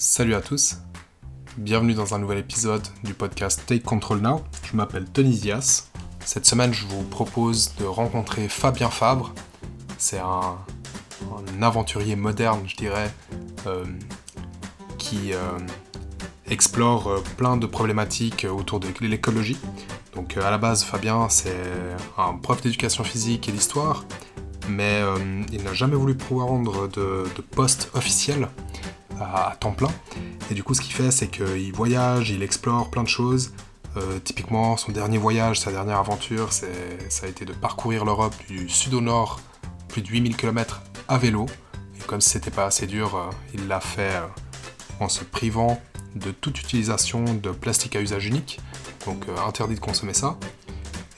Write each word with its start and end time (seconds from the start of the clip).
Salut 0.00 0.36
à 0.36 0.40
tous, 0.40 0.76
bienvenue 1.56 1.92
dans 1.92 2.14
un 2.14 2.20
nouvel 2.20 2.38
épisode 2.38 2.86
du 3.02 3.14
podcast 3.14 3.64
Take 3.66 3.82
Control 3.82 4.20
Now. 4.20 4.44
Je 4.62 4.76
m'appelle 4.76 5.06
Denis 5.12 5.38
Dias. 5.38 5.88
Cette 6.24 6.46
semaine, 6.46 6.72
je 6.72 6.86
vous 6.86 7.02
propose 7.02 7.74
de 7.80 7.84
rencontrer 7.84 8.48
Fabien 8.48 8.90
Fabre. 8.90 9.34
C'est 9.98 10.20
un, 10.20 10.56
aventurier 11.60 12.14
moderne, 12.14 12.60
je 12.68 12.76
dirais, 12.76 13.12
euh, 13.66 13.84
qui 14.98 15.32
euh, 15.32 15.58
explore 16.46 17.08
euh, 17.08 17.20
plein 17.36 17.56
de 17.56 17.66
problématiques 17.66 18.46
autour 18.48 18.78
de 18.78 18.86
l'écologie. 19.00 19.58
Donc 20.14 20.36
à 20.36 20.52
la 20.52 20.58
base, 20.58 20.84
Fabien, 20.84 21.28
c'est 21.28 21.56
un 22.16 22.34
prof 22.34 22.62
d'éducation 22.62 23.02
physique 23.02 23.48
et 23.48 23.52
d'histoire, 23.52 24.04
mais 24.68 25.02
il 25.50 25.64
n'a 25.64 25.74
jamais 25.74 25.96
voulu 25.96 26.14
prendre 26.14 26.86
de 26.86 27.24
poste 27.50 27.90
officiel 27.94 28.48
à, 29.20 29.56
temps 29.58 29.72
plein. 29.72 29.90
Et 30.50 30.54
du 30.54 30.62
coup, 30.62 30.74
ce 30.74 30.80
qu'il 30.80 30.92
fait, 30.92 31.10
c'est 31.10 31.28
qu'il 31.28 31.72
voyage, 31.72 32.30
il 32.30 32.42
explore 32.42 32.90
plein 32.90 33.02
de 33.02 33.08
choses. 33.08 33.52
Euh, 33.96 34.18
typiquement, 34.18 34.76
son 34.76 34.92
dernier 34.92 35.18
voyage, 35.18 35.60
sa 35.60 35.72
dernière 35.72 35.98
aventure, 35.98 36.52
ça 36.52 36.66
a 37.22 37.26
été 37.26 37.44
de 37.44 37.52
parcourir 37.52 38.04
l'Europe 38.04 38.34
du 38.48 38.68
sud 38.68 38.94
au 38.94 39.00
nord, 39.00 39.40
plus 39.88 40.02
de 40.02 40.08
8000 40.08 40.36
km 40.36 40.82
à 41.08 41.18
vélo. 41.18 41.46
Et 41.96 42.04
comme 42.04 42.20
c'était 42.20 42.50
pas 42.50 42.66
assez 42.66 42.86
dur, 42.86 43.16
euh, 43.16 43.30
il 43.54 43.66
l'a 43.66 43.80
fait 43.80 44.14
euh, 44.14 44.26
en 45.00 45.08
se 45.08 45.24
privant 45.24 45.80
de 46.14 46.30
toute 46.30 46.60
utilisation 46.60 47.24
de 47.24 47.50
plastique 47.50 47.96
à 47.96 48.00
usage 48.00 48.26
unique, 48.26 48.60
donc 49.04 49.26
interdit 49.46 49.74
de 49.74 49.80
consommer 49.80 50.14
ça, 50.14 50.38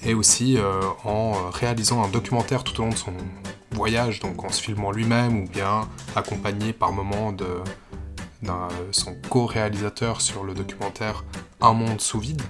et 0.03 0.15
aussi 0.15 0.59
en 1.05 1.33
réalisant 1.51 2.03
un 2.03 2.09
documentaire 2.09 2.65
tout 2.65 2.79
au 2.81 2.85
long 2.85 2.91
de 2.91 2.97
son 2.97 3.15
voyage, 3.71 4.21
donc 4.21 4.45
en 4.45 4.51
se 4.51 4.61
filmant 4.61 4.91
lui-même 4.91 5.45
ou 5.45 5.49
bien 5.49 5.89
accompagné 6.17 6.73
par 6.73 6.93
moments 6.93 7.33
de, 7.33 7.47
son 8.93 9.15
co-réalisateur 9.29 10.21
sur 10.21 10.45
le 10.45 10.55
documentaire 10.55 11.25
Un 11.61 11.73
monde 11.73 12.01
sous 12.01 12.19
vide. 12.19 12.43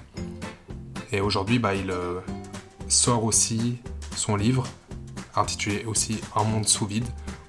Et 1.11 1.19
aujourd'hui, 1.19 1.59
bah, 1.59 1.75
il 1.75 1.91
euh, 1.91 2.21
sort 2.87 3.23
aussi 3.23 3.79
son 4.15 4.35
livre, 4.35 4.65
intitulé 5.35 5.83
aussi 5.85 6.21
Un 6.35 6.43
monde 6.43 6.67
sous 6.67 6.85
vide, 6.85 7.07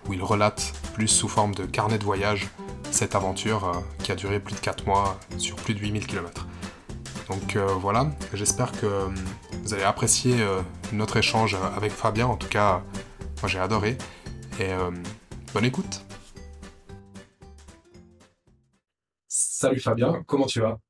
où 0.08 0.12
il 0.12 0.22
relate 0.22 0.72
plus 0.94 1.08
sous 1.08 1.28
forme 1.28 1.54
de 1.54 1.64
carnet 1.64 1.98
de 1.98 2.04
voyage 2.04 2.48
cette 2.90 3.14
aventure 3.14 3.64
euh, 3.64 3.72
qui 4.02 4.12
a 4.12 4.16
duré 4.16 4.40
plus 4.40 4.54
de 4.54 4.60
4 4.60 4.86
mois 4.86 5.18
sur 5.38 5.56
plus 5.56 5.74
de 5.74 5.80
8000 5.80 6.06
km. 6.06 6.46
Donc 7.28 7.56
euh, 7.56 7.66
voilà, 7.66 8.10
j'espère 8.34 8.72
que 8.72 9.08
vous 9.62 9.74
allez 9.74 9.84
apprécier 9.84 10.44
notre 10.92 11.16
échange 11.16 11.56
avec 11.76 11.92
Fabien, 11.92 12.26
en 12.26 12.36
tout 12.36 12.48
cas 12.48 12.82
moi 13.40 13.48
j'ai 13.48 13.60
adoré. 13.60 13.96
Et 14.58 14.70
bonne 15.54 15.64
écoute 15.64 16.04
Salut 19.62 19.78
Fabien, 19.78 20.24
comment 20.26 20.46
tu 20.46 20.58
vas? 20.58 20.80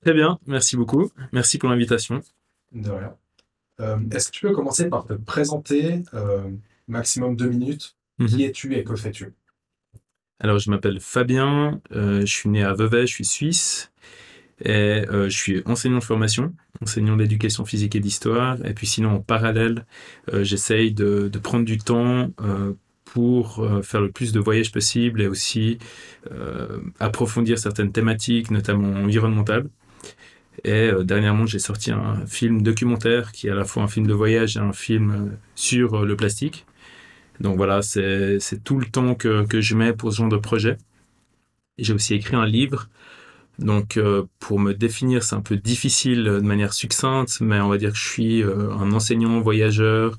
Très 0.00 0.12
bien, 0.12 0.38
merci 0.46 0.76
beaucoup. 0.76 1.10
Merci 1.32 1.58
pour 1.58 1.68
l'invitation. 1.68 2.20
De 2.70 2.88
rien. 2.88 3.16
Euh, 3.80 3.98
est-ce 4.12 4.28
que 4.28 4.36
tu 4.36 4.46
peux 4.46 4.52
commencer 4.52 4.88
par 4.88 5.04
te 5.04 5.14
présenter, 5.14 6.04
euh, 6.14 6.48
maximum 6.86 7.34
deux 7.34 7.48
minutes? 7.48 7.96
Mhm. 8.20 8.28
Qui 8.28 8.44
es-tu 8.44 8.76
et 8.76 8.84
que 8.84 8.94
fais-tu? 8.94 9.32
Alors, 10.38 10.60
je 10.60 10.70
m'appelle 10.70 11.00
Fabien, 11.00 11.80
euh, 11.90 12.20
je 12.20 12.32
suis 12.32 12.48
né 12.48 12.62
à 12.62 12.72
Vevey, 12.72 13.08
je 13.08 13.14
suis 13.14 13.24
suisse. 13.24 13.90
Et 14.64 15.02
je 15.10 15.36
suis 15.36 15.62
enseignant 15.66 15.98
de 15.98 16.04
formation, 16.04 16.54
enseignant 16.80 17.16
d'éducation 17.16 17.64
physique 17.64 17.96
et 17.96 18.00
d'histoire. 18.00 18.64
Et 18.64 18.72
puis 18.72 18.86
sinon, 18.86 19.16
en 19.16 19.20
parallèle, 19.20 19.84
j'essaye 20.32 20.94
de, 20.94 21.28
de, 21.28 21.38
prendre 21.40 21.64
du 21.64 21.76
temps 21.76 22.30
pour 23.14 23.60
euh, 23.60 23.80
faire 23.80 24.00
le 24.00 24.10
plus 24.10 24.32
de 24.32 24.40
voyages 24.40 24.72
possible 24.72 25.22
et 25.22 25.28
aussi 25.28 25.78
euh, 26.32 26.80
approfondir 26.98 27.60
certaines 27.60 27.92
thématiques, 27.92 28.50
notamment 28.50 28.92
environnementales. 29.04 29.68
Et 30.64 30.88
euh, 30.90 31.04
dernièrement, 31.04 31.46
j'ai 31.46 31.60
sorti 31.60 31.92
un 31.92 32.26
film 32.26 32.62
documentaire 32.62 33.30
qui 33.30 33.46
est 33.46 33.50
à 33.50 33.54
la 33.54 33.64
fois 33.64 33.84
un 33.84 33.86
film 33.86 34.08
de 34.08 34.14
voyage 34.14 34.56
et 34.56 34.60
un 34.60 34.72
film 34.72 35.36
sur 35.54 36.04
le 36.04 36.16
plastique. 36.16 36.66
Donc 37.38 37.56
voilà, 37.56 37.82
c'est 37.82 38.40
tout 38.64 38.80
le 38.80 38.86
temps 38.86 39.14
que, 39.14 39.46
que, 39.46 39.60
je 39.60 39.76
mets 39.76 39.92
pour 39.92 40.12
ce 40.12 40.18
genre 40.18 40.28
de 40.28 40.36
projet. 40.36 40.76
J'ai 41.78 41.92
aussi 41.92 42.14
écrit 42.14 42.34
un 42.34 42.46
livre. 42.46 42.88
Donc 43.60 43.98
pour 44.40 44.58
me 44.58 44.72
définir, 44.72 45.22
c'est 45.22 45.36
un 45.36 45.40
peu 45.40 45.56
difficile 45.56 46.24
de 46.24 46.40
manière 46.40 46.72
succincte, 46.72 47.40
mais 47.40 47.60
on 47.60 47.68
va 47.68 47.78
dire 47.78 47.90
que 47.90 47.98
je 47.98 48.08
suis 48.08 48.42
un 48.42 48.92
enseignant 48.92 49.40
voyageur, 49.40 50.18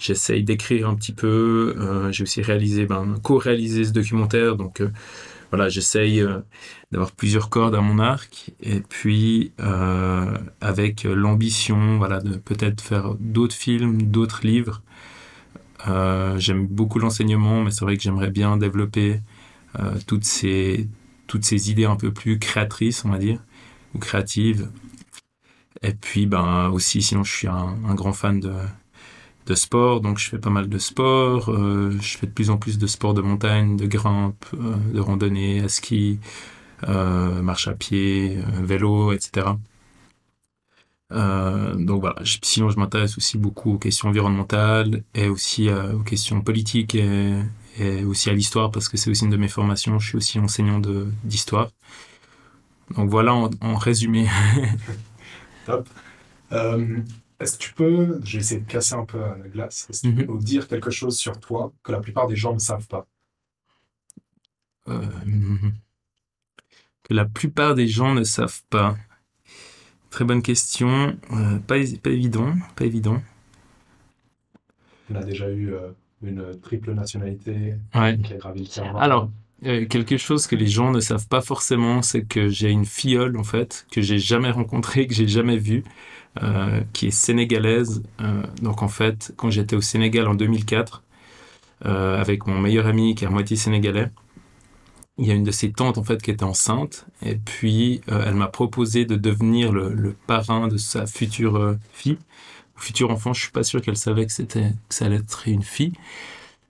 J'essaye 0.00 0.42
d'écrire 0.42 0.88
un 0.88 0.94
petit 0.94 1.12
peu. 1.12 1.74
Euh, 1.78 2.10
j'ai 2.10 2.22
aussi 2.22 2.40
réalisé, 2.40 2.86
ben, 2.86 3.16
co-réalisé 3.22 3.84
ce 3.84 3.92
documentaire. 3.92 4.56
Donc 4.56 4.80
euh, 4.80 4.90
voilà, 5.50 5.68
j'essaye 5.68 6.22
euh, 6.22 6.40
d'avoir 6.90 7.12
plusieurs 7.12 7.50
cordes 7.50 7.74
à 7.74 7.82
mon 7.82 7.98
arc. 7.98 8.50
Et 8.62 8.80
puis 8.80 9.52
avec 10.60 11.04
l'ambition, 11.04 11.98
voilà, 11.98 12.20
de 12.20 12.36
peut-être 12.36 12.80
faire 12.80 13.14
d'autres 13.20 13.54
films, 13.54 14.02
d'autres 14.02 14.46
livres. 14.46 14.82
J'aime 16.38 16.66
beaucoup 16.66 16.98
l'enseignement, 16.98 17.62
mais 17.62 17.70
c'est 17.70 17.84
vrai 17.84 17.96
que 17.96 18.02
j'aimerais 18.02 18.30
bien 18.30 18.56
développer 18.56 19.20
toutes 20.06 20.24
ces 20.24 20.88
toutes 21.26 21.44
ces 21.44 21.70
idées 21.70 21.84
un 21.84 21.96
peu 21.96 22.12
plus 22.12 22.38
créatrices, 22.38 23.04
on 23.04 23.10
va 23.10 23.18
dire, 23.18 23.40
ou 23.94 23.98
créatives. 23.98 24.70
Et 25.82 25.94
puis, 25.94 26.26
ben 26.26 26.68
aussi, 26.70 27.02
sinon, 27.02 27.22
je 27.24 27.32
suis 27.32 27.48
un 27.48 27.94
grand 27.94 28.12
fan 28.12 28.40
de, 28.40 28.52
de 29.46 29.54
sport, 29.54 30.00
donc 30.00 30.18
je 30.18 30.28
fais 30.28 30.38
pas 30.38 30.50
mal 30.50 30.68
de 30.68 30.78
sport. 30.78 31.50
Euh, 31.50 31.90
je 32.00 32.18
fais 32.18 32.26
de 32.26 32.32
plus 32.32 32.50
en 32.50 32.58
plus 32.58 32.78
de 32.78 32.86
sport 32.86 33.14
de 33.14 33.22
montagne, 33.22 33.76
de 33.76 33.86
grimpe, 33.86 34.44
euh, 34.54 34.76
de 34.92 35.00
randonnée, 35.00 35.60
à 35.60 35.68
ski, 35.68 36.20
euh, 36.88 37.42
marche 37.42 37.68
à 37.68 37.74
pied, 37.74 38.38
vélo, 38.62 39.12
etc. 39.12 39.46
donc 41.10 42.00
voilà. 42.00 42.16
sinon, 42.42 42.70
je 42.70 42.78
m'intéresse 42.78 43.16
aussi 43.18 43.36
beaucoup 43.36 43.74
aux 43.74 43.78
questions 43.78 44.08
environnementales 44.08 45.02
et 45.14 45.28
aussi 45.28 45.68
aux 45.70 46.04
questions 46.04 46.40
politiques 46.40 46.94
et, 46.94 48.04
aussi 48.04 48.30
à 48.30 48.34
l'histoire 48.34 48.70
parce 48.70 48.88
que 48.88 48.96
c'est 48.96 49.10
aussi 49.10 49.24
une 49.24 49.30
de 49.30 49.36
mes 49.36 49.48
formations. 49.48 49.98
Je 49.98 50.08
suis 50.08 50.16
aussi 50.16 50.38
enseignant 50.38 50.80
d'histoire. 51.24 51.70
Donc 52.96 53.10
voilà 53.10 53.34
en, 53.34 53.74
résumé. 53.76 54.28
Top. 55.66 55.88
Est-ce 57.40 57.56
que 57.56 57.62
tu 57.62 57.72
peux, 57.72 58.20
j'ai 58.22 58.38
essayé 58.38 58.60
de 58.60 58.66
casser 58.66 58.94
un 58.94 59.06
peu 59.06 59.18
la 59.18 59.48
glace, 59.48 59.86
est-ce 59.88 60.02
que 60.02 60.08
tu 60.08 60.14
peux 60.14 60.22
mhm. 60.22 60.28
nous 60.28 60.38
dire 60.38 60.68
quelque 60.68 60.90
chose 60.90 61.16
sur 61.16 61.40
toi 61.40 61.72
que 61.82 61.90
la 61.90 62.00
plupart 62.00 62.26
des 62.26 62.36
gens 62.36 62.52
ne 62.52 62.58
savent 62.58 62.86
pas? 62.86 63.06
Euh, 64.88 65.00
Que 67.02 67.14
la 67.14 67.24
plupart 67.24 67.74
des 67.74 67.88
gens 67.88 68.14
ne 68.14 68.24
savent 68.24 68.62
pas. 68.68 68.96
Très 70.10 70.24
bonne 70.24 70.42
question. 70.42 71.16
Euh, 71.32 71.58
pas, 71.60 71.76
pas 72.02 72.10
évident, 72.10 72.54
pas 72.76 72.84
évident. 72.84 73.22
On 75.10 75.14
a 75.14 75.24
déjà 75.24 75.48
eu 75.48 75.72
euh, 75.72 75.92
une 76.22 76.60
triple 76.60 76.92
nationalité 76.92 77.74
qui 77.92 77.98
a 77.98 78.36
gravi 78.36 78.70
le 78.76 78.98
Alors, 78.98 79.30
quelque 79.62 80.16
chose 80.16 80.46
que 80.46 80.56
les 80.56 80.66
gens 80.66 80.90
ne 80.90 81.00
savent 81.00 81.28
pas 81.28 81.40
forcément, 81.40 82.02
c'est 82.02 82.22
que 82.22 82.48
j'ai 82.48 82.70
une 82.70 82.86
filleule 82.86 83.36
en 83.36 83.44
fait 83.44 83.86
que 83.90 84.02
j'ai 84.02 84.18
jamais 84.18 84.50
rencontrée, 84.50 85.06
que 85.06 85.14
j'ai 85.14 85.28
jamais 85.28 85.56
vue. 85.56 85.84
Euh, 86.38 86.82
qui 86.92 87.08
est 87.08 87.10
sénégalaise. 87.10 88.04
Euh, 88.20 88.44
donc 88.62 88.82
en 88.82 88.88
fait, 88.88 89.32
quand 89.36 89.50
j'étais 89.50 89.74
au 89.74 89.80
Sénégal 89.80 90.28
en 90.28 90.34
2004, 90.34 91.02
euh, 91.86 92.20
avec 92.20 92.46
mon 92.46 92.60
meilleur 92.60 92.86
ami 92.86 93.16
qui 93.16 93.24
est 93.24 93.26
à 93.26 93.30
moitié 93.30 93.56
sénégalais, 93.56 94.10
il 95.18 95.26
y 95.26 95.32
a 95.32 95.34
une 95.34 95.42
de 95.42 95.50
ses 95.50 95.72
tantes 95.72 95.98
en 95.98 96.04
fait 96.04 96.22
qui 96.22 96.30
était 96.30 96.44
enceinte. 96.44 97.06
Et 97.20 97.34
puis 97.34 98.00
elle 98.06 98.36
m'a 98.36 98.46
proposé 98.46 99.06
de 99.06 99.16
devenir 99.16 99.72
le, 99.72 100.14
parrain 100.28 100.68
de 100.68 100.76
sa 100.76 101.04
future 101.06 101.76
fille. 101.92 102.18
Futur 102.76 103.10
enfant 103.10 103.32
je 103.32 103.42
suis 103.42 103.50
pas 103.50 103.64
sûr 103.64 103.82
qu'elle 103.82 103.96
savait 103.96 104.24
que 104.24 104.32
c'était 104.32 104.70
que 104.88 104.94
ça 104.94 105.06
allait 105.06 105.16
être 105.16 105.48
une 105.48 105.64
fille. 105.64 105.94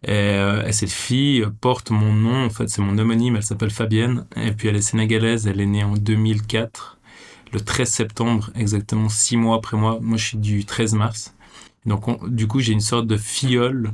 Et, 0.07 0.39
et, 0.67 0.73
cette 0.73 0.91
fille 0.91 1.45
porte 1.61 1.91
mon 1.91 2.15
nom. 2.15 2.47
En 2.47 2.51
fait 2.51 2.69
c'est 2.71 2.83
mon 2.83 2.97
homonyme. 2.97 3.37
Elle 3.37 3.43
s'appelle 3.43 3.71
Fabienne. 3.71 4.27
Et 4.37 4.53
puis 4.53 4.69
elle 4.69 4.77
est 4.77 4.81
sénégalaise. 4.81 5.47
Elle 5.47 5.61
est 5.61 5.67
née 5.67 5.85
en 5.85 5.93
2004 5.93 6.97
le 7.53 7.61
13 7.61 7.89
septembre, 7.89 8.51
exactement 8.55 9.09
six 9.09 9.37
mois 9.37 9.57
après 9.57 9.77
moi. 9.77 9.99
Moi, 10.01 10.17
je 10.17 10.27
suis 10.27 10.39
du 10.39 10.65
13 10.65 10.95
mars. 10.95 11.35
Donc, 11.87 12.29
du 12.29 12.47
coup, 12.47 12.61
j'ai 12.61 12.73
une 12.73 12.81
sorte 12.81 13.07
de 13.07 13.17
fiole 13.17 13.93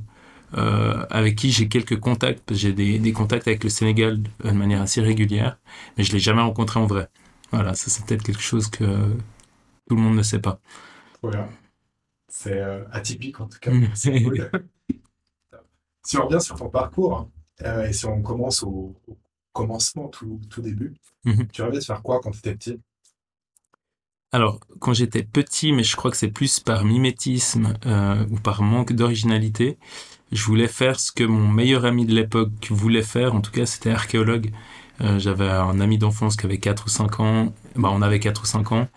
euh, 0.56 1.04
avec 1.10 1.36
qui 1.36 1.50
j'ai 1.50 1.68
quelques 1.68 1.98
contacts. 1.98 2.54
J'ai 2.54 2.72
des, 2.72 3.12
contacts 3.12 3.48
avec 3.48 3.64
le 3.64 3.70
Sénégal 3.70 4.22
de 4.22 4.50
manière 4.50 4.82
assez 4.82 5.00
régulière, 5.00 5.58
mais 5.96 6.04
je 6.04 6.12
l'ai 6.12 6.18
jamais 6.18 6.42
rencontré 6.42 6.80
en 6.80 6.86
vrai. 6.86 7.08
Voilà, 7.52 7.74
ça 7.74 7.90
c'est 7.90 8.04
peut-être 8.04 8.22
quelque 8.22 8.42
chose 8.42 8.68
que 8.68 8.84
tout 9.88 9.96
le 9.96 10.02
monde 10.02 10.16
ne 10.16 10.22
sait 10.22 10.40
pas. 10.40 10.60
Voilà. 11.22 11.48
C'est 12.28 12.60
euh, 12.60 12.84
atypique 12.90 13.40
en 13.40 13.46
tout 13.46 13.58
cas. 13.60 13.70
si 13.94 14.10
on 16.18 16.26
revient 16.26 16.40
sur 16.40 16.56
ton 16.56 16.68
parcours, 16.68 17.30
euh, 17.62 17.88
et 17.88 17.92
si 17.92 18.04
on 18.06 18.22
commence 18.22 18.62
au, 18.62 18.94
commencement, 19.52 20.08
tout, 20.08 20.40
tout 20.50 20.60
début, 20.60 20.94
mhm. 21.24 21.46
tu 21.48 21.62
rêvais 21.62 21.78
de 21.78 21.84
faire 21.84 22.02
quoi 22.02 22.20
quand 22.20 22.30
tu 22.30 22.38
étais 22.38 22.54
petit? 22.54 22.80
Alors, 24.36 24.60
quand 24.80 24.92
j'étais 24.92 25.22
petit, 25.22 25.72
mais 25.72 25.82
je 25.82 25.96
crois 25.96 26.10
que 26.10 26.16
c'est 26.18 26.28
plus 26.28 26.60
par 26.60 26.84
mimétisme 26.84 27.72
euh, 27.86 28.22
ou 28.30 28.36
par 28.36 28.60
manque 28.60 28.92
d'originalité, 28.92 29.78
je 30.30 30.44
voulais 30.44 30.68
faire 30.68 31.00
ce 31.00 31.10
que 31.10 31.24
mon 31.24 31.48
meilleur 31.48 31.86
ami 31.86 32.04
de 32.04 32.14
l'époque 32.14 32.50
voulait 32.68 33.02
faire, 33.02 33.34
en 33.34 33.40
tout 33.40 33.50
cas 33.50 33.64
c'était 33.64 33.90
archéologue. 33.90 34.50
J'avais 35.18 35.48
un 35.48 35.80
ami 35.80 35.98
d'enfance 35.98 36.36
qui 36.36 36.46
avait 36.46 36.58
4 36.58 36.86
ou 36.86 36.88
5 36.88 37.20
ans. 37.20 37.54
Bah, 37.76 37.90
on 37.92 38.02
avait 38.02 38.20
4 38.20 38.42
ou 38.42 38.46
5 38.46 38.72
ans. 38.72 38.88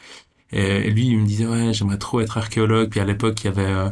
Et, 0.51 0.89
lui, 0.89 1.07
il 1.07 1.19
me 1.19 1.25
disait, 1.25 1.45
ouais, 1.45 1.73
j'aimerais 1.73 1.97
trop 1.97 2.21
être 2.21 2.37
archéologue. 2.37 2.89
Puis 2.89 2.99
à 3.01 3.05
l'époque, 3.05 3.43
il 3.43 3.45
y 3.45 3.49
avait 3.49 3.91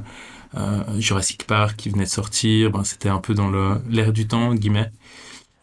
Jurassic 0.98 1.46
Park 1.46 1.76
qui 1.78 1.90
venait 1.90 2.06
de 2.06 2.10
sortir. 2.10 2.72
Ben, 2.72 2.84
C'était 2.86 3.10
un 3.10 3.20
peu 3.20 3.34
dans 3.34 3.52
l'air 3.90 4.14
du 4.14 4.28
temps, 4.28 4.54
guillemets. 4.56 4.92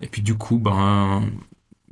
Et 0.03 0.07
puis 0.07 0.23
du 0.23 0.35
coup, 0.35 0.59
ben, 0.59 1.23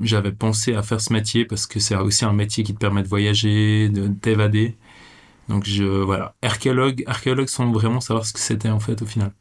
j'avais 0.00 0.32
pensé 0.32 0.74
à 0.74 0.82
faire 0.82 1.00
ce 1.00 1.12
métier 1.12 1.44
parce 1.44 1.66
que 1.66 1.80
c'est 1.80 1.96
aussi 1.96 2.24
un 2.24 2.32
métier 2.32 2.64
qui 2.64 2.74
te 2.74 2.78
permet 2.78 3.02
de 3.02 3.08
voyager, 3.08 3.88
de 3.88 4.08
t'évader. 4.08 4.76
Donc 5.48 5.64
je 5.64 5.84
voilà, 5.84 6.34
archéologue, 6.42 7.04
archéologue 7.06 7.48
sans 7.48 7.70
vraiment 7.72 8.00
savoir 8.00 8.26
ce 8.26 8.32
que 8.32 8.40
c'était 8.40 8.70
en 8.70 8.80
fait 8.80 9.02
au 9.02 9.06
final. 9.06 9.32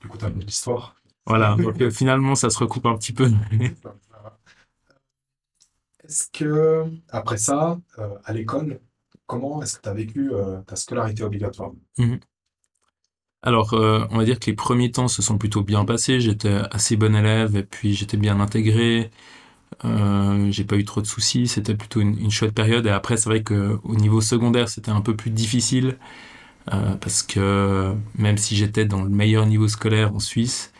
Du 0.00 0.08
coup, 0.08 0.18
tu 0.18 0.24
as 0.24 0.30
l'histoire. 0.30 0.96
Voilà, 1.26 1.56
donc 1.56 1.80
euh, 1.80 1.90
finalement 1.90 2.34
ça 2.34 2.50
se 2.50 2.58
recoupe 2.58 2.86
un 2.86 2.96
petit 2.96 3.12
peu. 3.12 3.30
est-ce 6.04 6.28
que 6.30 6.84
après 7.08 7.38
ça, 7.38 7.78
euh, 7.98 8.14
à 8.24 8.32
l'école, 8.32 8.80
comment 9.26 9.62
est-ce 9.62 9.78
que 9.78 9.82
tu 9.82 9.88
as 9.88 9.94
vécu 9.94 10.32
euh, 10.32 10.60
ta 10.62 10.76
scolarité 10.76 11.22
obligatoire? 11.22 11.72
Mhm. 11.98 12.20
Alors, 13.44 13.74
on 13.74 14.16
va 14.18 14.24
dire 14.24 14.40
que 14.40 14.46
les 14.46 14.56
premiers 14.56 14.90
temps 14.90 15.06
se 15.06 15.22
sont 15.22 15.38
plutôt 15.38 15.62
bien 15.62 15.84
passés. 15.84 16.18
J'étais 16.18 16.56
assez 16.70 16.96
bon 16.96 17.14
élève 17.14 17.56
et 17.56 17.62
puis 17.62 17.94
j'étais 17.94 18.16
bien 18.16 18.40
intégré. 18.40 19.10
Euh, 19.84 20.50
j'ai 20.50 20.64
pas 20.64 20.76
eu 20.76 20.84
trop 20.84 21.00
de 21.00 21.06
soucis, 21.06 21.48
c'était 21.48 21.74
plutôt 21.74 22.00
une, 22.00 22.30
chouette 22.30 22.54
période. 22.54 22.86
Et 22.86 22.90
après, 22.90 23.16
c'est 23.16 23.28
vrai 23.28 23.42
que 23.42 23.78
au 23.84 23.96
niveau 23.96 24.20
secondaire, 24.20 24.68
c'était 24.68 24.90
un 24.90 25.00
peu 25.00 25.14
plus 25.16 25.30
difficile 25.30 25.96
euh, 26.72 26.94
parce 26.96 27.22
que 27.22 27.94
même 28.16 28.38
si 28.38 28.56
j'étais 28.56 28.84
dans 28.86 29.02
le 29.02 29.10
meilleur 29.10 29.46
niveau 29.46 29.68
scolaire 29.68 30.14
en 30.14 30.20
Suisse, 30.20 30.72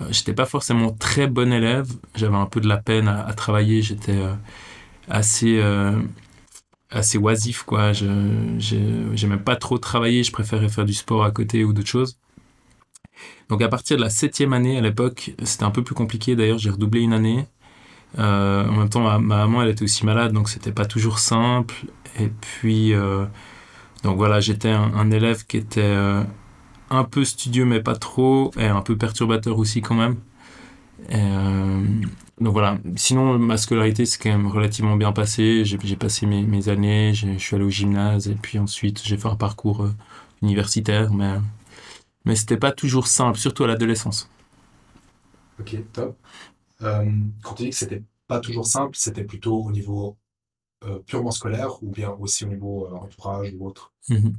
euh, 0.00 0.06
j'étais 0.10 0.34
pas 0.34 0.46
forcément 0.46 0.92
très 0.92 1.26
bon 1.26 1.52
élève. 1.52 1.88
J'avais 2.14 2.36
un 2.36 2.46
peu 2.46 2.60
de 2.60 2.68
la 2.68 2.78
peine 2.78 3.08
à, 3.08 3.32
travailler. 3.34 3.82
J'étais 3.82 4.12
euh, 4.12 4.34
assez 5.08 5.58
euh, 5.60 6.00
assez 6.92 7.18
oisif, 7.18 7.62
quoi. 7.62 7.92
Je 7.92 8.06
j'aimais 9.14 9.36
pas 9.38 9.56
trop 9.56 9.78
travailler. 9.78 10.22
Je 10.22 10.32
préférais 10.32 10.68
faire 10.68 10.84
du 10.84 10.94
sport 10.94 11.24
à 11.24 11.30
côté 11.30 11.64
ou 11.64 11.72
d'autres 11.72 11.88
choses. 11.88 12.18
Donc 13.48 13.62
à 13.62 13.68
partir 13.68 13.96
de 13.96 14.02
la 14.02 14.10
septième 14.10 14.52
année, 14.52 14.78
à 14.78 14.80
l'époque, 14.80 15.34
c'était 15.42 15.64
un 15.64 15.70
peu 15.70 15.82
plus 15.82 15.94
compliqué. 15.94 16.36
D'ailleurs, 16.36 16.58
j'ai 16.58 16.70
redoublé 16.70 17.00
une 17.00 17.12
année. 17.12 17.46
Euh, 18.18 18.66
en 18.68 18.72
même 18.72 18.88
temps, 18.88 19.00
ma, 19.00 19.18
maman, 19.18 19.62
elle 19.62 19.70
était 19.70 19.84
aussi 19.84 20.04
malade, 20.04 20.32
donc 20.32 20.48
c'était 20.48 20.72
pas 20.72 20.86
toujours 20.86 21.18
simple. 21.18 21.74
Et 22.20 22.28
puis, 22.28 22.92
euh, 22.94 23.24
donc 24.02 24.16
voilà, 24.16 24.40
j'étais 24.40 24.70
un, 24.70 25.10
élève 25.10 25.46
qui 25.46 25.56
était 25.56 25.80
euh, 25.82 26.22
un 26.90 27.04
peu 27.04 27.24
studieux, 27.24 27.64
mais 27.64 27.80
pas 27.80 27.96
trop, 27.96 28.50
et 28.58 28.66
un 28.66 28.82
peu 28.82 28.96
perturbateur 28.96 29.58
aussi 29.58 29.82
quand 29.82 29.94
même. 29.94 30.16
Donc 32.42 32.52
voilà, 32.52 32.78
sinon 32.96 33.38
ma 33.38 33.56
scolarité 33.56 34.04
c'est 34.04 34.20
quand 34.22 34.30
même 34.30 34.46
relativement 34.46 34.96
bien 34.96 35.12
passé. 35.12 35.64
J'ai 35.64 35.96
passé 35.96 36.26
mes, 36.26 36.42
mes 36.42 36.68
années, 36.68 37.14
je 37.14 37.38
suis 37.38 37.56
allé 37.56 37.64
au 37.64 37.70
gymnase 37.70 38.28
et 38.28 38.34
puis 38.34 38.58
ensuite 38.58 39.02
j'ai 39.04 39.16
fait 39.16 39.28
un 39.28 39.36
parcours 39.36 39.88
universitaire, 40.42 41.12
mais, 41.12 41.38
mais 42.24 42.36
c'était 42.36 42.56
pas 42.56 42.72
toujours 42.72 43.06
simple, 43.06 43.38
surtout 43.38 43.64
à 43.64 43.68
l'adolescence. 43.68 44.28
Ok, 45.60 45.76
top. 45.92 46.16
Euh, 46.82 47.10
quand 47.42 47.54
tu 47.54 47.64
dis 47.64 47.70
que 47.70 47.76
c'était 47.76 48.02
pas 48.26 48.40
toujours 48.40 48.66
simple, 48.66 48.96
c'était 48.96 49.24
plutôt 49.24 49.62
au 49.62 49.70
niveau 49.70 50.16
euh, 50.84 50.98
purement 51.06 51.30
scolaire 51.30 51.82
ou 51.82 51.90
bien 51.90 52.10
aussi 52.10 52.44
au 52.44 52.48
niveau 52.48 52.86
euh, 52.86 52.96
entourage 52.96 53.52
ou 53.56 53.66
autre? 53.66 53.92
Mhm. 54.08 54.34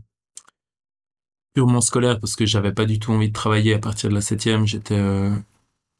Purement 1.53 1.81
scolaire 1.81 2.19
parce 2.19 2.35
que 2.35 2.45
j'avais 2.45 2.73
pas 2.73 2.85
du 2.85 2.99
tout 2.99 3.11
envie 3.11 3.29
de 3.29 3.33
travailler 3.33 3.75
à 3.75 3.79
partir 3.79 4.09
de 4.09 4.15
la 4.15 4.21
septième. 4.21 4.65
J'étais 4.65 4.99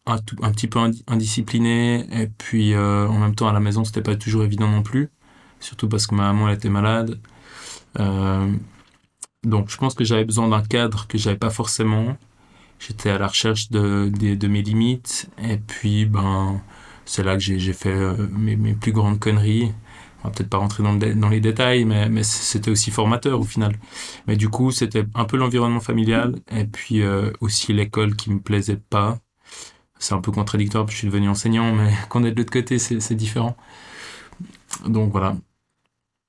un, 0.05 0.15
un, 0.15 0.51
petit 0.51 0.67
peu 0.67 0.79
indiscipliné 1.07 2.05
et 2.11 2.27
puis 2.27 2.75
en 2.75 3.19
même 3.19 3.35
temps 3.35 3.47
à 3.47 3.53
la 3.53 3.59
maison 3.59 3.83
c'était 3.83 4.01
pas 4.01 4.15
toujours 4.15 4.43
évident 4.43 4.69
non 4.69 4.83
plus. 4.83 5.09
Surtout 5.59 5.87
parce 5.87 6.07
que 6.07 6.15
ma 6.15 6.23
maman 6.33 6.49
elle 6.49 6.55
était 6.55 6.69
malade. 6.69 7.19
donc 9.43 9.69
je 9.69 9.77
pense 9.77 9.93
que 9.95 10.03
j'avais 10.03 10.25
besoin 10.25 10.49
d'un 10.49 10.63
cadre 10.63 11.07
que 11.07 11.17
j'avais 11.17 11.37
pas 11.37 11.49
forcément 11.49 12.17
j'étais 12.87 13.09
à 13.09 13.17
la 13.17 13.27
recherche 13.27 13.69
de, 13.69 14.09
de, 14.09 14.47
mes 14.47 14.61
limites. 14.61 15.29
Et 15.41 15.57
puis, 15.57 16.05
ben, 16.05 16.61
c'est 17.05 17.23
là 17.23 17.35
que 17.35 17.41
j'ai 17.41 17.73
fait 17.73 17.93
euh, 17.93 18.27
mes, 18.31 18.55
mes, 18.55 18.73
plus 18.73 18.91
grandes 18.91 19.19
conneries. 19.19 19.71
On 20.23 20.29
va 20.29 20.33
peut-être 20.33 20.49
pas 20.49 20.57
rentrer 20.57 20.83
dans, 20.83 20.93
dans, 20.93 21.29
les 21.29 21.41
détails, 21.41 21.85
mais, 21.85 22.09
mais 22.09 22.23
c'était 22.23 22.71
aussi 22.71 22.91
formateur 22.91 23.39
au 23.39 23.43
final. 23.43 23.77
Mais 24.27 24.37
du 24.37 24.49
coup, 24.49 24.71
c'était 24.71 25.05
un 25.15 25.25
peu 25.25 25.37
l'environnement 25.37 25.81
familial 25.81 26.35
et 26.49 26.65
puis 26.65 27.01
euh, 27.01 27.31
aussi 27.41 27.73
l'école 27.73 28.15
qui 28.15 28.31
me 28.31 28.39
plaisait 28.39 28.77
pas. 28.77 29.19
C'est 30.03 30.13
un 30.13 30.19
peu 30.19 30.33
contradictoire, 30.33 30.85
je 30.89 30.97
suis 30.97 31.07
devenu 31.07 31.29
enseignant, 31.29 31.73
mais 31.73 31.93
qu'on 32.09 32.25
est 32.25 32.31
de 32.31 32.37
l'autre 32.37 32.51
côté, 32.51 32.77
c'est 32.77 33.15
différent. 33.15 33.55
Donc 34.85 35.11
voilà. 35.11 35.35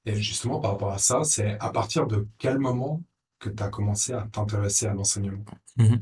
Et 0.07 0.15
justement, 0.15 0.61
par 0.61 0.73
rapport 0.73 0.93
à 0.93 0.99
ça, 0.99 1.25
c'est 1.25 1.59
à 1.59 1.71
partir 1.71 2.07
de 2.07 2.29
quel 2.39 2.59
moment 2.59 3.03
que 3.41 3.49
tu 3.51 3.63
as 3.63 3.69
commencé 3.69 4.13
à 4.13 4.29
t'intéresser 4.31 4.87
à 4.87 4.95
l'enseignement? 4.95 5.45
Mhm. 5.77 5.99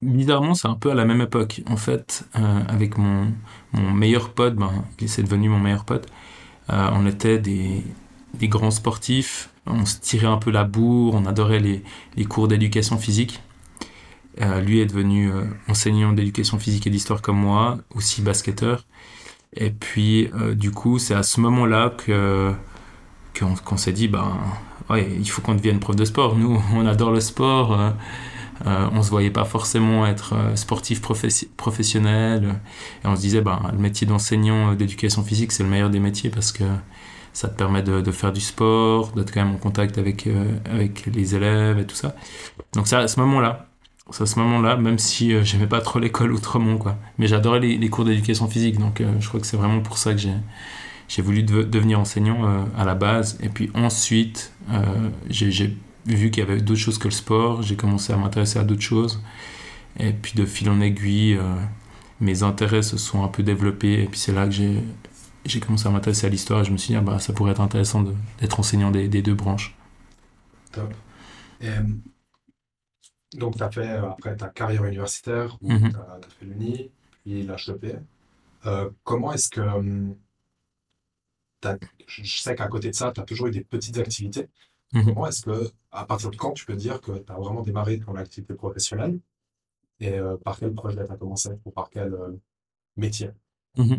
Bizarrement, 0.00 0.54
c'est 0.54 0.68
un 0.68 0.76
peu 0.76 0.92
à 0.92 0.94
la 0.94 1.04
même 1.04 1.20
époque. 1.20 1.62
En 1.66 1.76
fait, 1.76 2.24
euh, 2.36 2.62
avec 2.68 2.98
mon, 2.98 3.32
mon 3.72 3.90
meilleur 3.92 4.32
pote, 4.32 4.54
ben, 4.54 4.84
qui 4.96 5.08
c'est 5.08 5.24
devenu 5.24 5.48
mon 5.48 5.58
meilleur 5.58 5.84
pote, 5.84 6.06
euh, 6.70 6.90
on 6.92 7.06
était 7.06 7.38
des, 7.38 7.84
des 8.34 8.48
grands 8.48 8.70
sportifs, 8.70 9.50
on 9.66 9.86
se 9.86 9.98
tirait 10.00 10.28
un 10.28 10.38
peu 10.38 10.50
la 10.52 10.64
bourre, 10.64 11.14
on 11.16 11.26
adorait 11.26 11.60
les, 11.60 11.82
les 12.16 12.24
cours 12.26 12.48
d'éducation 12.48 12.98
physique. 12.98 13.40
Euh, 14.40 14.60
lui 14.60 14.80
est 14.80 14.86
devenu 14.86 15.32
euh, 15.32 15.44
enseignant 15.68 16.12
d'éducation 16.12 16.58
physique 16.58 16.86
et 16.86 16.90
d'histoire 16.90 17.22
comme 17.22 17.38
moi, 17.38 17.78
aussi 17.94 18.22
basketteur. 18.22 18.84
Et 19.56 19.70
puis, 19.70 20.30
euh, 20.34 20.54
du 20.54 20.70
coup, 20.70 20.98
c'est 20.98 21.14
à 21.14 21.22
ce 21.22 21.40
moment-là 21.40 21.90
que 21.90 22.52
qu'on 23.64 23.76
s'est 23.76 23.92
dit, 23.92 24.08
ben, 24.08 24.36
il 24.90 25.30
faut 25.30 25.40
qu'on 25.42 25.54
devienne 25.54 25.78
prof 25.78 25.94
de 25.94 26.04
sport. 26.04 26.36
Nous, 26.36 26.60
on 26.74 26.86
adore 26.86 27.12
le 27.12 27.20
sport. 27.20 27.78
On 28.64 29.02
se 29.02 29.10
voyait 29.10 29.30
pas 29.30 29.44
forcément 29.44 30.06
être 30.06 30.34
sportif 30.56 31.00
professionnel. 31.00 32.60
Et 33.04 33.06
on 33.06 33.14
se 33.14 33.20
disait, 33.20 33.40
ben, 33.40 33.60
le 33.72 33.78
métier 33.78 34.08
d'enseignant 34.08 34.74
d'éducation 34.74 35.22
physique, 35.22 35.52
c'est 35.52 35.62
le 35.62 35.68
meilleur 35.68 35.88
des 35.90 36.00
métiers 36.00 36.30
parce 36.30 36.50
que 36.50 36.64
ça 37.32 37.48
te 37.48 37.56
permet 37.56 37.82
de, 37.82 38.10
faire 38.10 38.32
du 38.32 38.40
sport, 38.40 39.12
d'être 39.12 39.32
quand 39.32 39.44
même 39.44 39.54
en 39.54 39.58
contact 39.58 39.98
avec, 39.98 40.28
avec 40.68 41.06
les 41.06 41.36
élèves 41.36 41.78
et 41.78 41.86
tout 41.86 41.96
ça. 41.96 42.16
Donc 42.72 42.88
c'est 42.88 42.96
à 42.96 43.06
ce 43.06 43.20
moment-là. 43.20 43.67
À 44.08 44.26
ce 44.26 44.38
moment-là, 44.38 44.76
même 44.76 44.98
si 44.98 45.44
j'aimais 45.44 45.66
pas 45.66 45.80
trop 45.80 45.98
l'école 45.98 46.32
autrement, 46.32 46.78
quoi. 46.78 46.96
Mais 47.18 47.26
j'adorais 47.26 47.60
les, 47.60 47.88
cours 47.90 48.04
d'éducation 48.04 48.48
physique, 48.48 48.78
donc 48.78 49.02
je 49.20 49.28
crois 49.28 49.38
que 49.38 49.46
c'est 49.46 49.56
vraiment 49.56 49.80
pour 49.80 49.98
ça 49.98 50.14
que 50.14 50.20
j'ai, 50.20 51.22
voulu 51.22 51.42
devenir 51.42 52.00
enseignant 52.00 52.66
à 52.76 52.84
la 52.84 52.94
base. 52.94 53.38
Et 53.42 53.50
puis 53.50 53.70
ensuite, 53.74 54.52
j'ai 55.28 55.76
vu 56.06 56.30
qu'il 56.30 56.42
y 56.42 56.46
avait 56.46 56.60
d'autres 56.60 56.80
choses 56.80 56.98
que 56.98 57.08
le 57.08 57.12
sport, 57.12 57.62
j'ai 57.62 57.76
commencé 57.76 58.12
à 58.12 58.16
m'intéresser 58.16 58.58
à 58.58 58.64
d'autres 58.64 58.82
choses. 58.82 59.20
Et 59.98 60.12
puis 60.12 60.32
de 60.34 60.46
fil 60.46 60.70
en 60.70 60.80
aiguille, 60.80 61.34
euh, 61.34 61.54
mes 62.20 62.42
intérêts 62.42 62.82
se 62.82 62.96
sont 62.96 63.24
un 63.24 63.28
peu 63.28 63.42
développés. 63.42 64.02
Et 64.02 64.06
puis 64.06 64.18
c'est 64.18 64.32
là 64.32 64.46
que 64.46 64.52
j'ai, 64.52 65.60
commencé 65.60 65.86
à 65.86 65.90
m'intéresser 65.90 66.26
à 66.26 66.30
l'histoire. 66.30 66.60
Et 66.60 66.64
je 66.64 66.70
me 66.70 66.76
suis 66.76 66.88
dit, 66.88 66.96
ah 66.96 67.00
bah, 67.00 67.18
ça 67.18 67.32
pourrait 67.32 67.52
être 67.52 67.60
intéressant 67.60 68.04
d'être 68.40 68.60
enseignant 68.60 68.90
des, 68.90 69.08
deux 69.08 69.34
branches. 69.34 69.76
Top. 70.72 70.92
Euh, 71.64 71.82
donc 73.34 73.56
tu 73.56 73.62
as 73.62 73.70
fait 73.70 73.88
euh, 73.88 74.10
après 74.10 74.36
ta 74.36 74.48
carrière 74.48 74.84
universitaire, 74.84 75.58
où 75.60 75.72
mhm. 75.72 75.90
tu 75.90 75.96
as, 75.96 76.20
fait 76.38 76.46
l'Uni, 76.46 76.90
puis 77.24 77.42
l'HEP. 77.42 77.98
Euh, 78.66 78.90
comment 79.04 79.32
est-ce 79.32 79.48
que... 79.48 79.62
je 82.06 82.40
sais 82.40 82.54
qu'à 82.54 82.68
côté 82.68 82.90
de 82.90 82.94
ça, 82.94 83.12
tu 83.12 83.20
as 83.20 83.24
toujours 83.24 83.48
eu 83.48 83.50
des 83.50 83.64
petites 83.64 83.98
activités. 83.98 84.48
Mhm. 84.92 85.04
Comment 85.04 85.26
est-ce 85.26 85.42
que, 85.42 85.70
à 85.92 86.04
partir 86.04 86.30
de 86.30 86.36
quand 86.36 86.52
tu 86.52 86.64
peux 86.64 86.76
dire 86.76 87.00
que 87.00 87.12
tu 87.12 87.32
as 87.32 87.36
vraiment 87.36 87.62
démarré 87.62 87.98
ton 87.98 88.14
activité 88.16 88.54
professionnelle? 88.54 89.18
Et 90.00 90.12
euh, 90.12 90.36
par 90.36 90.58
quel 90.58 90.72
projet 90.72 91.04
tu 91.04 91.12
as 91.12 91.16
commencé 91.16 91.50
ou 91.64 91.70
par 91.70 91.90
quel 91.90 92.14
euh, 92.14 92.40
métier? 92.96 93.30
Mhm. 93.76 93.98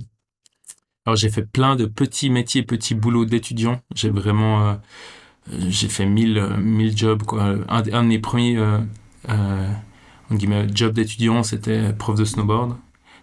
Alors 1.06 1.16
j'ai 1.16 1.30
fait 1.30 1.46
plein 1.46 1.76
de 1.76 1.86
petits 1.86 2.30
métiers, 2.30 2.64
petits 2.64 2.96
boulots 2.96 3.26
d'étudiant. 3.26 3.82
J'ai 3.96 4.10
vraiment, 4.10 4.70
euh, 4.70 4.76
j'ai 5.68 5.90
fait 5.90 6.06
mille, 6.06 6.42
mille 6.58 6.98
jobs. 6.98 7.24
Quoi. 7.24 7.44
Un, 7.44 7.64
un 7.70 8.04
de 8.04 8.08
mes 8.08 8.20
premiers 8.20 8.58
euh, 9.28 9.74
jobs 10.74 10.94
d'étudiant, 10.94 11.44
c'était 11.44 11.94
prof 11.94 12.16
de 12.16 12.26
snowboard. 12.26 12.76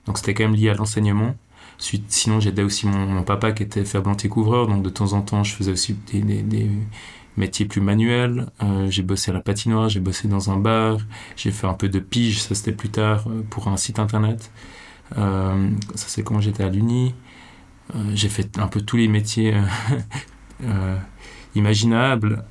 Donc 0.07 0.19
c'était 0.19 0.35
quand 0.35 0.45
même 0.45 0.55
lié 0.55 0.71
à 0.71 0.75
l'enseignement. 0.75 1.35
Sinon, 1.79 2.41
j'aidais 2.41 2.63
aussi 2.63 2.87
mon, 2.87 3.23
papa 3.23 3.53
qui 3.53 3.63
était 3.63 3.85
ferblantier 3.85 4.31
couvreur, 4.31 4.67
donc 4.67 4.83
de 4.83 4.89
temps 4.89 5.13
en 5.13 5.21
temps, 5.21 5.45
je 5.45 5.53
faisais 5.53 5.73
aussi 5.73 5.95
des, 6.11 6.23
des, 6.23 6.43
des, 6.43 6.71
métier 7.37 7.67
plus 7.67 7.81
manuel. 7.81 8.47
Euh, 8.63 8.91
j'ai 8.91 9.03
bossé 9.03 9.31
à 9.31 9.35
la 9.35 9.41
patinoire, 9.41 9.89
j'ai 9.89 10.01
bossé 10.01 10.29
dans 10.29 10.51
un 10.51 10.57
bar, 10.57 10.99
j'ai 11.37 11.51
fait 11.51 11.67
un 11.67 11.75
peu 11.75 11.89
de 11.89 11.99
pige, 11.99 12.41
ça 12.41 12.55
c'était 12.55 12.73
plus 12.73 12.89
tard 12.89 13.25
euh, 13.29 13.43
pour 13.49 13.69
un 13.69 13.77
site 13.77 13.99
internet. 13.99 14.51
Euh, 15.19 15.71
ça 15.95 16.07
c'est 16.09 16.23
quand 16.23 16.41
j'étais 16.41 16.65
à 16.65 16.69
l'Uni. 16.69 17.15
J'ai 18.15 18.29
fait 18.29 18.59
un 18.59 18.67
peu 18.67 18.81
tous 18.81 18.97
les 18.97 19.07
métiers 19.07 19.55
euh, 21.57 21.59
imaginables. 21.59 22.45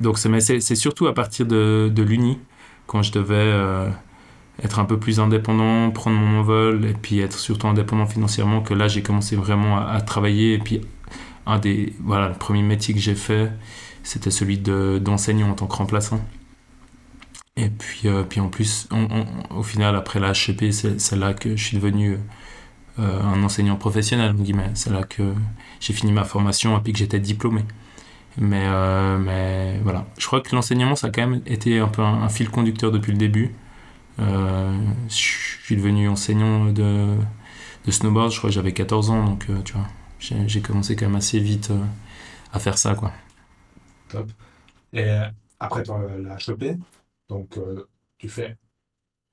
donc 0.00 0.18
c'est 0.18 0.74
surtout 0.74 1.06
à 1.06 1.14
partir 1.14 1.46
de, 1.46 2.02
l'Uni, 2.02 2.38
quand 2.86 3.02
je 3.02 3.12
devais 3.12 3.90
être 4.62 4.78
un 4.78 4.84
peu 4.84 4.98
plus 4.98 5.20
indépendant, 5.20 5.90
prendre 5.90 6.16
mon 6.16 6.40
envol 6.40 6.84
et 6.84 6.92
puis 6.92 7.20
être 7.20 7.38
surtout 7.38 7.66
indépendant 7.66 8.06
financièrement 8.06 8.60
que 8.60 8.74
là 8.74 8.88
j'ai 8.88 9.02
commencé 9.02 9.36
vraiment 9.36 9.78
à, 9.78 10.00
travailler 10.00 10.54
et 10.54 10.58
puis 10.58 10.80
un 11.46 11.58
des 11.58 11.94
voilà 12.00 12.28
le 12.28 12.34
premier 12.34 12.62
métier 12.62 12.94
que 12.94 13.00
j'ai 13.00 13.14
fait 13.14 13.50
c'était 14.02 14.30
celui 14.30 14.58
d'enseignant 14.58 15.50
en 15.50 15.54
tant 15.54 15.66
que 15.66 15.74
remplaçant 15.74 16.20
et 17.56 17.68
puis 17.68 18.02
euh, 18.06 18.22
puis 18.22 18.40
en 18.40 18.48
plus 18.48 18.88
au 19.50 19.62
final 19.62 19.96
après 19.96 20.20
la 20.20 20.32
HEP 20.32 20.72
c'est 20.72 21.16
là 21.16 21.34
que 21.34 21.56
je 21.56 21.64
suis 21.64 21.76
devenu 21.76 22.12
euh, 22.12 22.18
un 22.98 23.42
enseignant 23.42 23.76
professionnel 23.76 24.34
c'est 24.74 24.90
là 24.90 25.02
que 25.02 25.32
j'ai 25.80 25.92
fini 25.92 26.12
ma 26.12 26.24
formation 26.24 26.76
et 26.76 26.80
puis 26.82 26.92
que 26.92 26.98
j'étais 26.98 27.20
diplômé 27.20 27.62
mais 28.38 28.64
euh, 28.66 29.18
mais 29.18 29.78
voilà 29.82 30.06
je 30.18 30.26
crois 30.26 30.40
que 30.40 30.54
l'enseignement 30.54 30.94
ça 30.94 31.06
a 31.06 31.10
quand 31.10 31.26
même 31.26 31.42
été 31.46 31.78
un 31.78 31.88
peu 31.88 32.02
un 32.02 32.28
fil 32.28 32.50
conducteur 32.50 32.92
depuis 32.92 33.12
le 33.12 33.18
début 33.18 33.54
euh, 34.18 34.78
je 35.08 35.14
suis 35.14 35.76
devenu 35.76 36.08
enseignant 36.08 36.66
de, 36.66 37.16
de 37.86 37.90
snowboard, 37.90 38.30
je 38.30 38.38
crois 38.38 38.50
que 38.50 38.54
j'avais 38.54 38.72
14 38.72 39.10
ans, 39.10 39.24
donc 39.24 39.48
euh, 39.48 39.62
tu 39.62 39.72
vois, 39.72 39.86
j'ai 40.18 40.60
commencé 40.60 40.96
quand 40.96 41.06
même 41.06 41.16
assez 41.16 41.40
vite 41.40 41.70
euh, 41.70 41.84
à 42.52 42.58
faire 42.58 42.78
ça, 42.78 42.94
quoi. 42.94 43.12
Top. 44.08 44.30
Et 44.92 45.08
après 45.58 45.84
la 46.18 46.36
HEP, 46.36 46.76
donc 47.28 47.58
tu 48.18 48.28
fais 48.28 48.56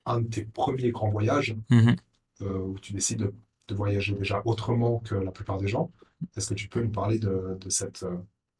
un 0.06 0.20
de 0.22 0.28
tes 0.28 0.44
premiers 0.44 0.90
grands 0.90 1.10
voyages 1.10 1.54
mm-hmm. 1.70 1.96
où 2.40 2.78
tu 2.78 2.94
décides 2.94 3.18
de, 3.18 3.34
de, 3.70 3.74
voyager 3.74 4.14
déjà 4.14 4.42
autrement 4.44 4.98
que 4.98 5.14
la 5.14 5.30
plupart 5.30 5.58
des 5.58 5.68
gens. 5.68 5.90
Est-ce 6.36 6.50
que 6.50 6.54
tu 6.54 6.68
peux 6.68 6.82
nous 6.82 6.90
parler 6.90 7.18
de, 7.18 7.56
de 7.60 7.70
cette. 7.70 8.04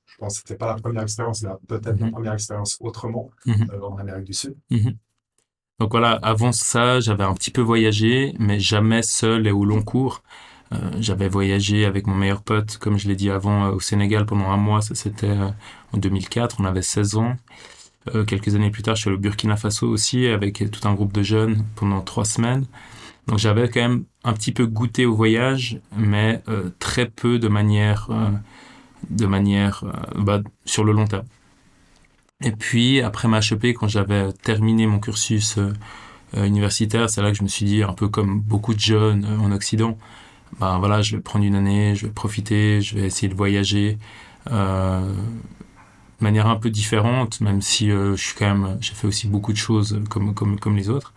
je 0.07 0.17
pense 0.19 0.35
que 0.35 0.49
c'était 0.49 0.59
pas 0.59 0.69
la 0.69 0.81
première 0.81 1.03
expérience, 1.03 1.43
mais 1.43 1.51
peut-être 1.69 2.01
la 2.01 2.07
mm-hmm. 2.07 2.11
première 2.11 2.33
expérience 2.33 2.79
autrement 2.81 3.31
mm-hmm. 3.47 3.83
en 3.83 3.99
Amérique 3.99 4.25
du 4.25 4.35
Sud? 4.35 4.57
Donc 5.81 5.93
voilà, 5.93 6.13
avant 6.23 6.53
ça, 6.53 7.01
j'avais 7.01 7.25
un 7.25 7.33
petit 7.35 7.51
peu 7.51 7.63
voyagé, 7.63 8.35
mais 8.39 8.61
jamais 8.61 9.03
seul 9.03 9.47
et 9.47 9.51
au 9.51 9.65
long 9.65 9.83
cours. 9.83 10.23
Euh, 10.73 10.77
j'avais 11.01 11.29
voyagé 11.29 11.85
avec 11.85 12.07
mon 12.07 12.15
meilleur 12.15 12.43
pote, 12.43 12.77
comme 12.79 12.99
je 12.99 13.09
l'ai 13.09 13.17
dit 13.17 13.31
avant, 13.31 13.67
euh, 13.67 13.71
au 13.73 13.81
Sénégal 13.81 14.27
pendant 14.27 14.51
un 14.51 14.57
mois. 14.57 14.83
Ça, 14.83 14.95
c'était 14.95 15.31
euh, 15.31 15.49
en 15.93 15.99
2004. 15.99 16.57
On 16.61 16.65
avait 16.65 16.83
16 16.83 17.17
ans. 17.17 17.37
quelques 18.27 18.55
années 18.55 18.71
plus 18.71 18.83
tard, 18.83 18.95
je 18.95 19.03
suis 19.03 19.09
allé 19.09 19.19
au 19.19 19.21
Burkina 19.21 19.57
Faso 19.57 19.89
aussi, 19.89 20.27
avec 20.27 20.71
tout 20.71 20.89
un 20.89 20.95
groupe 20.95 21.13
de 21.13 21.23
jeunes 21.23 21.65
pendant 21.77 22.01
trois 22.01 22.25
semaines. 22.25 22.67
Donc 23.31 23.39
j'avais 23.39 23.71
quand 23.71 23.81
même 23.81 24.05
un 24.25 24.35
petit 24.35 24.53
peu 24.53 24.67
goûté 24.67 25.07
au 25.07 25.15
voyage, 25.15 25.81
mais 25.97 26.43
très 26.79 27.07
peu 27.07 27.39
de 27.39 27.49
manière, 27.49 28.11
de 29.09 29.25
manière 29.25 29.85
bah, 30.17 30.43
sur 30.67 30.85
le 30.85 30.93
long 30.93 31.07
terme. 31.07 31.25
Et 32.43 32.53
puis, 32.53 33.03
après 33.03 33.29
ma 33.29 33.41
HEP, 33.41 33.77
quand 33.79 33.89
j'avais 33.89 34.33
terminé 34.33 34.87
mon 34.87 34.99
cursus 34.99 35.59
euh, 35.59 35.73
euh, 36.37 36.45
universitaire, 36.45 37.11
c'est 37.11 37.21
là 37.21 37.31
que 37.31 37.37
je 37.37 37.43
me 37.43 37.49
suis 37.49 37.67
dit, 37.67 37.83
un 37.83 37.93
peu 37.93 38.09
comme 38.09 38.41
beaucoup 38.41 38.73
de 38.75 38.81
jeunes 38.81 39.25
euh, 39.27 39.39
en 39.39 39.53
Occident, 39.53 39.99
ben 40.59 40.79
voilà, 40.79 41.03
je 41.03 41.17
vais 41.17 41.23
prendre 41.23 41.45
une 41.45 41.55
année, 41.55 41.95
je 41.95 42.07
vais 42.07 42.13
profiter, 42.13 42.81
je 42.81 42.97
vais 42.97 43.07
essayer 43.07 43.29
de 43.29 43.35
voyager 43.35 43.99
de 44.47 45.05
manière 46.21 46.49
un 46.49 46.57
peu 46.57 46.71
différente, 46.71 47.41
même 47.41 47.63
si 47.63 47.89
je 47.89 48.15
j'ai 48.17 48.95
fait 48.95 49.07
aussi 49.07 49.29
beaucoup 49.29 49.53
de 49.53 49.59
choses 49.59 50.01
comme 50.09 50.77
les 50.77 50.89
autres. 50.89 51.15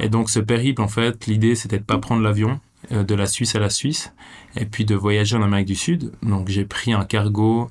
Et 0.00 0.08
donc, 0.08 0.30
ce 0.30 0.40
périple, 0.40 0.82
en 0.82 0.88
fait, 0.88 1.26
l'idée, 1.26 1.54
c'était 1.54 1.78
de 1.78 1.84
pas 1.84 1.98
prendre 1.98 2.22
l'avion 2.22 2.60
de 2.90 3.14
la 3.14 3.26
Suisse 3.26 3.54
à 3.54 3.58
la 3.58 3.70
Suisse, 3.70 4.14
et 4.56 4.64
puis 4.64 4.84
de 4.84 4.94
voyager 4.94 5.36
en 5.36 5.42
Amérique 5.42 5.66
du 5.66 5.74
Sud. 5.74 6.12
Donc, 6.22 6.48
j'ai 6.48 6.64
pris 6.64 6.92
un 6.92 7.04
cargo 7.04 7.68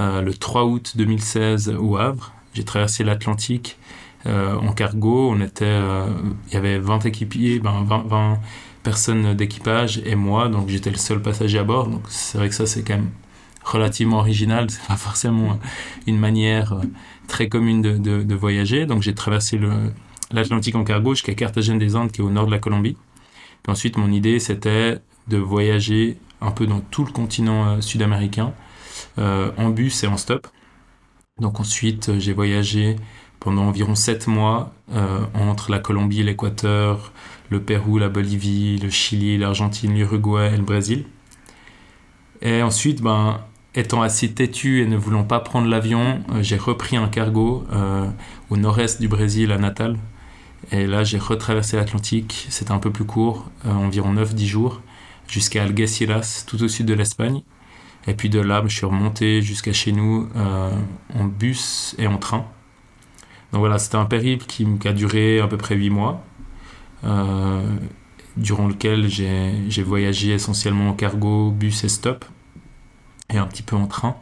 euh, 0.00 0.20
le 0.22 0.34
3 0.34 0.64
août 0.64 0.92
2016 0.96 1.74
au 1.78 1.96
Havre. 1.96 2.32
J'ai 2.54 2.64
traversé 2.64 3.04
l'Atlantique 3.04 3.78
euh, 4.26 4.54
en 4.56 4.72
cargo. 4.72 5.30
On 5.30 5.40
était, 5.40 5.64
euh, 5.64 6.06
il 6.48 6.54
y 6.54 6.56
avait 6.56 6.78
20 6.78 7.06
équipiers, 7.06 7.58
ben 7.58 7.84
20, 7.84 8.38
personnes 8.82 9.34
d'équipage 9.34 10.00
et 10.06 10.14
moi, 10.14 10.48
donc 10.48 10.68
j'étais 10.68 10.90
le 10.90 10.96
seul 10.96 11.20
passager 11.20 11.58
à 11.58 11.64
bord. 11.64 11.88
Donc 11.88 12.02
c'est 12.08 12.38
vrai 12.38 12.48
que 12.48 12.54
ça 12.54 12.64
c'est 12.64 12.82
quand 12.82 12.94
même 12.94 13.10
relativement 13.64 14.18
original. 14.18 14.70
C'est 14.70 14.86
pas 14.86 14.96
forcément 14.96 15.58
une 16.06 16.18
manière 16.18 16.80
très 17.26 17.48
commune 17.48 17.82
de, 17.82 18.34
voyager. 18.34 18.86
Donc 18.86 19.02
j'ai 19.02 19.14
traversé 19.14 19.58
l'Atlantique 20.32 20.74
en 20.74 20.84
cargo 20.84 21.14
jusqu'à 21.14 21.34
Carthagène 21.34 21.78
des 21.78 21.96
Andes, 21.96 22.12
qui 22.12 22.20
est 22.20 22.24
au 22.24 22.30
nord 22.30 22.46
de 22.46 22.50
la 22.50 22.58
Colombie. 22.58 22.96
Ensuite, 23.66 23.98
mon 23.98 24.10
idée, 24.10 24.40
c'était 24.40 24.98
de 25.26 25.36
voyager 25.36 26.16
un 26.40 26.50
peu 26.50 26.66
dans 26.66 26.80
tout 26.80 27.04
le 27.04 27.12
continent 27.12 27.80
sud-américain 27.82 28.54
euh, 29.18 29.50
en 29.56 29.70
bus 29.70 30.04
et 30.04 30.06
en 30.06 30.16
stop. 30.16 30.46
Donc 31.40 31.60
ensuite, 31.60 32.08
euh, 32.08 32.18
j'ai 32.18 32.32
voyagé 32.32 32.96
pendant 33.40 33.64
environ 33.64 33.94
7 33.94 34.26
mois 34.26 34.72
euh, 34.92 35.20
entre 35.34 35.70
la 35.70 35.78
Colombie, 35.78 36.22
l'Équateur, 36.22 37.12
le 37.50 37.60
Pérou, 37.60 37.98
la 37.98 38.08
Bolivie, 38.08 38.78
le 38.78 38.90
Chili, 38.90 39.38
l'Argentine, 39.38 39.94
l'Uruguay 39.94 40.50
et 40.52 40.56
le 40.56 40.62
Brésil. 40.62 41.04
Et 42.42 42.62
ensuite, 42.62 43.02
ben, 43.02 43.40
étant 43.74 44.02
assez 44.02 44.32
têtu 44.32 44.82
et 44.82 44.86
ne 44.86 44.96
voulant 44.96 45.24
pas 45.24 45.40
prendre 45.40 45.68
l'avion, 45.68 46.20
j'ai 46.40 46.56
repris 46.56 46.96
un 46.96 47.08
cargo 47.08 47.64
au 48.50 48.56
nord-est 48.56 49.00
du 49.00 49.08
Brésil, 49.08 49.50
à 49.50 49.58
Natal. 49.58 49.96
Et 50.72 50.86
là, 50.86 51.04
j'ai 51.04 51.18
retraversé 51.18 51.76
l'Atlantique. 51.76 52.46
C'était 52.50 52.72
un 52.72 52.78
peu 52.78 52.90
plus 52.90 53.04
court, 53.04 53.50
environ 53.64 54.12
9-10 54.14 54.46
jours, 54.46 54.82
jusqu'à 55.28 55.62
Algeciras, 55.62 56.44
tout 56.46 56.62
au 56.62 56.68
sud 56.68 56.86
de 56.86 56.94
l'Espagne. 56.94 57.42
Et 58.08 58.14
puis 58.14 58.30
de 58.30 58.40
là, 58.40 58.62
je 58.66 58.74
suis 58.74 58.86
remonté 58.86 59.42
jusqu'à 59.42 59.74
chez 59.74 59.92
nous 59.92 60.28
euh, 60.34 60.70
en 61.14 61.24
bus 61.24 61.94
et 61.98 62.06
en 62.06 62.16
train. 62.16 62.46
Donc 63.52 63.60
voilà, 63.60 63.78
c'était 63.78 63.96
un 63.96 64.06
périple 64.06 64.46
qui, 64.46 64.66
a 64.86 64.92
duré 64.92 65.40
à 65.40 65.46
peu 65.46 65.58
près 65.58 65.74
8 65.74 65.90
mois, 65.90 66.24
euh, 67.04 67.62
durant 68.36 68.66
lequel 68.66 69.08
j'ai 69.08 69.82
voyagé 69.82 70.32
essentiellement 70.32 70.88
en 70.90 70.94
cargo, 70.94 71.50
bus 71.50 71.84
et 71.84 71.88
stop, 71.88 72.24
et 73.30 73.36
un 73.36 73.46
petit 73.46 73.62
peu 73.62 73.76
en 73.76 73.86
train. 73.86 74.16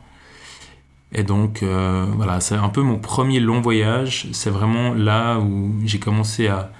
Et 1.13 1.23
donc 1.23 1.63
euh, 1.63 2.07
voilà, 2.17 2.41
c'est 2.41 2.57
un 2.57 2.69
peu 2.69 2.83
mon 2.83 2.99
premier 2.99 3.41
long 3.41 3.61
voyage. 3.61 4.29
C'est 4.33 4.51
vraiment 4.51 4.95
là 4.95 5.39
où 5.39 5.73
j'ai 5.85 5.99
commencé 5.99 6.49
à, 6.49 6.73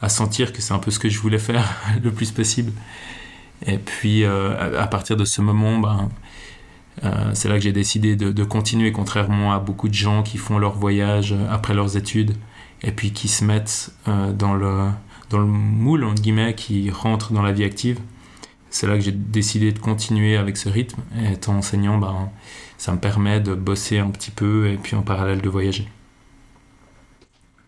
à 0.00 0.08
sentir 0.08 0.52
que 0.52 0.62
c'est 0.62 0.74
un 0.74 0.78
peu 0.78 0.90
ce 0.90 0.98
que 0.98 1.08
je 1.08 1.18
voulais 1.18 1.38
faire 1.38 1.68
le 2.02 2.10
plus 2.10 2.30
possible. 2.32 2.72
Et 3.66 3.78
puis 3.78 4.24
à, 4.24 4.86
partir 4.88 5.16
de 5.16 5.24
ce 5.24 5.40
moment, 5.40 5.78
ben, 5.78 6.10
euh, 7.02 7.30
c'est 7.34 7.48
là 7.48 7.56
que 7.56 7.60
j'ai 7.62 7.72
décidé 7.72 8.16
de, 8.16 8.44
continuer, 8.44 8.92
contrairement 8.92 9.52
à 9.52 9.58
beaucoup 9.58 9.88
de 9.88 9.94
gens 9.94 10.22
qui 10.22 10.38
font 10.38 10.58
leur 10.58 10.74
voyage 10.74 11.34
après 11.50 11.74
leurs 11.74 11.96
études 11.96 12.36
et 12.82 12.92
puis 12.92 13.12
qui 13.12 13.28
se 13.28 13.44
mettent 13.44 13.92
euh, 14.08 14.32
dans, 14.32 14.54
le, 14.54 14.88
dans 15.30 15.38
le 15.38 15.46
moule, 15.46 16.04
entre 16.04 16.22
guillemets, 16.22 16.54
qui 16.54 16.90
rentrent 16.90 17.32
dans 17.32 17.42
la 17.42 17.52
vie 17.52 17.64
active. 17.64 17.98
C'est 18.70 18.86
là 18.86 18.94
que 18.94 19.00
j'ai 19.00 19.12
décidé 19.12 19.72
de 19.72 19.78
continuer 19.78 20.36
avec 20.36 20.56
ce 20.56 20.68
rythme. 20.68 21.00
Et 21.20 21.32
étant 21.32 21.56
enseignant, 21.56 21.98
ben, 21.98 22.30
ça 22.78 22.92
me 22.92 22.98
permet 22.98 23.40
de 23.40 23.54
bosser 23.54 23.98
un 23.98 24.10
petit 24.10 24.30
peu 24.30 24.68
et 24.68 24.76
puis 24.76 24.96
en 24.96 25.02
parallèle 25.02 25.40
de 25.40 25.48
voyager. 25.48 25.88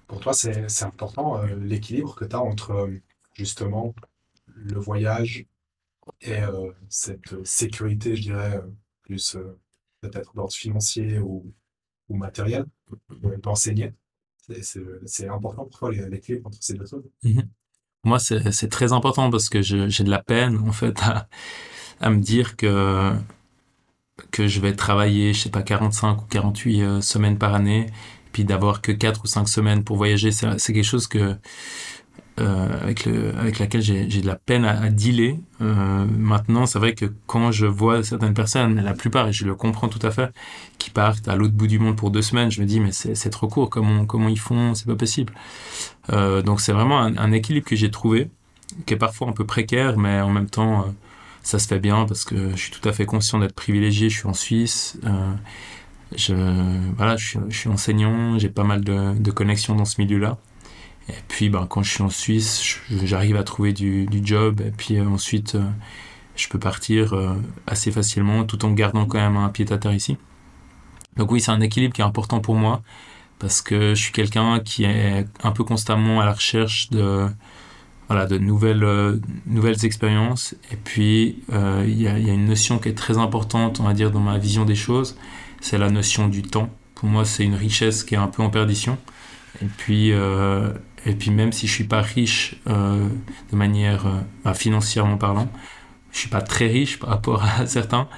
Pour 0.07 0.21
toi, 0.21 0.33
c'est 0.33 0.85
important 0.85 1.39
euh, 1.39 1.57
l'équilibre 1.57 2.15
que 2.15 2.25
tu 2.25 2.37
as 2.37 2.41
entre 2.41 2.91
justement 3.35 3.95
le 4.47 4.79
voyage 4.79 5.47
et 6.21 6.41
cette 6.89 7.45
sécurité, 7.45 8.17
je 8.17 8.23
dirais, 8.23 8.63
plus 9.03 9.37
euh, 9.37 9.59
peut-être 10.01 10.35
d'ordre 10.35 10.53
financier 10.53 11.19
ou, 11.19 11.53
ou 12.09 12.17
matériel, 12.17 12.67
d'enseigner. 13.43 13.93
C'est 15.07 15.29
important 15.29 15.65
pour 15.65 15.79
toi 15.79 15.91
les, 15.91 16.21
clés 16.21 16.41
entre 16.45 16.59
ces 16.61 16.75
deux 16.75 16.87
choses? 16.87 17.05
Mhm. 17.25 17.49
Moi, 18.05 18.21
c'est 18.21 18.69
très 18.69 18.93
important 18.93 19.31
parce 19.31 19.49
que 19.49 19.63
j'ai 19.63 20.05
de 20.05 20.11
la 20.11 20.23
peine, 20.23 20.59
en 20.59 20.71
fait, 20.71 20.97
à, 21.03 21.29
à, 22.01 22.11
me 22.11 22.21
dire 22.21 22.57
que, 22.57 23.13
que 24.37 24.49
je 24.49 24.61
vais 24.61 24.75
travailler, 24.75 25.33
je 25.33 25.41
sais 25.45 25.51
pas, 25.51 25.63
45 25.63 26.23
ou 26.23 26.27
48 26.29 26.83
euh, 26.83 27.01
semaines 27.01 27.39
par 27.39 27.55
année, 27.55 27.87
puis 28.33 28.45
d'avoir 28.45 28.83
que 28.83 28.93
4 28.93 29.23
ou 29.25 29.27
5 29.27 29.49
semaines 29.49 29.83
pour 29.83 29.97
voyager. 29.97 30.31
C'est 30.31 30.73
quelque 30.75 30.83
chose 30.83 31.07
que 31.07 31.37
euh, 32.39 32.83
avec, 32.83 33.07
avec 33.07 33.59
laquelle 33.59 33.81
j'ai 33.81 34.05
de 34.05 34.27
la 34.27 34.37
peine 34.37 34.67
à, 34.67 34.91
dealer. 34.91 35.39
Euh, 35.63 36.05
maintenant, 36.19 36.67
c'est 36.67 36.79
vrai 36.79 36.95
que 36.95 37.07
quand 37.27 37.51
je 37.51 37.65
vois 37.65 38.03
certaines 38.03 38.35
personnes, 38.35 38.79
la 38.79 38.93
plupart, 38.93 39.27
et 39.29 39.33
je 39.33 39.47
le 39.47 39.55
comprends 39.55 39.89
tout 39.89 40.07
à 40.07 40.11
fait, 40.11 40.31
qui 40.77 40.91
partent 40.91 41.29
à 41.29 41.37
l'autre 41.37 41.55
bout 41.55 41.67
du 41.67 41.79
monde 41.79 41.97
pour 41.97 42.11
deux 42.11 42.21
semaines, 42.21 42.51
je 42.51 42.61
me 42.61 42.67
dis, 42.67 42.79
mais 42.79 42.93
c'est 42.93 43.31
trop 43.31 43.49
court, 43.49 43.71
comment, 43.71 44.05
comment 44.05 44.29
ils 44.29 44.39
font, 44.39 44.75
c'est 44.75 44.87
pas 44.87 44.97
possible. 44.97 45.33
Donc 46.11 46.61
c'est 46.61 46.73
vraiment 46.73 47.01
un, 47.01 47.33
équilibre 47.33 47.67
que 47.67 47.75
j'ai 47.75 47.91
trouvé, 47.91 48.29
qui 48.85 48.93
est 48.93 48.99
parfois 48.99 49.29
un 49.29 49.33
peu 49.33 49.47
précaire, 49.47 49.97
mais 49.97 50.21
en 50.21 50.31
même 50.31 50.51
temps, 50.51 50.95
ça 51.47 51.61
se 51.61 51.69
fait 51.69 51.79
bien 51.79 52.07
parce 52.07 52.25
que 52.25 52.51
je 52.51 52.57
suis 52.57 52.73
tout 52.73 52.87
à 52.89 52.93
fait 52.93 53.07
conscient 53.07 53.39
d'être 53.39 53.55
privilégié, 53.55 54.11
je 54.11 54.19
suis 54.19 54.27
en 54.27 54.35
Suisse. 54.35 54.99
Euh, 55.05 55.33
je, 56.17 56.35
voilà, 56.97 57.17
je 57.17 57.39
suis, 57.51 57.69
enseignant, 57.69 58.37
j'ai 58.37 58.49
pas 58.49 58.65
mal 58.65 58.83
de, 58.83 59.31
connexions 59.31 59.77
dans 59.77 59.85
ce 59.85 60.01
milieu-là. 60.01 60.39
Et 61.09 61.15
puis, 61.29 61.49
ben, 61.49 61.69
quand 61.69 61.85
je 61.85 61.93
suis 61.93 62.03
en 62.03 62.11
Suisse, 62.11 62.81
j'arrive 63.05 63.37
à 63.37 63.45
trouver 63.45 63.73
du, 63.73 64.09
job. 64.25 64.61
Et 64.61 64.73
puis 64.73 64.99
euh, 64.99 65.07
ensuite, 65.07 65.55
euh, 65.55 65.63
je 66.35 66.49
peux 66.49 66.59
partir 66.59 67.15
assez 67.69 67.93
facilement 67.93 68.43
tout 68.43 68.65
en 68.65 68.73
gardant 68.73 69.07
quand 69.07 69.19
même 69.19 69.37
un 69.37 69.49
pied 69.49 69.71
à 69.71 69.79
terre 69.79 69.95
ici. 69.95 70.19
Donc 71.17 71.31
oui, 71.31 71.41
c'est 71.41 71.53
un 71.53 71.61
équilibre 71.61 71.95
qui 71.95 72.01
est 72.01 72.05
important 72.05 72.41
pour 72.41 72.57
moi. 72.57 72.83
parce 73.39 73.63
que 73.63 73.95
je 73.95 74.03
suis 74.03 74.13
quelqu'un 74.13 74.59
qui 74.59 74.83
est 74.83 75.27
un 75.45 75.53
peu 75.53 75.63
constamment 75.63 76.21
à 76.21 76.25
la 76.27 76.33
recherche 76.33 76.91
de 76.91 77.29
voilà 78.09 78.27
de 78.27 78.39
nouvelles 78.39 78.85
euh, 78.85 79.19
nouvelles 79.47 79.85
expériences. 79.85 80.55
Et 80.73 80.77
puis 80.77 81.43
euh, 81.53 81.85
il 81.87 82.01
y, 82.01 82.09
a, 82.09 82.17
une 82.17 82.47
notion 82.47 82.79
qui 82.79 82.89
est 82.89 82.95
très 82.95 83.19
importante 83.19 83.81
on 83.81 83.85
va 83.85 83.95
dire 83.95 84.11
dans 84.11 84.21
ma 84.21 84.39
vision 84.39 84.65
des 84.65 84.75
choses. 84.75 85.17
C'est 85.61 85.79
la 85.79 85.91
notion 85.91 86.29
du 86.29 86.43
temps. 86.43 86.71
Pour 86.95 87.09
moi 87.09 87.25
c'est 87.25 87.45
une 87.45 87.55
richesse 87.55 88.05
qui 88.05 88.15
est 88.15 88.19
un 88.19 88.29
peu 88.29 88.43
en 88.43 88.51
perdition. 88.51 88.99
Et 89.63 89.67
puis 89.67 90.13
euh, 90.13 90.73
et 91.05 91.15
puis 91.15 91.31
même 91.31 91.53
si 91.53 91.67
je 91.67 91.73
suis 91.73 91.85
pas 91.85 92.03
riche 92.03 92.57
de 92.67 93.57
manière 93.57 94.07
euh, 94.07 94.55
financièrement 94.55 95.17
parlant 95.17 95.49
je 96.17 96.21
suis 96.21 96.29
pas 96.31 96.41
très 96.41 96.67
riche 96.67 96.99
par 96.99 97.11
rapport 97.11 97.45
à 97.59 97.67
certains 97.67 98.09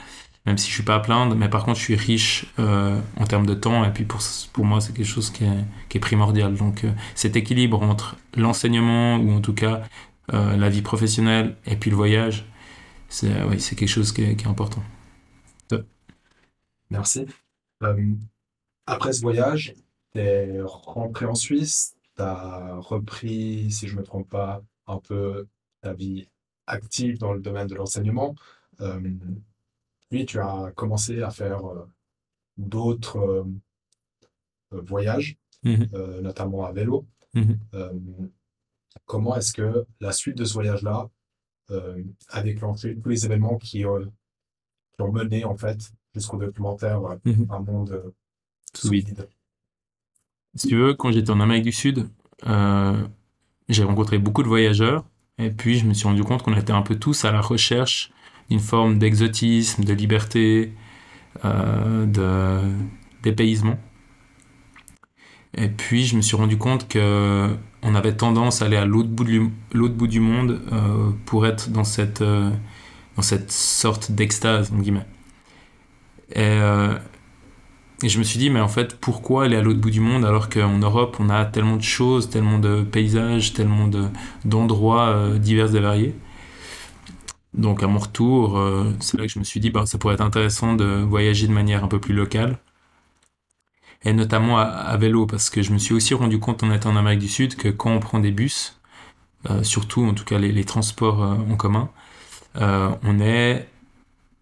même 0.49 0.57
si 0.57 0.71
je 0.71 0.75
suis 0.75 0.83
pas 0.83 0.95
à 0.95 1.01
plaindre, 1.01 1.37
mais 1.37 1.51
par 1.51 1.63
contre 1.63 1.79
je 1.79 1.85
suis 1.85 1.95
riche 1.95 2.47
euh, 2.59 2.99
en 3.19 3.27
termes 3.27 3.45
de 3.45 3.53
temps 3.53 3.85
et 3.85 3.93
puis 3.93 4.05
pour, 4.05 4.21
pour 4.55 4.65
moi 4.65 4.81
c'est 4.81 4.95
quelque 4.95 5.07
chose 5.07 5.29
qui 5.29 5.45
est, 5.45 5.65
qui 5.91 5.99
est 5.99 6.01
primordial. 6.01 6.55
Donc 6.55 6.85
euh, 6.85 6.93
cet 7.15 7.37
équilibre 7.37 7.83
entre 7.83 8.17
l'enseignement 8.35 9.19
ou 9.19 9.31
en 9.33 9.43
tout 9.43 9.53
cas 9.53 9.83
euh, 10.33 10.57
la 10.57 10.71
vie 10.71 10.81
professionnelle 10.81 11.55
et 11.67 11.77
puis 11.77 11.91
le 11.91 11.97
voyage, 11.97 12.47
c'est 13.11 13.29
quelque 13.77 13.87
chose 13.87 14.13
qui 14.13 14.23
est, 14.23 14.47
important. 14.47 14.83
Merci. 16.91 17.27
Après 18.87 19.13
ce 19.13 19.21
voyage, 19.21 19.75
tu 20.15 20.21
es 20.21 20.63
rentré 20.63 21.27
en 21.27 21.35
Suisse, 21.35 21.95
tu 22.17 22.23
as 22.23 22.77
repris, 22.79 23.71
si 23.71 23.87
je 23.87 23.95
ne 23.95 24.01
me 24.01 24.03
trompe 24.03 24.31
pas, 24.31 24.63
un 24.87 24.97
peu 24.97 25.47
ta 25.83 25.93
vie 25.93 26.27
active 26.67 27.19
dans 27.19 27.35
le 27.35 27.41
domaine 27.41 27.67
de 27.67 27.75
l'enseignement. 27.75 28.35
Puis 30.11 30.25
tu 30.27 30.39
as 30.41 30.73
commencé 30.75 31.23
à 31.23 31.31
faire 31.31 31.65
euh, 31.67 31.87
d'autres 32.57 33.19
euh, 33.19 33.45
euh, 34.75 34.81
voyages, 34.83 35.37
euh, 35.67 36.21
notamment 36.21 36.65
à 36.65 36.73
vélo. 36.73 37.07
Euh, 37.75 37.93
comment 39.05 39.37
est-ce 39.37 39.53
que 39.53 39.85
la 40.01 40.13
suite 40.13 40.37
de 40.39 40.45
ce 40.45 40.55
voyage-là 40.55 41.09
a 42.29 42.43
déclenché 42.43 42.97
tous 42.99 43.11
les 43.11 43.27
événements 43.27 43.59
qui, 43.59 43.81
qui 43.81 43.85
ont 43.87 45.13
mené 45.13 45.45
en 45.45 45.55
fait 45.57 45.79
jusqu'au 46.15 46.39
documentaire 46.39 47.01
Mhm. 47.25 47.47
Un 47.51 47.61
monde 47.61 48.15
Sous 48.75 48.89
vide. 48.91 49.09
vide? 49.09 49.29
Si 50.55 50.67
tu 50.69 50.77
veux, 50.77 50.95
quand 50.95 51.13
j'étais 51.13 51.31
en 51.31 51.41
Amérique 51.41 51.65
du 51.65 51.73
Sud, 51.73 52.09
euh, 52.47 53.07
j'ai 53.69 53.85
rencontré 53.85 54.19
beaucoup 54.19 54.43
de 54.43 54.49
voyageurs 54.49 55.05
et 55.37 55.51
puis 55.51 55.79
je 55.79 55.85
me 55.87 55.93
suis 55.93 56.09
rendu 56.09 56.25
compte 56.25 56.43
qu'on 56.43 56.57
était 56.57 56.73
un 56.73 56.81
peu 56.83 56.99
tous 56.99 57.27
à 57.27 57.31
la 57.31 57.43
recherche 57.43 58.11
d'une 58.51 58.61
forme 58.61 58.99
d'exotisme, 58.99 59.85
de 59.85 59.93
liberté, 59.93 60.73
euh, 61.45 62.07
de 62.07 62.61
dépaysement. 63.23 63.79
Et 65.55 65.69
puis 65.69 66.05
je 66.05 66.17
me 66.17 66.23
suis 66.23 66.37
rendu 66.37 66.57
compte 66.57 66.89
que 66.89 67.57
on 67.83 67.95
avait 67.95 68.17
tendance 68.17 68.63
à 68.63 68.67
aller 68.67 68.77
à 68.77 68.85
l'autre 68.85 69.09
bout 69.09 69.25
bout 69.25 70.07
du 70.07 70.21
monde 70.21 70.61
euh, 70.73 71.11
pour 71.27 71.47
être 71.47 71.71
dans 71.71 71.85
cette, 71.85 72.23
euh, 72.23 72.51
dans 73.17 73.23
cette 73.23 73.53
sorte 73.53 74.13
d'extase, 74.13 74.71
entre 74.73 74.83
guillemets. 74.83 75.07
Et, 76.31 76.41
euh, 76.41 76.99
et 78.03 78.09
je 78.09 78.19
me 78.19 78.25
suis 78.25 78.39
dit, 78.39 78.51
mais 78.51 78.61
en 78.61 78.69
fait, 78.69 78.97
pourquoi 79.01 79.45
aller 79.45 79.57
à 79.57 79.63
l'autre 79.63 79.81
bout 79.81 79.91
du 79.91 80.01
monde 80.01 80.25
alors 80.25 80.49
qu'en 80.49 80.79
Europe, 80.79 81.17
on 81.21 81.31
a 81.31 81.45
tellement 81.45 81.77
de 81.77 81.83
choses, 81.83 82.31
tellement 82.31 82.59
de 82.59 82.83
paysages, 82.83 83.53
tellement 83.55 83.89
de, 83.89 84.07
d'endroits 84.45 85.31
divers 85.39 85.75
et 85.75 85.81
variés? 85.81 86.15
Donc 87.55 87.83
à 87.83 87.87
mon 87.87 87.99
retour, 87.99 88.59
euh, 88.59 88.93
c'est 89.01 89.19
là 89.19 89.27
que 89.27 89.33
je 89.33 89.39
me 89.39 89.45
suis 89.45 89.61
dit, 89.61 89.71
bah, 89.71 89.87
ça 89.87 89.99
pourrait 89.99 90.15
être 90.15 90.21
intéressant 90.21 90.75
de 90.75 90.85
voyager 90.85 91.47
de 91.47 91.53
manière 91.53 91.85
un 91.85 91.89
peu 91.89 92.01
plus 92.01 92.15
locale 92.15 92.59
et 94.05 94.13
notamment 94.13 94.59
à, 94.59 94.97
vélo, 94.97 95.27
parce 95.27 95.51
que 95.51 95.61
je 95.61 95.73
me 95.73 95.79
suis 95.79 95.93
aussi 95.93 96.15
rendu 96.15 96.39
compte 96.39 96.63
en 96.63 96.73
étant 96.73 96.91
en 96.91 96.97
Amérique 96.97 97.19
du 97.19 97.29
Sud 97.29 97.57
que 97.57 97.69
quand 97.69 97.91
on 97.91 97.99
prend 97.99 98.21
des 98.21 98.31
bus, 98.31 98.79
euh, 99.51 99.65
surtout 99.65 100.05
en 100.05 100.15
tout 100.15 100.25
cas 100.25 100.39
les, 100.39 100.65
transports 100.65 101.23
euh, 101.23 101.35
en 101.51 101.57
commun, 101.57 101.91
on 102.55 103.19
est, 103.21 103.69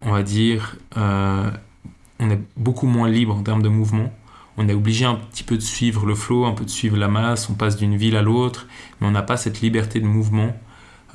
on 0.01 0.11
va 0.11 0.21
dire, 0.21 0.77
on 0.95 2.29
est 2.29 2.39
beaucoup 2.55 2.85
moins 2.85 3.09
libre 3.09 3.35
en 3.35 3.41
termes 3.43 3.63
de 3.63 3.69
mouvement. 3.69 4.13
On 4.57 4.69
est 4.69 4.73
obligé 4.73 5.05
un 5.05 5.15
petit 5.15 5.43
peu 5.43 5.55
de 5.55 5.61
suivre 5.61 6.05
le 6.05 6.15
flot, 6.15 6.45
un 6.45 6.53
peu 6.53 6.63
de 6.63 6.69
suivre 6.69 6.97
la 6.97 7.07
masse, 7.07 7.49
on 7.49 7.53
passe 7.53 7.77
d'une 7.77 7.95
ville 7.95 8.15
à 8.15 8.21
l'autre, 8.21 8.67
mais 8.99 9.07
on 9.07 9.11
n'a 9.11 9.23
pas 9.23 9.37
cette 9.37 9.61
liberté 9.61 9.99
de 9.99 10.05
mouvement 10.05 10.55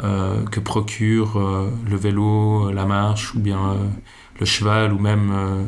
euh, 0.03 0.45
que 0.47 0.61
procure 0.61 1.37
euh, 1.39 1.71
le 1.89 1.97
vélo, 1.97 2.71
la 2.73 2.87
marche, 2.87 3.35
ou 3.35 3.41
bien 3.41 3.59
euh, 3.59 3.89
le 4.41 4.47
cheval, 4.47 4.93
ou 4.93 4.99
même, 4.99 5.31
euh, 5.33 5.65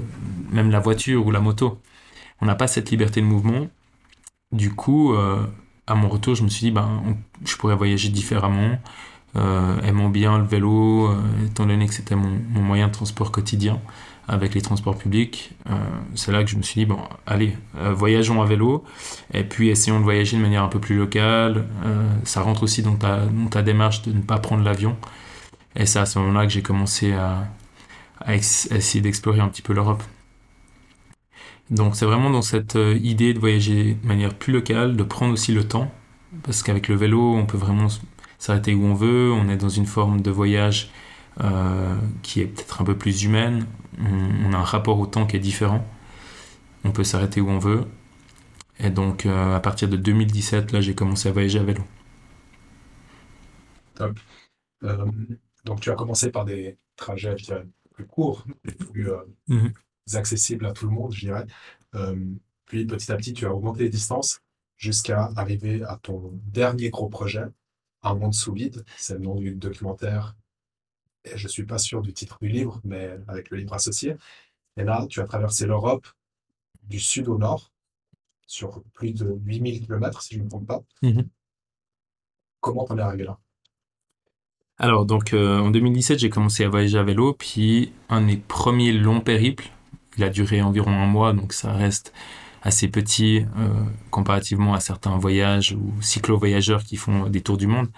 même 0.50 0.70
la 0.70 0.80
voiture 0.80 1.26
ou 1.26 1.30
la 1.30 1.40
moto 1.40 1.80
on 2.40 2.46
n'a 2.46 2.54
pas 2.54 2.66
cette 2.66 2.90
liberté 2.90 3.20
de 3.20 3.26
mouvement. 3.26 3.68
Du 4.52 4.74
coup, 4.74 5.14
euh, 5.14 5.46
à 5.86 5.94
mon 5.94 6.08
retour, 6.08 6.34
je 6.34 6.42
me 6.42 6.48
suis 6.48 6.66
dit, 6.66 6.70
ben, 6.70 7.16
je 7.44 7.56
pourrais 7.56 7.74
voyager 7.74 8.10
différemment, 8.10 8.78
euh, 9.36 9.80
aimant 9.82 10.10
bien 10.10 10.38
le 10.38 10.44
vélo, 10.44 11.08
euh, 11.08 11.16
étant 11.46 11.66
donné 11.66 11.86
que 11.86 11.94
c'était 11.94 12.14
mon 12.14 12.60
moyen 12.60 12.88
de 12.88 12.92
transport 12.92 13.32
quotidien 13.32 13.80
avec 14.28 14.54
les 14.54 14.62
transports 14.62 14.96
publics. 14.96 15.52
Euh, 15.68 15.74
c'est 16.14 16.32
là 16.32 16.42
que 16.44 16.50
je 16.50 16.56
me 16.56 16.62
suis 16.62 16.80
dit, 16.80 16.86
bon, 16.86 16.98
allez, 17.26 17.56
euh, 17.78 17.92
voyageons 17.92 18.40
à 18.42 18.46
vélo, 18.46 18.84
et 19.32 19.44
puis 19.44 19.68
essayons 19.68 19.98
de 19.98 20.04
voyager 20.04 20.36
de 20.36 20.42
manière 20.42 20.62
un 20.62 20.68
peu 20.68 20.80
plus 20.80 20.96
locale. 20.96 21.66
Euh, 21.84 22.08
ça 22.24 22.40
rentre 22.42 22.62
aussi 22.62 22.82
dans 22.82 22.96
ta, 22.96 23.26
dans 23.26 23.48
ta 23.48 23.62
démarche 23.62 24.02
de 24.02 24.12
ne 24.12 24.22
pas 24.22 24.38
prendre 24.38 24.64
l'avion. 24.64 24.96
Et 25.76 25.86
c'est 25.86 25.98
à 25.98 26.06
ce 26.06 26.18
moment-là 26.18 26.46
que 26.46 26.52
j'ai 26.52 26.62
commencé 26.62 27.12
à, 27.12 27.46
à 28.20 28.34
essayer 28.34 29.00
d'explorer 29.00 29.40
un 29.40 29.48
petit 29.48 29.62
peu 29.62 29.72
l'Europe. 29.72 30.02
Donc 31.70 31.96
c'est 31.96 32.06
vraiment 32.06 32.30
dans 32.30 32.42
cette 32.42 32.78
idée 33.02 33.34
de 33.34 33.38
voyager 33.38 33.94
de 33.94 34.06
manière 34.06 34.34
plus 34.34 34.52
locale, 34.52 34.96
de 34.96 35.02
prendre 35.02 35.32
aussi 35.32 35.52
le 35.52 35.66
temps, 35.66 35.90
parce 36.42 36.62
qu'avec 36.62 36.88
le 36.88 36.94
vélo, 36.94 37.34
on 37.34 37.46
peut 37.46 37.56
vraiment 37.56 37.88
s'arrêter 38.38 38.74
où 38.74 38.84
on 38.84 38.94
veut, 38.94 39.32
on 39.32 39.48
est 39.48 39.56
dans 39.56 39.70
une 39.70 39.86
forme 39.86 40.20
de 40.20 40.30
voyage 40.30 40.90
qui 42.22 42.40
est 42.40 42.44
peut-être 42.44 42.82
un 42.82 42.84
peu 42.84 42.94
plus 42.94 43.24
humaine, 43.24 43.66
on, 44.00 44.50
on 44.50 44.52
a 44.52 44.58
un 44.58 44.62
rapport 44.64 44.98
au 45.00 45.06
temps 45.06 45.26
qui 45.26 45.36
est 45.36 45.40
différent, 45.40 45.84
on 46.84 46.92
peut 46.92 47.04
s'arrêter 47.04 47.40
où 47.40 47.50
on 47.50 47.58
veut. 47.58 47.86
Et 48.80 48.90
donc 48.90 49.26
euh, 49.26 49.56
à 49.56 49.60
partir 49.60 49.88
de 49.88 49.96
2017, 49.96 50.72
là 50.72 50.80
j'ai 50.80 50.94
commencé 50.94 51.28
à 51.28 51.32
voyager 51.32 51.58
à 51.60 51.64
vélo. 51.64 51.82
Top. 53.94 54.18
Euh, 54.84 55.06
donc 55.64 55.80
tu 55.80 55.90
as 55.90 55.94
commencé 55.96 56.30
par 56.30 56.44
des 56.44 56.78
trajets, 56.96 57.36
je 57.38 57.44
dirais, 57.46 57.66
plus 57.92 58.06
courts, 58.06 58.46
plus 58.92 59.10
euh, 59.12 59.22
Mhm. 59.48 59.74
accessibles 60.14 60.66
à 60.66 60.72
tout 60.72 60.86
le 60.86 60.92
monde, 60.92 61.12
je 61.12 61.20
dirais. 61.20 61.46
Puis 62.66 62.86
petit 62.86 63.12
à 63.12 63.16
petit, 63.16 63.32
tu 63.32 63.46
as 63.46 63.54
augmenté 63.54 63.84
les 63.84 63.88
distances 63.90 64.40
jusqu'à 64.76 65.30
arriver 65.36 65.82
à 65.84 65.98
ton 66.02 66.32
dernier 66.46 66.90
gros 66.90 67.08
projet, 67.08 67.44
Un 68.02 68.14
monde 68.16 68.34
sous 68.34 68.52
vide. 68.52 68.84
C'est 68.96 69.14
le 69.14 69.20
nom 69.20 69.36
du 69.36 69.54
documentaire. 69.56 70.36
Et 71.24 71.36
je 71.36 71.48
suis 71.48 71.64
pas 71.64 71.78
sûr 71.78 72.02
du 72.02 72.12
titre 72.12 72.38
du 72.40 72.48
livre, 72.48 72.80
mais 72.84 73.16
avec 73.28 73.50
le 73.50 73.56
livre 73.56 73.74
associé. 73.74 74.16
Et 74.76 74.84
là, 74.84 75.06
tu 75.08 75.20
as 75.20 75.24
traversé 75.24 75.66
l'Europe 75.66 76.06
du 76.82 77.00
sud 77.00 77.28
au 77.28 77.38
nord, 77.38 77.72
sur 78.46 78.82
plus 78.92 79.12
de 79.12 79.38
8000 79.44 79.86
km, 79.86 80.22
si 80.22 80.34
je 80.34 80.40
ne 80.40 80.44
me 80.44 80.50
trompe 80.50 80.66
pas. 80.66 80.82
Mhm. 81.02 81.28
Comment 82.60 82.84
t'en 82.84 82.98
es 82.98 83.02
arrivé 83.02 83.24
là? 83.24 83.38
Alors, 84.78 85.06
donc, 85.06 85.32
euh, 85.32 85.60
en 85.60 85.70
2017, 85.70 86.18
j'ai 86.18 86.30
commencé 86.30 86.64
à 86.64 86.68
voyager 86.68 86.98
à 86.98 87.04
vélo, 87.04 87.32
puis 87.32 87.92
un 88.08 88.20
de 88.20 88.26
mes 88.26 88.36
premiers 88.36 88.92
longs 88.92 89.20
périples, 89.20 89.68
il 90.16 90.24
a 90.24 90.30
duré 90.30 90.62
environ 90.62 90.90
un 90.90 91.06
mois, 91.06 91.32
donc 91.32 91.52
ça 91.52 91.72
reste 91.72 92.12
assez 92.62 92.88
petit 92.88 93.44
euh, 93.58 93.68
comparativement 94.10 94.74
à 94.74 94.80
certains 94.80 95.16
voyages 95.16 95.72
ou 95.72 95.92
cyclo-voyageurs 96.00 96.82
qui 96.82 96.96
font 96.96 97.28
des 97.28 97.42
tours 97.42 97.58
du 97.58 97.66
monde. 97.66 97.88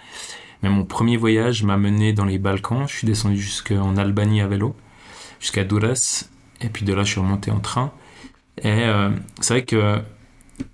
Mais 0.63 0.69
mon 0.69 0.85
premier 0.85 1.17
voyage 1.17 1.63
m'a 1.63 1.77
mené 1.77 2.13
dans 2.13 2.25
les 2.25 2.39
Balkans, 2.39 2.87
je 2.89 2.95
suis 2.95 3.07
descendu 3.07 3.37
jusqu'en 3.37 3.97
Albanie 3.97 4.41
à 4.41 4.47
vélo, 4.47 4.75
jusqu'à 5.41 5.65
Durrës, 5.65 6.31
et 6.61 6.69
puis 6.69 6.85
de 6.85 6.93
là, 6.93 7.05
je 7.05 7.13
suis 7.13 7.21
remonté 7.21 7.51
en 7.51 7.61
train. 7.61 7.93
Et 8.59 8.85
euh, 8.85 9.11
c'est 9.41 9.55
vrai 9.55 9.65
que 9.65 10.01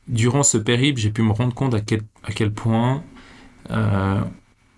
durant 0.06 0.42
ce 0.42 0.58
périple, 0.58 1.00
j'ai 1.00 1.10
pu 1.10 1.22
me 1.22 1.32
rendre 1.32 1.54
compte 1.54 1.74
à 1.74 1.80
quel, 1.80 2.52
point 2.52 3.02
euh, 3.70 4.20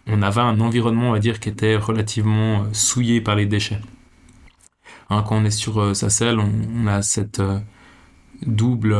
on 0.06 0.22
avait 0.22 0.40
un 0.40 0.60
environnement, 0.60 1.10
on 1.10 1.12
va 1.12 1.18
dire, 1.18 1.40
qui 1.40 1.48
était 1.48 1.76
relativement 1.76 2.62
euh, 2.62 2.64
souillé 2.72 3.20
par 3.20 3.36
les 3.36 3.46
déchets. 3.46 3.80
Hein, 5.10 5.22
quand 5.26 5.36
on 5.36 5.44
est 5.44 5.50
sur 5.50 5.94
sa 5.94 6.08
selle, 6.08 6.38
on, 6.38 6.50
on 6.74 6.86
a 6.86 7.02
cette 7.02 7.42
double 8.46 8.96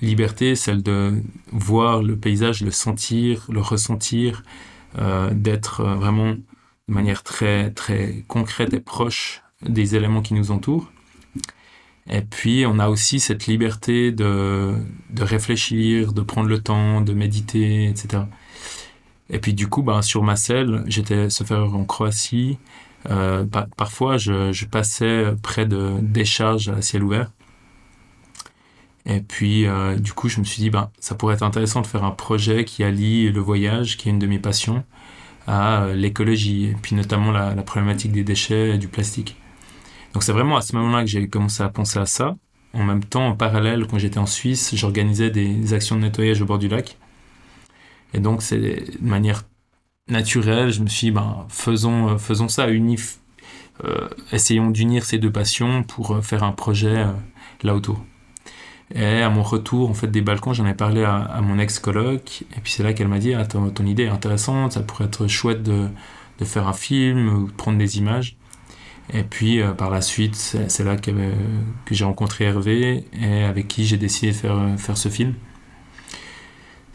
liberté, 0.00 0.54
celle 0.54 0.82
de 0.82 1.22
voir 1.50 2.02
le 2.02 2.16
paysage, 2.16 2.62
le 2.62 2.70
sentir, 2.70 3.46
le 3.50 3.60
ressentir, 3.60 4.42
d'être 5.32 5.80
euh, 5.80 5.94
vraiment 5.94 6.32
de 6.32 6.94
manière 6.94 7.22
très, 7.22 7.70
très 7.72 8.24
concrète 8.28 8.72
et 8.74 8.80
proche 8.80 9.42
des 9.62 9.96
éléments 9.96 10.22
qui 10.22 10.34
nous 10.34 10.50
entourent. 10.50 10.90
Et 12.08 12.20
puis, 12.22 12.64
on 12.66 12.78
a 12.78 12.88
aussi 12.88 13.18
cette 13.18 13.46
liberté 13.46 14.12
de, 14.12 14.74
de 15.10 15.22
réfléchir, 15.24 16.12
de 16.12 16.22
prendre 16.22 16.48
le 16.48 16.60
temps, 16.60 17.00
de 17.00 17.12
méditer, 17.12 17.86
etc. 17.88 18.22
Et 19.28 19.38
puis 19.40 19.54
du 19.54 19.68
coup, 19.68 19.82
ben, 19.82 20.02
sur 20.02 20.22
ma 20.22 20.36
selle, 20.36 20.84
j'étais 20.86 21.30
se 21.30 21.42
faire 21.44 21.74
en 21.74 21.84
Croatie. 21.84 22.58
Euh, 23.10 23.44
pa- 23.44 23.66
parfois, 23.76 24.18
je, 24.18 24.52
je 24.52 24.66
passais 24.66 25.34
près 25.42 25.66
de 25.66 25.94
décharges 26.00 26.68
à 26.68 26.80
ciel 26.82 27.02
ouvert. 27.02 27.32
Et 29.06 29.20
puis, 29.20 29.66
euh, 29.66 29.96
du 29.96 30.12
coup, 30.12 30.28
je 30.28 30.40
me 30.40 30.44
suis 30.44 30.60
dit, 30.60 30.70
ben, 30.70 30.90
ça 30.98 31.14
pourrait 31.14 31.34
être 31.34 31.44
intéressant 31.44 31.80
de 31.80 31.86
faire 31.86 32.04
un 32.04 32.10
projet 32.10 32.64
qui 32.64 32.82
allie 32.82 33.30
le 33.30 33.40
voyage, 33.40 33.96
qui 33.96 34.08
est 34.08 34.12
une 34.12 34.18
de 34.18 34.26
mes 34.26 34.40
passions, 34.40 34.84
à 35.46 35.84
euh, 35.84 35.94
l'écologie, 35.94 36.66
et 36.66 36.76
puis 36.82 36.96
notamment 36.96 37.30
la, 37.30 37.54
problématique 37.62 38.12
des 38.12 38.24
déchets 38.24 38.74
et 38.74 38.78
du 38.78 38.88
plastique. 38.88 39.36
Donc 40.12 40.24
c'est 40.24 40.32
vraiment 40.32 40.56
à 40.56 40.60
ce 40.62 40.74
moment-là 40.76 41.02
que 41.02 41.10
j'ai 41.10 41.28
commencé 41.28 41.62
à 41.62 41.68
penser 41.68 41.98
à 42.00 42.06
ça. 42.06 42.36
En 42.74 42.84
même 42.84 43.04
temps, 43.04 43.28
en 43.28 43.36
parallèle, 43.36 43.86
quand 43.86 43.98
j'étais 43.98 44.18
en 44.18 44.26
Suisse, 44.26 44.74
j'organisais 44.74 45.30
des 45.30 45.72
actions 45.72 45.96
de 45.96 46.02
nettoyage 46.02 46.42
au 46.42 46.46
bord 46.46 46.58
du 46.58 46.68
lac. 46.68 46.98
Et 48.12 48.18
donc, 48.18 48.42
c'est 48.42 48.58
de 48.58 48.98
manière 49.00 49.44
naturelle, 50.08 50.70
je 50.70 50.82
me 50.82 50.88
suis 50.88 51.08
dit, 51.08 51.10
ben, 51.12 51.46
faisons, 51.48 52.10
euh, 52.10 52.18
faisons 52.18 52.48
ça, 52.48 52.68
unif, 52.68 53.20
essayons 54.32 54.70
d'unir 54.70 55.04
ces 55.04 55.18
deux 55.18 55.30
passions 55.30 55.82
pour 55.82 56.24
faire 56.24 56.42
un 56.44 56.52
projet 56.52 57.04
là 57.62 57.74
autour. 57.74 58.02
Et 58.94 59.22
à 59.22 59.30
mon 59.30 59.42
retour 59.42 59.90
en 59.90 59.94
fait 59.94 60.06
des 60.08 60.22
balcons, 60.22 60.52
j'en 60.52 60.66
ai 60.66 60.74
parlé 60.74 61.02
à, 61.04 61.40
mon 61.42 61.58
ex-coloc, 61.58 62.44
et 62.56 62.60
puis 62.62 62.72
c'est 62.72 62.82
là 62.82 62.92
qu'elle 62.92 63.08
m'a 63.08 63.18
dit 63.18 63.34
ah, 63.34 63.44
ton, 63.44 63.84
idée 63.84 64.04
est 64.04 64.08
intéressante, 64.08 64.72
ça 64.72 64.80
pourrait 64.80 65.06
être 65.06 65.26
chouette 65.26 65.62
de, 65.62 65.88
faire 66.44 66.68
un 66.68 66.72
film 66.72 67.28
ou 67.28 67.46
de 67.48 67.52
prendre 67.52 67.78
des 67.78 67.98
images. 67.98 68.36
Et 69.12 69.22
puis 69.22 69.60
euh, 69.60 69.72
par 69.72 69.90
la 69.90 70.00
suite, 70.00 70.36
c'est 70.36 70.84
là 70.84 70.96
que, 70.96 71.10
j'ai 71.90 72.04
rencontré 72.04 72.44
Hervé 72.44 73.04
et 73.20 73.42
avec 73.42 73.68
qui 73.68 73.86
j'ai 73.86 73.96
décidé 73.96 74.32
de 74.32 74.36
faire, 74.36 74.60
faire 74.78 74.96
ce 74.96 75.08
film. 75.08 75.34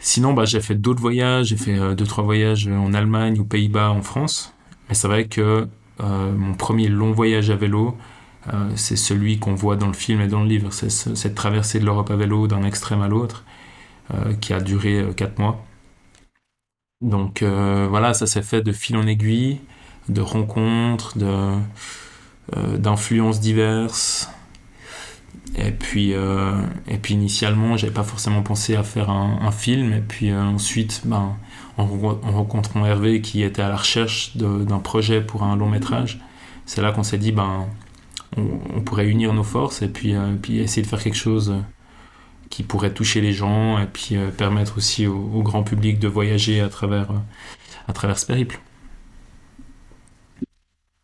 Sinon, 0.04 0.32
bah, 0.32 0.44
j'ai 0.44 0.60
fait 0.60 0.74
d'autres 0.74 1.00
voyages, 1.00 1.46
j'ai 1.46 1.56
fait 1.56 1.78
euh, 1.78 1.94
deux 1.94 2.04
trois 2.06 2.24
voyages 2.24 2.66
en 2.66 2.92
Allemagne, 2.92 3.38
aux 3.38 3.44
Pays-Bas, 3.44 3.90
en 3.90 4.02
France. 4.02 4.52
Mais 4.88 4.96
c'est 4.96 5.06
vrai 5.06 5.26
que 5.26 5.68
euh, 6.00 6.32
mon 6.32 6.54
premier 6.54 6.88
long 6.88 7.12
voyage 7.12 7.50
à 7.50 7.56
vélo, 7.56 7.88
euh, 7.90 8.11
c'est 8.74 8.96
celui 8.96 9.38
qu'on 9.38 9.54
voit 9.54 9.76
dans 9.76 9.86
le 9.86 9.92
film 9.92 10.20
et 10.20 10.28
dans 10.28 10.42
le 10.42 10.48
livre. 10.48 10.72
C'est 10.72 10.90
cette 10.90 11.34
traversée 11.34 11.78
de 11.78 11.84
l'Europe 11.84 12.10
à 12.10 12.16
vélo 12.16 12.46
d'un 12.46 12.64
extrême 12.64 13.02
à 13.02 13.08
l'autre 13.08 13.44
euh, 14.12 14.34
qui 14.34 14.52
a 14.52 14.60
duré 14.60 15.04
4 15.16 15.30
euh, 15.30 15.42
mois. 15.42 15.64
Donc 17.00 17.42
voilà, 17.42 18.14
ça 18.14 18.26
s'est 18.26 18.42
fait 18.42 18.62
de 18.62 18.72
fil 18.72 18.96
en 18.96 19.06
aiguille, 19.06 19.60
de 20.08 20.20
rencontres, 20.20 21.16
d'influences 22.54 23.40
diverses. 23.40 24.30
Et 25.56 25.72
puis, 25.72 26.12
et 26.12 26.98
puis 27.02 27.14
initialement, 27.14 27.76
j'avais 27.76 27.92
pas 27.92 28.04
forcément 28.04 28.42
pensé 28.42 28.76
à 28.76 28.84
faire 28.84 29.10
un, 29.10 29.50
film. 29.50 29.92
Et 29.92 30.00
puis 30.00 30.32
ensuite, 30.32 31.02
ben, 31.04 31.36
en, 31.76 31.82
en, 31.82 32.30
rencontrant 32.30 32.86
Hervé 32.86 33.20
qui 33.20 33.42
était 33.42 33.62
à 33.62 33.68
la 33.68 33.76
recherche 33.76 34.36
d'un 34.36 34.78
projet 34.78 35.20
pour 35.20 35.42
un 35.42 35.56
long 35.56 35.68
métrage, 35.68 36.20
c'est 36.66 36.82
là 36.82 36.92
qu'on 36.92 37.02
s'est 37.02 37.18
dit, 37.18 37.32
ben, 37.32 37.66
on, 38.36 38.80
pourrait 38.82 39.06
unir 39.06 39.32
nos 39.32 39.44
forces 39.44 39.82
et 39.82 39.88
puis, 39.88 40.14
euh, 40.14 40.34
puis 40.40 40.58
essayer 40.58 40.82
de 40.82 40.86
faire 40.86 41.02
quelque 41.02 41.16
chose 41.16 41.50
euh, 41.50 41.60
qui 42.50 42.62
pourrait 42.62 42.92
toucher 42.92 43.20
les 43.20 43.32
gens 43.32 43.78
et 43.78 43.86
puis 43.86 44.16
euh, 44.16 44.30
permettre 44.30 44.78
aussi 44.78 45.06
au, 45.06 45.42
grand 45.42 45.62
public 45.62 45.98
de 45.98 46.08
voyager 46.08 46.60
à 46.60 46.68
travers, 46.68 47.10
à 47.88 47.92
travers 47.92 48.18
ce 48.18 48.26
périple. 48.26 48.60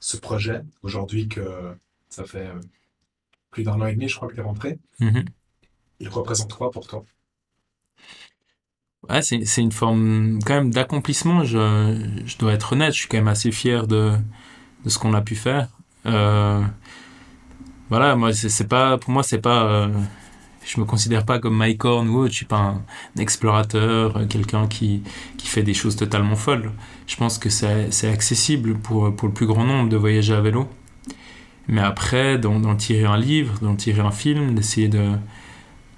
Ce 0.00 0.16
projet, 0.16 0.62
aujourd'hui 0.82 1.28
que 1.28 1.74
ça 2.08 2.24
fait 2.24 2.48
plus 3.50 3.62
d'un 3.62 3.80
an 3.80 3.86
et 3.86 3.94
demi, 3.94 4.08
je 4.08 4.16
crois 4.16 4.28
que 4.28 4.34
tu 4.34 4.40
es 4.40 4.42
rentré, 4.42 4.78
mm-hmm. 5.00 5.26
il 6.00 6.08
représente 6.08 6.54
quoi 6.54 6.70
pour 6.70 6.86
toi? 6.86 7.04
Ouais, 9.08 9.22
c'est 9.22 9.62
une 9.62 9.72
forme 9.72 10.38
quand 10.44 10.54
même 10.54 10.70
d'accomplissement. 10.70 11.44
Je, 11.44 12.20
je, 12.26 12.36
dois 12.36 12.52
être 12.52 12.72
honnête, 12.72 12.92
je 12.92 12.98
suis 12.98 13.08
quand 13.08 13.16
même 13.16 13.28
assez 13.28 13.52
fier 13.52 13.86
de, 13.86 14.12
de 14.84 14.88
ce 14.88 14.98
qu'on 14.98 15.14
a 15.14 15.22
pu 15.22 15.36
faire. 15.36 15.68
Euh, 16.06 16.62
voilà, 17.90 18.16
moi, 18.16 18.32
c'est 18.32 18.68
pas, 18.68 18.98
pour 18.98 19.10
moi, 19.10 19.22
c'est 19.22 19.40
pas, 19.40 19.64
euh, 19.64 19.88
je 20.64 20.80
me 20.80 20.84
considère 20.84 21.24
pas 21.24 21.38
comme 21.38 21.56
Mike 21.56 21.84
Horn 21.84 22.08
ou 22.08 22.18
autre, 22.18 22.32
je 22.32 22.36
suis 22.36 22.46
pas 22.46 22.58
un, 22.58 22.82
explorateur, 23.18 24.16
euh, 24.16 24.26
quelqu'un 24.26 24.66
qui, 24.66 25.02
qui 25.36 25.48
fait 25.48 25.62
des 25.62 25.74
choses 25.74 25.96
totalement 25.96 26.36
folles. 26.36 26.72
Je 27.06 27.16
pense 27.16 27.38
que 27.38 27.48
c'est 27.48 28.08
accessible 28.08 28.74
pour, 28.74 29.14
pour 29.14 29.28
le 29.28 29.34
plus 29.34 29.46
grand 29.46 29.64
nombre 29.64 29.88
de 29.88 29.96
voyager 29.96 30.34
à 30.34 30.40
vélo. 30.40 30.68
Mais 31.68 31.82
après, 31.82 32.38
d'en 32.38 32.76
tirer 32.76 33.04
un 33.04 33.18
livre, 33.18 33.58
d'en 33.60 33.76
tirer 33.76 34.00
un 34.00 34.10
film, 34.10 34.54
d'essayer 34.54 34.88
de, 34.88 35.12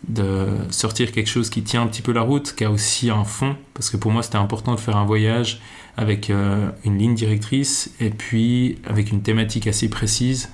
de 0.08 0.46
sortir 0.70 1.12
quelque 1.12 1.28
chose 1.28 1.50
qui 1.50 1.62
tient 1.62 1.82
un 1.82 1.86
petit 1.86 2.02
peu 2.02 2.12
la 2.12 2.22
route, 2.22 2.54
qui 2.56 2.64
a 2.64 2.70
aussi 2.70 3.10
un 3.10 3.24
fond, 3.24 3.56
parce 3.74 3.90
que 3.90 3.96
pour 3.96 4.10
moi 4.10 4.22
c'était 4.22 4.36
important 4.36 4.74
de 4.74 4.80
faire 4.80 4.96
un 4.96 5.04
voyage 5.04 5.60
avec 5.96 6.30
euh, 6.30 6.70
une 6.84 6.98
ligne 6.98 7.14
directrice 7.14 7.94
et 8.00 8.10
puis 8.10 8.78
avec 8.86 9.10
une 9.10 9.22
thématique 9.22 9.66
assez 9.66 9.88
précise 9.88 10.50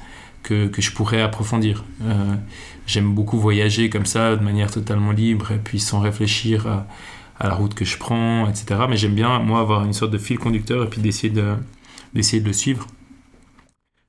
que, 0.47 0.71
je 0.81 0.93
pourrais 0.93 1.23
approfondir. 1.23 1.85
Euh, 2.03 2.35
J'aime 2.87 3.15
beaucoup 3.15 3.39
voyager 3.39 3.91
comme 3.91 4.07
ça, 4.07 4.37
de 4.37 4.43
manière 4.43 4.71
totalement 4.71 5.11
libre, 5.11 5.51
et 5.51 5.59
puis 5.59 5.81
sans 5.81 5.99
réfléchir 5.99 6.67
à, 6.69 6.87
la 7.41 7.55
route 7.55 7.75
que 7.75 7.85
je 7.85 7.99
prends, 7.99 8.49
etc. 8.49 8.87
Mais 8.89 8.97
j'aime 8.97 9.15
bien, 9.15 9.41
moi, 9.41 9.61
avoir 9.61 9.85
une 9.85 9.93
sorte 9.93 10.13
de 10.13 10.19
fil 10.19 10.39
conducteur 10.39 10.85
et 10.85 10.89
puis 10.89 11.03
d'essayer 11.03 11.33
de, 11.33 11.57
le 12.15 12.53
suivre. 12.53 12.87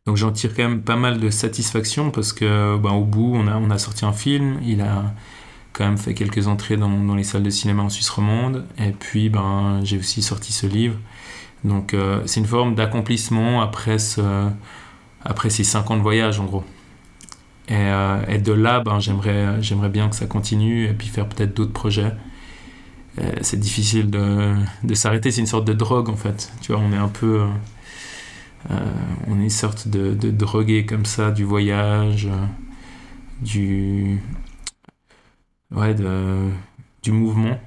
Donc 0.05 0.15
j'en 0.15 0.31
tire 0.31 0.55
quand 0.55 0.63
même 0.63 0.81
pas 0.81 0.95
mal 0.95 1.19
de 1.19 1.29
satisfaction 1.29 2.11
parce 2.11 2.31
que 2.31 2.77
ben, 2.77 2.91
au 2.91 3.03
bout, 3.03 3.35
on 3.35 3.69
a, 3.69 3.77
sorti 3.77 4.05
un 4.05 4.13
film, 4.13 4.59
il 4.63 4.79
a 4.79 5.13
quand 5.73 5.85
même 5.85 5.97
fait 5.97 6.13
quelques 6.13 6.47
entrées 6.47 6.77
dans, 6.77 7.03
dans 7.03 7.15
les 7.15 7.25
salles 7.25 7.43
de 7.43 7.49
cinéma 7.49 7.83
en 7.83 7.89
Suisse 7.89 8.09
romande, 8.09 8.65
et 8.77 8.91
puis 8.91 9.29
ben, 9.29 9.81
j'ai 9.83 9.97
aussi 9.97 10.21
sorti 10.21 10.53
ce 10.53 10.67
livre. 10.67 10.95
Donc 11.63 11.93
euh, 11.93 12.21
c'est 12.25 12.39
une 12.39 12.45
forme 12.45 12.75
d'accomplissement 12.75 13.61
après 13.61 13.99
ce, 13.99 14.49
après 15.27 15.49
ces 15.49 15.63
5 15.63 15.91
ans 15.91 15.97
de 15.97 16.01
voyage 16.01 16.39
en 16.39 16.45
gros. 16.45 16.63
Et, 17.67 17.73
euh, 17.75 18.25
et 18.29 18.37
de 18.39 18.53
là, 18.53 18.79
ben, 18.79 18.99
j'aimerais, 18.99 19.61
j'aimerais 19.61 19.89
bien 19.89 20.07
que 20.09 20.15
ça 20.15 20.25
continue 20.25 20.85
et 20.85 20.93
puis 20.93 21.07
faire 21.07 21.27
peut-être 21.27 21.53
d'autres 21.53 21.73
projets. 21.73 22.13
Euh, 23.19 23.31
c'est 23.41 23.59
difficile 23.59 24.09
de, 24.09 24.55
de 24.83 24.93
s'arrêter, 24.93 25.31
c'est 25.31 25.41
une 25.41 25.47
sorte 25.47 25.65
de 25.65 25.73
drogue 25.73 26.09
en 26.09 26.15
fait. 26.15 26.51
Tu 26.61 26.71
vois, 26.71 26.81
on 26.81 26.93
est 26.93 26.97
un 26.97 27.09
peu. 27.09 27.45
Euh, 28.71 28.75
on 29.27 29.39
est 29.39 29.43
une 29.43 29.49
sorte 29.49 29.87
de, 29.87 30.13
de, 30.13 30.31
drogué 30.31 30.85
comme 30.85 31.05
ça 31.05 31.31
du 31.31 31.43
voyage, 31.43 32.29
du. 33.41 34.21
Ouais, 35.71 35.93
du 37.03 37.11
mouvement. 37.11 37.59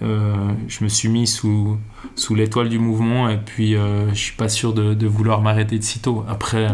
Euh, 0.00 0.52
je 0.68 0.84
me 0.84 0.88
suis 0.88 1.10
mis 1.10 1.26
sous, 1.26 1.78
sous 2.16 2.34
l'étoile 2.34 2.70
du 2.70 2.78
mouvement 2.78 3.28
et 3.28 3.36
puis 3.36 3.76
euh, 3.76 4.08
je 4.14 4.18
suis 4.18 4.36
pas 4.36 4.48
sûr 4.48 4.72
de, 4.72 5.06
vouloir 5.06 5.42
m'arrêter 5.42 5.78
de 5.78 5.84
sitôt. 5.84 6.24
Après, 6.28 6.68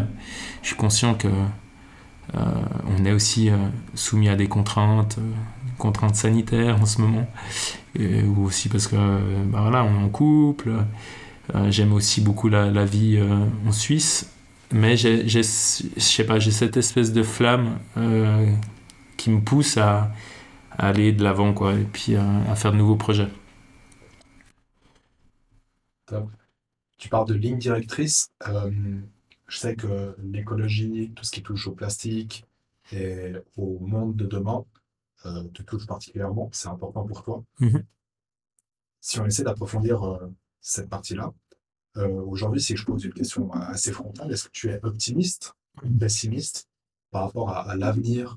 je 0.62 0.68
suis 0.68 0.76
conscient 0.76 1.14
que 1.14 1.26
euh, 1.28 2.40
on 2.86 3.04
est 3.04 3.12
aussi 3.12 3.50
soumis 3.94 4.28
à 4.28 4.36
des 4.36 4.46
contraintes, 4.46 5.18
contraintes 5.78 6.14
sanitaires 6.14 6.80
en 6.80 6.86
ce 6.86 7.00
moment, 7.00 7.26
ou 7.98 8.44
aussi 8.44 8.68
parce 8.68 8.86
que 8.86 8.96
bah 9.46 9.60
voilà, 9.62 9.82
on 9.84 10.00
est 10.00 10.04
en 10.04 10.08
couple. 10.08 10.70
J'aime 11.70 11.94
aussi 11.94 12.20
beaucoup 12.20 12.48
la, 12.48 12.84
vie 12.84 13.18
en 13.66 13.72
Suisse, 13.72 14.30
mais 14.70 14.96
je 14.96 15.26
j'ai 15.26 15.42
cette 16.50 16.76
espèce 16.76 17.12
de 17.12 17.22
flamme 17.22 17.78
qui 19.16 19.30
me 19.30 19.40
pousse 19.40 19.78
à 19.78 20.12
aller 20.78 21.12
de 21.12 21.22
l'avant, 21.22 21.52
quoi, 21.52 21.74
et 21.74 21.84
puis 21.84 22.14
euh, 22.14 22.44
à, 22.48 22.54
faire 22.54 22.72
de 22.72 22.76
nouveaux 22.76 22.96
projets. 22.96 23.28
Tu 26.96 27.08
parles 27.08 27.28
de 27.28 27.34
ligne 27.34 27.58
directrice. 27.58 28.30
Euh, 28.46 29.00
je 29.46 29.58
sais 29.58 29.76
que 29.76 30.16
l'écologie, 30.22 31.12
tout 31.14 31.24
ce 31.24 31.30
qui 31.30 31.42
touche 31.42 31.66
au 31.66 31.72
plastique 31.72 32.46
et 32.92 33.32
au 33.56 33.78
monde 33.80 34.16
de 34.16 34.26
demain 34.26 34.64
euh, 35.26 35.44
te 35.48 35.62
touche 35.62 35.86
particulièrement. 35.86 36.48
C'est 36.52 36.68
important 36.68 37.04
pour 37.04 37.22
toi. 37.22 37.44
Mhm. 37.60 37.84
Si 39.00 39.20
on 39.20 39.26
essaie 39.26 39.44
d'approfondir 39.44 40.18
cette 40.60 40.88
partie-là, 40.88 41.32
aujourd'hui, 41.94 42.60
si 42.60 42.76
je 42.76 42.84
pose 42.84 43.04
une 43.04 43.12
question 43.12 43.50
assez 43.52 43.92
frontale, 43.92 44.32
est-ce 44.32 44.44
que 44.44 44.52
tu 44.52 44.68
es 44.70 44.80
optimiste 44.82 45.54
ou 45.82 45.88
pessimiste 45.88 46.68
par 47.10 47.22
rapport 47.22 47.50
à 47.50 47.76
l'avenir 47.76 48.36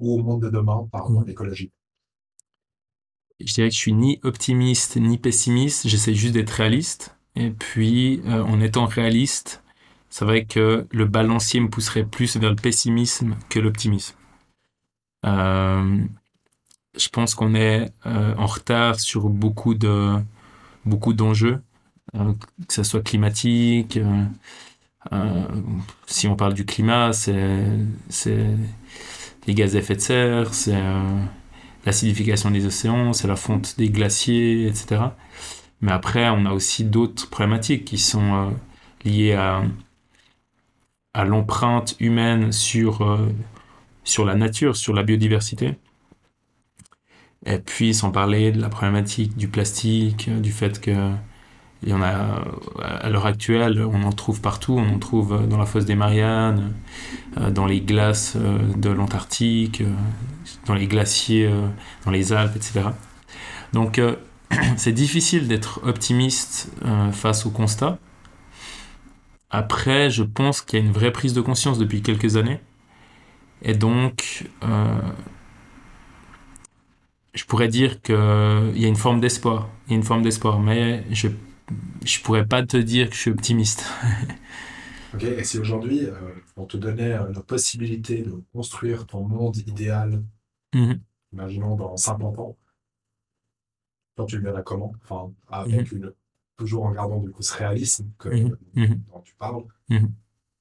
ou 0.00 0.18
au 0.18 0.22
monde 0.22 0.42
de 0.42 0.50
demain 0.50 0.88
par 0.90 1.06
à 1.06 1.24
l'écologie 1.24 1.70
Je 3.38 3.52
dirais 3.52 3.68
que 3.68 3.74
je 3.74 3.80
suis 3.80 3.92
ni 3.92 4.18
optimiste 4.22 4.96
ni 4.96 5.18
pessimiste, 5.18 5.86
j'essaie 5.86 6.14
juste 6.14 6.34
d'être 6.34 6.50
réaliste. 6.50 7.16
Et 7.36 7.50
puis, 7.50 8.20
euh, 8.26 8.42
en 8.42 8.60
étant 8.60 8.86
réaliste, 8.86 9.62
c'est 10.08 10.24
vrai 10.24 10.44
que 10.44 10.86
le 10.90 11.04
balancier 11.04 11.60
me 11.60 11.68
pousserait 11.68 12.04
plus 12.04 12.36
vers 12.36 12.50
le 12.50 12.56
pessimisme 12.56 13.36
que 13.48 13.60
l'optimisme. 13.60 14.16
Euh, 15.26 15.98
je 16.96 17.08
pense 17.08 17.34
qu'on 17.34 17.54
est 17.54 17.92
euh, 18.06 18.34
en 18.36 18.46
retard 18.46 18.98
sur 18.98 19.28
beaucoup 19.28 19.74
de 19.74 20.16
beaucoup 20.84 21.12
d'enjeux, 21.12 21.62
que 22.14 22.74
ce 22.74 22.82
soit 22.82 23.02
climatique. 23.02 23.98
si 26.06 26.26
on 26.26 26.36
parle 26.36 26.54
du 26.54 26.64
climat, 26.64 27.12
c'est 27.12 28.56
les 29.50 29.54
gaz 29.54 29.74
à 29.74 29.80
effet 29.80 29.96
de 29.96 30.00
serre, 30.00 30.54
c'est 30.54 30.76
euh, 30.76 31.02
l'acidification 31.84 32.52
des 32.52 32.66
océans, 32.66 33.12
c'est 33.12 33.26
la 33.26 33.34
fonte 33.34 33.76
des 33.78 33.90
glaciers, 33.90 34.68
etc. 34.68 35.02
Mais 35.80 35.90
après, 35.90 36.28
on 36.30 36.46
a 36.46 36.52
aussi 36.52 36.84
d'autres 36.84 37.28
problématiques 37.28 37.84
qui 37.84 37.98
sont 37.98 38.32
euh, 38.32 38.50
liées 39.04 39.32
à, 39.32 39.64
à 41.14 41.24
l'empreinte 41.24 41.96
humaine 41.98 42.52
sur, 42.52 43.02
euh, 43.02 43.28
sur 44.04 44.24
la 44.24 44.36
nature, 44.36 44.76
sur 44.76 44.94
la 44.94 45.02
biodiversité. 45.02 45.74
Et 47.44 47.58
puis, 47.58 47.92
sans 47.92 48.12
parler 48.12 48.52
de 48.52 48.60
la 48.60 48.68
problématique 48.68 49.36
du 49.36 49.48
plastique, 49.48 50.30
du 50.40 50.52
fait 50.52 50.80
que 50.80 51.10
il 51.82 51.88
y 51.88 51.92
en 51.94 52.02
a, 52.02 52.44
à 52.82 53.08
l'heure 53.08 53.24
actuelle, 53.24 53.82
on 53.82 54.02
en 54.02 54.12
trouve 54.12 54.40
partout. 54.42 54.74
On 54.74 54.94
en 54.94 54.98
trouve 54.98 55.46
dans 55.48 55.56
la 55.56 55.64
fosse 55.64 55.86
des 55.86 55.94
Mariannes, 55.94 56.74
euh, 57.38 57.50
dans 57.50 57.66
les 57.66 57.80
glaces 57.80 58.34
euh, 58.36 58.58
de 58.76 58.90
l'Antarctique, 58.90 59.80
euh, 59.80 59.94
dans 60.66 60.74
les 60.74 60.86
glaciers, 60.86 61.50
dans 62.04 62.10
les 62.10 62.32
Alpes, 62.34 62.54
etc. 62.56 62.82
Donc, 63.72 64.00
c'est 64.76 64.92
difficile 64.92 65.48
d'être 65.48 65.80
optimiste 65.84 66.70
face 67.12 67.46
au 67.46 67.50
constat. 67.50 67.98
Après, 69.50 70.10
je 70.10 70.22
pense 70.22 70.60
qu'il 70.60 70.78
y 70.78 70.82
a 70.82 70.84
une 70.84 70.92
vraie 70.92 71.12
prise 71.12 71.32
de 71.32 71.40
conscience 71.40 71.78
depuis 71.78 72.02
quelques 72.02 72.36
années. 72.36 72.60
Et 73.62 73.74
donc, 73.74 74.48
je 77.34 77.44
pourrais 77.44 77.68
dire 77.68 78.00
qu'il 78.02 78.14
y 78.14 78.84
a 78.84 78.88
une 78.88 78.96
forme 78.96 79.20
d'espoir. 79.20 79.68
Il 79.86 79.92
y 79.92 79.94
a 79.94 79.96
une 79.96 80.04
forme 80.04 80.22
d'espoir, 80.22 80.60
mais 80.60 81.04
je 81.10 81.28
je 82.04 82.20
pourrais 82.20 82.46
pas 82.46 82.64
te 82.64 82.76
dire 82.76 83.08
que 83.08 83.14
je 83.14 83.20
suis 83.20 83.30
optimiste. 83.30 83.84
ok, 85.14 85.22
et 85.22 85.44
si 85.44 85.58
aujourd'hui 85.58 86.04
euh, 86.04 86.12
on 86.56 86.66
te 86.66 86.76
donnait 86.76 87.12
euh, 87.12 87.32
la 87.32 87.42
possibilité 87.42 88.22
de 88.22 88.42
construire 88.52 89.06
ton 89.06 89.24
monde 89.24 89.56
idéal, 89.58 90.22
mhm. 90.74 91.00
imaginons 91.32 91.76
dans 91.76 91.96
50 91.96 92.38
ans, 92.38 92.56
toi 94.16 94.26
tu 94.26 94.36
le 94.36 94.42
verrais 94.42 94.62
comment? 94.64 94.94
Enfin, 95.02 95.32
avec 95.48 95.92
mhm. 95.92 95.98
une, 95.98 96.12
toujours 96.56 96.84
en 96.84 96.92
gardant 96.92 97.20
du 97.20 97.30
coup 97.30 97.42
ce 97.42 97.56
réalisme 97.56 98.10
que, 98.18 98.28
mhm. 98.28 99.02
dont 99.12 99.20
tu 99.24 99.34
parles. 99.34 99.64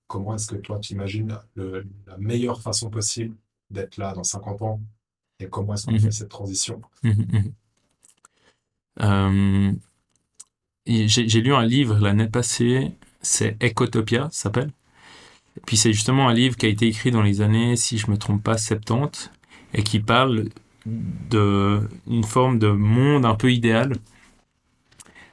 Comment 0.08 0.34
est-ce 0.34 0.48
que 0.48 0.56
toi 0.56 0.80
tu 0.80 0.94
imagines 0.94 1.38
la 1.56 2.18
meilleure 2.18 2.62
façon 2.62 2.90
possible 2.90 3.36
d'être 3.70 3.98
là 3.98 4.14
dans 4.14 4.24
50 4.24 4.62
ans? 4.64 4.82
Et 5.40 5.48
comment 5.48 5.76
est-ce 5.76 5.86
qu'on 5.86 6.00
fait 6.00 6.12
cette 6.12 6.30
transition? 6.30 6.82
Euh, 9.02 9.72
j'ai 10.90 11.42
lu 11.42 11.54
un 11.54 11.66
livre 11.66 12.00
l'année 12.00 12.28
passée, 12.28 12.92
c'est 13.22 13.62
Ecotopia, 13.64 14.30
ça 14.32 14.44
s'appelle. 14.44 14.72
Puis 15.66 15.78
c'est 15.78 15.94
justement 15.94 16.28
un 16.30 16.34
livre 16.34 16.56
qui 16.56 16.66
a 16.66 16.70
été 16.70 16.88
écrit 16.88 17.12
dans 17.12 17.22
les 17.22 17.42
années, 17.42 17.76
si 17.76 17.98
je 17.98 18.10
me 18.10 18.18
trompe 18.18 18.44
pas, 18.44 18.58
70, 18.58 19.32
et 19.74 19.84
qui 19.84 20.00
parle 20.00 20.46
d'une 20.86 22.24
forme 22.24 22.60
de 22.60 22.70
monde 22.70 23.26
un 23.26 23.36
peu 23.36 23.52
idéal 23.52 23.94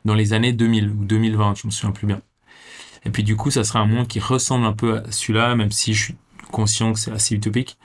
dans 0.05 0.15
les 0.15 0.33
années 0.33 0.53
2000 0.53 0.91
ou 0.91 1.05
2020, 1.05 1.55
je 1.57 1.67
me 1.67 1.73
souviens 1.73 1.93
plus 1.93 2.07
bien. 2.07 2.21
Et 3.05 3.11
puis 3.11 3.23
du 3.23 3.37
coup, 3.37 3.51
ça 3.51 3.65
sera 3.65 3.81
un 3.81 3.87
monde 3.87 4.09
qui 4.09 4.21
ressemble 4.21 4.67
un 4.67 4.73
peu 4.73 4.99
à 4.99 5.13
celui-là, 5.13 5.55
même 5.57 5.71
si 5.71 5.95
je 5.95 6.05
suis 6.05 6.17
conscient 6.51 6.93
que 6.93 6.99
c'est 6.99 7.13
assez 7.13 7.35
utopique. 7.35 7.79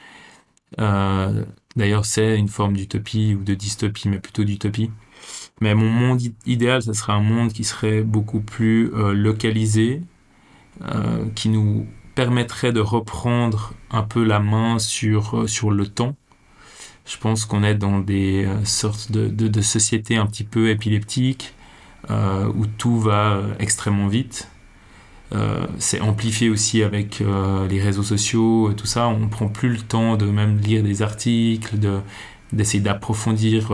Euh, 0.79 1.45
d'ailleurs, 1.75 2.05
c'est 2.05 2.37
une 2.37 2.47
forme 2.47 2.75
d'utopie 2.75 3.35
ou 3.35 3.43
de 3.43 3.53
dystopie, 3.53 4.09
mais 4.09 4.19
plutôt 4.19 4.43
d'utopie. 4.43 4.89
Mais 5.61 5.75
mon 5.75 5.89
monde 5.89 6.19
idéal, 6.47 6.81
ce 6.81 6.91
serait 6.91 7.13
un 7.13 7.21
monde 7.21 7.53
qui 7.53 7.63
serait 7.63 8.01
beaucoup 8.01 8.39
plus 8.41 8.91
euh, 8.95 9.13
localisé, 9.13 10.01
euh, 10.81 11.23
qui 11.35 11.49
nous 11.49 11.85
permettrait 12.15 12.73
de 12.73 12.79
reprendre 12.79 13.73
un 13.91 14.01
peu 14.01 14.23
la 14.23 14.39
main 14.39 14.79
sur, 14.79 15.41
euh, 15.41 15.47
sur 15.47 15.69
le 15.69 15.87
temps. 15.87 16.15
Je 17.05 17.17
pense 17.17 17.45
qu'on 17.45 17.63
est 17.63 17.75
dans 17.75 17.99
des 17.99 18.47
sortes 18.63 19.11
de, 19.11 19.27
de, 19.27 19.61
sociétés 19.61 20.17
un 20.17 20.25
petit 20.25 20.43
peu 20.43 20.69
épileptiques, 20.69 21.53
où 22.09 22.65
tout 22.77 22.99
va 22.99 23.41
extrêmement 23.59 24.07
vite. 24.07 24.47
c'est 25.79 25.99
amplifié 25.99 26.49
aussi 26.49 26.83
avec 26.83 27.23
les 27.69 27.81
réseaux 27.81 28.03
sociaux 28.03 28.71
et 28.71 28.75
tout 28.75 28.85
ça. 28.85 29.07
On 29.07 29.27
prend 29.29 29.47
plus 29.47 29.69
le 29.69 29.79
temps 29.79 30.15
de 30.15 30.25
même 30.25 30.59
lire 30.59 30.83
des 30.83 31.01
articles, 31.01 31.79
de, 31.79 31.99
d'essayer 32.53 32.83
d'approfondir 32.83 33.73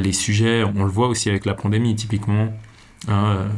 les 0.00 0.12
sujets, 0.12 0.64
on 0.64 0.84
le 0.84 0.90
voit 0.90 1.08
aussi 1.08 1.28
avec 1.28 1.44
la 1.44 1.54
pandémie 1.54 1.94
typiquement. 1.94 2.52
Hein, 3.08 3.36
euh, 3.36 3.48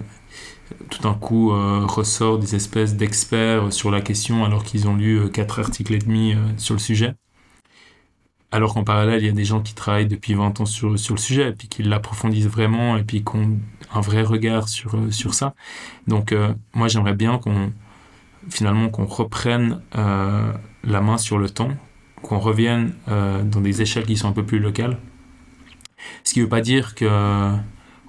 tout 0.91 1.03
d'un 1.03 1.15
coup 1.15 1.53
euh, 1.53 1.85
ressort 1.87 2.39
des 2.39 2.55
espèces 2.55 2.97
d'experts 2.97 3.73
sur 3.73 3.91
la 3.91 4.01
question 4.01 4.45
alors 4.45 4.65
qu'ils 4.65 4.89
ont 4.89 4.97
lu 4.97 5.31
quatre 5.31 5.61
articles 5.61 5.93
et 5.93 5.99
demi 5.99 6.35
sur 6.57 6.75
le 6.75 6.81
sujet. 6.81 7.15
Alors 8.51 8.75
qu'en 8.75 8.85
parallèle, 8.85 9.23
il 9.23 9.27
y 9.27 9.29
a 9.29 9.33
des 9.33 9.45
gens 9.45 9.61
qui 9.61 9.75
travaillent 9.75 10.07
depuis 10.07 10.35
20 10.35 10.61
ans 10.61 10.65
sur, 10.65 10.99
sur 10.99 11.15
le 11.15 11.21
sujet, 11.21 11.49
et 11.49 11.53
puis 11.53 11.69
qui 11.69 11.83
l'approfondissent 11.83 12.47
vraiment, 12.47 12.97
et 12.97 13.03
puis 13.03 13.25
qui 13.25 13.37
ont 13.37 13.59
un 13.93 14.01
vrai 14.01 14.23
regard 14.23 14.69
sur, 14.69 14.97
sur 15.11 15.35
ça. 15.35 15.55
Donc 16.07 16.33
moi 16.73 16.87
j'aimerais 16.89 17.15
bien 17.15 17.39
qu'on 17.39 17.73
finalement 18.49 18.91
qu'on 18.91 19.07
reprenne 19.07 19.81
la 19.93 21.01
main 21.01 21.19
sur 21.19 21.39
le 21.39 21.51
temps, 21.51 21.71
qu'on 22.23 22.39
revienne 22.39 22.95
dans 23.09 23.61
des 23.61 23.83
échelles 23.83 24.07
qui 24.07 24.17
sont 24.17 24.29
un 24.29 24.33
peu 24.33 24.45
plus 24.45 24.61
locales, 24.61 24.99
ce 26.25 26.33
qui 26.33 26.41
ne 26.41 26.45
veut 26.45 26.51
pas 26.51 26.61
dire 26.61 26.95
que 26.95 27.05
euh, 27.05 27.53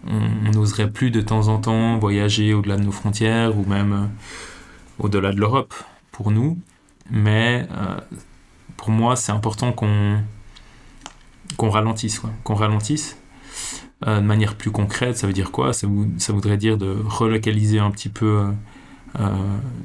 on 0.06 0.52
n'oserait 0.52 0.90
plus 0.90 1.12
de 1.12 1.22
temps 1.22 1.48
en 1.48 1.60
temps 1.60 1.98
voyager 1.98 2.54
au-delà 2.54 2.78
de 2.78 2.84
nos 2.84 2.92
frontières 2.92 3.58
ou 3.58 3.66
même 3.66 3.94
euh, 3.94 4.06
au-delà 5.00 5.32
de 5.32 5.40
l'Europe 5.40 5.74
pour 6.12 6.32
nous. 6.32 6.58
Mais 7.12 7.68
euh, 7.72 8.00
pour 8.78 8.90
moi, 8.90 9.16
c'est 9.16 9.32
important 9.32 9.72
qu'on 9.74 10.22
qu'on 11.58 11.70
ralentisse, 11.70 12.22
qu'on 12.44 12.56
ralentisse 12.56 13.18
de 14.06 14.20
manière 14.20 14.56
plus 14.56 14.72
concrète. 14.72 15.18
Ça 15.18 15.26
veut 15.28 15.34
dire 15.34 15.52
quoi? 15.52 15.74
Ça, 15.74 15.88
voudrait 15.88 16.58
dire 16.58 16.78
de 16.78 16.98
relocaliser 17.06 17.80
un 17.80 17.92
petit 17.92 18.10
peu 18.10 18.48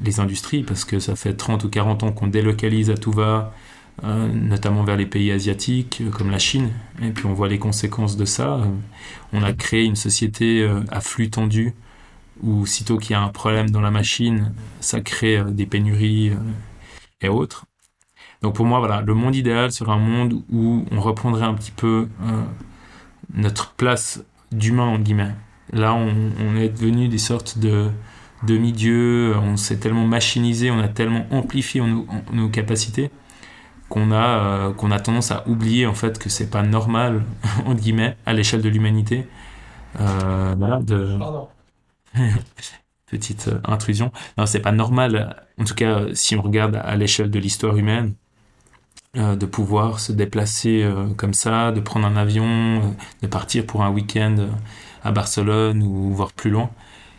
les 0.03 0.20
industries 0.20 0.62
parce 0.64 0.85
que 0.85 0.99
ça 0.99 1.14
fait 1.14 1.35
30 1.35 1.64
ou 1.64 1.68
40 1.68 2.03
ans 2.03 2.12
qu'on 2.12 2.27
délocalise 2.27 2.90
à 2.90 2.96
tout 2.96 3.12
va 3.12 3.23
euh, 3.25 3.70
notamment 4.03 4.83
vers 4.83 4.97
les 4.97 5.07
pays 5.07 5.31
asiatiques 5.31 6.03
euh, 6.03 6.11
comme 6.11 6.31
la 6.31 6.39
Chine. 6.39 6.71
Et 7.03 7.11
puis 7.11 7.27
on 7.27 7.35
voit 7.35 7.49
les 7.49 7.59
conséquences 7.59 8.17
de 8.17 8.25
ça. 8.25 8.55
Euh, 8.55 8.67
on 9.33 9.43
a 9.43 9.53
créé 9.53 9.85
une 9.85 9.97
société 9.97 10.69
à 10.91 11.01
flux 11.01 11.31
tendu 11.31 11.75
où 12.43 12.65
sitôt 12.67 12.97
qu'il 12.99 13.13
y 13.13 13.15
a 13.15 13.21
un 13.21 13.29
problème 13.29 13.71
dans 13.71 13.81
la 13.81 13.91
machine, 13.91 14.53
ça 14.81 15.01
crée 15.01 15.43
des 15.49 15.67
pénuries 15.67 16.33
et 17.21 17.29
autres. 17.29 17.67
Donc 18.43 18.55
pour 18.55 18.65
moi, 18.65 18.79
voilà, 18.79 19.03
le 19.03 19.15
monde 19.15 19.37
idéal 19.37 19.71
serait 19.71 19.93
un 19.93 19.99
monde 19.99 20.43
où 20.51 20.87
on 20.91 21.01
reprendrait 21.01 21.45
un 21.45 21.53
petit 21.53 21.71
peu 21.71 22.09
notre 23.35 23.73
place 23.75 24.25
d'humain, 24.53 24.85
en 24.87 24.99
guillemets. 24.99 25.35
Là, 25.73 25.95
on, 25.95 26.57
est 26.57 26.71
devenu 26.71 27.09
des 27.09 27.19
sortes 27.19 27.59
de 27.59 27.91
demi-dieux, 28.47 29.37
on 29.37 29.59
s'est 29.59 29.77
tellement 29.77 30.07
machinisé, 30.07 30.71
on 30.71 30.79
a 30.79 30.89
tellement 30.89 31.27
amplifié 31.31 31.83
nos 32.33 32.49
capacités 32.49 33.11
qu'on 33.90 34.12
a, 34.12 34.68
euh, 34.68 34.72
qu'on 34.72 34.90
a 34.92 35.00
tendance 35.00 35.33
à 35.33 35.46
oublier 35.46 35.85
en 35.87 35.94
fait 35.94 36.18
que 36.18 36.31
c'est 36.31 36.48
pas 36.48 36.62
normal, 36.62 37.24
entre 37.66 37.83
guillemets, 37.83 38.16
à 38.24 38.33
l'échelle 38.33 38.62
de 38.62 38.70
l'humanité. 38.70 39.29
Euh, 40.00 40.55
de... 40.81 41.18
Petite 43.07 43.48
euh, 43.48 43.61
intrusion. 43.64 44.12
Non, 44.38 44.46
c'est 44.46 44.61
pas 44.61 44.72
normal, 44.72 45.44
en 45.59 45.64
tout 45.64 45.74
cas, 45.74 46.05
si 46.14 46.37
on 46.37 46.42
regarde 46.42 46.76
à 46.76 46.96
l'échelle 46.96 47.31
de 47.31 47.38
l'histoire 47.38 47.76
humaine, 47.76 48.14
de 49.16 49.44
pouvoir 49.44 49.98
se 49.98 50.12
déplacer 50.12 50.88
comme 51.16 51.35
ça, 51.35 51.72
de 51.72 51.81
prendre 51.81 52.07
un 52.07 52.14
avion, 52.14 52.94
de 53.22 53.26
partir 53.26 53.66
pour 53.66 53.83
un 53.83 53.90
week-end 53.90 54.37
à 55.03 55.11
Barcelone 55.11 55.83
ou 55.83 56.14
voir 56.14 56.33
plus 56.33 56.50
loin. 56.50 56.70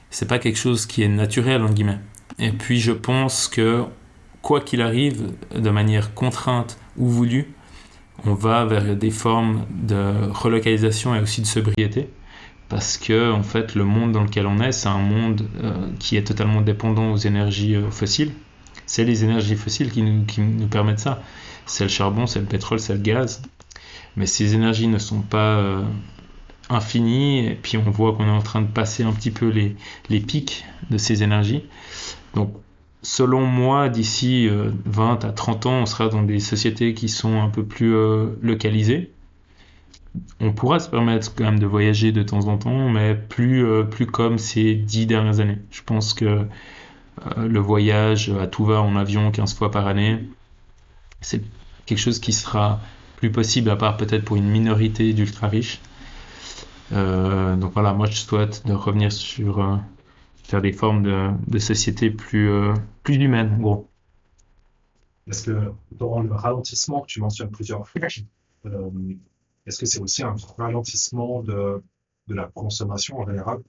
C'est 0.10 0.25
pas 0.25 0.39
quelque 0.39 0.55
chose 0.57 0.86
qui 0.86 1.03
est 1.03 1.10
naturel, 1.10 1.62
entre 1.62 1.73
guillemets. 1.73 1.99
Et 2.39 2.53
puis, 2.53 2.79
je 2.79 2.93
pense 2.93 3.49
que 3.49 3.84
quoi 4.41 4.62
qu'il 4.62 4.82
arrive, 4.82 5.32
de 5.56 5.69
manière 5.69 6.13
contrainte 6.13 6.77
ou 6.97 7.08
voulue, 7.08 7.54
on 8.25 8.34
va 8.34 8.65
vers 8.65 8.95
des 8.95 9.12
formes 9.12 9.65
de 9.69 10.30
relocalisation 10.32 11.15
et 11.15 11.19
aussi 11.19 11.41
de 11.41 11.47
sobriété. 11.47 12.10
Parce 12.69 12.97
que, 12.97 13.32
en 13.32 13.43
fait, 13.43 13.75
le 13.75 13.84
monde 13.84 14.13
dans 14.13 14.23
lequel 14.23 14.47
on 14.47 14.60
est, 14.60 14.71
c'est 14.71 14.88
un 14.88 14.97
monde 14.97 15.45
euh, 15.62 15.73
qui 15.99 16.15
est 16.15 16.23
totalement 16.23 16.62
dépendant 16.62 17.12
aux 17.12 17.17
énergies 17.17 17.75
euh, 17.75 17.91
fossiles. 17.91 18.32
C'est 18.86 19.04
les 19.04 19.25
énergies 19.25 19.56
fossiles 19.56 19.91
qui 19.91 20.01
nous, 20.01 20.67
permettent 20.67 20.99
ça. 20.99 21.21
C'est 21.65 21.84
le 21.84 21.89
charbon, 21.89 22.27
c'est 22.27 22.39
le 22.39 22.45
pétrole, 22.45 22.80
c'est 22.80 22.93
le 22.93 23.01
gaz. 23.01 23.41
Mais 24.15 24.25
ces 24.25 24.56
énergies 24.56 24.88
ne 24.88 24.99
sont 24.99 25.19
pas 25.19 25.58
euh, 25.58 25.84
infinies. 26.69 27.45
Et 27.45 27.56
puis, 27.62 27.77
on 27.77 27.89
voit 27.91 28.13
qu'on 28.13 28.27
est 28.27 28.30
en 28.30 28.41
train 28.41 28.62
de 28.62 28.71
passer 28.71 29.04
un 29.04 29.12
petit 29.12 29.32
peu 29.32 29.49
les, 29.49 29.75
les 30.10 30.21
pics 30.21 30.63
de 30.89 30.97
ces 30.97 31.23
énergies. 31.23 31.65
Donc, 32.36 32.54
selon 33.02 33.46
moi, 33.46 33.90
d'ici 33.90 34.50
20 34.86 35.24
euh, 35.24 35.28
à 35.28 35.32
30 35.32 35.66
ans, 35.66 35.82
on 35.82 35.86
sera 35.86 36.10
dans 36.10 36.24
des 36.24 36.40
sociétés 36.40 36.94
qui 36.94 37.10
sont 37.10 37.42
un 37.42 37.50
peu 37.50 37.64
plus 37.64 37.96
euh, 37.96 38.28
localisées. 38.42 39.12
On 40.40 40.52
pourra 40.52 40.80
se 40.80 40.90
permettre 40.90 41.34
quand 41.34 41.46
même 41.46 41.60
de 41.60 41.66
voyager 41.66 42.12
de 42.12 42.22
temps 42.22 42.48
en 42.48 42.58
temps, 42.58 42.90
mais 42.90 43.16
plus, 43.16 43.66
euh, 43.66 43.84
plus 43.84 44.06
comme 44.06 44.38
ces 44.38 44.76
10 44.76 45.06
dernières 45.06 45.40
années. 45.40 45.58
Je 45.72 45.82
pense 45.84 46.14
que 46.14 46.46
le 47.38 47.60
voyage 47.60 48.32
à 48.42 48.48
tout 48.48 48.66
va 48.66 48.82
en 48.82 48.96
avion 48.96 49.30
15 49.30 49.54
fois 49.54 49.70
par 49.70 49.86
année, 49.86 50.24
c'est 51.20 51.44
quelque 51.86 52.00
chose 52.00 52.20
qui 52.20 52.34
sera 52.34 52.80
plus 53.18 53.32
possible, 53.32 53.70
à 53.70 53.76
part 53.76 53.98
peut-être 53.98 54.26
pour 54.26 54.38
une 54.38 54.50
minorité 54.50 55.14
d'ultra 55.14 55.48
riches. 55.48 55.82
donc 56.92 57.74
voilà, 57.74 57.94
moi 57.94 58.08
je 58.08 58.16
souhaite 58.16 58.66
de 58.66 58.74
revenir 58.74 59.12
sur 59.12 59.80
faire 60.52 60.62
des 60.62 60.74
formes 60.74 61.02
de, 61.02 61.30
de 61.48 61.60
société 61.60 62.12
plus, 62.12 62.50
euh, 62.50 62.74
plus 63.04 63.16
humaines, 63.16 63.58
gros. 63.62 63.88
Est-ce 65.28 65.46
que 65.46 65.72
dans 65.92 66.20
le 66.20 66.34
ralentissement 66.34 67.02
que 67.02 67.08
tu 67.08 67.22
mentionnes 67.22 67.52
plusieurs 67.52 67.88
fois, 67.88 68.02
euh, 68.66 68.90
est-ce 69.66 69.80
que 69.80 69.86
c'est 69.86 70.02
aussi 70.02 70.24
un 70.24 70.36
ralentissement 70.58 71.42
de, 71.42 71.82
de 72.28 72.36
la 72.36 72.48
consommation 72.54 73.20
en 73.20 73.26
général? 73.26 73.60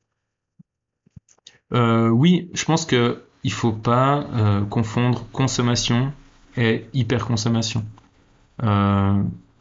Euh, 1.72 2.08
Oui, 2.08 2.50
je 2.52 2.64
pense 2.64 2.84
que 2.84 3.22
il 3.44 3.52
faut 3.52 3.72
pas 3.72 4.26
euh, 4.34 4.64
confondre 4.64 5.26
consommation 5.32 6.12
et 6.56 6.86
hyperconsommation. 6.94 7.84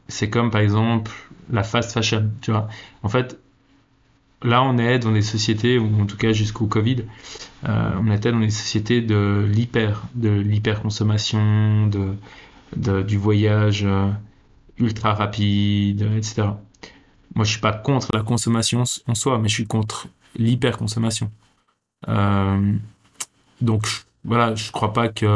C'est 0.08 0.30
comme 0.30 0.52
par 0.52 0.62
exemple 0.62 1.12
la 1.50 1.64
fast 1.64 1.92
fashion, 1.94 2.32
tu 2.42 2.52
vois. 2.52 2.68
En 3.04 3.10
fait, 3.10 3.41
là 4.44 4.64
on 4.64 4.78
est 4.78 5.00
dans 5.00 5.12
des 5.12 5.22
sociétés, 5.22 5.78
ou 5.78 6.02
en 6.02 6.06
tout 6.06 6.18
cas 6.18 6.34
jusqu'au 6.34 6.68
Covid, 6.68 7.04
euh, 7.68 7.92
on 8.00 8.12
était 8.12 8.32
dans 8.32 8.40
des 8.40 8.50
sociétés 8.50 9.02
de 9.02 9.48
l'hyper, 9.50 10.04
de 10.16 10.30
l'hyperconsommation, 10.30 11.88
de, 11.88 12.16
de, 12.76 13.02
du 13.02 13.18
voyage 13.18 13.84
euh, 13.86 14.10
ultra 14.78 15.14
rapide, 15.14 16.08
etc. 16.18 16.44
Moi 17.36 17.46
je 17.46 17.52
suis 17.52 17.62
pas 17.62 17.74
contre 17.74 18.10
la 18.14 18.24
consommation 18.24 18.84
en 19.08 19.16
soi, 19.16 19.38
mais 19.38 19.48
je 19.48 19.54
suis 19.54 19.68
contre 19.68 20.08
l'hyperconsommation. 20.36 21.32
Euh, 22.08 22.74
donc 23.62 23.88
voilà, 24.24 24.54
je 24.56 24.72
crois 24.72 24.94
pas 24.94 25.08
qu'il 25.08 25.30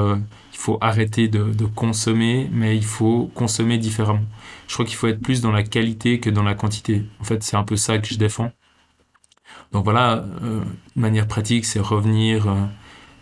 faut 0.54 0.78
arrêter 0.82 1.28
de, 1.28 1.52
de, 1.52 1.66
consommer, 1.66 2.50
mais 2.52 2.76
il 2.76 2.86
faut 2.86 3.32
consommer 3.34 3.78
différemment. 3.78 4.26
Je 4.68 4.74
crois 4.74 4.86
qu'il 4.86 4.96
faut 4.96 5.08
être 5.08 5.22
plus 5.22 5.42
dans 5.42 5.52
la 5.52 5.64
qualité 5.64 6.20
que 6.20 6.30
dans 6.30 6.44
la 6.44 6.56
quantité. 6.56 7.04
En 7.20 7.24
fait, 7.24 7.44
c'est 7.44 7.56
un 7.56 7.64
peu 7.64 7.78
ça 7.78 7.98
que 7.98 8.08
je 8.08 8.18
défends. 8.18 8.52
Donc 9.76 9.84
voilà, 9.84 10.24
euh, 10.42 10.62
de 10.96 11.02
manière 11.02 11.28
pratique, 11.28 11.66
c'est 11.66 11.82
revenir 11.82 12.48
euh, 12.48 12.54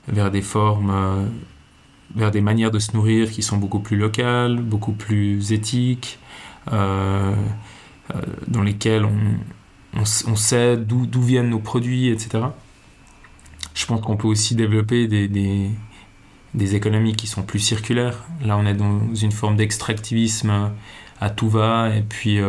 vers 0.07 0.29
des 0.29 0.43
formes, 0.43 0.91
euh, 0.91 1.25
vers 2.13 2.29
des 2.29 2.41
manières 2.41 2.69
de 2.69 2.77
se 2.77 2.95
nourrir 2.95 3.31
qui 3.31 3.41
sont 3.41 3.57
beaucoup 3.57 3.79
plus 3.79 3.97
locales, 3.97 4.57
beaucoup 4.57 4.91
plus 4.91 5.51
éthiques, 5.51 6.19
dans 6.69 7.35
lesquelles 8.63 9.03
on, 9.95 10.35
sait 10.35 10.77
d'où 10.77 11.21
viennent 11.23 11.49
nos 11.49 11.57
produits, 11.57 12.09
etc. 12.09 12.45
Je 13.73 13.85
pense 13.87 14.01
qu'on 14.01 14.15
peut 14.15 14.27
aussi 14.27 14.53
développer 14.53 15.07
des, 15.07 16.75
économies 16.75 17.15
qui 17.15 17.25
sont 17.25 17.41
plus 17.41 17.57
circulaires. 17.57 18.25
Là, 18.45 18.57
on 18.59 18.65
est 18.67 18.75
dans 18.75 19.15
une 19.15 19.31
forme 19.31 19.55
d'extractivisme 19.55 20.71
à 21.19 21.29
tout 21.31 21.49
va, 21.49 21.89
et 21.95 22.03
puis 22.03 22.39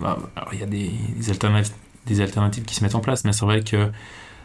bah, 0.00 0.18
il 0.52 0.60
y 0.60 0.62
a 0.62 0.66
des, 0.66 0.92
alternatives, 1.30 1.74
des 2.06 2.20
alternatives 2.20 2.64
qui 2.64 2.74
se 2.74 2.82
mettent 2.82 2.94
en 2.94 3.00
place, 3.00 3.24
mais 3.24 3.32
c'est 3.32 3.44
vrai 3.44 3.62
que 3.62 3.90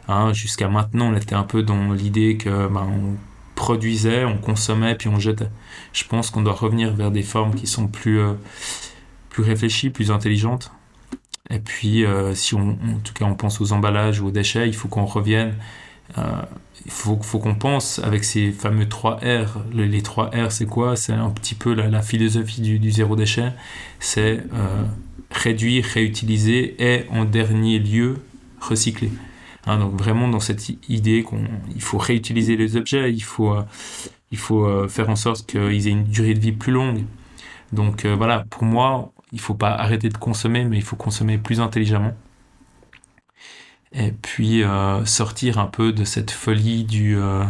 hein, 0.08 0.34
jusqu'à 0.34 0.68
maintenant, 0.68 1.12
on 1.12 1.16
était 1.16 1.36
un 1.36 1.44
peu 1.44 1.64
dans 1.64 1.92
l'idée 1.94 2.38
que 2.38 2.68
bah, 2.68 2.88
on 2.90 3.16
produisait, 3.56 4.24
on 4.26 4.38
consommait, 4.38 4.96
puis 4.96 5.10
on 5.10 5.20
jetait. 5.20 5.50
Je 5.94 6.06
pense 6.06 6.32
qu'on 6.32 6.42
doit 6.42 6.54
revenir 6.54 6.94
vers 6.94 7.12
des 7.12 7.24
formes 7.24 7.56
qui 7.56 7.68
sont 7.68 7.88
plus, 7.88 8.20
euh, 8.20 8.34
plus 9.30 9.44
réfléchies, 9.44 9.90
plus 9.90 10.12
intelligentes. 10.12 10.72
Et 11.50 11.60
puis, 11.60 12.06
euh, 12.06 12.34
si 12.36 12.56
on, 12.56 12.70
en 12.70 13.00
tout 13.04 13.14
cas 13.14 13.26
on 13.26 13.36
pense 13.36 13.60
aux 13.60 13.74
emballages 13.74 14.22
ou 14.22 14.28
aux 14.28 14.32
déchets, 14.32 14.68
il 14.68 14.76
faut 14.76 14.88
qu'on 14.88 15.06
revienne 15.06 15.56
il 16.18 16.92
faut, 16.92 17.20
faut 17.22 17.40
qu'on 17.40 17.56
pense 17.56 18.00
avec 18.00 18.24
ces 18.24 18.52
fameux 18.52 18.88
3 18.88 19.18
R. 19.18 19.64
Les 19.74 20.02
3 20.02 20.32
R, 20.32 20.52
c'est 20.52 20.66
quoi? 20.66 20.96
C'est 20.96 21.14
un 21.14 21.30
petit 21.30 21.56
peu 21.56 21.74
la, 21.74 22.02
philosophie 22.02 22.62
du, 22.62 22.92
zéro 22.92 23.16
déchet. 23.16 23.52
C'est 24.00 24.44
euh, 24.54 24.84
réduire, 25.32 25.86
réutiliser 25.86 26.76
et 26.80 27.06
en 27.10 27.26
dernier 27.26 27.80
lieu 27.80 28.18
recycler. 28.60 29.12
Hein, 29.66 29.78
donc 29.78 29.94
vraiment 29.94 30.28
dans 30.28 30.40
cette 30.40 30.70
idée 30.90 31.24
qu'il 31.24 31.82
faut 31.82 31.98
réutiliser 31.98 32.56
les 32.56 32.76
objets, 32.76 33.12
il 33.12 33.24
faut, 33.24 33.54
euh, 33.54 33.64
il 34.32 34.38
faut 34.38 34.66
euh, 34.66 34.88
faire 34.88 35.10
en 35.10 35.16
sorte 35.16 35.46
qu'ils 35.46 35.88
aient 35.88 35.92
une 35.92 36.06
durée 36.06 36.34
de 36.34 36.40
vie 36.40 36.52
plus 36.52 36.72
longue. 36.72 37.04
Donc 37.72 38.06
euh, 38.06 38.16
voilà, 38.16 38.46
pour 38.50 38.64
moi, 38.64 39.12
il 39.32 39.40
faut 39.40 39.54
pas 39.54 39.72
arrêter 39.72 40.10
de 40.10 40.18
consommer, 40.18 40.66
mais 40.66 40.78
il 40.78 40.84
faut 40.84 40.96
consommer 40.96 41.38
plus 41.38 41.60
intelligemment 41.60 42.14
et 43.92 44.12
puis 44.12 44.64
euh, 44.64 45.06
sortir 45.06 45.58
un 45.58 45.68
peu 45.68 45.92
de 45.94 46.04
cette 46.04 46.32
folie 46.32 46.84
du, 46.84 47.18
euh, 47.18 47.44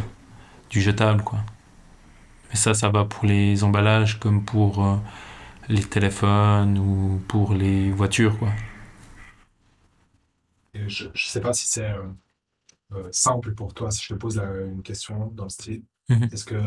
du 0.69 0.81
jetable 0.81 1.23
quoi. 1.23 1.39
Mais 2.49 2.55
ça, 2.55 2.73
ça 2.73 2.89
va 2.89 3.05
pour 3.05 3.25
les 3.25 3.63
emballages 3.63 4.19
comme 4.19 4.43
pour 4.43 4.85
euh, 4.85 4.97
les 5.67 5.83
téléphones 5.83 6.77
ou 6.77 7.21
pour 7.27 7.53
les 7.53 7.91
voitures 7.91 8.37
quoi. 8.39 8.49
Et 10.73 10.87
je 10.87 11.07
ne 11.07 11.11
sais 11.15 11.41
pas 11.41 11.53
si 11.53 11.67
c'est 11.67 11.91
simple 13.11 13.53
pour 13.53 13.73
toi 13.73 13.91
si 13.91 14.03
je 14.03 14.13
te 14.13 14.19
pose 14.19 14.37
la, 14.37 14.49
une 14.65 14.81
question 14.81 15.27
dans 15.35 15.43
le 15.43 15.49
style. 15.49 15.83
-hmm. 16.09 16.33
Est-ce 16.33 16.45
que 16.45 16.59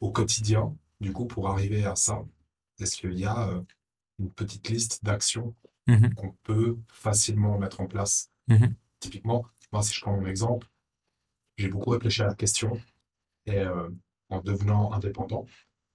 au 0.00 0.12
quotidien, 0.12 0.76
du 1.00 1.12
coup, 1.12 1.26
pour 1.26 1.48
arriver 1.48 1.84
à 1.84 1.96
ça, 1.96 2.22
est-ce 2.78 2.96
qu'il 2.96 3.18
y 3.18 3.24
a 3.24 3.50
une 4.18 4.30
petite 4.30 4.68
liste 4.68 5.04
d'actions 5.04 5.54
-hmm. 5.88 6.14
qu'on 6.14 6.36
peut 6.44 6.76
facilement 6.88 7.58
mettre 7.58 7.80
en 7.80 7.88
place? 7.88 8.30
-hmm 8.48 8.74
Typiquement, 9.06 9.46
moi, 9.72 9.82
si 9.82 9.94
je 9.94 10.00
prends 10.00 10.16
mon 10.16 10.26
exemple, 10.26 10.66
j'ai 11.56 11.68
beaucoup 11.68 11.90
réfléchi 11.90 12.22
à 12.22 12.26
la 12.26 12.34
question 12.34 12.80
et 13.46 13.58
euh, 13.58 13.88
en 14.30 14.40
devenant 14.40 14.92
indépendant, 14.92 15.46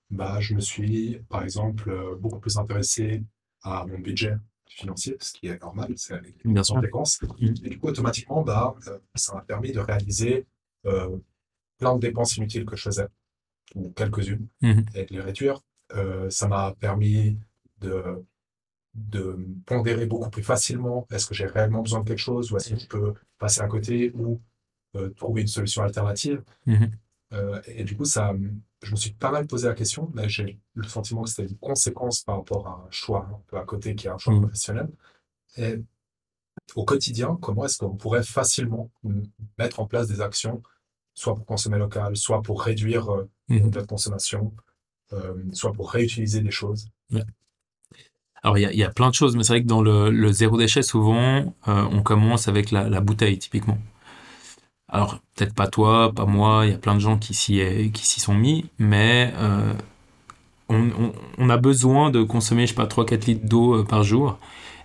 bah, 0.10 0.40
je 0.40 0.56
me 0.56 0.62
suis, 0.62 1.20
par 1.30 1.44
exemple, 1.44 1.90
euh, 1.90 2.16
beaucoup 2.16 2.40
plus 2.40 2.58
intéressé 2.58 3.24
à 3.64 3.86
mon 3.86 4.00
budget 4.00 4.36
financier, 4.66 5.18
ce 5.20 5.34
qui 5.34 5.48
est 5.48 5.62
normal, 5.62 5.94
c'est 5.98 6.16
une 6.46 6.56
conséquence. 6.56 7.22
Mmh. 7.22 7.46
Et 7.66 7.70
du 7.70 7.80
coup, 7.80 7.88
automatiquement, 7.88 8.42
bah, 8.44 8.76
euh, 8.88 8.98
ça 9.16 9.36
m'a 9.36 9.42
permis 9.42 9.72
de 9.74 9.80
réaliser 9.80 10.48
euh, 10.86 11.18
plein 11.78 11.96
de 11.96 12.00
dépenses 12.00 12.38
inutiles 12.38 12.66
que 12.66 12.76
je 12.78 12.84
faisais, 12.84 13.08
ou 13.76 13.92
quelques-unes, 13.92 14.48
mmh. 14.62 14.82
et 14.96 15.06
de 15.06 15.14
les 15.14 15.22
réduire. 15.22 15.60
Euh, 15.96 16.30
ça 16.30 16.48
m'a 16.48 16.74
permis 16.80 17.38
de 17.80 18.24
de 18.94 19.38
pondérer 19.66 20.06
beaucoup 20.06 20.30
plus 20.30 20.44
facilement 20.44 21.08
est-ce 21.12 21.26
que 21.26 21.34
j'ai 21.34 21.46
réellement 21.46 21.82
besoin 21.82 22.02
de 22.02 22.08
quelque 22.08 22.20
chose? 22.20 22.52
Ou 22.52 22.58
est-ce 22.58 22.74
que 22.74 22.80
je 22.80 22.88
peux 22.88 23.14
passer 23.40 23.62
à 23.62 23.68
côté 23.68 24.12
ou 24.14 24.42
euh, 24.96 25.10
trouver 25.12 25.42
une 25.42 25.48
solution 25.48 25.82
alternative? 25.84 26.44
Mm 26.66 26.74
-hmm. 26.74 26.92
euh, 27.34 27.62
et 27.68 27.84
du 27.84 27.96
coup, 27.96 28.06
ça, 28.06 28.34
je 28.84 28.92
me 28.92 28.96
suis 28.98 29.14
pas 29.14 29.32
mal 29.32 29.48
posé 29.48 29.68
la 29.68 29.74
question, 29.76 30.12
mais 30.14 30.28
j'ai 30.28 30.60
le 30.74 30.88
sentiment 30.88 31.24
que 31.24 31.30
c'était 31.30 31.50
une 31.52 31.58
conséquence 31.58 32.22
par 32.24 32.36
rapport 32.38 32.68
à 32.68 32.74
un 32.86 32.92
choix 32.92 33.24
un 33.36 33.42
peu 33.48 33.58
à 33.58 33.66
côté 33.66 33.96
qui 33.96 34.08
est 34.08 34.10
un 34.10 34.18
choix 34.18 34.34
mm 34.34 34.38
-hmm. 34.38 34.42
professionnel. 34.48 34.90
Et 35.58 35.74
au 36.76 36.86
quotidien, 36.86 37.38
comment 37.42 37.64
est-ce 37.66 37.78
qu'on 37.78 37.96
pourrait 38.04 38.24
facilement 38.40 38.86
mettre 39.58 39.80
en 39.80 39.88
place 39.92 40.08
des 40.08 40.20
actions, 40.30 40.62
soit 41.14 41.36
pour 41.36 41.46
consommer 41.46 41.78
local, 41.86 42.16
soit 42.26 42.42
pour 42.42 42.58
réduire 42.70 43.06
euh, 43.10 43.30
mm 43.50 43.58
-hmm. 43.58 43.74
notre 43.76 43.88
consommation, 43.96 44.44
euh, 45.14 45.36
soit 45.60 45.74
pour 45.78 45.88
réutiliser 45.98 46.42
des 46.42 46.56
choses? 46.62 46.84
Yeah. 47.10 47.26
Alors, 48.44 48.58
il 48.58 48.76
y, 48.76 48.84
a 48.84 48.90
plein 48.90 49.10
de 49.10 49.14
choses, 49.14 49.36
mais 49.36 49.44
c'est 49.44 49.54
vrai 49.54 49.62
que 49.62 49.68
dans 49.68 49.84
le, 49.84 50.32
zéro 50.32 50.58
déchet, 50.58 50.82
souvent, 50.82 51.54
euh, 51.68 51.86
on 51.92 52.02
commence 52.02 52.48
avec 52.48 52.72
la, 52.72 53.00
bouteille, 53.00 53.38
typiquement. 53.38 53.78
Alors, 54.90 55.20
peut-être 55.36 55.54
pas 55.54 55.68
toi, 55.68 56.12
pas 56.14 56.26
moi, 56.26 56.66
il 56.66 56.72
y 56.72 56.74
a 56.74 56.78
plein 56.80 56.96
de 56.96 57.00
gens 57.00 57.18
qui 57.18 57.36
s'y, 57.36 57.62
sont 58.20 58.34
mis, 58.34 58.66
mais 58.80 59.32
euh, 59.38 59.74
on, 60.70 61.50
a 61.50 61.58
besoin 61.58 62.10
de 62.10 62.24
consommer, 62.24 62.66
je 62.66 62.72
sais 62.72 62.76
pas, 62.76 62.88
3-4 62.88 63.26
litres 63.28 63.46
d'eau 63.46 63.76
euh, 63.76 63.84
par 63.84 64.04
jour. 64.04 64.40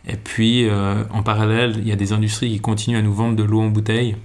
Et 0.06 0.16
puis, 0.16 0.68
en 1.10 1.24
parallèle, 1.24 1.74
il 1.78 1.88
y 1.88 1.90
a 1.90 1.96
des 1.96 2.12
industries 2.12 2.50
qui 2.52 2.60
continuent 2.60 2.98
à 2.98 3.02
nous 3.02 3.12
vendre 3.12 3.34
de 3.34 3.42
l'eau 3.42 3.60
en 3.60 3.68
bouteille, 3.70 4.16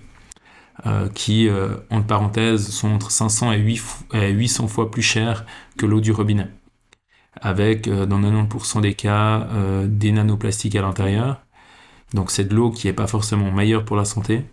qui, 1.16 1.50
entre 1.90 2.06
parenthèses, 2.06 2.70
sont 2.70 2.90
entre 2.90 3.10
500 3.10 3.54
et, 3.54 3.58
8, 3.58 3.82
et 4.14 4.30
800 4.30 4.68
fois 4.68 4.92
plus 4.92 5.02
chères 5.02 5.44
que 5.80 5.88
l'eau 5.88 6.00
du 6.00 6.12
robinet 6.12 6.50
avec 7.40 7.88
euh, 7.88 8.06
dans 8.06 8.20
90% 8.20 8.82
des 8.82 8.94
cas 8.94 9.48
euh, 9.54 9.88
des 9.88 10.12
nanoplastiques 10.12 10.76
à 10.76 10.82
l'intérieur. 10.82 11.42
Donc 12.14 12.32
c'est 12.32 12.46
de 12.46 12.56
l'eau 12.56 12.72
qui 12.72 12.88
n'est 12.88 12.94
pas 12.94 13.08
forcément 13.08 13.52
meilleure 13.52 13.86
pour 13.86 13.96
la 13.96 14.06
santé, 14.06 14.44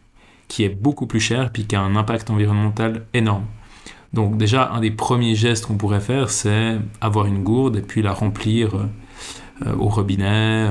qui 0.47 0.63
est 0.63 0.69
beaucoup 0.69 1.07
plus 1.07 1.21
chère, 1.21 1.51
puis 1.51 1.67
qui 1.67 1.75
a 1.75 1.81
un 1.81 1.97
impact 1.97 2.31
environnemental 2.31 3.07
énorme. 3.15 3.47
Donc 4.13 4.39
déjà, 4.39 4.71
un 4.71 4.81
des 4.81 4.93
premiers 4.93 5.35
gestes 5.35 5.67
qu'on 5.67 5.77
pourrait 5.77 6.01
faire, 6.01 6.31
c'est 6.31 6.79
avoir 7.01 7.27
une 7.27 7.43
gourde 7.43 7.77
et 7.77 7.83
puis 7.83 8.01
la 8.01 8.13
remplir 8.13 8.75
euh, 9.67 9.75
au 9.77 9.89
robinet. 9.89 10.69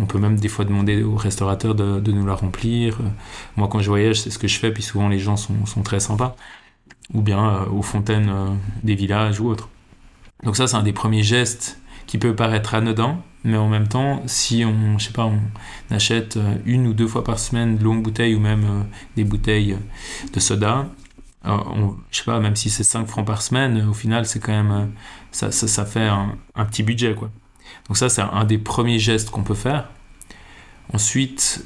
On 0.00 0.06
peut 0.06 0.18
même 0.18 0.36
des 0.36 0.48
fois 0.48 0.64
demander 0.64 1.02
au 1.02 1.16
restaurateur 1.16 1.74
de, 1.74 2.12
nous 2.12 2.26
la 2.26 2.34
remplir. 2.34 2.98
moi, 3.56 3.68
quand 3.68 3.80
je 3.80 3.88
voyage, 3.88 4.22
c'est 4.22 4.30
ce 4.30 4.38
que 4.38 4.48
je 4.48 4.58
fais, 4.58 4.72
puis 4.72 4.82
souvent 4.82 5.08
les 5.08 5.18
gens 5.18 5.36
sont, 5.36 5.82
très 5.84 6.00
sympas. 6.00 6.34
Ou 7.12 7.20
bien 7.20 7.64
aux 7.66 7.82
fontaines 7.82 8.32
des 8.82 8.94
villages 8.94 9.38
ou 9.38 9.48
autres. 9.48 9.68
Donc 10.42 10.56
ça, 10.56 10.66
c'est 10.66 10.76
un 10.76 10.82
des 10.82 10.92
premiers 10.92 11.22
gestes 11.22 11.78
qui 12.06 12.18
peut 12.18 12.34
paraître 12.34 12.74
anodin, 12.74 13.22
mais 13.44 13.56
en 13.56 13.68
même 13.68 13.88
temps, 13.88 14.22
si 14.26 14.64
on, 14.64 14.98
je 14.98 15.06
sais 15.06 15.12
pas, 15.12 15.24
on 15.24 15.40
achète 15.90 16.36
euh, 16.36 16.56
une 16.64 16.86
ou 16.86 16.94
deux 16.94 17.06
fois 17.06 17.24
par 17.24 17.38
semaine 17.38 17.76
de 17.76 17.84
l'eau 17.84 17.92
en 17.92 17.96
bouteille 17.96 18.34
ou 18.34 18.40
même 18.40 18.64
euh, 18.64 18.82
des 19.16 19.24
bouteilles 19.24 19.76
de 20.32 20.40
soda, 20.40 20.88
euh, 21.46 21.56
je 22.10 22.18
sais 22.18 22.24
pas, 22.24 22.40
même 22.40 22.56
si 22.56 22.70
c'est 22.70 22.84
5 22.84 23.06
francs 23.06 23.26
par 23.26 23.42
semaine, 23.42 23.86
au 23.88 23.94
final, 23.94 24.26
c'est 24.26 24.40
quand 24.40 24.52
même, 24.52 24.92
ça, 25.30 25.50
ça, 25.50 25.84
fait 25.84 26.06
un, 26.06 26.64
petit 26.66 26.82
budget, 26.82 27.14
quoi. 27.14 27.30
Donc 27.88 27.96
ça, 27.96 28.08
c'est 28.08 28.22
un 28.22 28.44
des 28.44 28.58
premiers 28.58 28.98
gestes 28.98 29.30
qu'on 29.30 29.42
peut 29.42 29.54
faire. 29.54 29.88
Ensuite, 30.92 31.64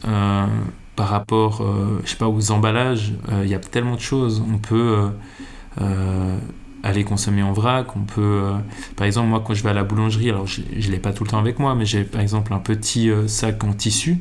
par 0.94 1.08
rapport, 1.08 1.62
je 2.04 2.08
sais 2.08 2.16
pas, 2.16 2.28
aux 2.28 2.50
emballages, 2.52 3.12
il 3.42 3.48
y 3.48 3.54
a 3.54 3.58
tellement 3.58 3.96
de 3.96 4.00
choses. 4.00 4.42
On 4.48 4.58
peut 4.58 5.10
aller 6.82 7.04
consommer 7.04 7.42
en 7.42 7.52
vrac. 7.52 7.96
On 7.96 8.00
peut, 8.00 8.52
par 8.96 9.06
exemple, 9.06 9.28
moi, 9.28 9.42
quand 9.44 9.54
je 9.54 9.62
vais 9.62 9.70
à 9.70 9.74
la 9.74 9.84
boulangerie, 9.84 10.30
alors 10.30 10.46
je 10.46 10.60
ne 10.60 10.92
l'ai 10.92 10.98
pas 10.98 11.12
tout 11.12 11.24
le 11.24 11.30
temps 11.30 11.38
avec 11.38 11.58
moi, 11.58 11.74
mais 11.74 11.86
j'ai 11.86 12.04
par 12.04 12.20
exemple 12.20 12.52
un 12.52 12.58
petit 12.58 13.10
sac 13.26 13.62
en 13.64 13.72
tissu 13.72 14.18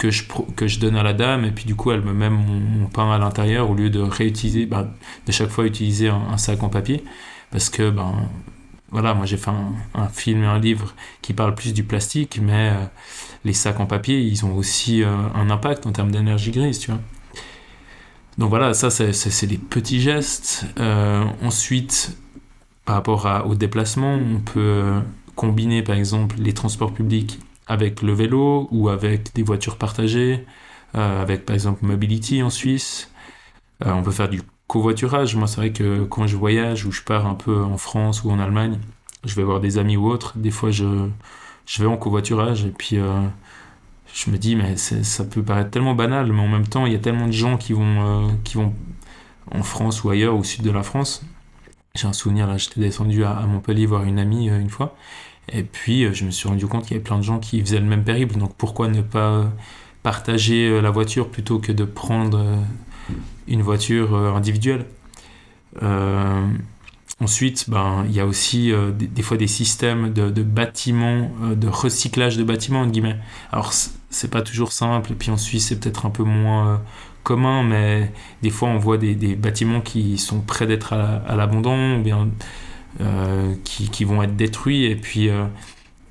que 0.00 0.10
je, 0.10 0.24
que 0.56 0.66
je 0.66 0.80
donne 0.80 0.96
à 0.96 1.02
la 1.02 1.12
dame 1.12 1.44
et 1.44 1.50
puis 1.50 1.66
du 1.66 1.74
coup 1.74 1.92
elle 1.92 2.00
me 2.00 2.14
met 2.14 2.30
mon, 2.30 2.86
pain 2.86 3.12
à 3.12 3.18
l'intérieur 3.18 3.70
au 3.70 3.74
lieu 3.74 3.90
de 3.90 4.00
réutiliser, 4.00 4.64
bah, 4.64 4.88
de 5.26 5.32
chaque 5.32 5.50
fois 5.50 5.66
utiliser 5.66 6.08
un, 6.08 6.38
sac 6.38 6.62
en 6.62 6.70
papier 6.70 7.04
parce 7.50 7.68
que 7.68 7.90
ben 7.90 8.14
voilà, 8.90 9.12
moi 9.12 9.26
j'ai 9.26 9.36
fait 9.36 9.50
un, 9.94 10.08
film 10.08 10.42
et 10.42 10.46
un 10.46 10.58
livre 10.58 10.94
qui 11.20 11.34
parle 11.34 11.54
plus 11.54 11.74
du 11.74 11.84
plastique, 11.84 12.40
mais 12.42 12.70
euh, 12.70 12.84
les 13.44 13.52
sacs 13.52 13.78
en 13.78 13.86
papier, 13.86 14.20
ils 14.20 14.44
ont 14.44 14.56
aussi 14.56 15.04
euh, 15.04 15.14
un 15.34 15.48
impact 15.50 15.86
en 15.86 15.92
termes 15.92 16.10
d'énergie 16.10 16.50
grise, 16.50 16.80
tu 16.80 16.90
vois. 16.90 17.00
Donc 18.38 18.48
voilà, 18.50 18.74
ça 18.74 18.90
c'est 18.90 19.46
des 19.46 19.58
petits 19.58 20.00
gestes. 20.00 20.66
Euh, 20.78 21.24
ensuite, 21.42 22.16
par 22.84 22.96
rapport 22.96 23.44
au 23.46 23.54
déplacement, 23.54 24.14
on 24.14 24.40
peut 24.40 25.00
combiner 25.36 25.82
par 25.82 25.96
exemple 25.96 26.36
les 26.38 26.52
transports 26.52 26.92
publics 26.92 27.38
avec 27.66 28.02
le 28.02 28.12
vélo 28.12 28.68
ou 28.72 28.88
avec 28.88 29.32
des 29.34 29.42
voitures 29.42 29.76
partagées, 29.76 30.44
euh, 30.96 31.22
avec 31.22 31.46
par 31.46 31.54
exemple 31.54 31.84
Mobility 31.84 32.42
en 32.42 32.50
Suisse. 32.50 33.10
Euh, 33.86 33.92
on 33.92 34.02
peut 34.02 34.10
faire 34.10 34.28
du 34.28 34.42
covoiturage. 34.66 35.36
Moi, 35.36 35.46
c'est 35.46 35.56
vrai 35.56 35.72
que 35.72 36.04
quand 36.04 36.26
je 36.26 36.36
voyage 36.36 36.84
ou 36.84 36.92
je 36.92 37.02
pars 37.02 37.26
un 37.26 37.34
peu 37.34 37.62
en 37.62 37.78
France 37.78 38.24
ou 38.24 38.30
en 38.30 38.38
Allemagne, 38.40 38.78
je 39.24 39.34
vais 39.34 39.44
voir 39.44 39.60
des 39.60 39.78
amis 39.78 39.96
ou 39.96 40.08
autres. 40.08 40.36
Des 40.36 40.50
fois, 40.50 40.70
je, 40.70 41.08
je 41.66 41.82
vais 41.82 41.88
en 41.88 41.96
covoiturage 41.96 42.64
et 42.64 42.70
puis 42.70 42.98
euh, 42.98 43.20
je 44.14 44.30
me 44.30 44.38
dis, 44.38 44.56
mais 44.56 44.76
ça 44.76 45.24
peut 45.24 45.42
paraître 45.42 45.70
tellement 45.70 45.94
banal, 45.94 46.32
mais 46.32 46.40
en 46.40 46.48
même 46.48 46.66
temps, 46.66 46.86
il 46.86 46.92
y 46.92 46.96
a 46.96 46.98
tellement 46.98 47.26
de 47.26 47.32
gens 47.32 47.56
qui 47.56 47.72
vont, 47.72 48.36
qui 48.44 48.56
vont 48.56 48.74
en 49.50 49.62
France 49.62 50.04
ou 50.04 50.10
ailleurs, 50.10 50.36
au 50.36 50.44
sud 50.44 50.62
de 50.62 50.70
la 50.70 50.82
France. 50.82 51.22
J'ai 51.94 52.06
un 52.06 52.12
souvenir, 52.12 52.46
là, 52.46 52.56
j'étais 52.56 52.80
descendu 52.80 53.24
à, 53.24 53.34
Montpellier 53.46 53.86
voir 53.86 54.04
une 54.04 54.18
amie 54.18 54.48
une 54.48 54.70
fois. 54.70 54.96
Et 55.52 55.62
puis, 55.62 56.04
euh, 56.04 56.12
je 56.12 56.24
me 56.24 56.30
suis 56.30 56.48
rendu 56.48 56.66
compte 56.66 56.84
qu'il 56.84 56.92
y 56.92 56.94
avait 56.94 57.04
plein 57.04 57.18
de 57.18 57.22
gens 57.22 57.38
qui 57.38 57.60
faisaient 57.60 57.80
le 57.80 57.86
même 57.86 58.04
périple. 58.04 58.38
Donc, 58.38 58.54
pourquoi 58.56 58.88
ne 58.88 59.02
pas 59.02 59.50
partager 60.02 60.68
euh, 60.68 60.80
la 60.80 60.90
voiture 60.90 61.28
plutôt 61.28 61.58
que 61.58 61.72
de 61.72 61.84
prendre 61.84 62.38
euh, 62.38 62.56
une 63.48 63.62
voiture 63.62 64.14
individuelle? 64.36 64.86
Ensuite, 67.20 67.68
ben, 67.68 68.04
il 68.08 68.14
y 68.14 68.20
a 68.20 68.26
aussi 68.26 68.72
des, 68.98 69.22
fois 69.22 69.36
des 69.36 69.46
systèmes 69.46 70.10
de, 70.12 70.42
bâtiments, 70.42 71.30
de 71.54 71.68
recyclage 71.68 72.38
de 72.38 72.44
bâtiments, 72.44 72.80
entre 72.80 72.92
guillemets. 72.92 73.18
Alors, 73.52 73.74
c'est 74.08 74.30
pas 74.30 74.40
toujours 74.40 74.72
simple, 74.72 75.12
et 75.12 75.14
puis 75.14 75.30
en 75.30 75.36
Suisse, 75.36 75.68
c'est 75.68 75.78
peut-être 75.78 76.06
un 76.06 76.10
peu 76.10 76.22
moins 76.22 76.80
commun, 77.22 77.62
mais 77.62 78.10
des 78.42 78.50
fois, 78.50 78.68
on 78.68 78.78
voit 78.78 78.96
des, 78.96 79.14
bâtiments 79.36 79.80
qui 79.80 80.18
sont 80.18 80.40
prêts 80.40 80.66
d'être 80.66 80.92
à, 80.92 81.36
l'abandon, 81.36 81.98
ou 81.98 82.02
bien 82.02 82.28
euh, 83.00 83.54
qui, 83.64 84.04
vont 84.04 84.22
être 84.22 84.34
détruits 84.34 84.84
et 84.84 84.96
puis 84.96 85.28
euh, 85.28 85.44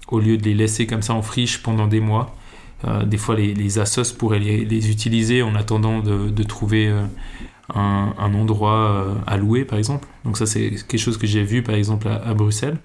au 0.07 0.20
lieu 0.22 0.38
de 0.38 0.45
les 0.45 0.53
laisser 0.53 0.88
comme 0.88 1.01
ça 1.01 1.14
en 1.14 1.22
friche 1.22 1.62
pendant 1.62 1.88
des 1.88 1.99
mois, 1.99 2.36
euh, 2.88 3.03
des 3.03 3.18
fois 3.18 3.36
les, 3.36 3.53
les 3.53 3.80
assos 3.80 4.16
pourraient 4.18 4.39
les, 4.39 4.89
utiliser 4.89 5.41
en 5.41 5.55
attendant 5.55 5.99
de 5.99 6.43
trouver 6.43 6.89
un, 7.76 8.13
un, 8.17 8.34
endroit 8.34 9.05
à 9.28 9.38
louer 9.38 9.65
par 9.65 9.78
exemple. 9.78 10.07
Donc 10.26 10.38
ça 10.38 10.45
c'est 10.45 10.70
quelque 10.70 10.97
chose 10.97 11.17
que 11.17 11.28
j'ai 11.28 11.43
vu 11.43 11.63
par 11.63 11.76
exemple 11.76 12.07
à, 12.07 12.34
Bruxelles. 12.34 12.78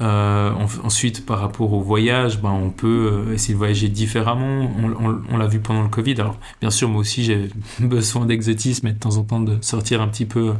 ensuite, 0.00 1.24
par 1.24 1.40
rapport 1.40 1.72
au 1.72 1.80
voyage, 1.80 2.40
ben, 2.40 2.50
on 2.50 2.70
peut 2.70 3.26
essayer 3.32 3.54
de 3.54 3.58
voyager 3.58 3.88
différemment. 3.88 4.70
On, 5.30 5.36
l'a 5.36 5.46
vu 5.46 5.60
pendant 5.60 5.82
le 5.82 5.88
Covid. 5.88 6.20
Alors, 6.20 6.38
bien 6.60 6.70
sûr, 6.70 6.88
moi 6.88 7.00
aussi, 7.00 7.24
j'ai 7.24 7.48
besoin 7.80 8.26
d'exotisme 8.26 8.86
et 8.88 8.92
de 8.92 8.98
temps 8.98 9.16
en 9.16 9.22
temps 9.22 9.40
de 9.40 9.58
sortir 9.62 10.02
un 10.02 10.08
petit 10.08 10.26
peu 10.26 10.54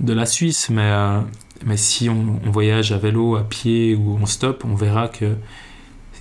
de 0.00 0.12
la 0.12 0.26
Suisse, 0.26 0.68
mais, 0.70 0.82
euh, 0.82 1.20
mais 1.64 1.76
si 1.76 2.08
on, 2.08 2.38
voyage 2.50 2.92
à 2.92 2.98
vélo, 2.98 3.36
à 3.36 3.44
pied 3.44 3.94
ou 3.94 4.18
en 4.20 4.26
stop, 4.26 4.64
on 4.64 4.74
verra 4.74 5.08
que 5.08 5.36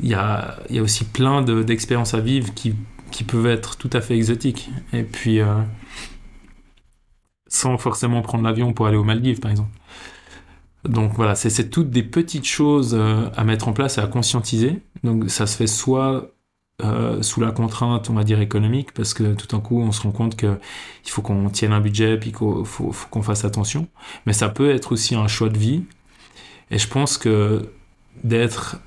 il 0.02 0.10
y 0.10 0.14
a, 0.14 0.58
y 0.70 0.80
a, 0.80 0.82
aussi 0.82 1.06
plein 1.06 1.42
d'expériences 1.42 2.14
à 2.14 2.22
vivre 2.22 2.54
qui, 2.54 2.74
qui, 3.12 3.24
peuvent 3.24 3.48
être 3.48 3.78
tout 3.78 3.90
à 3.94 4.02
fait 4.02 4.16
exotiques. 4.16 4.70
Et 4.94 5.04
puis, 5.04 5.40
euh, 5.40 5.62
sans 7.48 7.78
forcément 7.78 8.22
prendre 8.22 8.44
l'avion 8.44 8.74
pour 8.74 8.88
aller 8.88 8.98
aux 8.98 9.04
Maldives, 9.04 9.40
par 9.40 9.52
exemple. 9.52 9.72
Donc 10.84 11.14
voilà, 11.14 11.36
c'est 11.36 11.70
toutes 11.70 11.92
des 11.92 12.04
petites 12.04 12.46
choses 12.46 12.96
euh, 12.98 13.30
à 13.36 13.44
mettre 13.44 13.68
en 13.68 13.74
place 13.74 13.98
et 13.98 14.02
à 14.02 14.08
conscientiser. 14.08 14.82
Donc 15.04 15.30
ça 15.30 15.46
se 15.46 15.56
fait 15.56 15.68
soit 15.68 16.32
euh, 16.84 17.22
sous 17.22 17.40
la 17.42 17.52
contrainte, 17.52 18.10
on 18.10 18.14
va 18.14 18.24
dire, 18.24 18.42
économique, 18.42 18.92
parce 18.94 19.14
que 19.14 19.36
tout 19.36 19.46
d'un 19.48 19.60
coup, 19.60 19.80
on 19.80 19.92
se 19.92 20.02
rend 20.02 20.12
compte 20.12 20.36
qu'il 20.36 20.58
faut 21.06 21.22
qu'on 21.22 21.50
tienne 21.50 21.74
un 21.74 21.82
budget, 21.82 22.18
puis 22.18 22.32
qu'il 22.32 22.66
faut, 22.66 22.92
qu'on 23.12 23.22
fasse 23.22 23.46
attention. 23.46 23.88
Mais 24.26 24.34
ça 24.34 24.50
peut 24.50 24.72
être 24.72 24.92
aussi 24.92 25.14
un 25.14 25.28
choix 25.28 25.50
de 25.50 25.58
vie. 25.58 25.84
Et 26.72 26.80
je 26.80 26.88
pense 26.88 27.18
que 27.18 27.70
d'être 28.24 28.78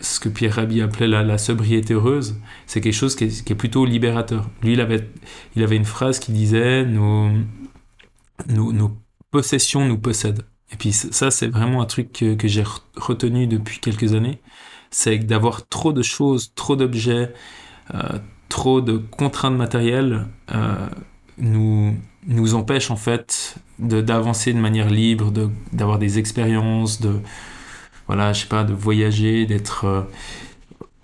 ce 0.00 0.20
que 0.20 0.28
Pierre 0.28 0.54
Rabhi 0.54 0.82
appelait 0.82 1.06
la, 1.06 1.38
sobriété 1.38 1.94
heureuse, 1.94 2.36
c'est 2.66 2.80
quelque 2.80 2.94
chose 2.94 3.16
qui 3.16 3.24
est, 3.24 3.54
plutôt 3.54 3.84
libérateur. 3.84 4.48
Lui, 4.62 4.74
il 4.74 4.80
avait, 4.80 5.76
une 5.76 5.84
phrase 5.84 6.18
qui 6.18 6.32
disait 6.32 6.84
nos, 6.84 7.30
nos, 8.48 8.96
possessions 9.30 9.86
nous 9.86 9.98
possèdent. 9.98 10.42
Et 10.72 10.76
puis 10.76 10.92
ça, 10.92 11.30
c'est 11.30 11.48
vraiment 11.48 11.80
un 11.82 11.86
truc 11.86 12.12
que, 12.12 12.34
que 12.34 12.48
j'ai 12.48 12.64
retenu 12.96 13.46
depuis 13.46 13.78
quelques 13.78 14.14
années 14.14 14.40
c'est 14.90 15.18
d'avoir 15.18 15.68
trop 15.68 15.92
de 15.92 16.02
choses, 16.02 16.52
trop 16.54 16.76
d'objets, 16.76 17.32
euh, 17.94 18.18
trop 18.48 18.80
de 18.80 18.96
contraintes 18.96 19.56
matérielles 19.56 20.26
euh, 20.54 20.88
nous, 21.38 21.94
nous 22.26 22.54
empêche 22.54 22.90
en 22.90 22.96
fait 22.96 23.56
d'avancer 23.78 24.52
de, 24.52 24.58
manière 24.58 24.88
libre, 24.88 25.30
d'avoir 25.72 25.98
des 25.98 26.18
expériences, 26.18 27.00
de 27.00 27.20
voilà, 28.06 28.32
je 28.32 28.42
sais 28.42 28.46
pas, 28.48 28.64
de 28.64 28.72
voyager, 28.72 29.46
d'être 29.46 29.84
euh, 29.84 30.02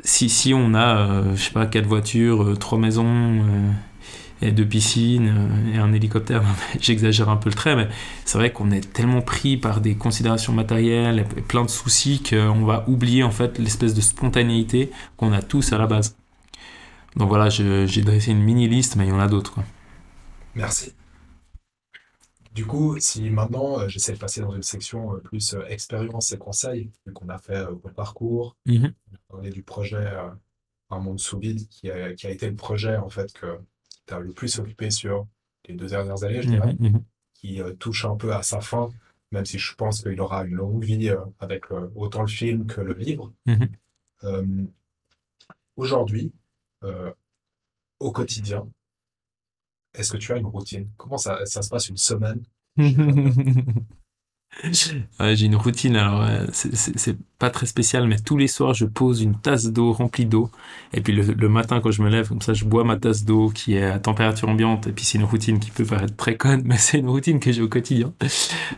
si, 0.04 0.28
si 0.28 0.54
on 0.54 0.74
a, 0.74 1.34
je 1.34 1.42
sais 1.42 1.52
pas, 1.52 1.66
quatre 1.66 1.86
voitures, 1.86 2.58
trois 2.58 2.78
maisons, 2.78 3.42
et 4.42 4.50
deux 4.50 4.66
piscines 4.66 5.28
euh, 5.28 5.74
et 5.74 5.78
un 5.78 5.92
hélicoptère. 5.92 6.42
J'exagère 6.80 7.28
un 7.28 7.36
peu 7.36 7.48
le 7.48 7.54
trait, 7.54 7.76
mais 7.76 7.88
c'est 8.24 8.36
vrai 8.36 8.52
qu'on 8.52 8.70
est 8.70 8.92
tellement 8.92 9.22
pris 9.22 9.56
par 9.56 9.80
des 9.80 9.94
considérations 9.94 10.52
matérielles 10.52 11.20
et 11.36 11.40
plein 11.40 11.64
de 11.64 11.70
soucis 11.70 12.22
qu'on 12.28 12.64
va 12.64 12.84
oublier 12.88 13.22
en 13.22 13.30
fait 13.30 13.58
l'espèce 13.58 13.94
de 13.94 14.00
spontanéité 14.00 14.90
qu'on 15.16 15.32
a 15.32 15.40
tous 15.40 15.72
à 15.72 15.78
la 15.78 15.86
base. 15.86 16.16
Donc 17.16 17.28
voilà, 17.28 17.48
j'ai 17.50 18.02
dressé 18.02 18.32
une 18.32 18.42
mini 18.42 18.68
liste, 18.68 18.96
mais 18.96 19.06
il 19.06 19.10
y 19.10 19.12
en 19.12 19.20
a 19.20 19.28
d'autres. 19.28 19.58
Merci. 20.54 20.92
Du 22.52 22.66
coup, 22.66 22.98
si 22.98 23.30
maintenant 23.30 23.80
euh, 23.80 23.88
j'essaie 23.88 24.12
de 24.12 24.18
passer 24.18 24.40
dans 24.42 24.54
une 24.54 24.62
section 24.62 25.14
euh, 25.14 25.18
plus 25.18 25.56
expérience 25.68 26.32
et 26.32 26.38
conseils, 26.38 26.90
vu 27.06 27.12
qu'on 27.12 27.28
a 27.28 27.38
fait 27.38 27.64
le 27.64 27.92
parcours, 27.92 28.56
mm-hmm. 28.66 28.92
on 29.30 29.42
est 29.42 29.50
du 29.50 29.62
projet 29.62 30.06
Un 30.90 30.98
monde 30.98 31.18
sous 31.20 31.38
vide, 31.38 31.66
qui 31.68 31.90
a, 31.90 32.12
qui 32.14 32.26
a 32.26 32.30
été 32.30 32.48
le 32.48 32.56
projet 32.56 32.96
en 32.96 33.08
fait 33.08 33.32
que 33.32 33.58
tu 34.06 34.14
as 34.14 34.20
le 34.20 34.32
plus 34.32 34.58
occupé 34.58 34.90
sur 34.90 35.26
les 35.68 35.74
deux 35.74 35.88
dernières 35.88 36.22
années, 36.24 36.42
je 36.42 36.48
dirais, 36.48 36.74
mhm, 36.78 36.92
mhm. 36.92 37.04
qui 37.34 37.60
euh, 37.60 37.72
touche 37.74 38.04
un 38.04 38.16
peu 38.16 38.34
à 38.34 38.42
sa 38.42 38.60
fin, 38.60 38.90
même 39.30 39.44
si 39.44 39.58
je 39.58 39.74
pense 39.74 40.02
qu'il 40.02 40.20
aura 40.20 40.44
une 40.44 40.54
longue 40.54 40.84
vie 40.84 41.10
euh, 41.10 41.20
avec 41.38 41.70
euh, 41.70 41.90
autant 41.94 42.22
le 42.22 42.28
film 42.28 42.66
que 42.66 42.80
le 42.80 42.94
livre. 42.94 43.32
Mhm. 43.46 44.68
Aujourd'hui, 45.76 46.32
au 47.98 48.12
quotidien, 48.12 48.68
est-ce 49.94 50.12
que 50.12 50.16
tu 50.16 50.32
as 50.32 50.36
une 50.36 50.46
routine? 50.46 50.88
Comment 50.96 51.18
ça, 51.18 51.44
se 51.44 51.68
passe 51.68 51.88
une 51.88 51.96
semaine? 51.96 52.42
J'ai 54.64 55.46
une 55.46 55.56
routine, 55.56 55.96
alors 55.96 56.22
euh, 56.22 56.46
c'est 56.52 57.16
pas 57.38 57.48
très 57.48 57.64
spécial, 57.64 58.06
mais 58.06 58.18
tous 58.18 58.36
les 58.36 58.48
soirs 58.48 58.74
je 58.74 58.84
pose 58.84 59.22
une 59.22 59.34
tasse 59.34 59.66
d'eau 59.66 59.92
remplie 59.92 60.26
d'eau. 60.26 60.50
Et 60.92 61.00
puis 61.00 61.14
le, 61.14 61.48
matin 61.48 61.80
quand 61.80 61.90
je 61.90 62.02
me 62.02 62.10
lève, 62.10 62.28
comme 62.28 62.42
ça 62.42 62.52
je 62.52 62.64
bois 62.66 62.84
ma 62.84 62.96
tasse 62.96 63.24
d'eau 63.24 63.48
qui 63.48 63.74
est 63.76 63.84
à 63.84 63.98
température 63.98 64.48
ambiante. 64.48 64.86
Et 64.86 64.92
puis 64.92 65.04
c'est 65.04 65.16
une 65.16 65.24
routine 65.24 65.58
qui 65.58 65.70
peut 65.70 65.84
paraître 65.84 66.14
très 66.16 66.36
conne, 66.36 66.62
mais 66.66 66.76
c'est 66.76 66.98
une 66.98 67.08
routine 67.08 67.40
que 67.40 67.50
j'ai 67.50 67.62
au 67.62 67.68
quotidien. 67.68 68.12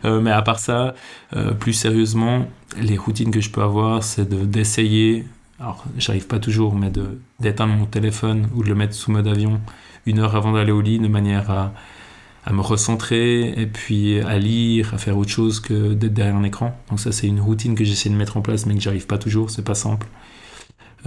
Euh, 0.05 0.21
mais 0.21 0.31
à 0.31 0.41
part 0.41 0.59
ça, 0.59 0.95
euh, 1.35 1.51
plus 1.51 1.73
sérieusement, 1.73 2.47
les 2.79 2.97
routines 2.97 3.31
que 3.31 3.41
je 3.41 3.49
peux 3.49 3.61
avoir, 3.61 4.01
c'est 4.01 4.27
d'essayer, 4.49 5.25
alors 5.59 5.83
j'arrive 5.97 6.27
pas 6.27 6.39
toujours, 6.39 6.75
mais 6.75 6.91
d'éteindre 7.39 7.73
mon 7.73 7.85
téléphone 7.85 8.49
ou 8.55 8.63
de 8.63 8.69
le 8.69 8.75
mettre 8.75 8.93
sous 8.93 9.11
mode 9.11 9.27
avion 9.27 9.59
une 10.05 10.19
heure 10.19 10.35
avant 10.35 10.53
d'aller 10.53 10.71
au 10.71 10.81
lit 10.81 10.99
de 10.99 11.07
manière 11.07 11.49
à 11.49 12.53
me 12.53 12.61
recentrer 12.61 13.49
et 13.59 13.65
puis 13.65 14.19
à 14.19 14.37
lire, 14.37 14.93
à 14.93 14.97
faire 14.97 15.17
autre 15.17 15.31
chose 15.31 15.59
que 15.59 15.93
d'être 15.93 16.13
derrière 16.13 16.35
un 16.35 16.43
écran. 16.43 16.79
Donc 16.89 16.99
ça 16.99 17.11
c'est 17.11 17.27
une 17.27 17.41
routine 17.41 17.75
que 17.75 17.83
j'essaie 17.83 18.09
de 18.09 18.15
mettre 18.15 18.37
en 18.37 18.41
place 18.41 18.65
mais 18.65 18.75
que 18.75 18.81
j'arrive 18.81 19.07
pas 19.07 19.17
toujours, 19.17 19.49
c'est 19.49 19.65
pas 19.65 19.75
simple. 19.75 20.07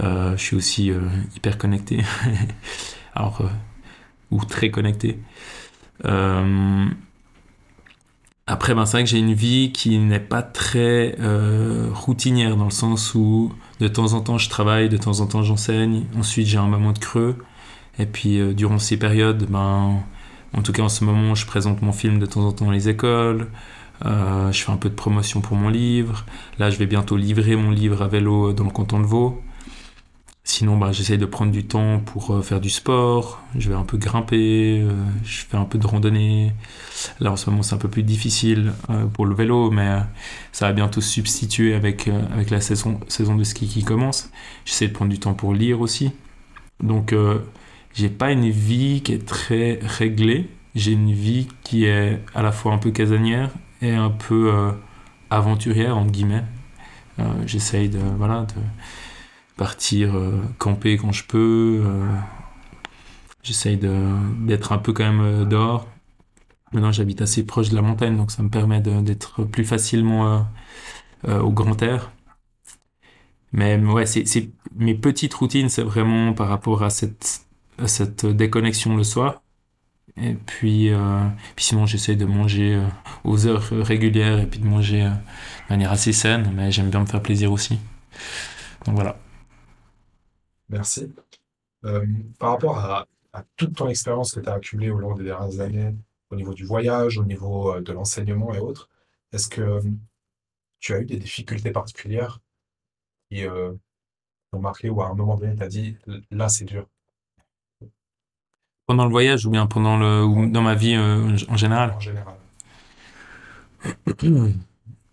Euh, 0.01 0.37
je 0.37 0.43
suis 0.43 0.55
aussi 0.55 0.91
euh, 0.91 1.01
hyper 1.35 1.57
connecté, 1.57 2.03
euh, 3.17 3.29
ou 4.31 4.43
très 4.45 4.71
connecté. 4.71 5.19
après, 8.47 8.73
ben, 8.73 8.85
c'est 8.85 8.93
vrai 8.93 9.03
que 9.03 9.09
j'ai 9.09 9.19
une 9.19 9.33
vie 9.33 9.71
qui 9.73 9.97
n'est 9.97 10.19
pas 10.19 10.41
très 10.41 11.15
routinière 11.93 12.55
dans 12.55 12.65
le 12.65 12.71
sens 12.71 13.13
où 13.13 13.53
de 13.79 13.87
temps 13.87 14.13
en 14.13 14.21
temps 14.21 14.37
je 14.37 14.49
travaille, 14.49 14.89
de 14.89 14.97
temps 14.97 15.19
en 15.19 15.27
temps 15.27 15.43
j'enseigne, 15.43 16.05
ensuite 16.17 16.47
j'ai 16.47 16.57
un 16.57 16.67
moment 16.67 16.93
de 16.93 16.99
creux, 16.99 17.37
et 17.99 18.05
puis 18.05 18.55
durant 18.55 18.79
ces 18.79 18.97
périodes, 18.97 19.45
ben, 19.49 20.01
En 20.53 20.61
tout 20.63 20.71
cas, 20.71 20.81
en 20.83 20.89
ce 20.89 21.03
moment, 21.03 21.35
je 21.35 21.45
présente 21.45 21.81
mon 21.81 21.91
film 21.91 22.17
de 22.19 22.25
temps 22.25 22.41
en 22.41 22.51
temps 22.51 22.65
dans 22.65 22.71
les 22.71 22.89
écoles. 22.89 23.47
Euh, 24.05 24.51
je 24.51 24.63
fais 24.63 24.71
un 24.71 24.77
peu 24.77 24.89
de 24.89 24.95
promotion 24.95 25.41
pour 25.41 25.57
mon 25.57 25.69
livre. 25.69 26.25
Là, 26.57 26.69
je 26.69 26.77
vais 26.77 26.85
bientôt 26.85 27.17
livrer 27.17 27.55
mon 27.55 27.71
livre 27.71 28.01
à 28.01 28.07
vélo 28.07 28.53
dans 28.53 28.63
le 28.63 28.69
canton 28.69 28.99
de 28.99 29.05
Vaud. 29.05 29.41
Sinon, 30.43 30.77
bah, 30.77 30.91
j'essaye 30.91 31.17
de 31.17 31.25
prendre 31.25 31.51
du 31.51 31.65
temps 31.65 31.99
pour 31.99 32.31
euh, 32.31 32.41
faire 32.41 32.59
du 32.59 32.69
sport. 32.69 33.41
Je 33.57 33.69
vais 33.69 33.75
un 33.75 33.83
peu 33.83 33.97
grimper. 33.97 34.81
Euh, 34.81 34.91
je 35.23 35.43
fais 35.45 35.57
un 35.57 35.65
peu 35.65 35.77
de 35.77 35.85
randonnée. 35.85 36.53
Là, 37.19 37.31
en 37.31 37.35
ce 37.35 37.49
moment, 37.49 37.61
c'est 37.61 37.75
un 37.75 37.79
peu 37.79 37.89
plus 37.89 38.03
difficile 38.03 38.73
pour 39.13 39.25
le 39.25 39.35
vélo, 39.35 39.69
mais 39.69 39.99
ça 40.51 40.67
va 40.67 40.73
bientôt 40.73 41.01
se 41.01 41.09
substituer 41.09 41.73
avec, 41.75 42.09
avec 42.33 42.49
la 42.49 42.61
saison, 42.61 42.99
saison 43.07 43.35
de 43.35 43.43
ski 43.43 43.67
qui 43.67 43.83
commence. 43.83 44.31
J'essaie 44.65 44.87
de 44.87 44.93
prendre 44.93 45.11
du 45.11 45.19
temps 45.19 45.33
pour 45.33 45.53
lire 45.53 45.81
aussi. 45.81 46.11
Donc, 46.81 47.13
j'ai 47.93 48.09
pas 48.09 48.31
une 48.31 48.49
vie 48.49 49.01
qui 49.01 49.13
est 49.13 49.25
très 49.25 49.79
réglée. 49.81 50.49
J'ai 50.75 50.91
une 50.91 51.11
vie 51.11 51.47
qui 51.63 51.85
est 51.85 52.21
à 52.35 52.41
la 52.41 52.51
fois 52.51 52.73
un 52.73 52.77
peu 52.77 52.91
casanière 52.91 53.51
et 53.81 53.93
un 53.93 54.11
peu 54.11 54.53
euh, 54.53 54.71
aventurière, 55.29 55.97
entre 55.97 56.11
guillemets. 56.11 56.43
Euh, 57.19 57.23
j'essaye 57.45 57.89
de, 57.89 57.99
voilà, 58.17 58.41
de 58.45 58.61
partir 59.57 60.15
euh, 60.15 60.39
camper 60.57 60.97
quand 60.97 61.11
je 61.11 61.25
peux. 61.25 61.83
J'essaye 63.43 63.77
d'être 63.77 64.71
un 64.71 64.77
peu 64.77 64.93
quand 64.93 65.11
même 65.11 65.47
dehors. 65.47 65.87
Maintenant, 66.71 66.91
j'habite 66.91 67.21
assez 67.21 67.45
proche 67.45 67.69
de 67.69 67.75
la 67.75 67.81
montagne, 67.81 68.15
donc 68.15 68.31
ça 68.31 68.43
me 68.43 68.49
permet 68.49 68.79
d'être 68.79 69.43
plus 69.43 69.65
facilement 69.65 70.45
au 71.27 71.51
grand 71.51 71.81
air. 71.81 72.11
Mais 73.53 73.77
ouais, 73.77 74.05
c'est 74.05 74.51
mes 74.75 74.93
petites 74.93 75.33
routines, 75.33 75.69
c'est 75.69 75.81
vraiment 75.81 76.33
par 76.33 76.47
rapport 76.47 76.83
à 76.83 76.91
cette 76.91 77.48
cette 77.87 78.25
déconnexion 78.25 78.95
le 78.95 79.03
soir. 79.03 79.41
Et 80.17 80.33
puis, 80.33 80.91
euh, 80.91 81.27
sinon, 81.57 81.85
j'essaie 81.85 82.15
de 82.15 82.25
manger 82.25 82.75
euh, 82.75 82.87
aux 83.23 83.47
heures 83.47 83.69
régulières 83.71 84.39
et 84.39 84.47
puis 84.47 84.59
de 84.59 84.65
manger 84.65 85.03
euh, 85.03 85.09
de 85.09 85.69
manière 85.69 85.91
assez 85.91 86.11
saine, 86.13 86.51
mais 86.53 86.71
j'aime 86.71 86.89
bien 86.89 87.01
me 87.01 87.05
faire 87.05 87.21
plaisir 87.21 87.51
aussi. 87.51 87.79
Donc 88.85 88.95
voilà. 88.95 89.17
Merci. 90.69 91.11
par 92.37 92.51
rapport 92.51 92.77
à, 92.77 93.07
à, 93.33 93.43
toute 93.55 93.75
ton 93.75 93.87
expérience 93.87 94.33
que 94.33 94.39
tu 94.39 94.49
as 94.49 94.53
accumulée 94.53 94.91
au 94.91 94.99
long 94.99 95.15
des 95.15 95.23
dernières 95.23 95.59
années, 95.61 95.95
au 96.29 96.35
niveau 96.35 96.53
du 96.53 96.65
voyage, 96.65 97.17
au 97.17 97.25
niveau 97.25 97.79
de 97.79 97.91
l'enseignement 97.91 98.53
et 98.53 98.59
autres, 98.59 98.89
est-ce 99.31 99.47
que 99.47 99.81
tu 100.79 100.93
as 100.93 100.99
eu 100.99 101.05
des 101.05 101.17
difficultés 101.17 101.71
particulières 101.71 102.39
qui 103.31 103.45
ont 103.47 104.59
marqué 104.59 104.89
ou 104.89 105.01
à 105.01 105.07
un 105.07 105.15
moment 105.15 105.37
donné, 105.37 105.55
tu 105.55 105.63
as 105.63 105.67
dit 105.67 105.97
là, 106.29 106.49
c'est 106.49 106.65
dur? 106.65 106.87
Pendant 108.89 109.05
le 109.05 109.11
voyage 109.11 109.45
ou 109.45 109.51
bien 109.51 109.67
pendant 109.67 109.97
le 109.97 110.25
ou 110.25 110.47
dans 110.47 110.63
ma 110.63 110.73
vie 110.73 110.95
euh, 110.95 111.37
en 111.47 111.57
général? 111.57 111.93
En 111.95 111.99
général. 111.99 112.33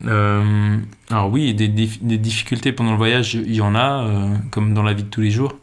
Euh, 0.05 0.77
alors 1.09 1.31
oui, 1.31 1.55
des, 1.55 1.68
des, 1.68 2.18
difficultés 2.18 2.70
pendant 2.70 2.91
le 2.91 2.99
voyage, 2.99 3.33
il 3.33 3.55
y 3.55 3.62
en 3.62 3.74
a, 3.74 4.05
euh, 4.05 4.37
comme 4.51 4.74
dans 4.74 4.83
la 4.83 4.93
vie 4.93 5.05
de 5.05 5.09
tous 5.09 5.22
les 5.22 5.31
jours. 5.31 5.55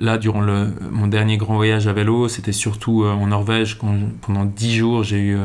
Là, 0.00 0.18
durant 0.18 0.40
le, 0.40 0.74
mon 0.90 1.06
dernier 1.06 1.36
grand 1.36 1.54
voyage 1.54 1.86
à 1.86 1.92
vélo, 1.92 2.26
c'était 2.26 2.50
surtout 2.50 3.04
en 3.04 3.28
Norvège. 3.28 3.78
Quand, 3.78 3.96
pendant 4.22 4.44
dix 4.44 4.74
jours, 4.74 5.04
j'ai 5.04 5.20
eu 5.20 5.38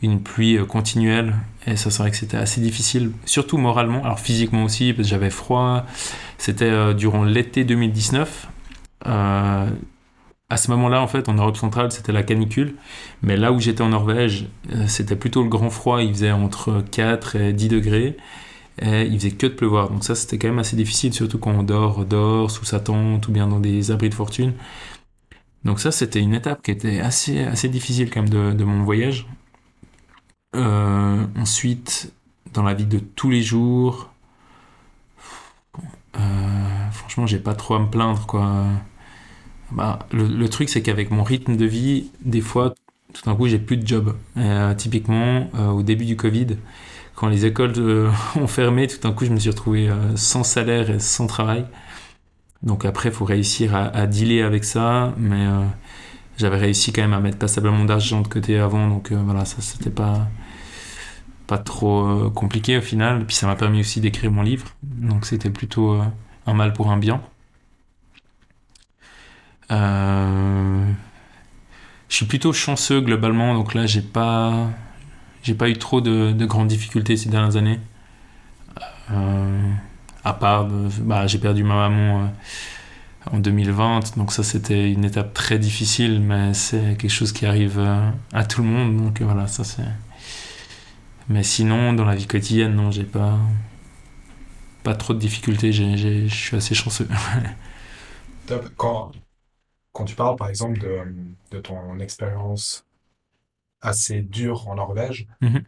une 0.00 0.22
pluie 0.22 0.64
continuelle. 0.64 1.34
Et 1.66 1.74
ça, 1.74 1.90
c'est 1.90 2.04
vrai 2.04 2.12
que 2.12 2.16
c'était 2.16 2.36
assez 2.36 2.60
difficile, 2.60 3.10
surtout 3.24 3.58
moralement, 3.58 4.04
alors 4.04 4.20
physiquement 4.20 4.62
aussi, 4.62 4.92
parce 4.92 5.08
que 5.08 5.10
j'avais 5.10 5.30
froid. 5.30 5.84
C'était 6.38 6.94
durant 6.94 7.24
l'été 7.24 7.64
2019 7.64 8.46
à 10.50 10.56
ce 10.56 10.70
moment-là, 10.72 11.00
en 11.00 11.06
fait, 11.06 11.28
en 11.28 11.34
Europe 11.34 11.56
centrale, 11.56 11.92
c'était 11.92 12.12
la 12.12 12.24
canicule. 12.24 12.74
Mais 13.22 13.36
là 13.36 13.52
où 13.52 13.60
j'étais 13.60 13.82
en 13.82 13.90
Norvège, 13.90 14.48
euh, 14.74 14.86
c'était 14.88 15.14
plutôt 15.14 15.44
le 15.44 15.48
grand 15.48 15.70
froid. 15.70 16.02
Il 16.02 16.12
faisait 16.12 16.32
entre 16.32 16.84
4 16.90 17.36
et 17.36 17.52
10 17.52 17.68
degrés. 17.68 18.16
Et 18.82 19.02
il 19.02 19.18
faisait 19.18 19.30
que 19.30 19.46
de 19.46 19.52
pleuvoir. 19.52 19.90
Donc 19.90 20.04
ça, 20.04 20.14
c'était 20.16 20.38
quand 20.38 20.48
même 20.48 20.58
assez 20.58 20.76
difficile, 20.76 21.14
surtout 21.14 21.38
quand 21.38 21.52
on 21.52 21.62
dort, 21.62 22.04
dort 22.04 22.50
sous 22.50 22.64
sa 22.64 22.80
tente 22.80 23.28
ou 23.28 23.32
bien 23.32 23.46
dans 23.46 23.60
des 23.60 23.90
abris 23.92 24.10
de 24.10 24.14
fortune. 24.14 24.54
Donc 25.64 25.80
ça, 25.80 25.92
c'était 25.92 26.20
une 26.20 26.34
étape 26.34 26.62
qui 26.62 26.70
était 26.72 27.00
assez, 27.00 27.42
assez 27.44 27.68
difficile 27.68 28.10
quand 28.10 28.22
même 28.22 28.54
de, 28.56 28.64
mon 28.64 28.82
voyage. 28.82 29.26
Euh, 30.56 31.24
ensuite, 31.38 32.12
dans 32.54 32.62
la 32.62 32.74
vie 32.74 32.86
de 32.86 32.98
tous 32.98 33.30
les 33.30 33.42
jours, 33.42 34.10
euh, 36.16 36.90
franchement, 36.92 37.26
j'ai 37.26 37.38
pas 37.38 37.54
trop 37.54 37.74
à 37.74 37.78
me 37.80 37.86
plaindre, 37.86 38.26
quoi 38.26 38.64
bah, 39.72 40.00
le, 40.12 40.48
truc, 40.48 40.68
c'est 40.68 40.82
qu'avec 40.82 41.10
mon 41.10 41.22
rythme 41.22 41.56
de 41.56 41.64
vie, 41.64 42.10
des 42.22 42.40
fois, 42.40 42.74
tout 43.12 43.22
d'un 43.24 43.34
coup, 43.34 43.46
j'ai 43.46 43.58
plus 43.58 43.76
de 43.76 43.86
job. 43.86 44.16
Euh, 44.36 44.74
typiquement, 44.74 45.48
euh, 45.54 45.68
au 45.68 45.82
début 45.82 46.04
du 46.04 46.16
Covid, 46.16 46.56
quand 47.14 47.28
les 47.28 47.46
écoles 47.46 47.74
euh, 47.78 48.10
ont 48.36 48.46
fermé, 48.46 48.86
tout 48.86 48.98
d'un 48.98 49.12
coup, 49.12 49.24
je 49.24 49.30
me 49.30 49.38
suis 49.38 49.50
retrouvé 49.50 49.90
sans 50.16 50.44
salaire 50.44 50.90
et 50.90 50.98
sans 50.98 51.26
travail. 51.26 51.64
Donc 52.62 52.84
après, 52.84 53.08
il 53.10 53.14
faut 53.14 53.24
réussir 53.24 53.74
à, 53.74 53.86
à, 53.86 54.06
dealer 54.06 54.42
avec 54.42 54.64
ça, 54.64 55.14
mais 55.16 55.46
j'avais 56.36 56.58
réussi 56.58 56.92
quand 56.92 57.02
même 57.02 57.14
à 57.14 57.20
mettre 57.20 57.38
passablement 57.38 57.84
d'argent 57.84 58.20
de 58.20 58.28
côté 58.28 58.58
avant, 58.58 58.86
donc 58.86 59.12
voilà, 59.12 59.46
ça 59.46 59.56
c'était 59.60 59.90
pas 59.90 60.28
pas 61.46 61.58
trop 61.58 62.30
compliqué 62.30 62.76
au 62.76 62.82
final. 62.82 63.24
Puis 63.26 63.34
ça 63.34 63.46
m'a 63.46 63.56
permis 63.56 63.80
aussi 63.80 64.00
d'écrire 64.02 64.30
mon 64.30 64.42
livre, 64.42 64.66
donc 64.82 65.24
c'était 65.24 65.48
plutôt 65.48 65.98
un 66.46 66.54
mal 66.54 66.74
pour 66.74 66.90
un 66.90 66.98
bien. 66.98 67.22
Euh, 69.70 70.84
je 72.08 72.16
suis 72.16 72.26
plutôt 72.26 72.52
chanceux 72.52 73.00
globalement, 73.00 73.54
donc 73.54 73.74
là 73.74 73.86
j'ai 73.86 74.02
pas 74.02 74.68
j'ai 75.42 75.54
pas 75.54 75.68
eu 75.68 75.78
trop 75.78 76.00
de, 76.00 76.32
grandes 76.44 76.68
difficultés 76.68 77.16
ces 77.16 77.28
dernières 77.28 77.56
années. 77.56 77.80
Euh, 79.12 79.72
à 80.24 80.32
part, 80.34 80.66
bah, 80.66 81.26
j'ai 81.26 81.38
perdu 81.38 81.64
ma 81.64 81.74
maman 81.88 82.24
euh, 82.24 83.36
en 83.36 83.38
2020, 83.38 84.16
donc 84.16 84.32
ça 84.32 84.42
c'était 84.42 84.92
une 84.92 85.04
étape 85.04 85.34
très 85.34 85.58
difficile, 85.58 86.20
mais 86.20 86.54
c'est 86.54 86.96
quelque 86.98 87.10
chose 87.10 87.32
qui 87.32 87.46
arrive 87.46 87.80
à 88.32 88.44
tout 88.44 88.62
le 88.62 88.68
monde, 88.68 88.96
donc 88.96 89.22
voilà, 89.22 89.46
ça 89.46 89.64
c'est. 89.64 89.84
Mais 91.28 91.42
sinon, 91.44 91.92
dans 91.92 92.04
la 92.04 92.16
vie 92.16 92.26
quotidienne, 92.26 92.74
non, 92.74 92.90
j'ai 92.90 93.04
pas 93.04 93.38
pas 94.82 94.94
trop 94.94 95.14
de 95.14 95.18
difficultés, 95.18 95.72
je 95.72 96.26
suis 96.28 96.56
assez 96.56 96.74
chanceux. 96.74 97.08
Quand, 98.76 99.12
quand 99.92 100.04
tu 100.04 100.14
parles, 100.14 100.36
par 100.36 100.48
exemple, 100.48 100.78
de, 100.78 101.00
de 101.50 101.60
ton 101.60 101.98
expérience 101.98 102.86
assez 103.80 104.22
dure 104.22 104.68
en 104.68 104.74
Norvège, 104.76 105.26
mhm. 105.40 105.64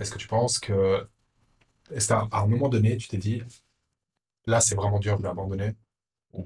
est-ce 0.00 0.10
que 0.10 0.18
tu 0.18 0.28
penses 0.28 0.58
que, 0.58 1.06
est-ce 1.90 2.12
à 2.12 2.28
un 2.32 2.46
moment 2.46 2.68
donné, 2.68 2.96
tu 2.96 3.08
t'es 3.08 3.18
dit, 3.18 3.42
là, 4.46 4.60
c'est 4.60 4.74
vraiment 4.74 4.98
dur 4.98 5.18
de 5.18 5.22
l'abandonner, 5.22 5.74
ou, 6.32 6.44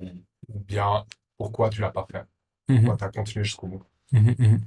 bien, 0.48 1.04
pourquoi 1.38 1.70
tu 1.70 1.80
l'as 1.80 1.90
pas 1.90 2.06
fait? 2.10 2.24
Mhm. 2.68 2.76
Pourquoi 2.78 2.96
tu 2.96 3.04
as 3.04 3.08
continué 3.08 3.44
jusqu'au 3.44 3.68
bout? 3.68 3.82
Mhm, 4.12 4.60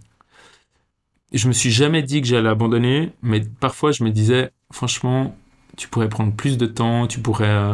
Je 1.32 1.48
me 1.48 1.54
suis 1.54 1.72
jamais 1.72 2.02
dit 2.02 2.22
que 2.22 2.28
j'allais 2.28 2.50
abandonner, 2.50 3.12
mais 3.22 3.42
parfois, 3.42 3.92
je 3.92 4.04
me 4.04 4.10
disais, 4.10 4.52
franchement, 4.72 5.36
tu 5.78 5.88
pourrais 5.88 6.10
prendre 6.10 6.34
plus 6.34 6.58
de 6.58 6.66
temps, 6.66 7.08
tu 7.08 7.20
pourrais, 7.20 7.50
euh, 7.50 7.74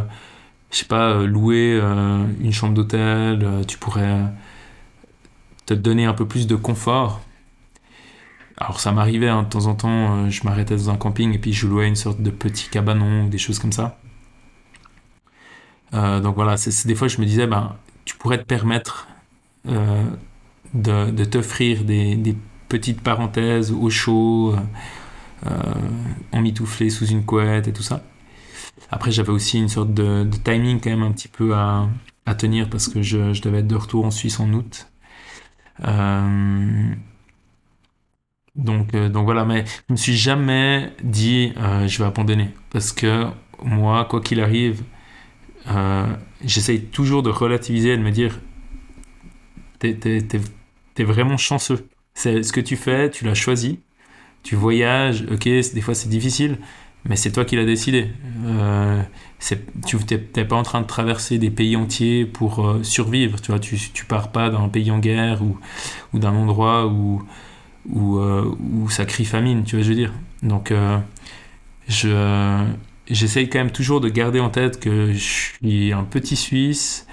je 0.71 0.78
sais 0.78 0.86
pas, 0.86 1.11
euh, 1.11 1.26
louer 1.28 1.80
euh, 1.82 2.26
une 2.41 2.51
chambre 2.51 2.73
d'hôtel, 2.73 3.47
tu 3.67 3.78
pourrais 3.78 4.19
te 5.66 5.74
donner 5.74 6.05
un 6.05 6.13
peu 6.13 6.28
plus 6.28 6.47
de 6.47 6.55
confort. 6.55 7.22
Alors 8.57 8.80
ça 8.80 8.91
m'arrivait 8.91 9.28
hein, 9.28 9.43
de 9.43 9.49
temps 9.49 9.66
en 9.66 9.76
temps, 9.76 10.16
euh, 10.16 10.30
je 10.30 10.43
m'arrêtais 10.43 10.76
dans 10.76 10.89
un 10.89 10.95
camping 10.95 11.34
et 11.34 11.39
puis 11.39 11.51
je 11.51 11.68
louais 11.68 11.88
une 11.88 11.95
sorte 11.95 12.22
de 12.22 12.30
petit 12.30 12.70
cabanon 12.70 13.26
ou 13.26 13.30
des 13.30 13.38
choses 13.38 13.59
comme 13.59 13.74
ça. 13.74 13.99
Euh, 15.93 16.20
donc 16.22 16.36
voilà, 16.36 16.55
des 16.86 16.95
fois 16.95 17.07
je 17.07 17.20
me 17.20 17.26
disais, 17.26 17.47
ben, 17.47 17.76
tu 18.05 18.16
pourrais 18.16 18.38
te 18.38 18.45
permettre 18.45 19.07
euh, 19.68 20.03
de, 20.74 21.24
t'offrir 21.26 21.84
des, 21.84 22.36
petites 22.70 23.01
parenthèses 23.01 23.72
au 23.72 23.89
chaud, 23.89 24.55
en 26.32 26.41
mitouflé 26.41 26.89
sous 26.89 27.05
une 27.05 27.24
couette 27.24 27.68
et 27.68 27.74
tout 27.74 27.84
ça. 27.84 28.03
Après 28.89 29.11
j'avais 29.11 29.32
aussi 29.32 29.59
une 29.59 29.70
sorte 29.70 29.93
de, 29.93 30.28
timing 30.43 30.80
quand 30.82 30.89
même 30.89 31.03
un 31.03 31.11
petit 31.11 31.28
peu 31.28 31.53
à, 31.55 31.88
tenir 32.38 32.70
parce 32.70 32.88
que 32.88 33.01
je 33.01 33.39
devais 33.41 33.59
être 33.59 33.68
de 33.68 33.76
retour 33.76 34.05
en 34.05 34.11
Suisse 34.11 34.39
en 34.39 34.51
août. 34.53 34.88
Euh, 35.84 36.93
donc, 38.55 38.93
euh, 38.93 39.09
donc 39.09 39.26
voilà, 39.26 39.45
mais 39.45 39.65
je 39.88 39.93
me 39.93 39.97
suis 39.97 40.15
jamais 40.15 40.91
dit 41.03 41.53
euh, 41.57 41.88
je 41.88 41.99
vais 41.99 42.05
abandonner 42.05 42.49
parce 42.69 42.91
que 42.93 43.26
moi, 43.63 44.05
quoi 44.05 44.21
qu'il 44.21 44.39
arrive, 44.39 44.84
j'essaye 46.43 46.86
toujours 46.86 47.23
de 47.23 47.30
relativiser 47.30 47.93
et 47.93 47.97
de 47.97 48.03
me 48.03 48.11
dire 48.11 48.39
t'es 49.80 49.97
es, 50.97 51.03
vraiment 51.03 51.38
chanceux. 51.38 51.88
C'est 52.13 52.43
ce 52.43 52.53
que 52.53 52.61
tu 52.61 52.78
fais, 52.78 53.09
tu 53.09 53.26
l'as 53.26 53.34
choisi, 53.34 53.82
tu 54.43 54.55
voyages, 54.55 55.26
ok, 55.30 55.43
des 55.43 55.82
fois 55.82 55.95
c'est 55.95 56.09
difficile, 56.09 56.59
mais 57.03 57.17
c'est 57.17 57.32
toi 57.32 57.43
qui 57.45 57.55
l'as 57.55 57.65
décidé. 57.65 58.09
Tu 59.85 59.97
n'es 60.35 60.45
pas 60.45 60.55
en 60.55 60.63
train 60.63 60.81
de 60.81 60.87
traverser 60.87 61.37
des 61.37 61.49
pays 61.49 61.75
entiers 61.75 62.25
pour 62.25 62.65
euh, 62.65 62.83
survivre. 62.83 63.41
Tu 63.41 63.51
vois, 63.51 63.59
tu, 63.59 64.05
pars 64.07 64.31
pas 64.31 64.49
d'un 64.49 64.69
pays 64.69 64.91
en 64.91 64.99
guerre 64.99 65.41
ou, 65.43 65.57
ou 66.13 66.19
d'un 66.19 66.33
endroit 66.33 66.87
où 66.87 67.23
où, 67.87 68.17
où 68.17 68.89
ça 68.89 69.05
crie 69.05 69.25
famine, 69.25 69.63
tu 69.63 69.75
vois, 69.75 69.83
je 69.83 69.89
veux 69.89 69.95
dire. 69.95 70.11
Donc, 70.41 70.73
je, 71.87 72.65
j'essaye 73.09 73.49
quand 73.49 73.59
même 73.59 73.71
toujours 73.71 74.01
de 74.01 74.09
garder 74.09 74.39
en 74.39 74.49
tête 74.49 74.79
que 74.79 75.13
je 75.13 75.17
suis 75.17 75.93
un 75.93 76.03
petit 76.03 76.35
Suisse 76.35 77.07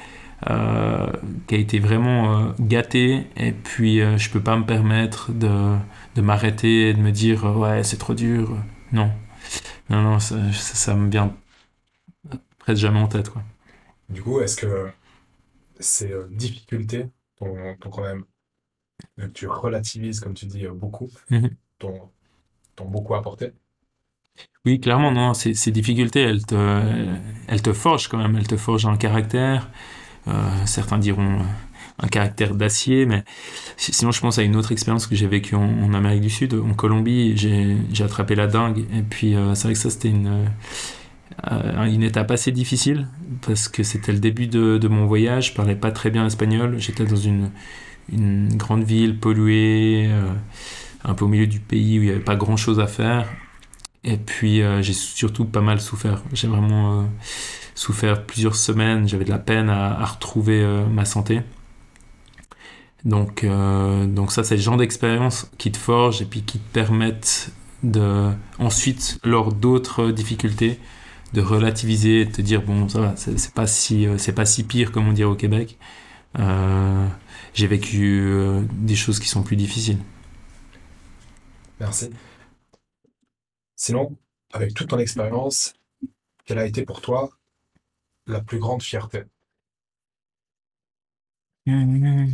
euh, 0.50 1.06
qui 1.46 1.54
a 1.54 1.58
été 1.58 1.78
vraiment 1.78 2.38
euh, 2.38 2.52
gâté 2.60 3.26
et 3.36 3.52
puis 3.52 4.00
euh, 4.00 4.18
je 4.18 4.30
peux 4.30 4.40
pas 4.40 4.56
me 4.56 4.64
permettre 4.64 5.30
de, 5.32 5.76
de 6.16 6.20
m'arrêter 6.20 6.88
et 6.88 6.94
de 6.94 6.98
me 6.98 7.12
dire 7.12 7.44
ouais 7.56 7.84
c'est 7.84 7.98
trop 7.98 8.14
dur 8.14 8.56
non 8.92 9.10
non 9.88 10.02
non 10.02 10.18
ça, 10.18 10.36
ça, 10.52 10.94
me 10.94 11.10
vient 11.10 11.32
presque 12.62 12.80
jamais 12.80 12.98
en 12.98 13.08
tête 13.08 13.28
quoi. 13.28 13.42
Du 14.08 14.22
coup 14.22 14.40
est-ce 14.40 14.56
que 14.56 14.90
ces 15.78 16.12
difficultés 16.30 17.06
t'ont 17.36 17.76
quand 17.90 18.02
même 18.02 18.24
tu 19.34 19.46
relativises 19.46 20.20
comme 20.20 20.34
tu 20.34 20.46
dis 20.46 20.66
beaucoup 20.68 21.10
mmh 21.30 21.48
t'ont 21.78 22.88
beaucoup 22.88 23.14
apporté? 23.14 23.52
Oui, 24.64 24.80
clairement, 24.80 25.10
non, 25.10 25.34
ces, 25.34 25.54
ces 25.54 25.72
difficultés, 25.72 26.20
elles 26.20 26.46
te, 26.46 26.54
elles 27.48 27.62
te 27.62 27.72
forgent 27.72 28.08
quand 28.08 28.18
même, 28.18 28.36
elles 28.36 28.46
te 28.46 28.56
forgent 28.56 28.86
un 28.86 28.96
caractère. 28.96 29.68
Euh, 30.28 30.32
certains 30.66 30.98
diront 30.98 31.40
un 31.98 32.08
caractère 32.08 32.54
d'acier, 32.54 33.06
mais 33.06 33.24
sinon 33.76 34.12
je 34.12 34.20
pense 34.20 34.38
à 34.38 34.42
une 34.42 34.56
autre 34.56 34.72
expérience 34.72 35.06
que 35.06 35.14
j'ai 35.16 35.26
vécue 35.26 35.56
en, 35.56 35.92
Amérique 35.94 36.22
du 36.22 36.30
Sud, 36.30 36.54
en 36.54 36.74
Colombie, 36.74 37.36
j'ai 37.36 38.04
attrapé 38.04 38.34
la 38.34 38.46
dingue, 38.46 38.86
et 38.94 39.02
puis 39.02 39.34
euh, 39.34 39.54
c'est 39.54 39.64
vrai 39.64 39.74
que 39.74 39.78
ça 39.78 39.90
c'était 39.90 40.08
une, 40.08 40.26
euh, 40.28 40.46
une 41.86 42.02
étape 42.02 42.30
assez 42.30 42.52
difficile, 42.52 43.06
parce 43.46 43.68
que 43.68 43.82
c'était 43.82 44.12
le 44.12 44.18
début 44.18 44.46
de, 44.46 44.88
mon 44.88 45.06
voyage, 45.06 45.48
je 45.48 45.54
parlais 45.54 45.76
pas 45.76 45.90
très 45.90 46.10
bien 46.10 46.26
espagnol, 46.26 46.76
j'étais 46.78 47.04
dans 47.04 47.16
une, 47.16 47.50
grande 48.56 48.84
ville 48.84 49.18
polluée, 49.18 50.10
un 51.04 51.14
peu 51.14 51.24
au 51.24 51.28
milieu 51.28 51.46
du 51.46 51.60
pays 51.60 51.98
où 51.98 52.02
il 52.02 52.06
n'y 52.06 52.10
avait 52.10 52.20
pas 52.20 52.36
grand 52.36 52.56
chose 52.56 52.80
à 52.80 52.86
faire, 52.86 53.26
et 54.04 54.16
puis 54.16 54.62
euh, 54.62 54.82
j'ai 54.82 54.92
surtout 54.92 55.44
pas 55.44 55.60
mal 55.60 55.80
souffert. 55.80 56.22
J'ai 56.32 56.48
vraiment 56.48 57.00
euh, 57.00 57.04
souffert 57.74 58.24
plusieurs 58.24 58.56
semaines. 58.56 59.08
J'avais 59.08 59.24
de 59.24 59.30
la 59.30 59.38
peine 59.38 59.70
à, 59.70 60.04
retrouver 60.04 60.60
euh, 60.62 60.86
ma 60.86 61.04
santé. 61.04 61.42
Donc, 63.04 63.44
donc 63.44 64.30
ça, 64.30 64.44
c'est 64.44 64.54
le 64.54 64.60
genre 64.62 64.76
d'expérience 64.76 65.50
qui 65.58 65.72
te 65.72 65.76
forge 65.76 66.22
et 66.22 66.24
puis 66.24 66.42
qui 66.42 66.60
te 66.60 66.72
permettent 66.72 67.50
de, 67.82 68.30
ensuite, 68.60 69.18
lors 69.24 69.52
d'autres 69.52 70.12
difficultés, 70.12 70.78
de 71.32 71.40
relativiser 71.40 72.22
et 72.22 72.24
de 72.26 72.32
te 72.32 72.42
dire, 72.42 72.62
bon, 72.62 72.88
ça 72.88 73.00
va, 73.00 73.16
c'est 73.16 73.54
pas, 73.54 73.66
si, 73.66 74.06
c'est 74.18 74.32
pas 74.32 74.46
si 74.46 74.64
pire 74.64 74.92
comme 74.92 75.08
on 75.08 75.12
dirait 75.12 75.30
au 75.30 75.36
Québec. 75.36 75.78
j'ai 77.54 77.66
vécu 77.66 78.66
des 78.72 78.96
choses 78.96 79.18
qui 79.18 79.28
sont 79.28 79.42
plus 79.42 79.56
difficiles. 79.56 79.98
Merci. 81.80 82.10
Sinon, 83.76 84.16
avec 84.52 84.74
toute 84.74 84.88
ton 84.88 84.98
expérience, 84.98 85.74
quelle 86.44 86.58
a 86.58 86.66
été 86.66 86.84
pour 86.84 87.00
toi 87.00 87.30
la 88.26 88.40
plus 88.40 88.58
grande 88.58 88.82
fierté? 88.82 89.24
La 91.66 92.26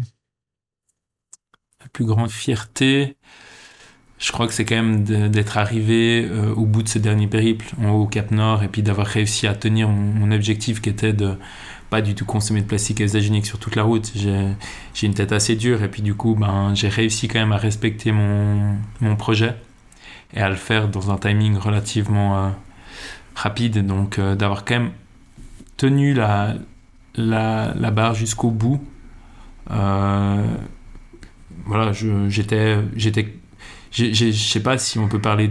plus 1.93 2.05
grande 2.05 2.31
fierté, 2.31 3.17
je 4.19 4.33
crois 4.33 4.49
que 4.49 4.53
c'est 4.53 4.65
quand 4.65 4.75
même 4.75 5.05
d'être 5.05 5.59
arrivé 5.59 6.27
euh, 6.29 6.53
au 6.55 6.67
bout 6.67 6.83
de 6.83 6.89
ce 6.89 6.99
dernier 6.99 7.29
périple 7.29 7.67
en 7.81 7.91
haut 7.91 8.03
au 8.03 8.07
Cap 8.07 8.33
Nord 8.33 8.65
et 8.65 8.69
puis 8.69 8.83
d'avoir 8.83 9.07
réussi 9.07 9.47
à 9.47 9.55
tenir 9.55 9.89
mon, 9.89 10.33
objectif 10.33 10.83
qui 10.83 10.89
était 10.91 11.13
de 11.13 11.37
pas 11.89 12.03
du 12.03 12.15
tout 12.15 12.25
consommer 12.25 12.61
de 12.61 12.67
plastique 12.67 13.01
usagénique 13.01 13.47
sur 13.47 13.59
toute 13.59 13.77
la 13.77 13.85
route. 13.85 14.13
J'ai 14.15 15.07
une 15.07 15.15
tête 15.15 15.33
assez 15.33 15.55
dure 15.55 15.83
et 15.85 15.89
puis 15.89 16.03
du 16.03 16.15
coup 16.15 16.35
ben, 16.35 16.75
j'ai 16.75 16.89
réussi 16.89 17.29
quand 17.29 17.39
même 17.39 17.53
à 17.53 17.57
respecter 17.57 18.11
mon, 18.13 18.77
mon 19.01 19.17
projet 19.17 19.55
et 20.35 20.41
à 20.41 20.49
le 20.49 20.57
faire 20.57 20.89
dans 20.89 21.11
un 21.13 21.17
timing 21.17 21.57
relativement 21.57 22.37
euh, 22.39 22.49
rapide. 23.37 23.87
Donc 23.87 24.19
euh, 24.19 24.35
d'avoir 24.35 24.65
quand 24.65 24.81
même 24.81 24.91
tenu 25.77 26.13
la, 26.13 26.55
la, 27.15 27.73
la 27.75 27.91
barre 27.93 28.15
jusqu'au 28.15 28.51
bout. 28.51 28.83
Voilà, 31.69 31.93
j'étais, 31.93 32.79
je 34.13 34.33
sais 34.33 34.63
pas 34.63 34.79
si 34.79 34.99
on 34.99 35.09
peut 35.09 35.21
parler 35.21 35.51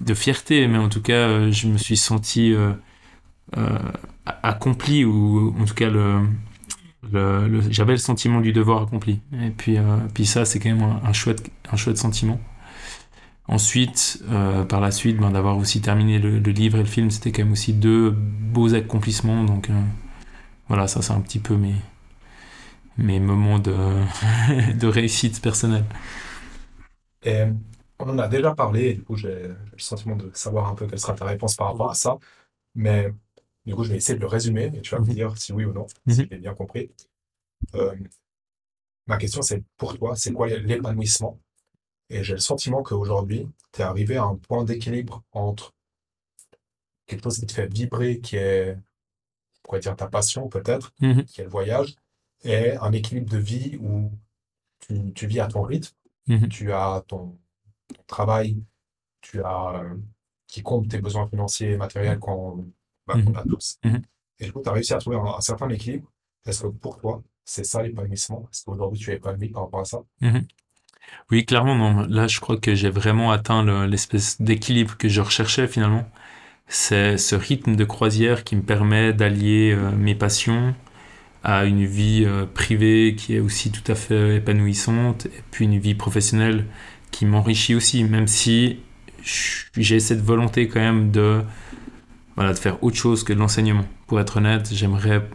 de 0.00 0.14
fierté, 0.14 0.66
mais 0.68 0.78
en 0.78 0.88
tout 0.88 1.02
cas, 1.02 1.50
je 1.50 1.68
me 1.68 1.78
suis 1.78 1.96
senti 1.96 2.54
accompli 4.42 5.04
ou 5.04 5.54
en 5.60 5.64
tout 5.64 5.74
cas 5.74 5.90
j'avais 7.70 7.92
le 7.92 7.98
sentiment 7.98 8.40
du 8.40 8.52
devoir 8.52 8.82
accompli. 8.82 9.20
Et 9.32 9.50
puis, 9.50 10.26
ça, 10.26 10.44
c'est 10.44 10.58
quand 10.58 10.70
même 10.70 11.00
un, 11.04 11.12
chouette, 11.12 11.50
un 11.70 11.76
chouette 11.76 11.98
sentiment. 11.98 12.40
Ensuite, 13.46 14.22
euh, 14.30 14.64
par 14.64 14.80
la 14.80 14.90
suite, 14.90 15.16
ben, 15.16 15.30
d'avoir 15.30 15.56
aussi 15.56 15.80
terminé 15.80 16.18
le, 16.18 16.38
livre 16.38 16.78
et 16.78 16.82
le 16.82 16.88
film, 16.88 17.10
c'était 17.10 17.32
quand 17.32 17.44
même 17.44 17.52
aussi 17.52 17.72
deux 17.72 18.10
beaux 18.10 18.74
accomplissements. 18.74 19.42
Donc 19.44 19.70
euh, 19.70 19.80
voilà, 20.68 20.86
ça 20.86 21.00
c'est 21.00 21.14
un 21.14 21.20
petit 21.20 21.38
peu 21.38 21.56
mes, 21.56 23.20
moments 23.20 23.58
de 23.58 24.86
réussite 24.86 25.40
personnelle. 25.40 25.84
Et 27.22 27.44
on 27.98 28.08
en 28.08 28.18
a 28.18 28.28
déjà 28.28 28.54
parlé, 28.54 28.90
et 28.90 28.94
du 28.94 29.02
coup 29.02 29.16
j'ai 29.16 29.48
le 29.48 29.78
sentiment 29.78 30.16
de 30.16 30.30
savoir 30.34 30.68
un 30.68 30.74
peu 30.74 30.86
quelle 30.86 31.00
sera 31.00 31.14
ta 31.14 31.24
réponse 31.24 31.56
par 31.56 31.68
rapport 31.68 31.90
à 31.90 31.94
ça. 31.94 32.18
Mais 32.74 33.12
du 33.68 33.74
coup, 33.74 33.84
je 33.84 33.90
vais 33.90 33.96
essayer 33.96 34.16
de 34.16 34.22
le 34.22 34.26
résumer 34.26 34.72
et 34.74 34.80
tu 34.80 34.94
vas 34.94 35.00
me 35.00 35.04
mhm. 35.04 35.14
dire 35.14 35.36
si 35.36 35.52
oui 35.52 35.66
ou 35.66 35.72
non, 35.74 35.86
si 36.08 36.22
mhm. 36.22 36.28
j'ai 36.30 36.38
bien 36.38 36.54
compris. 36.54 36.90
Euh, 37.74 37.94
ma 39.06 39.18
question, 39.18 39.42
c'est 39.42 39.62
pour 39.76 39.98
toi, 39.98 40.16
c'est 40.16 40.32
quoi 40.32 40.48
l'épanouissement? 40.48 41.38
Et 42.08 42.24
j'ai 42.24 42.32
le 42.32 42.40
sentiment 42.40 42.82
qu'aujourd'hui, 42.82 43.46
tu 43.72 43.82
es 43.82 43.84
arrivé 43.84 44.16
à 44.16 44.24
un 44.24 44.36
point 44.36 44.64
d'équilibre 44.64 45.22
entre 45.32 45.74
quelque 47.06 47.24
chose 47.24 47.38
qui 47.40 47.46
te 47.46 47.52
fait 47.52 47.66
vibrer, 47.66 48.20
qui 48.20 48.36
est, 48.36 48.72
on 48.72 49.60
pourrait 49.64 49.80
dire 49.80 49.96
ta 49.96 50.06
passion 50.06 50.48
peut-être, 50.48 50.94
qui 51.26 51.40
est 51.40 51.44
le 51.44 51.50
voyage, 51.50 51.94
et 52.44 52.74
un 52.76 52.92
équilibre 52.92 53.30
de 53.30 53.38
vie 53.38 53.76
où 53.82 54.10
tu, 54.80 55.12
tu 55.12 55.26
vis 55.26 55.40
à 55.40 55.48
ton 55.48 55.60
rythme, 55.60 55.94
mmh 56.28 56.48
tu 56.48 56.72
as 56.72 57.02
ton, 57.06 57.38
travail, 58.06 58.62
tu 59.20 59.42
as 59.42 59.74
euh, 59.76 59.94
qui 60.46 60.62
compte 60.62 60.88
tes 60.88 61.00
besoins 61.00 61.26
financiers 61.26 61.72
et 61.72 61.76
matériels 61.76 62.18
qu'on 62.18 62.66
bah, 63.06 63.16
mmh 63.16 63.36
a 63.36 63.42
tous. 63.42 63.78
Et 64.40 64.44
du 64.46 64.52
coup, 64.52 64.62
tu 64.62 64.68
as 64.68 64.72
réussi 64.72 64.94
à 64.94 64.98
trouver 64.98 65.16
un, 65.16 65.40
certain 65.40 65.68
équilibre. 65.68 66.10
Est-ce 66.46 66.62
que 66.62 66.68
pour 66.68 66.98
toi, 66.98 67.22
c'est 67.44 67.64
ça 67.64 67.82
l'épanouissement? 67.82 68.48
Est-ce 68.52 68.64
qu'aujourd'hui, 68.64 68.98
tu 68.98 69.10
es 69.10 69.14
épanoui 69.14 69.48
par 69.48 69.64
rapport 69.64 69.80
à 69.80 69.84
ça? 69.84 69.98
Oui, 71.30 71.44
clairement, 71.44 71.74
non. 71.74 72.06
Là, 72.08 72.26
je 72.26 72.40
crois 72.40 72.56
que 72.58 72.74
j'ai 72.74 72.90
vraiment 72.90 73.32
atteint 73.32 73.86
l'espèce 73.86 74.40
d'équilibre 74.40 74.96
que 74.96 75.08
je 75.08 75.20
recherchais 75.20 75.66
finalement. 75.66 76.08
C'est 76.68 77.16
ce 77.16 77.34
rythme 77.34 77.76
de 77.76 77.84
croisière 77.84 78.44
qui 78.44 78.54
me 78.54 78.62
permet 78.62 79.12
d'allier 79.14 79.72
euh, 79.72 79.90
mes 79.90 80.14
passions 80.14 80.74
à 81.44 81.64
une 81.64 81.84
vie 81.84 82.24
euh, 82.26 82.46
privée 82.46 83.14
qui 83.16 83.34
est 83.34 83.40
aussi 83.40 83.70
tout 83.70 83.90
à 83.90 83.94
fait 83.94 84.36
épanouissante, 84.36 85.26
et 85.26 85.42
puis 85.50 85.64
une 85.64 85.78
vie 85.78 85.94
professionnelle 85.94 86.66
qui 87.10 87.26
m'enrichit 87.26 87.74
aussi, 87.74 88.04
même 88.04 88.26
si 88.26 88.78
j'ai 89.76 90.00
cette 90.00 90.20
volonté 90.20 90.68
quand 90.68 90.80
même 90.80 91.10
de, 91.10 91.42
voilà, 92.36 92.52
de 92.52 92.58
faire 92.58 92.82
autre 92.82 92.96
chose 92.96 93.24
que 93.24 93.32
de 93.32 93.38
l'enseignement. 93.38 93.84
Pour 94.06 94.20
être 94.20 94.38
honnête, 94.38 94.68
j'aimerais 94.72 95.28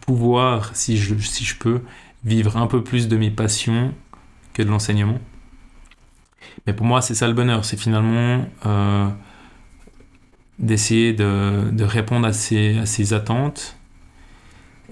pouvoir, 0.00 0.74
si 0.74 0.96
je, 0.96 1.14
si 1.18 1.44
je 1.44 1.56
peux, 1.56 1.80
vivre 2.24 2.56
un 2.56 2.66
peu 2.66 2.82
plus 2.82 3.08
de 3.08 3.16
mes 3.16 3.30
passions 3.30 3.94
que 4.52 4.62
de 4.62 4.68
l'enseignement. 4.68 5.18
Mais 6.66 6.72
pour 6.72 6.86
moi, 6.86 7.00
c'est 7.00 7.14
ça 7.14 7.26
le 7.26 7.34
bonheur, 7.34 7.64
c'est 7.64 7.76
finalement 7.76 8.46
euh, 8.66 9.08
d'essayer 10.58 11.12
de, 11.12 11.70
de, 11.70 11.84
répondre 11.84 12.26
à 12.26 12.32
ces, 12.32 12.78
à 12.78 12.86
ces, 12.86 13.12
attentes 13.12 13.76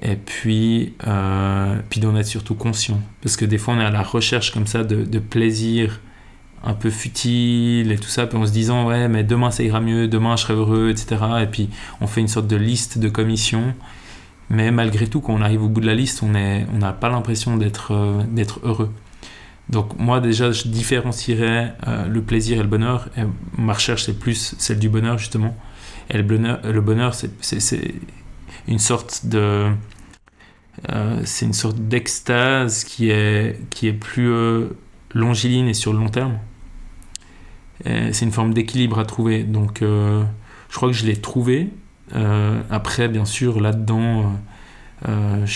et 0.02 0.16
puis, 0.16 0.94
euh, 1.06 1.76
puis 1.90 2.00
d'en 2.00 2.16
être 2.16 2.26
surtout 2.26 2.54
conscient. 2.54 3.00
Parce 3.22 3.36
que 3.36 3.44
des 3.44 3.58
fois, 3.58 3.74
on 3.74 3.80
est 3.80 3.84
à 3.84 3.90
la 3.90 4.02
recherche 4.02 4.52
comme 4.52 4.66
ça 4.66 4.82
de, 4.82 5.04
de 5.04 5.18
plaisir 5.18 6.00
un 6.62 6.74
peu 6.74 6.90
futile 6.90 7.90
et 7.90 7.96
tout 7.96 8.08
ça, 8.08 8.26
puis 8.26 8.36
en 8.36 8.46
se 8.46 8.52
disant, 8.52 8.86
ouais, 8.86 9.08
mais 9.08 9.24
demain 9.24 9.50
ça 9.50 9.62
ira 9.62 9.80
mieux, 9.80 10.08
demain 10.08 10.36
je 10.36 10.42
serai 10.42 10.54
heureux, 10.54 10.90
etc. 10.90 11.22
Et 11.42 11.46
puis 11.46 11.70
on 12.00 12.06
fait 12.06 12.20
une 12.20 12.28
sorte 12.28 12.46
de 12.46 12.56
liste 12.56 12.98
de 12.98 13.08
commissions. 13.08 13.74
Mais 14.50 14.70
malgré 14.70 15.06
tout, 15.06 15.20
quand 15.20 15.32
on 15.32 15.42
arrive 15.42 15.62
au 15.62 15.68
bout 15.68 15.80
de 15.80 15.86
la 15.86 15.94
liste, 15.94 16.22
on 16.22 16.28
n'a 16.28 16.60
on 16.74 16.92
pas 16.92 17.08
l'impression 17.08 17.56
d'être 17.56 17.92
euh, 17.92 18.22
d'être 18.28 18.60
heureux. 18.64 18.92
Donc 19.68 19.98
moi 19.98 20.20
déjà, 20.20 20.50
je 20.50 20.68
différencierais 20.68 21.74
euh, 21.86 22.06
le 22.08 22.20
plaisir 22.22 22.58
et 22.58 22.62
le 22.62 22.68
bonheur. 22.68 23.08
Ma 23.56 23.74
recherche, 23.74 24.04
c'est 24.04 24.18
plus 24.18 24.54
celle 24.58 24.80
du 24.80 24.88
bonheur, 24.88 25.16
justement. 25.18 25.56
Et 26.10 26.16
le 26.16 26.24
bonheur, 26.24 26.60
le 26.64 26.80
bonheur 26.80 27.14
c'est 27.14 27.30
une 28.70 28.78
sorte 28.78 29.26
de... 29.26 29.70
Euh, 30.90 31.20
c'est 31.24 31.44
une 31.46 31.52
sorte 31.52 31.76
d'extase 31.76 32.84
qui 32.84 33.10
est, 33.10 33.60
qui 33.70 33.86
est 33.88 33.92
plus 33.92 34.30
euh, 34.30 34.68
longiligne 35.14 35.68
et 35.68 35.74
sur 35.74 35.92
le 35.92 35.98
long 35.98 36.08
terme. 36.08 36.38
C'est 37.84 38.22
une 38.22 38.32
forme 38.32 38.52
d'équilibre 38.52 38.98
à 38.98 39.04
trouver. 39.06 39.42
Donc 39.42 39.78
je 39.80 40.26
crois 40.76 40.90
que 40.90 40.94
je 40.94 41.06
l'ai 41.06 41.16
trouvé. 41.16 41.70
après, 42.70 43.08
bien 43.08 43.24
sûr, 43.24 43.60
là-dedans 43.60 44.32
Euh, 45.08 45.46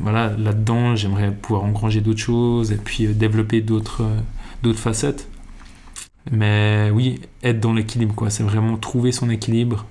voilà, 0.00 0.30
là-dedans, 0.36 0.96
j'aimerais 0.96 1.32
pouvoir 1.32 1.64
engranger 1.64 2.00
d'autres 2.00 2.20
choses 2.20 2.72
et 2.72 2.76
puis 2.76 3.06
développer 3.08 3.60
d'autres 3.60 4.04
d'autres 4.62 4.78
facettes. 4.78 5.28
Mais 6.32 6.90
oui, 6.92 7.20
être 7.42 7.60
dans 7.60 7.72
l'équilibre, 7.74 8.14
quoi. 8.14 8.30
C'est 8.30 8.42
vraiment 8.42 8.76
trouver 8.76 9.12
son 9.12 9.30
équilibre, 9.30 9.86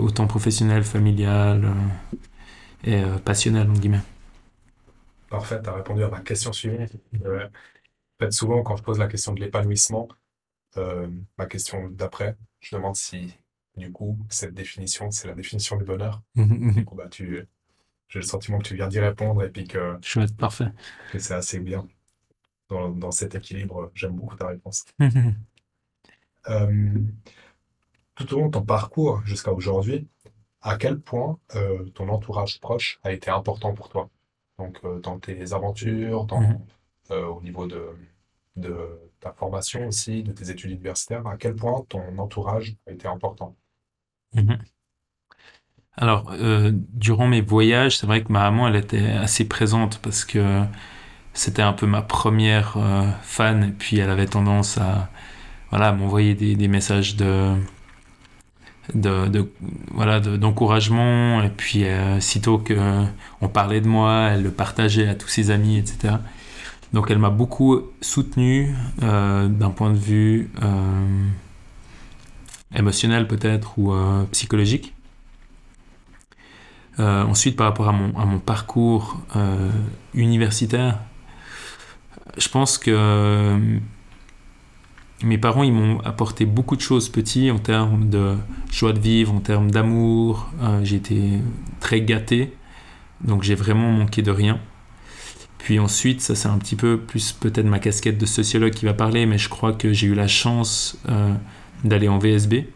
autant 0.00 0.26
professionnel, 0.26 0.84
familial 0.84 1.72
et 2.84 3.02
passionnel, 3.24 3.68
en 3.68 3.72
guillemets. 3.74 4.00
Parfait, 5.30 5.60
tu 5.62 5.68
as 5.68 5.74
répondu 5.74 6.02
à 6.04 6.08
ma 6.08 6.20
question 6.20 6.52
suivante. 6.52 6.90
en 7.14 7.48
fait, 8.20 8.32
souvent, 8.32 8.62
quand 8.62 8.76
je 8.76 8.82
pose 8.82 8.98
la 8.98 9.08
question 9.08 9.32
de 9.32 9.40
l'épanouissement, 9.40 10.08
ma 10.76 11.46
question 11.46 11.88
d'après, 11.88 12.36
je 12.60 12.76
demande 12.76 12.96
si, 12.96 13.34
du 13.76 13.90
coup, 13.90 14.18
cette 14.28 14.54
définition, 14.54 15.10
c'est 15.10 15.28
la 15.28 15.34
définition 15.34 15.76
du 15.76 15.84
bonheur. 15.84 16.22
du 16.36 16.84
coup, 16.84 16.94
bah, 16.94 17.08
tu, 17.08 17.46
j'ai 18.08 18.18
le 18.18 18.24
sentiment 18.24 18.58
que 18.58 18.64
tu 18.68 18.76
viens 18.76 18.88
d'y 18.88 19.00
répondre 19.00 19.42
et 19.42 19.50
puis 19.50 19.66
que, 19.66 19.98
Chouette, 20.02 20.36
parfait. 20.36 20.68
que 21.12 21.18
c'est 21.18 21.34
assez 21.34 21.58
bien. 21.58 21.86
Dans, 22.68 22.88
dans 22.90 23.10
cet 23.10 23.34
équilibre, 23.34 23.90
j'aime 23.94 24.12
beaucoup 24.12 24.36
ta 24.36 24.46
réponse. 24.48 24.84
Euh, 26.48 26.98
tout 28.14 28.32
au 28.34 28.40
long 28.40 28.46
de 28.46 28.52
ton 28.52 28.62
parcours 28.62 29.22
jusqu'à 29.24 29.52
aujourd'hui, 29.52 30.06
à 30.62 30.76
quel 30.76 30.98
point 31.00 31.38
euh, 31.56 31.84
ton 31.94 32.08
entourage 32.08 32.60
proche 32.60 32.98
a 33.02 33.12
été 33.12 33.30
important 33.30 33.74
pour 33.74 33.88
toi? 33.88 34.08
Donc, 34.58 34.78
euh, 34.84 35.00
dans 35.00 35.18
tes 35.18 35.52
aventures, 35.52 36.24
dans, 36.24 36.40
mhm. 36.40 36.58
au 37.10 37.40
niveau 37.42 37.66
de, 37.66 37.88
de 38.56 39.00
ta 39.20 39.32
formation 39.32 39.88
aussi, 39.88 40.22
de 40.22 40.32
tes 40.32 40.50
études 40.50 40.70
universitaires, 40.70 41.26
à 41.26 41.36
quel 41.36 41.54
point 41.54 41.84
ton 41.88 42.18
entourage 42.18 42.76
a 42.86 42.92
été 42.92 43.08
important? 43.08 43.56
Mhm. 44.34 44.58
Alors, 45.96 46.32
euh, 46.32 46.72
durant 46.74 47.26
mes 47.26 47.40
voyages, 47.40 47.98
c'est 47.98 48.06
vrai 48.06 48.22
que 48.24 48.32
ma 48.32 48.50
maman, 48.50 48.68
elle 48.68 48.76
était 48.76 49.10
assez 49.12 49.46
présente 49.46 49.98
parce 49.98 50.24
que 50.24 50.64
c'était 51.32 51.62
un 51.62 51.72
peu 51.72 51.86
ma 51.86 52.02
première 52.02 52.76
euh, 52.76 53.08
fan, 53.22 53.64
et 53.64 53.72
puis 53.72 53.98
elle 53.98 54.10
avait 54.10 54.26
tendance 54.26 54.78
à, 54.78 55.10
voilà, 55.70 55.92
m'envoyer 55.92 56.34
des, 56.34 56.68
messages 56.68 57.16
de, 57.16 57.54
de, 58.92 59.48
voilà, 59.92 60.20
d'encouragement, 60.20 61.42
et 61.42 61.48
puis 61.48 61.84
euh, 61.84 62.20
sitôt 62.20 62.58
que 62.58 62.74
on 63.40 63.48
parlait 63.48 63.80
de 63.80 63.88
moi, 63.88 64.30
elle 64.32 64.42
le 64.42 64.50
partageait 64.50 65.08
à 65.08 65.14
tous 65.14 65.28
ses 65.28 65.50
amis, 65.50 65.78
etc. 65.78 66.14
Donc 66.94 67.10
elle 67.10 67.18
m'a 67.18 67.30
beaucoup 67.30 67.80
soutenu 68.00 68.72
euh, 69.02 69.48
d'un 69.48 69.70
point 69.70 69.90
de 69.90 69.98
vue 69.98 70.48
euh, 70.62 71.26
émotionnel 72.72 73.26
peut-être 73.26 73.76
ou 73.78 73.92
euh, 73.92 74.22
psychologique. 74.30 74.94
ensuite, 76.98 77.56
par 77.56 77.66
rapport 77.66 77.88
à 77.88 77.90
à 77.90 78.24
mon 78.24 78.38
parcours 78.38 79.20
universitaire, 80.14 81.00
je 82.38 82.48
pense 82.48 82.78
que 82.78 83.58
mes 85.22 85.38
parents 85.38 85.62
ils 85.62 85.72
m'ont 85.72 86.00
apporté 86.00 86.44
beaucoup 86.44 86.76
de 86.76 86.80
choses 86.80 87.08
petits 87.08 87.50
en 87.50 87.58
termes 87.58 88.08
de 88.08 88.34
joie 88.70 88.92
de 88.92 88.98
vivre, 88.98 89.32
en 89.32 89.40
termes 89.40 89.70
d'amour. 89.70 90.50
j'ai 90.82 90.96
été 90.96 91.38
très 91.80 92.00
gâté, 92.00 92.52
donc 93.22 93.42
j'ai 93.42 93.54
vraiment 93.54 93.90
manqué 93.90 94.22
de 94.22 94.30
rien. 94.30 94.60
Puis 95.64 95.78
ensuite, 95.78 96.20
ça 96.20 96.34
c'est 96.34 96.48
un 96.48 96.58
petit 96.58 96.76
peu 96.76 96.98
plus 96.98 97.32
peut-être 97.32 97.64
ma 97.64 97.78
casquette 97.78 98.18
de 98.18 98.26
sociologue 98.26 98.72
qui 98.72 98.84
va 98.84 98.92
parler, 98.92 99.24
mais 99.24 99.38
je 99.38 99.48
crois 99.48 99.72
que 99.72 99.94
j'ai 99.94 100.08
eu 100.08 100.14
la 100.14 100.28
chance 100.28 100.98
euh, 101.08 101.32
d'aller 101.84 102.06
en 102.06 102.18
VSB. 102.18 102.66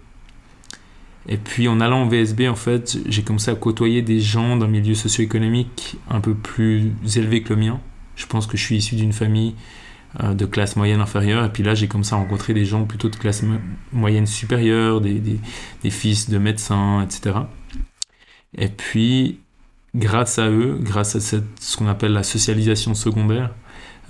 Et 1.29 1.37
puis 1.37 1.69
en 1.69 1.83
allant 1.83 2.05
en 2.05 2.09
VSB, 2.09 2.49
en 2.49 2.55
fait, 2.55 2.97
j'ai 3.07 3.23
commencé 3.23 3.51
à 3.51 3.55
côtoyer 3.57 4.01
des 4.01 4.21
gens 4.21 4.57
d'un 4.57 4.69
milieu 4.69 4.95
socio-économique 4.95 5.97
un 6.09 6.21
peu 6.23 6.33
plus 6.33 6.95
élevé 7.15 7.43
que 7.43 7.53
le 7.53 7.61
mien. 7.61 7.81
Je 8.17 8.25
pense 8.25 8.47
que 8.47 8.57
je 8.57 8.65
suis 8.65 8.77
issu 8.77 8.97
d'une 8.97 9.13
famille 9.13 9.51
euh, 9.51 9.88
de 10.23 10.47
classe 10.47 10.77
moyenne 10.77 11.01
inférieure. 11.01 11.45
Et 11.45 11.51
puis 11.51 11.63
là, 11.63 11.75
j'ai 11.75 11.89
commencé 11.89 12.15
à 12.15 12.17
rencontrer 12.17 12.55
des 12.55 12.65
gens 12.65 12.85
plutôt 12.85 13.09
de 13.09 13.17
classe 13.17 13.45
moyenne 13.93 14.27
supérieure, 14.27 15.01
des, 15.01 15.19
des, 15.19 15.39
des, 15.83 15.91
fils 15.91 16.31
de 16.31 16.39
médecins, 16.39 17.03
etc. 17.03 17.37
Et 18.57 18.69
puis, 18.69 19.41
grâce 19.95 20.39
à 20.39 20.49
eux, 20.49 20.79
grâce 20.81 21.17
à 21.17 21.21
cette, 21.21 21.45
ce 21.61 21.77
qu'on 21.77 21.89
appelle 21.89 22.13
la 22.13 22.23
socialisation 22.23 22.95
secondaire 22.95 23.55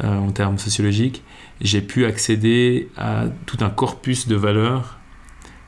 euh, 0.04 0.16
en 0.16 0.30
termes 0.30 0.58
sociologiques, 0.58 1.22
j'ai 1.60 1.80
pu 1.80 2.04
accéder 2.04 2.88
à 2.96 3.24
tout 3.46 3.58
un 3.60 3.70
corpus 3.70 4.28
de 4.28 4.36
valeurs 4.36 4.98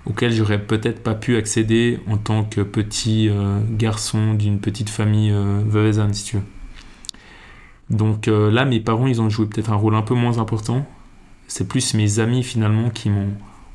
auxquelles 0.06 0.32
j'aurais 0.32 0.62
peut-être 0.62 1.02
pas 1.02 1.14
pu 1.14 1.36
accéder 1.36 2.00
en 2.06 2.16
tant 2.16 2.44
que 2.44 2.60
petit 2.62 3.28
euh, 3.28 3.60
garçon 3.70 4.34
d'une 4.34 4.60
petite 4.60 4.88
famille 4.88 5.30
euh, 5.30 6.12
si 6.12 6.24
tu 6.24 6.36
veux. 6.36 6.42
Donc 7.90 8.28
euh, 8.28 8.50
là, 8.50 8.64
mes 8.64 8.80
parents, 8.80 9.06
ils 9.06 9.20
ont 9.20 9.28
joué 9.28 9.46
peut-être 9.46 9.70
un 9.70 9.76
rôle 9.76 9.94
un 9.94 10.02
peu 10.02 10.14
moins 10.14 10.38
important. 10.38 10.86
C'est 11.48 11.68
plus 11.68 11.94
mes 11.94 12.20
amis 12.20 12.42
finalement 12.42 12.90
qui 12.90 13.10
m'ont 13.10 13.32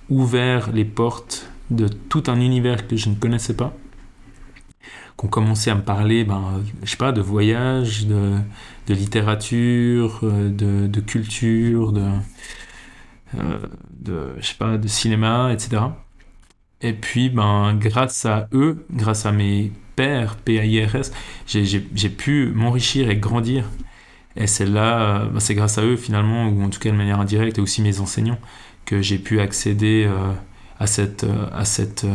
ouvert 0.10 0.72
les 0.72 0.86
portes 0.86 1.50
de 1.70 1.88
tout 1.88 2.24
un 2.28 2.40
univers 2.40 2.88
que 2.88 2.96
je 2.96 3.10
ne 3.10 3.16
connaissais 3.16 3.56
pas 3.56 3.76
qu'on 5.16 5.28
commençait 5.28 5.72
à 5.72 5.76
me 5.76 5.82
parler, 5.82 6.24
ben, 6.24 6.64
je 6.84 6.92
sais 6.92 6.98
pas, 6.98 7.12
de 7.12 7.22
voyage, 7.22 8.06
de, 8.08 8.42
littérature, 8.90 10.20
euh, 10.24 10.50
de, 10.50 11.00
culture, 11.00 11.92
de, 11.92 12.10
euh, 13.36 13.60
de, 13.92 14.34
je 14.40 14.46
sais 14.46 14.56
pas, 14.56 14.78
de 14.78 14.88
cinéma, 14.88 15.52
etc. 15.54 15.84
Et 16.82 16.94
puis, 16.94 17.30
ben, 17.30 17.76
grâce 17.76 18.26
à 18.26 18.48
eux, 18.54 18.86
grâce 18.92 19.26
à 19.26 19.32
mes 19.32 19.72
pères, 19.96 20.36
PAIRS, 20.36 21.12
j'ai 21.48 22.10
pu 22.10 22.52
m'enrichir 22.54 23.10
et 23.10 23.16
grandir. 23.16 23.70
Et 24.38 24.48
c'est 24.48 24.66
là, 24.66 25.26
ben, 25.26 25.40
c'est 25.40 25.56
grâce 25.56 25.78
à 25.78 25.84
eux 25.84 25.96
finalement, 25.96 26.48
ou 26.48 26.64
en 26.64 26.70
tout 26.70 26.80
cas 26.80 26.92
de 26.92 26.96
manière 26.96 27.20
indirecte, 27.20 27.58
et 27.58 27.62
aussi 27.62 27.82
mes 27.82 28.00
enseignants, 28.00 28.40
que 28.86 29.02
j'ai 29.02 29.18
pu 29.18 29.40
accéder 29.40 30.06
euh, 30.08 30.34
à 30.80 30.88
cette, 30.88 31.26
à 31.54 31.66
cette 31.66 32.06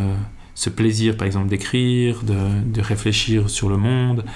ce 0.60 0.68
plaisir, 0.68 1.16
par 1.16 1.26
exemple, 1.26 1.48
d'écrire, 1.48 2.22
de, 2.22 2.80
réfléchir 2.82 3.48
sur 3.48 3.70
le 3.70 3.78
monde. 3.78 4.26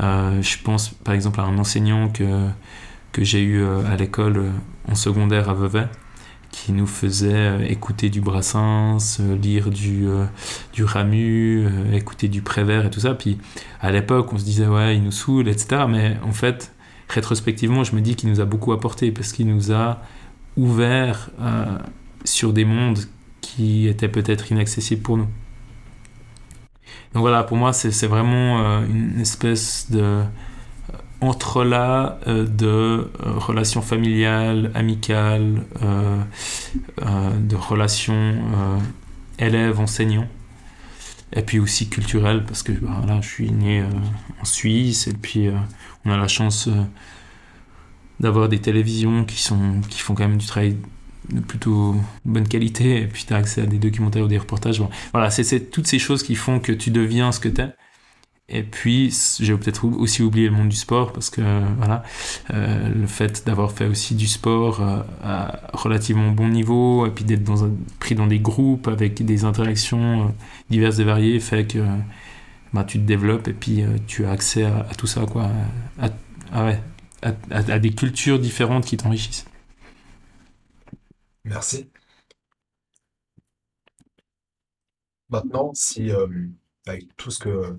Euh, 0.00 0.42
je 0.42 0.58
pense, 0.62 0.90
par 0.90 1.14
exemple, 1.14 1.40
à 1.40 1.44
un 1.44 1.56
enseignant 1.56 2.10
que, 2.10 2.48
que 3.12 3.24
j'ai 3.24 3.40
eu 3.40 3.62
euh, 3.62 3.90
à 3.90 3.96
l'école 3.96 4.36
euh, 4.36 4.50
en 4.90 4.94
secondaire 4.94 5.48
à 5.48 5.54
Vevey, 5.54 5.88
qui 6.50 6.72
nous 6.72 6.86
faisait 6.86 7.66
écouter 7.70 8.10
du 8.10 8.20
Brassens, 8.20 9.20
lire 9.40 9.70
du, 9.70 10.06
du 10.74 10.84
Ramu, 10.84 11.66
écouter 11.94 12.28
du 12.28 12.42
Prévert 12.42 12.84
et 12.84 12.90
tout 12.90 13.00
ça. 13.00 13.14
Puis 13.14 13.38
à 13.80 13.90
l'époque, 13.90 14.32
on 14.32 14.38
se 14.38 14.44
disait, 14.44 14.66
ouais, 14.66 14.96
il 14.96 15.04
nous 15.04 15.12
saoule, 15.12 15.48
etc. 15.48 15.84
Mais 15.88 16.16
en 16.24 16.32
fait, 16.32 16.72
rétrospectivement, 17.10 17.84
je 17.84 17.94
me 17.94 18.00
dis 18.00 18.16
qu'il 18.16 18.30
nous 18.30 18.40
a 18.40 18.44
beaucoup 18.44 18.72
apporté 18.72 19.12
parce 19.12 19.32
qu'il 19.32 19.46
nous 19.46 19.72
a 19.72 20.00
ouvert 20.56 21.30
sur 22.24 22.52
des 22.52 22.64
mondes 22.64 22.98
qui 23.40 23.88
étaient 23.88 24.08
peut-être 24.08 24.50
inaccessibles 24.50 25.02
pour 25.02 25.16
nous. 25.16 25.28
Donc 27.12 27.22
voilà, 27.22 27.42
pour 27.42 27.56
moi, 27.56 27.72
c'est 27.72 28.06
vraiment 28.06 28.60
euh, 28.60 28.86
une 28.86 29.20
espèce 29.20 29.90
de 29.90 30.00
euh, 30.00 30.22
entrelac 31.20 32.18
euh, 32.28 32.46
de 32.46 33.10
relations 33.24 33.82
familiales, 33.82 34.70
amicales, 34.74 35.64
de 37.00 37.56
relations 37.56 38.36
élèves-enseignants, 39.38 40.28
et 41.32 41.42
puis 41.42 41.58
aussi 41.58 41.88
culturelles, 41.88 42.44
parce 42.44 42.62
que 42.62 42.72
voilà, 42.80 43.20
je 43.20 43.28
suis 43.28 43.50
né 43.50 43.84
en 44.40 44.44
Suisse, 44.44 45.06
et 45.06 45.14
puis 45.14 45.48
on 46.04 46.10
a 46.10 46.16
la 46.16 46.28
chance 46.28 46.68
d'avoir 48.18 48.48
des 48.48 48.58
télévisions 48.58 49.24
qui, 49.24 49.40
sont, 49.40 49.80
qui 49.88 50.00
font 50.00 50.14
quand 50.14 50.28
même 50.28 50.38
du 50.38 50.46
travail 50.46 50.76
de 51.32 51.40
plutôt 51.40 51.96
bonne 52.24 52.48
qualité, 52.48 53.02
et 53.02 53.06
puis 53.06 53.24
tu 53.26 53.32
as 53.32 53.36
accès 53.36 53.62
à 53.62 53.66
des 53.66 53.78
documentaires 53.78 54.24
ou 54.24 54.28
des 54.28 54.38
reportages. 54.38 54.82
voilà, 55.12 55.30
c'est 55.30 55.70
toutes 55.70 55.86
ces 55.86 55.98
choses 55.98 56.22
qui 56.22 56.34
font 56.34 56.60
que 56.60 56.72
tu 56.72 56.90
deviens 56.90 57.32
ce 57.32 57.40
que 57.40 57.48
tu 57.48 57.60
es. 57.60 57.72
Et 58.52 58.64
puis, 58.64 59.14
j'ai 59.38 59.56
peut-être 59.56 59.84
aussi 59.84 60.22
oublié 60.22 60.48
le 60.48 60.54
monde 60.54 60.68
du 60.68 60.76
sport, 60.76 61.12
parce 61.12 61.30
que 61.30 61.40
voilà, 61.76 62.02
euh, 62.52 62.88
le 62.88 63.06
fait 63.06 63.46
d'avoir 63.46 63.70
fait 63.70 63.86
aussi 63.86 64.16
du 64.16 64.26
sport 64.26 64.80
euh, 64.80 65.02
à 65.22 65.70
relativement 65.72 66.32
bon 66.32 66.48
niveau, 66.48 67.06
et 67.06 67.10
puis 67.10 67.24
d'être 67.24 67.44
dans 67.44 67.70
pris 68.00 68.16
dans 68.16 68.26
des 68.26 68.40
groupes 68.40 68.88
avec 68.88 69.24
des 69.24 69.44
interactions 69.44 70.26
euh, 70.26 70.30
diverses 70.68 70.98
et 70.98 71.04
variées, 71.04 71.38
fait 71.38 71.64
que 71.66 71.78
bah, 72.72 72.82
tu 72.84 72.98
te 72.98 73.04
développes 73.04 73.46
et 73.48 73.52
puis 73.52 73.84
tu 74.08 74.26
as 74.26 74.32
accès 74.32 74.64
à, 74.64 74.84
tout 74.98 75.06
ça, 75.06 75.26
quoi, 75.26 75.50
à, 76.52 76.72
à 77.50 77.78
des 77.78 77.92
cultures 77.92 78.40
différentes 78.40 78.84
qui 78.84 78.96
t'enrichissent. 78.96 79.44
Merci. 81.44 81.88
Maintenant, 85.28 85.70
si 85.74 86.10
avec 86.86 87.16
tout 87.16 87.30
ce 87.30 87.38
que 87.38 87.78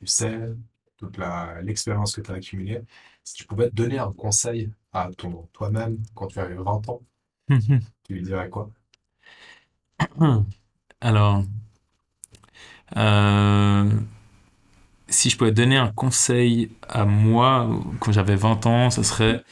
tu 0.00 0.06
sais, 0.06 0.40
toute 0.96 1.18
l'expérience 1.62 2.14
que 2.14 2.22
tu 2.22 2.30
as 2.30 2.34
accumulée, 2.34 2.82
si 3.22 3.34
tu 3.34 3.44
pouvais 3.46 3.68
te 3.70 3.74
donner 3.74 3.98
un 3.98 4.12
conseil 4.12 4.70
à 4.92 5.10
ton 5.16 5.48
toi-même 5.52 5.98
quand 6.14 6.26
tu 6.26 6.38
avais 6.40 6.54
20 6.56 6.88
ans, 6.88 7.02
tu 7.48 8.14
lui 8.14 8.22
dirais 8.22 8.48
quoi? 8.48 8.70
Alors, 11.00 11.44
euh, 12.96 13.90
si 15.08 15.30
je 15.30 15.36
pouvais 15.36 15.52
donner 15.52 15.76
un 15.76 15.88
conseil 15.92 16.70
à 16.88 17.04
moi 17.04 17.68
quand 18.00 18.12
j'avais 18.12 18.36
20 18.36 18.66
ans, 18.66 18.90
ce 18.90 19.02
serait 19.02 19.44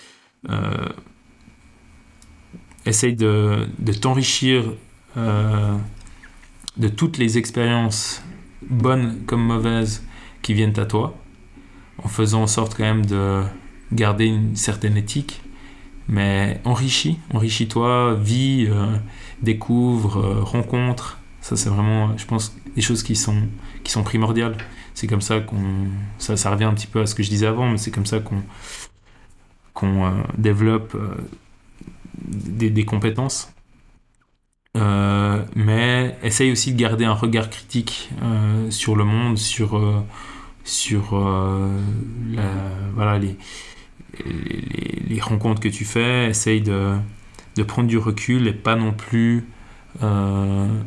euh, 0.49 0.89
essaye 2.87 3.15
de, 3.15 3.69
de 3.79 3.93
t'enrichir 3.93 4.65
euh, 5.17 5.77
de 6.77 6.89
toutes 6.89 7.19
les 7.19 7.39
expériences, 7.39 8.23
bonnes 8.63 9.25
comme 9.27 9.43
mauvaises, 9.43 10.05
viennent 10.55 10.79
à 10.79 10.87
toi, 10.87 11.15
en 12.03 12.09
faisant 12.09 12.43
en 12.43 12.47
sorte 12.47 12.77
quand 12.77 12.85
même 12.85 13.07
de 13.07 13.43
garder 13.93 14.27
une 14.27 14.57
certaine 14.57 14.97
éthique, 14.97 15.41
mais 16.09 16.61
enrichis, 16.65 17.19
enrichis-toi, 17.35 18.15
vis, 18.15 18.67
euh, 18.69 18.97
découvre, 19.43 20.19
euh, 20.19 20.43
rencontre. 20.43 21.19
Ça, 21.41 21.57
c'est 21.57 21.69
vraiment, 21.69 22.17
je 22.17 22.25
pense, 22.25 22.57
des 22.75 22.83
choses 22.83 23.03
qui 23.03 23.15
sont, 23.15 23.43
qui 23.85 23.93
sont 23.93 24.03
primordiales. 24.03 24.57
C'est 24.95 25.07
comme 25.07 25.21
ça 25.21 25.41
qu'on. 25.41 25.89
Ça, 26.19 26.37
ça 26.37 26.51
revient 26.51 26.65
un 26.65 26.75
petit 26.75 26.87
peu 26.87 27.01
à 27.01 27.07
ce 27.07 27.15
que 27.15 27.23
je 27.23 27.29
disais 27.29 27.47
avant, 27.47 27.71
mais 27.71 27.79
c'est 27.79 27.91
comme 27.91 28.07
ça 28.07 28.21
qu'on 28.21 28.43
qu'on 29.75 30.07
euh, 30.07 30.11
développe 30.37 30.97
des, 32.19 32.85
compétences. 32.85 33.53
mais 34.75 36.19
essaye 36.23 36.51
aussi 36.51 36.73
de 36.73 36.79
garder 36.79 37.05
un 37.05 37.13
regard 37.13 37.49
critique 37.49 38.11
sur 38.71 38.97
le 38.97 39.05
monde, 39.05 39.39
sur, 39.39 39.81
sur 40.69 41.19
la, 42.31 42.51
voilà, 42.95 43.19
les, 43.19 43.37
les, 44.25 45.03
les, 45.09 45.21
rencontres 45.21 45.61
que 45.61 45.69
tu 45.69 45.85
fais. 45.85 46.29
Essaye 46.29 46.61
de, 46.61 46.97
de 47.57 47.63
prendre 47.63 47.89
du 47.89 47.99
recul 47.99 48.47
et 48.47 48.53
pas 48.53 48.77
non 48.77 48.93
plus 48.93 49.49
euh, 50.03 50.83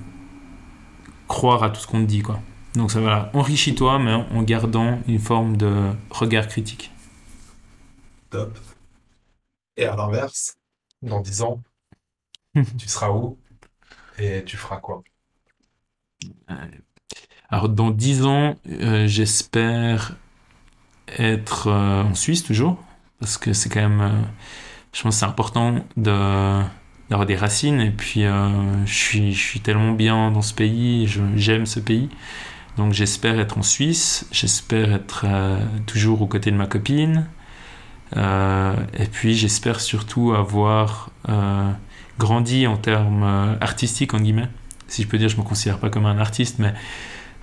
croire 1.28 1.64
à 1.64 1.70
tout 1.70 1.82
ce 1.82 1.88
qu'on 1.88 2.02
te 2.02 2.08
dit. 2.08 2.22
Quoi. 2.22 2.40
Donc 2.76 2.92
ça 2.92 3.02
voilà, 3.02 3.30
enrichis-toi, 3.34 4.00
mais 4.00 4.14
en 4.14 4.44
gardant 4.44 5.00
une 5.08 5.20
forme 5.20 5.58
de 5.58 5.92
regard 6.10 6.48
critique. 6.48 6.92
Top. 8.30 8.58
Et 9.76 9.86
à 9.86 9.96
l'inverse, 9.96 10.56
dans 11.02 11.20
10 11.20 11.42
ans, 11.42 11.62
tu 12.78 12.88
seras 12.88 13.10
où 13.10 13.38
et 14.18 14.44
tu 14.46 14.56
feras 14.58 14.78
quoi? 14.78 15.04
Alors 17.52 17.70
dans 17.70 17.92
10 17.92 18.26
ans, 18.26 18.56
euh, 18.70 19.08
j'espère 19.08 20.16
être 21.18 21.68
euh, 21.68 22.04
en 22.04 22.16
Suisse 22.16 22.44
toujours, 22.44 22.78
parce 23.20 23.38
que 23.38 23.54
c'est 23.54 23.70
quand 23.70 23.82
même 23.82 24.26
je 24.94 25.02
pense 25.02 25.16
que 25.16 25.20
c'est 25.20 25.26
important 25.26 25.76
d'avoir 25.96 27.26
des 27.26 27.36
racines 27.36 27.80
et 27.80 27.92
puis 27.92 28.26
euh, 28.26 28.50
je, 28.86 28.94
suis, 28.94 29.34
je 29.34 29.40
suis 29.40 29.60
tellement 29.62 29.94
bien 29.94 30.32
dans 30.32 30.42
ce 30.42 30.54
pays, 30.54 31.10
j'aime 31.36 31.66
ce 31.66 31.80
pays. 31.80 32.10
Donc 32.78 32.94
j'espère 32.94 33.40
être 33.40 33.58
en 33.58 33.64
Suisse, 33.64 34.28
j'espère 34.32 34.94
être 34.94 35.26
euh, 35.26 35.60
toujours 35.86 36.22
aux 36.22 36.28
côtés 36.28 36.52
de 36.52 36.58
ma 36.58 36.68
copine. 36.68 37.28
Euh, 38.18 38.76
et 38.98 39.06
puis 39.06 39.34
j'espère 39.34 39.80
surtout 39.80 40.34
avoir 40.34 41.10
grandi 42.20 42.68
en 42.68 42.78
termes 42.78 43.58
artistiques, 43.62 44.14
en 44.14 44.20
guillemets. 44.20 44.50
Si 44.88 45.04
je 45.04 45.08
peux 45.08 45.18
dire, 45.18 45.30
je 45.30 45.38
me 45.38 45.44
considère 45.44 45.80
pas 45.80 45.90
comme 45.90 46.06
un 46.06 46.18
artiste, 46.18 46.60
mais, 46.60 46.74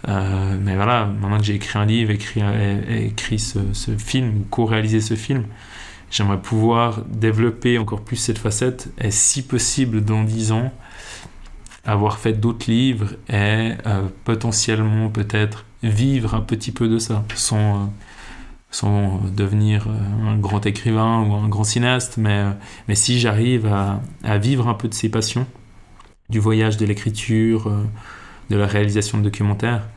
mais 0.07 0.75
voilà, 0.77 1.07
maintenant 1.07 1.39
que 1.39 1.45
j'ai 1.45 1.55
écrit 1.55 1.79
un 1.79 1.85
livre, 1.85 2.11
écrit, 2.11 2.43
écrit 2.89 3.39
ce, 3.39 3.59
film, 3.97 4.45
co-réalisé 4.51 5.01
ce 5.01 5.15
film, 5.15 5.45
J'aimerais 6.11 6.41
pouvoir 6.41 7.03
développer 7.05 7.79
encore 7.79 8.01
plus 8.01 8.17
cette 8.17 8.39
facette 8.39 8.91
et 8.99 9.11
si 9.11 9.43
possible 9.43 10.03
dans 10.03 10.25
10 10.25 10.53
ans, 10.53 10.73
avoir 11.85 12.19
fait 12.19 12.33
d'autres 12.33 12.71
livres 12.71 13.13
et 13.29 13.73
euh, 13.87 14.09
potentiellement 14.25 15.11
peut-être 15.11 15.65
vivre 15.83 16.35
un 16.35 16.41
petit 16.41 16.73
peu 16.73 16.89
de 16.89 16.99
ça 16.99 17.25
sans, 17.35 17.77
euh, 17.77 17.87
sans 18.71 19.21
devenir 19.37 19.87
euh, 19.87 20.31
un 20.31 20.39
grand 20.39 20.65
écrivain 20.65 21.21
ou 21.23 21.35
un 21.35 21.49
grand 21.49 21.65
cinéaste. 21.65 22.17
Mais, 22.17 22.45
mais 22.89 22.95
si 22.95 23.19
j'arrive 23.19 23.67
à, 23.67 24.39
vivre 24.39 24.69
un 24.69 24.75
peu 24.75 24.89
de 24.89 24.95
ces 24.95 25.11
passions, 25.11 25.47
du 26.31 26.41
voyage, 26.41 26.79
de 26.79 26.87
l'écriture, 26.87 27.71
de 28.51 28.57
la 28.57 28.67
réalisation 28.67 29.19
de 29.19 29.25
documentaires, 29.25 29.89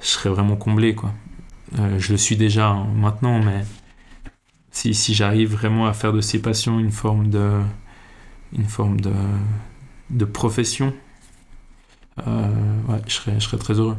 je 0.00 0.06
serais 0.08 0.30
vraiment 0.30 0.56
comblé. 0.56 0.94
Quoi. 0.94 1.12
je 1.98 2.12
le 2.12 2.18
suis 2.18 2.36
déjà 2.36 2.68
hein, 2.70 2.86
maintenant, 2.96 3.40
mais 3.42 3.64
si, 4.70 4.94
si 4.94 5.14
j'arrive 5.14 5.52
vraiment 5.52 5.86
à 5.86 5.92
faire 5.92 6.12
de 6.12 6.20
ces 6.20 6.40
passions 6.40 6.78
une 6.78 6.92
forme 6.92 7.28
de, 7.30 7.60
une 8.56 8.64
forme 8.66 9.00
de, 9.00 9.12
de 10.10 10.24
profession, 10.24 10.92
euh, 12.26 12.82
ouais, 12.88 13.00
je 13.06 13.12
serais, 13.12 13.34
je 13.34 13.40
serais 13.40 13.58
très 13.58 13.74
heureux. 13.74 13.96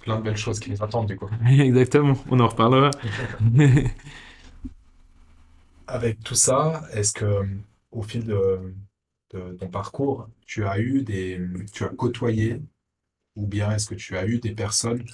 Plein 0.00 0.18
de 0.18 0.22
belles 0.22 0.36
choses 0.36 0.60
qui 0.60 0.70
nous 0.70 0.82
attendent 0.82 1.08
du 1.08 1.16
coup. 1.16 1.28
Exactement, 1.46 2.16
on 2.30 2.40
en 2.40 2.48
reparlera. 2.48 2.90
Avec 5.88 6.22
tout 6.22 6.34
ça, 6.34 6.82
est-ce 6.92 7.12
que 7.12 7.46
au 7.92 8.02
fil 8.02 8.24
de, 8.24 8.74
de, 9.36 9.56
ton 9.56 9.68
parcours, 9.68 10.28
tu 10.46 10.64
as 10.66 10.78
eu 10.78 11.02
des, 11.02 11.40
tu 11.72 11.84
as 11.84 11.88
côtoyé, 11.88 12.62
ou 13.36 13.46
bien 13.46 13.70
est-ce 13.72 13.88
que 13.88 13.94
tu 13.94 14.16
as 14.16 14.26
eu 14.26 14.38
des 14.38 14.52
personnes 14.52 15.04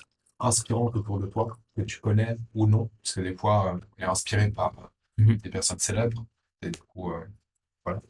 inspirantes 0.40 0.96
autour 0.96 1.18
de 1.18 1.26
toi 1.26 1.56
que 1.76 1.82
tu 1.82 2.00
connais 2.00 2.36
ou 2.54 2.66
non, 2.66 2.90
parce 3.02 3.14
que 3.14 3.20
des 3.20 3.34
fois, 3.34 3.74
euh, 3.74 3.78
on 3.98 4.02
est 4.02 4.06
inspiré 4.06 4.50
par 4.50 4.72
euh, 4.78 5.22
mhm. 5.22 5.36
des 5.36 5.50
personnes 5.50 5.78
célèbres, 5.78 6.24
et 6.62 6.70
du 6.70 6.80
coup, 6.80 7.12
euh, 7.12 7.24
voilà. 7.84 8.00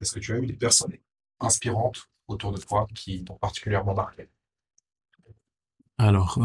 Est-ce 0.00 0.12
que 0.12 0.20
tu 0.20 0.32
as 0.32 0.38
eu 0.38 0.46
des 0.46 0.54
personnes 0.54 0.94
inspirantes 1.40 2.08
autour 2.26 2.52
de 2.52 2.58
toi 2.58 2.86
qui 2.94 3.22
t'ont 3.22 3.36
particulièrement 3.36 3.94
marqué? 3.94 4.28
Alors, 5.98 6.38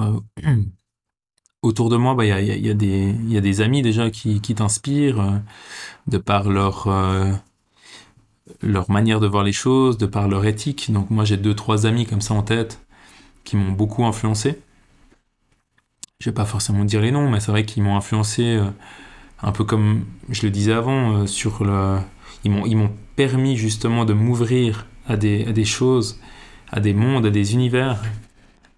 autour 1.62 1.90
de 1.90 1.96
moi, 1.96 2.14
il 2.14 2.18
bah, 2.18 2.26
y, 2.26 2.32
a, 2.32 2.42
y, 2.42 2.70
a 2.70 2.74
des, 2.74 3.14
y, 3.14 3.38
a, 3.38 3.42
des 3.42 3.62
amis 3.62 3.82
déjà 3.82 4.12
qui, 4.12 4.42
qui 4.42 4.56
t'inspirent, 4.56 5.42
de 6.08 6.18
par 6.18 6.50
leur, 6.50 6.90
leur 8.62 8.90
manière 8.92 9.20
de 9.20 9.28
voir 9.28 9.44
les 9.44 9.54
choses, 9.54 9.98
de 9.98 10.06
par 10.06 10.28
leur 10.28 10.46
éthique. 10.46 10.92
Donc 10.92 11.10
moi, 11.10 11.26
j'ai 11.26 11.38
deux, 11.38 11.54
trois 11.54 11.86
amis 11.86 12.06
comme 12.06 12.22
ça 12.22 12.34
en 12.34 12.44
tête 12.44 12.80
qui 13.44 13.56
m'ont 13.56 13.72
beaucoup 13.72 14.06
influencé 14.06 14.60
je 16.20 16.30
vais 16.30 16.34
pas 16.34 16.46
forcément 16.46 16.86
dire 16.86 17.02
les 17.02 17.12
noms, 17.12 17.30
mais 17.30 17.40
c'est 17.40 17.52
vrai 17.52 17.66
qu'ils 17.66 17.84
m'ont 17.84 17.96
influencé 17.96 18.44
euh, 18.44 18.66
un 19.42 19.52
peu 19.52 19.64
comme 19.64 20.06
je 20.30 20.44
le 20.44 20.50
disais 20.50 20.74
avant, 20.74 21.18
euh, 21.18 21.28
sur 21.28 21.64
le... 21.64 21.98
ils 22.44 22.52
m'ont 22.52 22.92
permis 23.16 23.58
justement 23.58 24.06
de 24.06 24.14
m'ouvrir 24.14 24.88
à 25.08 25.18
des, 25.18 25.46
à 25.46 25.52
des 25.52 25.66
choses, 25.66 26.20
à 26.72 26.80
des 26.80 26.94
mondes, 26.94 27.26
à 27.26 27.30
des 27.30 27.54
univers. 27.54 28.02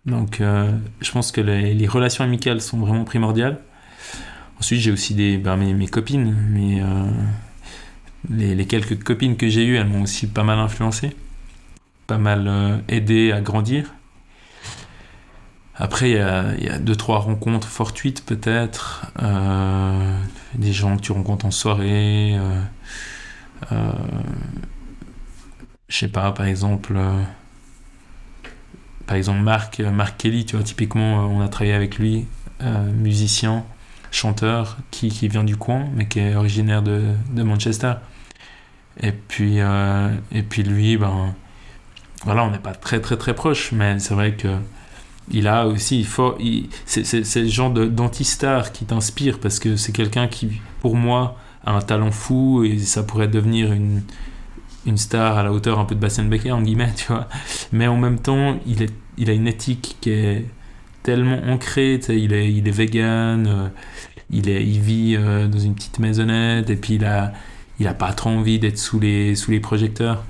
Donc 0.06 0.42
euh, 0.42 0.72
je 1.02 1.12
pense 1.12 1.32
que 1.32 1.42
les, 1.42 1.88
relations 1.88 2.24
amicales 2.24 2.62
sont 2.62 2.80
vraiment 2.80 3.04
primordiales. 3.04 3.62
Ensuite 4.60 4.82
j'ai 4.82 4.92
aussi 4.92 5.14
des, 5.14 5.38
ben, 5.38 5.56
mes, 5.58 5.74
mes, 5.74 5.88
copines, 5.88 6.36
mais 6.50 6.82
les, 8.30 8.66
quelques 8.66 9.04
copines 9.04 9.38
que 9.38 9.50
j'ai 9.50 9.66
eues, 9.66 9.78
elles 9.78 9.88
m'ont 9.88 10.04
aussi 10.04 10.28
pas 10.28 10.44
mal 10.44 10.60
influencé, 10.60 11.16
pas 12.08 12.18
mal 12.18 12.84
aidé 12.88 13.32
à 13.32 13.42
grandir. 13.42 13.94
Après, 15.80 16.10
il 16.10 16.16
y 16.16 16.20
a, 16.20 16.56
y 16.56 16.70
a, 16.70 16.80
deux, 16.80 16.96
trois 16.96 17.20
rencontres 17.20 17.68
fortuites 17.68 18.26
peut-être, 18.26 19.12
euh, 19.22 20.20
des 20.56 20.74
gens 20.74 20.98
que 20.98 21.02
tu 21.02 21.12
rencontres 21.12 21.46
en 21.46 21.52
soirée. 21.52 22.36
Euh, 22.36 22.62
euh, 23.72 23.92
je 25.88 25.98
sais 25.98 26.08
pas, 26.08 26.32
par 26.32 26.48
exemple, 26.48 26.94
euh, 26.96 27.22
par 29.06 29.18
exemple 29.18 29.42
Marc, 29.42 29.82
Kelly, 30.18 30.46
tu 30.46 30.56
vois, 30.56 30.64
typiquement, 30.64 31.28
on 31.28 31.42
a 31.42 31.48
travaillé 31.48 31.74
avec 31.74 32.00
lui, 32.00 32.26
euh, 32.64 32.92
musicien, 32.92 33.64
chanteur, 34.12 34.78
qui, 34.90 35.10
vient 35.28 35.44
du 35.44 35.58
coin, 35.58 35.88
mais 35.96 36.08
qui 36.08 36.20
est 36.20 36.36
originaire 36.36 36.82
de 36.82 37.44
Manchester. 37.44 37.94
Et 39.02 39.12
puis, 39.12 39.58
et 39.60 40.44
puis 40.44 40.64
lui, 40.64 40.98
ben, 40.98 41.36
voilà, 42.24 42.44
on 42.44 42.52
n'est 42.52 42.60
pas 42.60 42.74
très 42.74 43.00
très 43.00 43.18
très 43.18 43.36
proche, 43.36 43.72
mais 43.72 44.00
c'est 44.00 44.14
vrai 44.14 44.34
que 44.34 44.48
il 45.32 45.48
a 45.48 45.68
aussi, 45.68 46.00
il 46.00 46.06
faut, 46.06 46.38
c'est, 46.86 47.04
c'est, 47.04 47.42
le 47.42 47.48
genre 47.48 47.70
d'anti-star 47.72 48.72
qui 48.72 48.86
t'inspire 48.86 49.40
parce 49.40 49.60
que 49.60 49.76
c'est 49.76 49.92
quelqu'un 49.92 50.28
qui, 50.28 50.62
pour 50.80 50.96
moi, 50.96 51.38
a 51.66 51.74
un 51.74 51.82
talent 51.82 52.12
fou 52.12 52.64
et 52.64 52.80
ça 52.80 53.04
pourrait 53.04 53.28
devenir 53.28 53.74
une, 53.74 54.04
une 54.86 54.98
star 54.98 55.38
à 55.38 55.44
la 55.44 55.52
hauteur 55.52 55.80
un 55.80 55.86
peu 55.86 55.96
de 55.96 56.00
Bastien 56.00 56.24
Becker, 56.24 56.52
en 56.52 56.62
guillemets, 56.62 56.94
tu 56.96 57.08
vois. 57.08 57.28
Mais 57.74 57.88
en 57.88 57.98
même 57.98 58.20
temps, 58.20 58.58
il, 58.66 58.84
est, 58.84 58.94
il 59.18 59.30
a 59.30 59.34
une 59.34 59.48
éthique 59.48 59.98
qui 60.00 60.12
est 60.12 60.46
tellement 61.04 61.42
ancrée, 61.48 62.00
il 62.08 62.34
est, 62.34 62.52
il 62.52 62.68
est 62.68 62.72
vegan, 62.72 63.48
euh, 63.48 63.68
il, 64.32 64.50
est, 64.50 64.64
il 64.64 64.80
vit 64.80 65.16
euh, 65.18 65.48
dans 65.48 65.60
une 65.60 65.76
petite 65.76 66.00
maisonnette 66.00 66.70
et 66.70 66.78
puis 66.78 66.96
il 66.96 67.06
a, 67.06 67.34
il 67.80 67.88
a 67.88 67.94
pas 67.94 68.14
trop 68.14 68.30
envie 68.30 68.60
d'être 68.60 68.78
sous 68.78 69.00
les, 69.00 69.36
sous 69.36 69.52
les 69.52 69.60
projecteurs. 69.60 70.24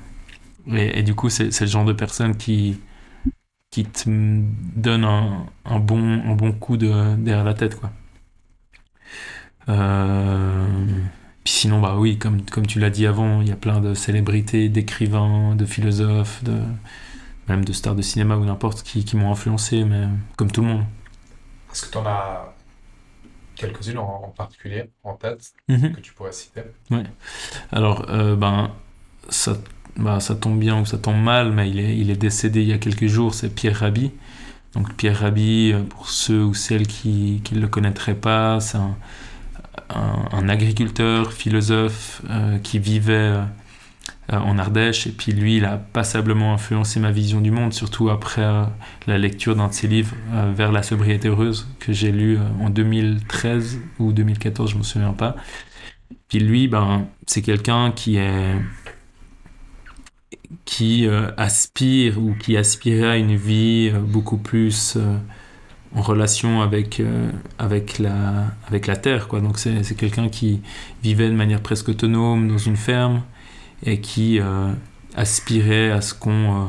Et, 0.74 1.02
du 1.04 1.16
coup, 1.16 1.30
c'est, 1.30 1.52
c'est 1.52 1.64
le 1.66 1.72
genre 1.72 1.86
de 1.86 1.94
personne 1.94 2.36
qui, 2.36 2.78
qui 3.72 3.86
te 3.86 4.10
donne 4.10 5.06
un, 5.06 5.46
un, 5.64 5.80
bon, 5.80 6.22
un 6.26 6.36
bon 6.36 6.52
coup 6.52 6.76
de, 6.76 7.16
derrière 7.16 7.46
la 7.46 7.54
tête. 7.54 7.80
Quoi. 7.80 7.92
Euh, 9.70 10.68
sinon, 11.46 11.80
bah 11.80 11.96
oui, 11.98 12.18
comme, 12.18 12.42
comme 12.42 12.68
tu 12.68 12.80
l'as 12.80 12.90
dit 12.90 13.08
avant, 13.08 13.42
il 13.42 13.48
y 13.48 13.52
a 13.52 13.56
plein 13.56 13.80
de 13.80 13.94
célébrités, 13.94 14.68
d'écrivains, 14.68 15.56
de 15.56 15.66
philosophes, 15.66 16.44
de, 16.44 16.60
même 17.48 17.64
de 17.64 17.72
stars 17.72 17.96
de 17.96 18.02
cinéma 18.02 18.36
ou 18.36 18.44
n'importe 18.44 18.84
qui, 18.84 19.06
qui 19.06 19.16
m'ont 19.16 19.32
influencé, 19.32 19.86
mais 19.86 20.08
comme 20.36 20.52
tout 20.52 20.62
le 20.62 20.68
monde. 20.68 20.84
Est-ce 21.72 21.86
que 21.86 21.92
tu 21.92 21.98
en 21.98 22.06
as 22.06 22.57
quelques-unes 23.58 23.98
en, 24.00 24.30
particulier 24.32 24.92
en 25.04 25.16
tête 25.16 25.54
Mhm. 25.68 25.94
que 25.94 26.02
tu 26.02 26.14
pourrais 26.14 26.32
citer 26.32 26.64
Alors, 27.72 28.06
euh, 28.10 28.36
ben, 28.36 28.72
ça, 29.30 29.58
bah, 29.98 30.20
ça 30.20 30.36
tombe 30.36 30.60
bien 30.60 30.80
ou 30.82 30.86
ça 30.86 30.98
tombe 30.98 31.22
mal, 31.22 31.52
mais 31.52 31.70
il 31.70 31.80
est, 31.80 31.98
il 31.98 32.10
est 32.12 32.16
décédé 32.18 32.62
il 32.62 32.68
y 32.70 32.74
a 32.74 32.78
quelques 32.78 33.08
jours, 33.08 33.34
c'est 33.34 33.50
Pierre 33.54 33.78
Rabhi. 33.80 34.12
Donc 34.74 34.96
Pierre 34.96 35.20
Rabhi, 35.22 35.74
euh, 35.74 35.84
pour 35.84 36.10
ceux 36.10 36.44
ou 36.44 36.54
celles 36.54 36.88
qui 36.88 37.42
ne 37.54 37.60
le 37.62 37.68
connaîtraient 37.68 38.16
pas, 38.16 38.60
c'est 38.62 38.78
un, 38.78 38.96
un- 39.90 40.30
un 40.32 40.50
agriculteur, 40.50 41.34
philosophe 41.34 42.22
euh, 42.30 42.58
qui 42.60 42.80
vivait 42.80 43.34
en 44.30 44.58
Ardèche. 44.58 45.08
Et 45.08 45.12
puis 45.12 45.32
lui, 45.32 45.58
il 45.58 45.66
a 45.66 45.78
passablement 45.78 46.54
influencé 46.54 47.00
ma 47.00 47.12
vision 47.12 47.42
du 47.42 47.52
monde, 47.52 47.74
surtout 47.74 48.10
après 48.10 48.44
euh, 48.44 48.64
la 49.08 49.18
lecture 49.18 49.56
d'un 49.56 49.68
de 49.68 49.74
ses 49.74 49.88
livres, 49.88 50.16
euh, 50.34 50.52
Vers 50.56 50.72
la 50.72 50.84
sobriété 50.84 51.28
heureuse, 51.30 51.68
que 51.80 51.94
j'ai 51.94 52.12
lu 52.12 52.38
euh, 52.38 52.42
en 52.62 52.70
2013 52.70 53.80
ou 54.00 54.12
2014, 54.12 54.70
je 54.70 54.76
ne 54.76 54.80
me 54.80 54.84
souviens 54.84 55.14
pas. 55.14 55.36
Puis 56.28 56.40
lui, 56.40 56.68
ben, 56.68 57.08
c'est 57.26 57.42
quelqu'un 57.42 57.92
qui 57.92 58.18
est 58.18 58.56
qui 60.66 61.08
euh, 61.08 61.32
aspire 61.38 62.18
ou 62.20 62.34
qui 62.36 62.58
aspirait 62.58 63.12
à 63.12 63.18
une 63.18 63.36
vie 63.36 63.92
euh, 63.94 64.00
beaucoup 64.00 64.38
plus 64.38 64.96
euh, 64.98 65.18
en 65.96 66.02
relation 66.02 66.62
avec, 66.62 67.00
euh, 67.00 67.32
avec, 67.58 68.00
la, 68.00 68.48
avec 68.68 68.88
la 68.88 68.96
terre. 68.98 69.28
Quoi. 69.28 69.40
Donc 69.42 69.60
c'est 69.60 69.96
quelqu'un 69.96 70.30
qui 70.30 70.62
vivait 71.04 71.30
de 71.30 71.36
manière 71.36 71.62
presque 71.62 71.90
autonome 71.90 72.48
dans 72.48 72.58
une 72.58 72.76
ferme 72.76 73.22
et 73.84 74.00
qui 74.00 74.40
euh, 74.40 74.72
aspirait 75.16 75.92
à 75.92 76.02
ce 76.02 76.14
qu'on 76.14 76.64
euh, 76.64 76.66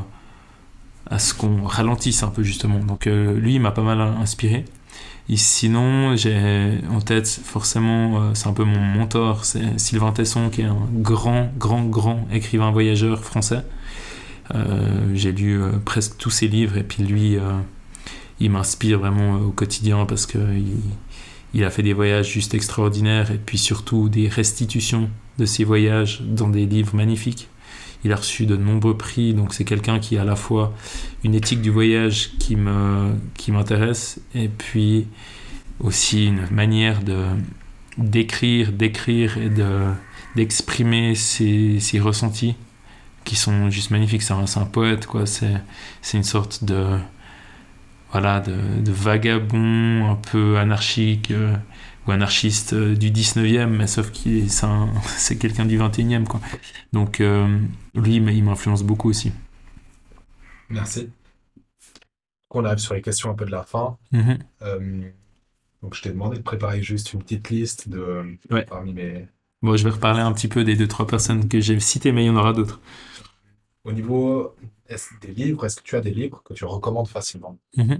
à 1.09 1.17
ce 1.17 1.33
qu'on 1.33 1.63
ralentisse 1.63 2.21
un 2.23 2.29
peu 2.29 2.43
justement. 2.43 2.79
Donc 2.79 3.07
euh, 3.07 3.39
lui, 3.39 3.55
il 3.55 3.61
m'a 3.61 3.71
pas 3.71 3.81
mal 3.81 3.99
inspiré. 3.99 4.65
Et 5.27 5.37
sinon, 5.37 6.15
j'ai 6.15 6.79
en 6.89 7.01
tête 7.01 7.27
forcément, 7.27 8.33
c'est 8.33 8.47
un 8.47 8.53
peu 8.53 8.63
mon 8.63 8.79
mentor, 8.79 9.45
c'est 9.45 9.79
Sylvain 9.79 10.11
Tesson, 10.11 10.49
qui 10.49 10.61
est 10.61 10.65
un 10.65 10.87
grand, 10.91 11.51
grand, 11.55 11.83
grand 11.83 12.27
écrivain 12.31 12.71
voyageur 12.71 13.23
français. 13.23 13.63
J'ai 15.13 15.31
lu 15.31 15.61
presque 15.85 16.17
tous 16.17 16.31
ses 16.31 16.47
livres 16.47 16.77
et 16.77 16.83
puis 16.83 17.03
lui, 17.03 17.37
il 18.39 18.49
m'inspire 18.49 18.97
vraiment 18.97 19.35
au 19.35 19.51
quotidien 19.51 20.07
parce 20.07 20.25
que 20.25 20.39
il, 20.39 20.79
il 21.53 21.63
a 21.63 21.69
fait 21.69 21.83
des 21.83 21.93
voyages 21.93 22.31
juste 22.31 22.55
extraordinaires 22.55 23.29
et 23.29 23.37
puis 23.37 23.59
surtout 23.59 24.09
des 24.09 24.27
restitutions 24.29 25.11
de 25.39 25.45
ses 25.45 25.63
voyages 25.63 26.21
dans 26.21 26.49
des 26.49 26.65
livres 26.65 26.95
magnifiques. 26.95 27.49
Il 28.03 28.13
a 28.13 28.15
reçu 28.15 28.45
de 28.45 28.55
nombreux 28.55 28.97
prix, 28.97 29.33
donc 29.33 29.53
c'est 29.53 29.65
quelqu'un 29.65 29.99
qui 29.99 30.17
a 30.17 30.21
à 30.21 30.25
la 30.25 30.35
fois 30.35 30.73
une 31.23 31.35
éthique 31.35 31.61
du 31.61 31.69
voyage 31.69 32.31
qui 32.39 32.55
me 32.55 33.13
qui 33.35 33.51
m'intéresse 33.51 34.21
et 34.33 34.47
puis 34.47 35.07
aussi 35.79 36.27
une 36.27 36.47
manière 36.51 37.03
de 37.03 37.25
d'écrire, 37.97 38.71
d'écrire 38.71 39.37
et 39.37 39.49
de 39.49 39.87
d'exprimer 40.35 41.15
ses, 41.15 41.99
ressentis 41.99 42.55
qui 43.25 43.35
sont 43.35 43.69
juste 43.69 43.91
magnifiques. 43.91 44.21
C'est 44.21 44.33
un, 44.33 44.65
poète, 44.65 45.05
quoi. 45.05 45.25
C'est, 45.25 45.61
une 46.13 46.23
sorte 46.23 46.63
de, 46.63 46.97
voilà, 48.11 48.39
de, 48.39 48.55
de 48.81 48.91
vagabond 48.91 50.09
un 50.09 50.15
peu 50.15 50.57
anarchique 50.57 51.31
euh, 51.31 51.55
ou 52.09 52.11
anarchiste 52.11 52.73
euh, 52.73 52.95
du 52.95 53.11
19e, 53.11 53.67
mais 53.67 53.87
sauf 53.87 54.11
qu'il 54.11 54.37
est, 54.45 54.47
c'est, 54.49 54.65
un- 54.65 54.89
c'est 55.17 55.37
quelqu'un 55.37 55.65
du 55.65 55.77
21e, 55.77 56.25
quoi. 56.25 56.41
Donc, 56.91 57.21
euh, 57.21 57.59
lui, 57.95 58.15
il 58.15 58.43
m'influence 58.43 58.83
beaucoup 58.83 59.09
aussi. 59.09 59.31
Merci. 60.69 61.09
On 62.51 62.65
arrive 62.65 62.79
sur 62.79 62.95
les 62.95 63.01
questions 63.01 63.29
un 63.29 63.35
peu 63.35 63.45
de 63.45 63.51
la 63.51 63.63
fin. 63.63 63.97
Mhm. 64.11 64.39
Euh, 64.63 65.01
donc, 65.83 65.93
je 65.95 66.01
t'ai 66.01 66.09
demandé 66.09 66.37
de 66.37 66.41
préparer 66.43 66.81
juste 66.81 67.13
une 67.13 67.21
petite 67.21 67.49
liste 67.49 67.89
de 67.89 68.37
Ouais. 68.49 68.65
parmi 68.65 68.93
mes. 68.93 69.27
Bon, 69.61 69.75
je 69.77 69.83
vais 69.83 69.91
reparler 69.91 70.21
un 70.21 70.31
petit 70.33 70.47
peu 70.47 70.63
des 70.63 70.75
deux, 70.75 70.87
trois 70.87 71.05
personnes 71.05 71.47
que 71.47 71.59
j'ai 71.59 71.79
citées, 71.79 72.11
mais 72.11 72.23
il 72.23 72.27
y 72.27 72.29
en 72.29 72.35
aura 72.37 72.53
d'autres. 72.53 72.79
Au 73.83 73.91
niveau 73.91 74.55
des 75.21 75.33
livres, 75.33 75.65
est-ce 75.65 75.77
que 75.77 75.83
tu 75.83 75.95
as 75.95 76.01
des 76.01 76.11
livres 76.11 76.41
que 76.43 76.53
tu 76.53 76.65
recommandes 76.65 77.07
facilement? 77.07 77.57
Mhm. 77.77 77.99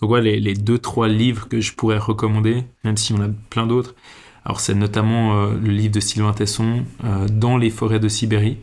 Donc 0.00 0.10
ouais, 0.10 0.22
les, 0.22 0.54
deux, 0.54 0.78
trois 0.78 1.08
livres 1.08 1.48
que 1.48 1.60
je 1.60 1.74
pourrais 1.74 1.98
recommander, 1.98 2.64
même 2.84 2.96
si 2.96 3.12
on 3.12 3.20
a 3.20 3.28
plein 3.50 3.66
d'autres. 3.66 3.94
Alors 4.44 4.60
c'est 4.60 4.74
notamment 4.74 5.34
euh, 5.34 5.52
le 5.62 5.70
livre 5.70 5.92
de 5.92 6.00
Sylvain 6.00 6.32
Tesson, 6.32 6.84
euh, 7.04 7.26
Dans 7.28 7.58
les 7.58 7.68
forêts 7.68 8.00
de 8.00 8.08
Sibérie, 8.08 8.56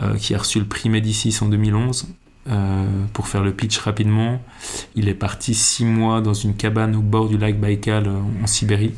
euh, 0.00 0.16
qui 0.16 0.34
a 0.34 0.38
reçu 0.38 0.58
le 0.58 0.64
prix 0.64 0.88
Médicis 0.88 1.36
en 1.42 1.48
2011. 1.48 2.08
Euh, 2.48 2.86
pour 3.12 3.28
faire 3.28 3.42
le 3.42 3.52
pitch 3.52 3.78
rapidement, 3.78 4.42
il 4.96 5.08
est 5.08 5.14
parti 5.14 5.54
six 5.54 5.84
mois 5.84 6.22
dans 6.22 6.34
une 6.34 6.56
cabane 6.56 6.96
au 6.96 7.02
bord 7.02 7.28
du 7.28 7.36
lac 7.36 7.60
Baïkal 7.60 8.08
en 8.42 8.46
Sibérie. 8.46 8.94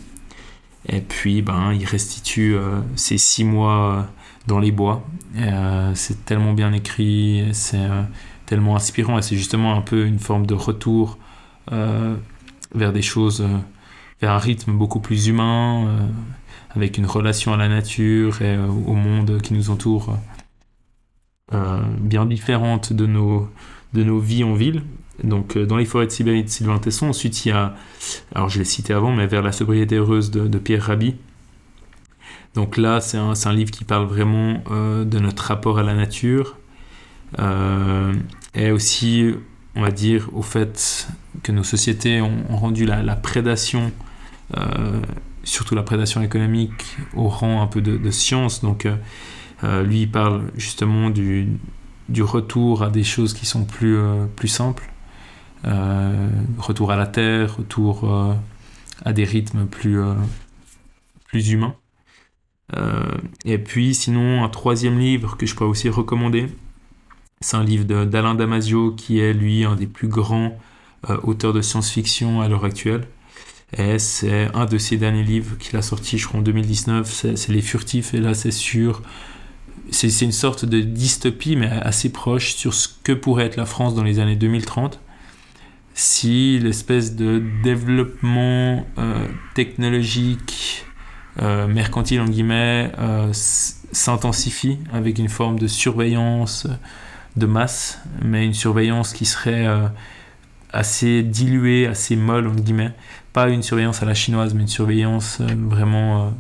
Et 0.88 1.00
puis, 1.00 1.42
ben, 1.42 1.72
il 1.72 1.84
restitue 1.84 2.56
ces 2.94 3.16
six 3.16 3.42
mois 3.42 4.06
dans 4.46 4.58
les 4.58 4.70
bois. 4.70 5.02
C'est 5.94 6.26
tellement 6.26 6.52
bien 6.52 6.74
écrit, 6.74 7.48
c'est 7.52 7.88
tellement 8.44 8.76
inspirant, 8.76 9.18
et 9.18 9.22
c'est 9.22 9.36
justement 9.36 9.74
un 9.76 9.80
peu 9.80 10.04
une 10.04 10.18
forme 10.18 10.44
de 10.44 10.52
retour 10.52 11.18
vers 11.70 12.92
des 12.92 13.02
choses, 13.02 13.40
euh, 13.40 13.58
vers 14.20 14.32
un 14.32 14.38
rythme 14.38 14.72
beaucoup 14.72 15.00
plus 15.00 15.28
humain, 15.28 15.86
euh, 15.86 16.06
avec 16.70 16.98
une 16.98 17.06
relation 17.06 17.52
à 17.52 17.56
la 17.56 17.68
nature 17.68 18.42
et 18.42 18.56
euh, 18.56 18.66
au 18.66 18.94
monde 18.94 19.40
qui 19.42 19.54
nous 19.54 19.70
entoure, 19.70 20.18
euh, 21.52 21.80
bien 22.00 22.26
différente 22.26 22.92
de 22.92 23.06
nos, 23.06 23.48
de 23.92 24.02
nos 24.02 24.18
vies 24.18 24.44
en 24.44 24.54
ville. 24.54 24.82
Donc, 25.22 25.56
euh, 25.56 25.66
dans 25.66 25.76
les 25.76 25.84
forêts 25.84 26.06
de 26.06 26.10
Sibérie 26.10 26.42
de 26.42 26.48
Sylvain 26.48 26.78
Tesson. 26.78 27.08
Ensuite, 27.08 27.44
il 27.44 27.50
y 27.50 27.52
a, 27.52 27.74
alors 28.34 28.48
je 28.48 28.58
l'ai 28.58 28.64
cité 28.64 28.92
avant, 28.92 29.12
mais 29.12 29.26
Vers 29.26 29.42
la 29.42 29.52
sobriété 29.52 29.96
heureuse 29.96 30.30
de, 30.30 30.58
Pierre 30.58 30.82
Rabhi. 30.82 31.14
Donc 32.54 32.76
là, 32.76 33.00
c'est 33.00 33.18
un, 33.18 33.32
un 33.44 33.52
livre 33.52 33.70
qui 33.70 33.84
parle 33.84 34.06
vraiment 34.06 34.62
euh, 34.70 35.04
de 35.04 35.18
notre 35.18 35.44
rapport 35.44 35.78
à 35.78 35.82
la 35.82 35.94
nature. 35.94 36.56
Euh, 37.38 38.12
et 38.54 38.70
aussi, 38.70 39.34
on 39.76 39.82
va 39.82 39.90
dire, 39.90 40.28
au 40.32 40.42
fait 40.42 41.08
que 41.42 41.52
nos 41.52 41.64
sociétés 41.64 42.20
ont, 42.20 42.44
rendu 42.50 42.84
la, 42.86 43.16
prédation, 43.16 43.92
euh, 44.56 45.00
surtout 45.42 45.74
la 45.74 45.82
prédation 45.82 46.22
économique, 46.22 46.96
au 47.14 47.28
rang 47.28 47.60
un 47.62 47.66
peu 47.66 47.80
de, 47.80 48.10
science. 48.10 48.62
Donc, 48.62 48.86
euh, 48.86 48.96
euh, 49.64 49.82
lui, 49.82 50.02
il 50.02 50.10
parle 50.10 50.44
justement 50.56 51.10
du, 51.10 51.58
retour 52.20 52.82
à 52.82 52.90
des 52.90 53.04
choses 53.04 53.34
qui 53.34 53.46
sont 53.46 53.64
plus, 53.64 53.98
simples. 54.46 54.90
Retour 56.58 56.92
à 56.92 56.96
la 56.96 57.06
terre, 57.06 57.56
retour 57.56 58.36
à 59.04 59.12
des 59.12 59.24
rythmes 59.24 59.66
plus, 59.66 59.98
plus 61.26 61.50
humains. 61.50 61.74
Et 63.44 63.58
puis, 63.58 63.94
sinon, 63.94 64.44
un 64.44 64.48
troisième 64.48 64.98
livre 65.00 65.36
que 65.36 65.46
je 65.46 65.54
pourrais 65.54 65.70
aussi 65.70 65.88
recommander, 65.88 66.48
c'est 67.45 67.59
un 67.59 67.64
livre 67.64 67.84
d'Alain 67.84 68.34
Damasio, 68.34 68.92
qui 68.92 69.20
est, 69.20 69.34
lui, 69.34 69.66
un 69.66 69.76
des 69.76 69.86
plus 69.86 70.09
grands 70.09 70.59
euh, 71.11 71.18
auteurs 71.24 71.53
de 71.53 71.61
science-fiction 71.61 72.40
à 72.40 72.49
l'heure 72.49 72.64
actuelle. 72.64 73.07
Et 73.76 73.99
c'est 73.99 74.49
un 74.55 74.64
de 74.64 74.78
ses 74.78 74.97
derniers 74.97 75.24
livres 75.24 75.59
qu'il 75.59 75.76
a 75.76 75.82
sorti, 75.82 76.16
je 76.16 76.26
crois, 76.26 76.40
en 76.40 76.42
2019. 76.42 77.34
C'est 77.36 77.53
Les 77.53 77.61
Furtifs, 77.61 78.14
et 78.14 78.20
là, 78.20 78.32
c'est 78.32 78.51
sur. 78.51 79.03
C'est 79.90 80.09
une 80.22 80.32
sorte 80.32 80.64
de 80.64 80.80
dystopie, 80.80 81.57
mais 81.57 81.68
assez 81.68 82.11
proche, 82.11 82.55
sur 82.55 82.72
ce 82.72 82.88
que 83.03 83.12
pourrait 83.12 83.45
être 83.45 83.57
la 83.57 83.66
France 83.66 83.95
dans 83.95 84.05
les 84.05 84.20
années 84.20 84.36
2030 84.36 85.01
si 85.97 86.59
l'espèce 86.59 87.14
de 87.14 87.40
développement 87.62 88.84
euh, 88.99 89.28
technologique, 89.55 90.86
euh, 91.40 91.68
mercantile, 91.68 92.20
en 92.20 92.24
guillemets, 92.24 92.90
s'intensifie 93.32 94.78
avec 94.92 95.18
une 95.20 95.28
forme 95.28 95.57
de 95.57 95.68
surveillance 95.68 96.66
de 97.37 97.47
masse, 97.47 98.01
mais 98.22 98.45
une 98.45 98.55
surveillance 98.55 99.12
qui 99.12 99.24
serait 99.24 99.66
euh, 99.66 99.89
assez 100.72 101.22
diluée, 101.22 101.87
assez 101.87 102.16
molle, 102.16 102.47
entre 102.47 102.62
guillemets. 102.62 102.93
Pas 103.32 103.49
une 103.49 103.62
surveillance 103.62 104.03
à 104.03 104.07
la 104.07 104.14
chinoise, 104.14 104.55
mais 104.55 104.62
une 104.62 104.68
surveillance 104.68 105.39
euh, 105.41 105.47
vraiment 105.57 106.26
euh, 106.26 106.30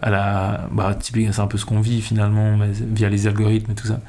à 0.00 0.10
la. 0.10 0.68
Bah, 0.72 0.94
typique, 0.94 1.32
c'est 1.32 1.40
un 1.40 1.46
peu 1.46 1.58
ce 1.58 1.64
qu'on 1.64 1.80
vit 1.80 2.02
finalement, 2.02 2.58
via 2.92 3.08
les 3.08 3.26
algorithmes 3.26 3.72
et 3.72 3.74
tout 3.74 3.86
ça. 3.86 4.00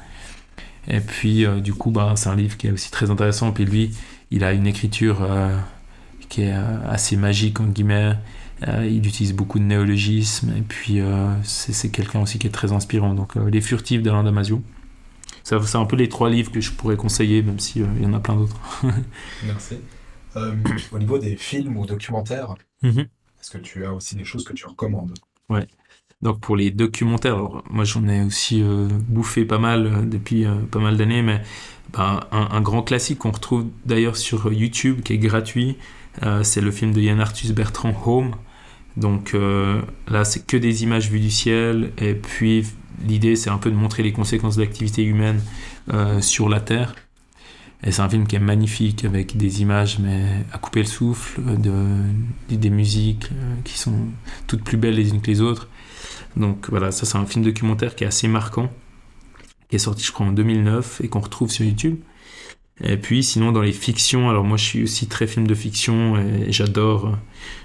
Et 0.88 1.00
puis, 1.00 1.46
du 1.62 1.74
coup, 1.74 1.90
bah, 1.90 2.14
c'est 2.16 2.30
un 2.30 2.36
livre 2.36 2.56
qui 2.56 2.66
est 2.66 2.70
aussi 2.70 2.90
très 2.90 3.10
intéressant. 3.10 3.52
Puis 3.52 3.66
lui, 3.66 3.94
il 4.30 4.42
a 4.42 4.52
une 4.52 4.66
écriture 4.66 5.18
qui 6.30 6.42
est 6.44 6.54
assez 6.88 7.18
magique, 7.18 7.60
entre 7.60 7.72
guillemets. 7.72 8.14
Il 8.66 9.06
utilise 9.06 9.34
beaucoup 9.34 9.58
de 9.58 9.64
néologismes. 9.64 10.50
Et 10.56 10.62
puis, 10.62 11.02
c'est 11.42 11.90
quelqu'un 11.90 12.20
aussi 12.20 12.38
qui 12.38 12.46
est 12.46 12.50
très 12.50 12.72
inspirant. 12.72 13.12
Donc, 13.12 13.34
Les 13.34 13.60
Furtifs 13.60 14.02
d'Alain 14.02 14.24
Damasio. 14.24 14.62
C'est 15.66 15.76
un 15.78 15.84
peu 15.86 15.96
les 15.96 16.08
trois 16.08 16.28
livres 16.30 16.52
que 16.52 16.60
je 16.60 16.72
pourrais 16.72 16.96
conseiller, 16.96 17.42
même 17.42 17.58
s'il 17.58 17.82
y 18.00 18.06
en 18.06 18.12
a 18.12 18.20
plein 18.20 18.36
d'autres. 18.36 18.60
Merci. 19.46 19.76
Euh, 20.36 20.54
au 20.92 20.98
niveau 20.98 21.18
des 21.18 21.36
films 21.36 21.76
ou 21.76 21.86
documentaires, 21.86 22.54
Mhm. 22.82 23.00
est-ce 23.40 23.50
que 23.50 23.58
tu 23.58 23.84
as 23.84 23.92
aussi 23.92 24.14
des 24.14 24.24
choses 24.24 24.44
que 24.44 24.52
tu 24.52 24.66
recommandes? 24.66 25.14
Donc 26.20 26.40
pour 26.40 26.56
les 26.56 26.70
documentaires, 26.70 27.34
alors, 27.34 27.62
moi 27.70 27.84
j'en 27.84 28.06
ai 28.08 28.22
aussi 28.22 28.60
euh, 28.60 28.88
bouffé 28.90 29.44
pas 29.44 29.58
mal 29.58 29.86
euh, 29.86 30.02
depuis 30.02 30.44
euh, 30.44 30.56
pas 30.70 30.80
mal 30.80 30.96
d'années, 30.96 31.22
mais 31.22 31.40
ben, 31.92 32.20
un, 32.32 32.48
un 32.50 32.60
grand 32.60 32.82
classique 32.82 33.18
qu'on 33.20 33.30
retrouve 33.30 33.66
d'ailleurs 33.86 34.16
sur 34.16 34.52
YouTube, 34.52 35.00
qui 35.02 35.12
est 35.14 35.18
gratuit, 35.18 35.76
c'est 36.42 36.60
le 36.60 36.72
film 36.72 36.92
de 36.92 37.00
Yann 37.00 37.20
Arthus 37.20 37.52
Bertrand 37.52 37.94
Home. 38.04 38.32
Donc 38.96 39.32
là, 40.08 40.24
c'est 40.24 40.44
que 40.44 40.56
des 40.56 40.82
images 40.82 41.08
vues 41.10 41.20
du 41.20 41.30
ciel. 41.30 41.92
Et 41.96 42.14
puis, 42.14 42.66
l'idée, 43.06 43.36
c'est 43.36 43.50
un 43.50 43.58
peu 43.58 43.70
de 43.70 43.76
montrer 43.76 44.02
les 44.02 44.12
conséquences 44.12 44.56
de 44.56 44.62
l'activité 44.62 45.02
humaine 45.02 45.40
sur 46.20 46.48
la 46.48 46.60
Terre. 46.60 46.94
Et 47.84 47.92
c'est 47.92 48.02
un 48.02 48.08
film 48.08 48.26
qui 48.26 48.36
est 48.36 48.40
magnifique 48.40 49.04
avec 49.04 49.36
des 49.36 49.62
images 49.62 49.98
mais 50.00 50.44
à 50.52 50.58
couper 50.58 50.80
le 50.80 50.86
souffle, 50.86 51.40
de, 51.58 51.72
des 52.48 52.70
musiques 52.70 53.28
euh, 53.32 53.54
qui 53.64 53.78
sont 53.78 53.94
toutes 54.48 54.64
plus 54.64 54.76
belles 54.76 54.96
les 54.96 55.10
unes 55.10 55.20
que 55.20 55.30
les 55.30 55.40
autres. 55.40 55.68
Donc 56.36 56.68
voilà, 56.70 56.90
ça 56.90 57.06
c'est 57.06 57.18
un 57.18 57.26
film 57.26 57.44
documentaire 57.44 57.94
qui 57.94 58.04
est 58.04 58.06
assez 58.06 58.26
marquant, 58.26 58.70
qui 59.70 59.76
est 59.76 59.80
sorti 59.80 60.04
je 60.04 60.12
crois 60.12 60.26
en 60.26 60.32
2009 60.32 61.02
et 61.04 61.08
qu'on 61.08 61.20
retrouve 61.20 61.50
sur 61.50 61.64
YouTube. 61.64 61.98
Et 62.80 62.96
puis 62.96 63.22
sinon 63.22 63.52
dans 63.52 63.62
les 63.62 63.72
fictions, 63.72 64.28
alors 64.28 64.44
moi 64.44 64.56
je 64.56 64.64
suis 64.64 64.82
aussi 64.82 65.06
très 65.06 65.26
film 65.28 65.46
de 65.46 65.54
fiction 65.54 66.16
et 66.16 66.50
j'adore 66.52 67.16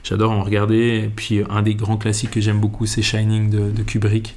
j'adore 0.03 0.31
en 0.31 0.43
regarder. 0.43 1.01
Et 1.05 1.09
puis 1.09 1.41
un 1.49 1.63
des 1.63 1.73
grands 1.73 1.97
classiques 1.97 2.31
que 2.31 2.41
j'aime 2.41 2.59
beaucoup 2.59 2.85
c'est 2.85 3.01
Shining 3.01 3.49
de 3.49 3.83
Kubrick. 3.83 4.35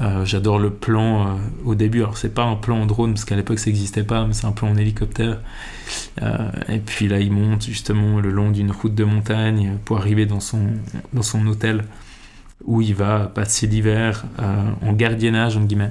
Euh, 0.00 0.24
j'adore 0.24 0.58
le 0.58 0.70
plan 0.70 1.26
euh, 1.26 1.30
au 1.64 1.74
début. 1.74 2.00
Alors, 2.00 2.16
c'est 2.16 2.32
pas 2.32 2.44
un 2.44 2.56
plan 2.56 2.82
en 2.82 2.86
drone 2.86 3.12
parce 3.12 3.24
qu'à 3.24 3.36
l'époque 3.36 3.58
ça 3.58 3.66
n'existait 3.66 4.04
pas, 4.04 4.24
mais 4.26 4.32
c'est 4.32 4.46
un 4.46 4.52
plan 4.52 4.70
en 4.70 4.76
hélicoptère. 4.76 5.38
Euh, 6.22 6.50
et 6.68 6.78
puis 6.78 7.08
là, 7.08 7.18
il 7.18 7.30
monte 7.30 7.64
justement 7.64 8.20
le 8.20 8.30
long 8.30 8.50
d'une 8.50 8.70
route 8.70 8.94
de 8.94 9.04
montagne 9.04 9.76
pour 9.84 9.98
arriver 9.98 10.26
dans 10.26 10.40
son, 10.40 10.66
dans 11.12 11.22
son 11.22 11.46
hôtel 11.46 11.84
où 12.64 12.80
il 12.80 12.94
va 12.94 13.26
passer 13.26 13.66
l'hiver 13.66 14.24
en 14.38 14.92
gardiennage, 14.92 15.56
en 15.56 15.62
guillemets. 15.62 15.90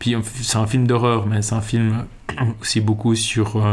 Puis 0.00 0.16
c'est 0.24 0.58
un 0.58 0.66
film 0.66 0.84
d'horreur, 0.84 1.26
mais 1.26 1.42
c'est 1.42 1.54
un 1.54 1.60
film 1.60 2.06
aussi 2.60 2.80
beaucoup 2.80 3.14
sur, 3.14 3.64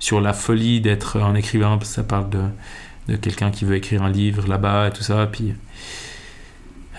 sur 0.00 0.20
la 0.20 0.32
folie 0.32 0.80
d'être 0.80 1.20
un 1.20 1.36
écrivain, 1.36 1.78
parce 1.78 1.90
que 1.90 1.94
ça 1.94 2.02
parle 2.02 2.30
de, 2.30 2.42
de 3.06 3.16
quelqu'un 3.16 3.52
qui 3.52 3.64
veut 3.64 3.76
écrire 3.76 4.02
un 4.02 4.10
livre 4.10 4.48
là-bas 4.48 4.88
et 4.88 4.90
tout 4.90 5.04
ça. 5.04 5.28
Puis 5.30 5.54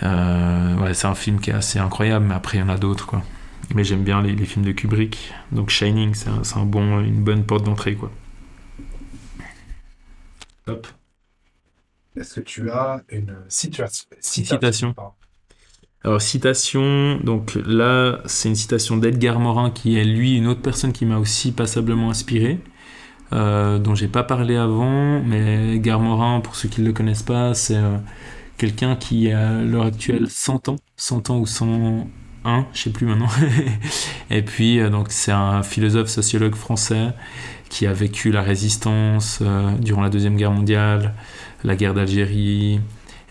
ouais, 0.02 0.94
c'est 0.94 1.06
un 1.06 1.14
film 1.14 1.40
qui 1.40 1.50
est 1.50 1.54
assez 1.54 1.78
incroyable, 1.78 2.26
mais 2.26 2.34
après 2.34 2.58
il 2.58 2.60
y 2.60 2.64
en 2.64 2.68
a 2.68 2.78
d'autres 2.78 3.06
quoi. 3.06 3.22
Mais 3.74 3.84
j'aime 3.84 4.04
bien 4.04 4.22
les, 4.22 4.36
films 4.44 4.64
de 4.64 4.72
Kubrick, 4.72 5.32
donc 5.50 5.70
Shining, 5.70 6.14
c'est 6.14 6.28
un, 6.56 6.64
bon, 6.64 7.00
une 7.00 7.22
bonne 7.22 7.44
porte 7.44 7.64
d'entrée 7.64 7.94
quoi. 7.94 8.10
Top. 10.64 10.86
Est-ce 12.16 12.36
que 12.36 12.40
tu 12.40 12.70
as 12.70 13.02
une 13.10 13.36
situation 13.48 14.08
citation 14.20 14.94
Alors 16.02 16.22
citation, 16.22 17.18
donc 17.22 17.58
là 17.66 18.20
c'est 18.26 18.48
une 18.48 18.54
citation 18.54 18.96
d'Edgar 18.96 19.38
Morin 19.38 19.70
qui 19.70 19.98
est 19.98 20.04
lui 20.04 20.36
une 20.36 20.46
autre 20.46 20.62
personne 20.62 20.92
qui 20.92 21.04
m'a 21.04 21.18
aussi 21.18 21.52
passablement 21.52 22.10
inspiré. 22.10 22.60
Euh, 23.32 23.80
dont 23.80 23.96
j'ai 23.96 24.06
pas 24.06 24.22
parlé 24.22 24.54
avant, 24.54 25.20
mais 25.20 25.74
Edgar 25.74 25.98
Morin, 25.98 26.40
pour 26.40 26.54
ceux 26.54 26.68
qui 26.68 26.80
ne 26.80 26.86
le 26.86 26.92
connaissent 26.92 27.24
pas, 27.24 27.54
c'est 27.54 27.76
euh, 27.76 27.98
quelqu'un 28.56 28.96
qui 28.96 29.30
a 29.30 29.58
à 29.58 29.62
l'heure 29.62 29.86
actuelle 29.86 30.26
100 30.28 30.68
ans, 30.68 30.76
100 30.96 31.30
ans 31.30 31.38
ou 31.38 31.46
101, 31.46 32.66
je 32.72 32.80
sais 32.80 32.90
plus 32.90 33.06
maintenant. 33.06 33.28
et 34.30 34.42
puis 34.42 34.80
euh, 34.80 34.90
donc 34.90 35.08
c'est 35.10 35.32
un 35.32 35.62
philosophe 35.62 36.08
sociologue 36.08 36.54
français 36.54 37.12
qui 37.68 37.86
a 37.86 37.92
vécu 37.92 38.30
la 38.30 38.42
résistance 38.42 39.40
euh, 39.42 39.70
durant 39.78 40.02
la 40.02 40.10
deuxième 40.10 40.36
guerre 40.36 40.52
mondiale, 40.52 41.14
la 41.64 41.76
guerre 41.76 41.94
d'Algérie, 41.94 42.80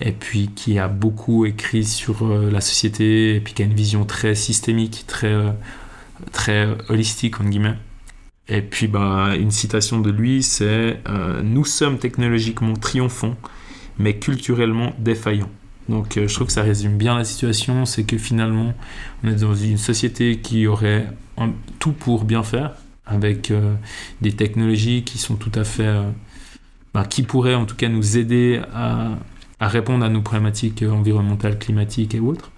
et 0.01 0.11
puis 0.11 0.49
qui 0.53 0.77
a 0.77 0.87
beaucoup 0.87 1.45
écrit 1.45 1.85
sur 1.85 2.25
euh, 2.25 2.51
la 2.51 2.61
société, 2.61 3.35
et 3.35 3.39
puis 3.39 3.53
qui 3.53 3.63
a 3.63 3.65
une 3.65 3.73
vision 3.73 4.05
très 4.05 4.35
systémique, 4.35 5.05
très 5.07 5.35
très 6.31 6.67
holistique 6.89 7.39
en 7.41 7.45
guillemets. 7.45 7.75
Et 8.47 8.61
puis 8.61 8.87
bah 8.87 9.35
une 9.35 9.51
citation 9.51 9.99
de 9.99 10.11
lui, 10.11 10.43
c'est 10.43 10.99
nous 11.43 11.65
sommes 11.65 11.97
technologiquement 11.97 12.73
triomphants 12.75 13.35
mais 13.97 14.17
culturellement 14.17 14.93
défaillant. 14.99 15.49
Donc 15.89 16.17
euh, 16.17 16.27
je 16.27 16.33
trouve 16.33 16.47
que 16.47 16.53
ça 16.53 16.63
résume 16.63 16.97
bien 16.97 17.17
la 17.17 17.23
situation, 17.23 17.85
c'est 17.85 18.03
que 18.03 18.17
finalement 18.17 18.73
on 19.23 19.29
est 19.29 19.35
dans 19.35 19.55
une 19.55 19.77
société 19.77 20.39
qui 20.39 20.67
aurait 20.67 21.07
tout 21.79 21.91
pour 21.91 22.23
bien 22.23 22.43
faire, 22.43 22.73
avec 23.05 23.51
euh, 23.51 23.75
des 24.21 24.31
technologies 24.31 25.03
qui 25.03 25.17
sont 25.17 25.35
tout 25.35 25.51
à 25.55 25.63
fait... 25.63 25.83
Euh, 25.85 26.09
bah, 26.93 27.03
qui 27.03 27.23
pourraient 27.23 27.55
en 27.55 27.65
tout 27.65 27.75
cas 27.75 27.89
nous 27.89 28.17
aider 28.17 28.61
à, 28.73 29.17
répondre 29.59 30.05
à 30.05 30.09
nos 30.09 30.21
problématiques 30.21 30.81
environnementales, 30.81 31.59
climatiques 31.59 32.15
et 32.15 32.21
autres. 32.21 32.51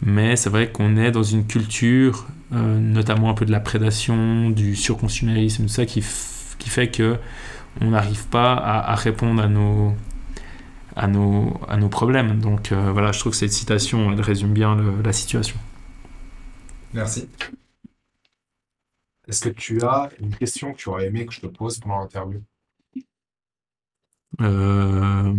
Mais 0.00 0.34
c'est 0.36 0.48
vrai 0.48 0.70
qu'on 0.70 0.96
est 0.96 1.10
dans 1.10 1.22
une 1.22 1.46
culture, 1.46 2.26
notamment 2.52 3.28
un 3.28 3.34
peu 3.34 3.44
de 3.44 3.52
la 3.52 3.60
prédation, 3.60 4.48
du 4.48 4.76
surconsumérisme, 4.76 5.64
tout 5.64 5.68
ça 5.68 5.84
qui, 5.84 6.00
fait 6.00 6.88
que 6.88 7.18
on 7.82 7.90
n'arrive 7.90 8.24
pas 8.28 8.54
à 8.54 8.94
répondre 8.94 9.42
à 9.42 9.48
nos, 9.48 9.94
à 10.96 11.06
nos, 11.06 11.60
à 11.68 11.76
nos 11.76 11.88
problèmes. 11.88 12.40
Donc 12.40 12.72
euh, 12.72 12.92
voilà, 12.92 13.12
je 13.12 13.20
trouve 13.20 13.32
que 13.32 13.38
cette 13.38 13.52
citation, 13.52 14.12
elle 14.12 14.20
résume 14.20 14.52
bien 14.52 14.76
la 15.02 15.12
situation. 15.12 15.56
Merci. 16.92 17.28
Est-ce 19.28 19.44
que 19.44 19.50
tu 19.50 19.82
as 19.82 20.10
une 20.20 20.34
question 20.34 20.72
que 20.72 20.78
tu 20.78 20.88
aurais 20.88 21.06
aimé 21.06 21.24
que 21.26 21.32
je 21.32 21.40
te 21.40 21.46
pose 21.46 21.78
pendant 21.78 22.00
l'interview? 22.00 22.42
Euh... 24.40 25.34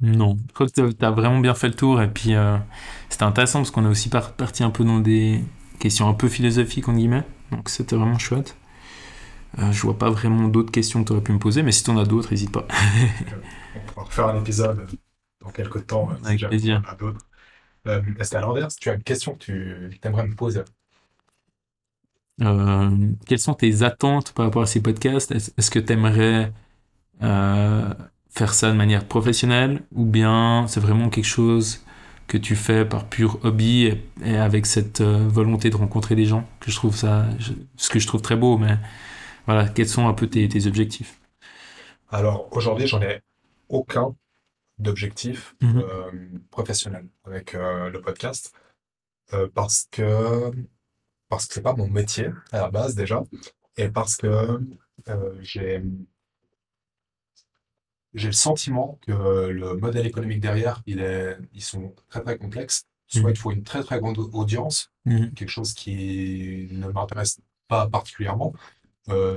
Non, 0.00 0.36
je 0.48 0.52
crois 0.52 0.66
que 0.66 0.90
tu 0.90 1.04
as 1.04 1.10
vraiment 1.10 1.40
bien 1.40 1.54
fait 1.54 1.68
le 1.68 1.74
tour 1.74 2.02
et 2.02 2.10
puis 2.10 2.34
euh, 2.34 2.58
c'était 3.08 3.22
intéressant 3.22 3.60
parce 3.60 3.70
qu'on 3.70 3.84
est 3.86 3.88
aussi 3.88 4.10
parti 4.10 4.62
un 4.62 4.70
peu 4.70 4.84
dans 4.84 4.98
des 4.98 5.42
questions 5.78 6.08
un 6.08 6.14
peu 6.14 6.28
philosophiques 6.28 6.88
en 6.88 6.94
guillemets, 6.94 7.22
donc 7.52 7.68
c'était 7.68 7.96
vraiment 7.96 8.18
chouette. 8.18 8.56
Euh, 9.58 9.72
je 9.72 9.80
vois 9.82 9.98
pas 9.98 10.10
vraiment 10.10 10.48
d'autres 10.48 10.72
questions 10.72 11.02
que 11.02 11.08
tu 11.08 11.12
aurais 11.12 11.22
pu 11.22 11.32
me 11.32 11.38
poser, 11.38 11.62
mais 11.62 11.72
si 11.72 11.84
tu 11.84 11.90
en 11.90 11.98
as 11.98 12.04
d'autres, 12.04 12.30
n'hésite 12.30 12.52
pas. 12.52 12.66
on 13.74 13.80
pourra 13.80 14.04
refaire 14.04 14.28
un 14.28 14.40
épisode 14.40 14.86
dans 15.40 15.50
quelques 15.50 15.86
temps. 15.86 16.10
Euh, 16.10 16.16
Avec 16.24 16.46
plaisir. 16.48 16.82
d'autres. 16.98 17.26
Euh, 17.86 18.02
Est-ce 18.18 18.36
à 18.36 18.40
l'inverse, 18.40 18.76
tu 18.76 18.90
as 18.90 18.94
une 18.94 19.02
question 19.02 19.34
que 19.34 19.88
tu 19.88 20.00
aimerais 20.02 20.26
me 20.26 20.34
poser 20.34 20.62
euh, 22.42 22.90
Quelles 23.26 23.38
sont 23.38 23.54
tes 23.54 23.82
attentes 23.82 24.32
par 24.32 24.46
rapport 24.46 24.62
à 24.62 24.66
ces 24.66 24.80
podcasts? 24.82 25.32
Est-ce 25.32 25.70
que 25.70 25.78
tu 25.78 25.92
aimerais 25.92 26.52
faire 27.20 28.54
ça 28.54 28.70
de 28.70 28.76
manière 28.76 29.06
professionnelle? 29.06 29.82
Ou 29.94 30.04
bien 30.04 30.66
c'est 30.68 30.80
vraiment 30.80 31.10
quelque 31.10 31.24
chose 31.26 31.84
que 32.26 32.38
tu 32.38 32.56
fais 32.56 32.84
par 32.86 33.06
pur 33.06 33.38
hobby 33.44 33.92
et, 34.24 34.36
avec 34.36 34.66
cette 34.66 35.02
volonté 35.02 35.70
de 35.70 35.76
rencontrer 35.76 36.16
des 36.16 36.24
gens? 36.26 36.48
Que 36.60 36.70
je 36.70 36.76
trouve 36.76 36.96
ça 36.96 37.26
ce 37.76 37.90
que 37.90 37.98
je 37.98 38.06
trouve 38.06 38.22
très 38.22 38.36
beau 38.36 38.58
mais 38.58 38.78
voilà 39.46 39.68
quels 39.68 39.88
sont 39.88 40.06
un 40.06 40.14
peu 40.14 40.28
tes, 40.28 40.48
tes 40.48 40.66
objectifs? 40.66 41.20
Alors 42.10 42.48
aujourd'hui 42.52 42.86
j'en 42.86 43.02
ai 43.02 43.22
aucun 43.68 44.14
d'objectif 44.78 45.54
euh, 45.62 46.10
professionnel 46.50 47.08
avec 47.24 47.54
euh, 47.54 47.90
le 47.90 48.00
podcast 48.00 48.52
euh, 49.32 49.48
parce 49.54 49.86
que 49.90 50.50
parce 51.28 51.46
que 51.46 51.54
c'est 51.54 51.62
pas 51.62 51.74
mon 51.74 51.88
métier 51.88 52.28
à 52.52 52.58
la 52.58 52.70
base 52.70 52.94
déjà 52.94 53.22
et 53.76 53.88
parce 53.88 54.16
que 54.16 54.60
j'ai 55.40 55.82
j'ai 58.14 58.28
le 58.28 58.32
sentiment 58.32 58.98
que 59.06 59.12
le 59.48 59.74
modèle 59.74 60.06
économique 60.06 60.40
derrière 60.40 60.82
il 60.86 61.00
est 61.00 61.36
ils 61.52 61.62
sont 61.62 61.94
très 62.08 62.22
très 62.22 62.36
complexes 62.36 62.86
soit 63.06 63.22
mhm. 63.22 63.30
il 63.30 63.36
faut 63.36 63.50
une 63.52 63.64
très 63.64 63.82
très 63.82 64.00
grande 64.00 64.18
audience 64.18 64.90
mhm. 65.04 65.32
quelque 65.34 65.48
chose 65.50 65.72
qui 65.72 66.68
ne 66.70 66.88
m'intéresse 66.88 67.40
pas 67.68 67.88
particulièrement 67.88 68.52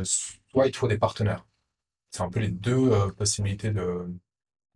soit 0.04 0.68
il 0.68 0.76
faut 0.76 0.88
des 0.88 0.98
partenaires 0.98 1.46
c'est 2.12 2.22
un 2.24 2.30
peu 2.30 2.40
les 2.40 2.50
deux 2.50 3.12
possibilités 3.18 3.72
de 3.72 4.08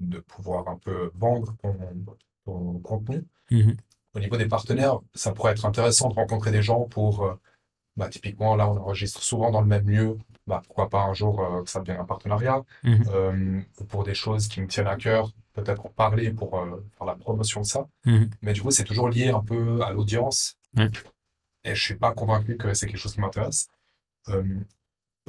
de 0.02 0.20
pouvoir 0.20 0.68
un 0.68 0.78
peu 0.78 1.12
vendre 1.16 1.56
ton, 2.46 2.80
contenu. 2.80 3.24
Mhm. 3.52 3.78
Au 4.14 4.20
niveau 4.20 4.36
des 4.36 4.48
partenaires, 4.48 5.00
ça 5.14 5.32
pourrait 5.32 5.54
être 5.54 5.66
intéressant 5.66 6.10
de 6.10 6.16
rencontrer 6.16 6.52
des 6.52 6.62
gens 6.62 6.82
pour, 6.82 7.24
euh, 7.24 7.40
bah, 7.96 8.10
typiquement, 8.10 8.56
là, 8.56 8.70
on 8.70 8.78
enregistre 8.78 9.24
souvent 9.24 9.52
dans 9.52 9.62
le 9.62 9.68
même 9.68 9.90
lieu. 9.90 10.18
Bah, 10.48 10.62
pourquoi 10.66 10.90
pas 10.90 11.04
un 11.04 11.14
jour 11.14 11.40
euh, 11.40 11.64
que 11.64 11.70
ça 11.70 11.80
devienne 11.80 12.02
un 12.02 12.06
partenariat 12.06 12.64
euh, 12.86 13.62
ou 13.80 13.84
pour 13.86 14.04
des 14.04 14.16
choses 14.16 14.48
qui 14.48 14.60
me 14.60 14.68
tiennent 14.68 14.88
à 14.88 14.98
cœur, 14.98 15.32
peut-être 15.54 15.86
en 15.86 15.90
parler 15.90 16.32
pour 16.32 16.52
faire 16.98 17.06
la 17.06 17.16
promotion 17.16 17.62
de 17.62 17.66
ça. 17.66 17.88
Mais 18.42 18.54
du 18.54 18.62
coup, 18.62 18.72
c'est 18.72 18.84
toujours 18.84 19.08
lié 19.08 19.30
un 19.30 19.42
peu 19.42 19.82
à 19.82 19.92
l'audience. 19.92 20.58
Et 21.64 21.76
je 21.76 21.82
suis 21.82 21.96
pas 21.96 22.12
convaincu 22.12 22.58
que 22.58 22.74
c'est 22.74 22.88
quelque 22.88 22.98
chose 22.98 23.14
qui 23.14 23.22
m'intéresse. 23.22 23.68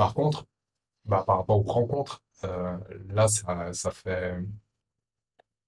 Par 0.04 0.14
contre, 0.14 0.46
bah, 1.04 1.24
par 1.26 1.38
rapport 1.38 1.58
aux 1.58 1.72
rencontres, 1.72 2.22
là, 3.08 3.28
ça, 3.28 3.72
ça 3.72 3.90
fait 3.90 4.36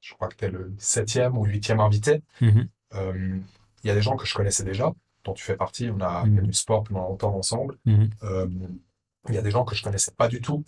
je 0.04 0.12
crois 0.12 0.28
que 0.28 0.36
tu 0.36 0.44
es 0.44 0.50
le 0.50 0.74
septième 0.78 1.38
ou 1.38 1.44
huitième 1.44 1.80
invité. 1.80 2.22
Mhm. 2.42 2.68
Euh, 2.94 3.38
il 3.82 3.88
y 3.88 3.90
a 3.90 3.94
des 3.94 4.02
gens 4.02 4.16
que 4.16 4.26
je 4.26 4.34
connaissais 4.34 4.62
déjà, 4.62 4.92
dont 5.24 5.32
tu 5.32 5.42
fais 5.42 5.56
partie. 5.56 5.88
On 5.90 6.00
a 6.00 6.26
mhm. 6.26 6.36
fait 6.36 6.42
du 6.42 6.52
sport 6.52 6.84
pendant 6.84 7.08
longtemps 7.08 7.34
ensemble. 7.34 7.78
Mhm. 7.86 8.10
Euh, 8.22 8.46
il 9.28 9.34
y 9.34 9.38
a 9.38 9.42
des 9.42 9.50
gens 9.50 9.64
que 9.64 9.74
je 9.74 9.82
connaissais 9.82 10.12
pas 10.12 10.28
du 10.28 10.42
tout, 10.42 10.62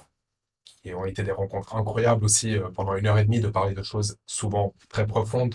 qui 0.65 0.95
ont 0.95 1.05
été 1.05 1.23
des 1.23 1.33
rencontres 1.33 1.77
incroyables 1.77 2.25
aussi 2.25 2.57
euh, 2.57 2.71
pendant 2.71 2.95
une 2.97 3.07
heure 3.07 3.19
et 3.19 3.25
demie 3.25 3.41
de 3.41 3.49
parler 3.49 3.75
de 3.75 3.83
choses 3.83 4.17
souvent 4.25 4.75
très 4.89 5.07
profondes 5.07 5.55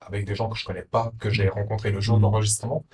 avec 0.00 0.24
des 0.26 0.34
gens 0.34 0.48
que 0.48 0.58
je 0.58 0.64
connais 0.64 0.82
pas, 0.82 1.12
que 1.20 1.30
j'ai 1.30 1.48
rencontrés 1.48 1.92
le 1.92 2.00
jour 2.00 2.16
de 2.16 2.22
l'enregistrement. 2.22 2.84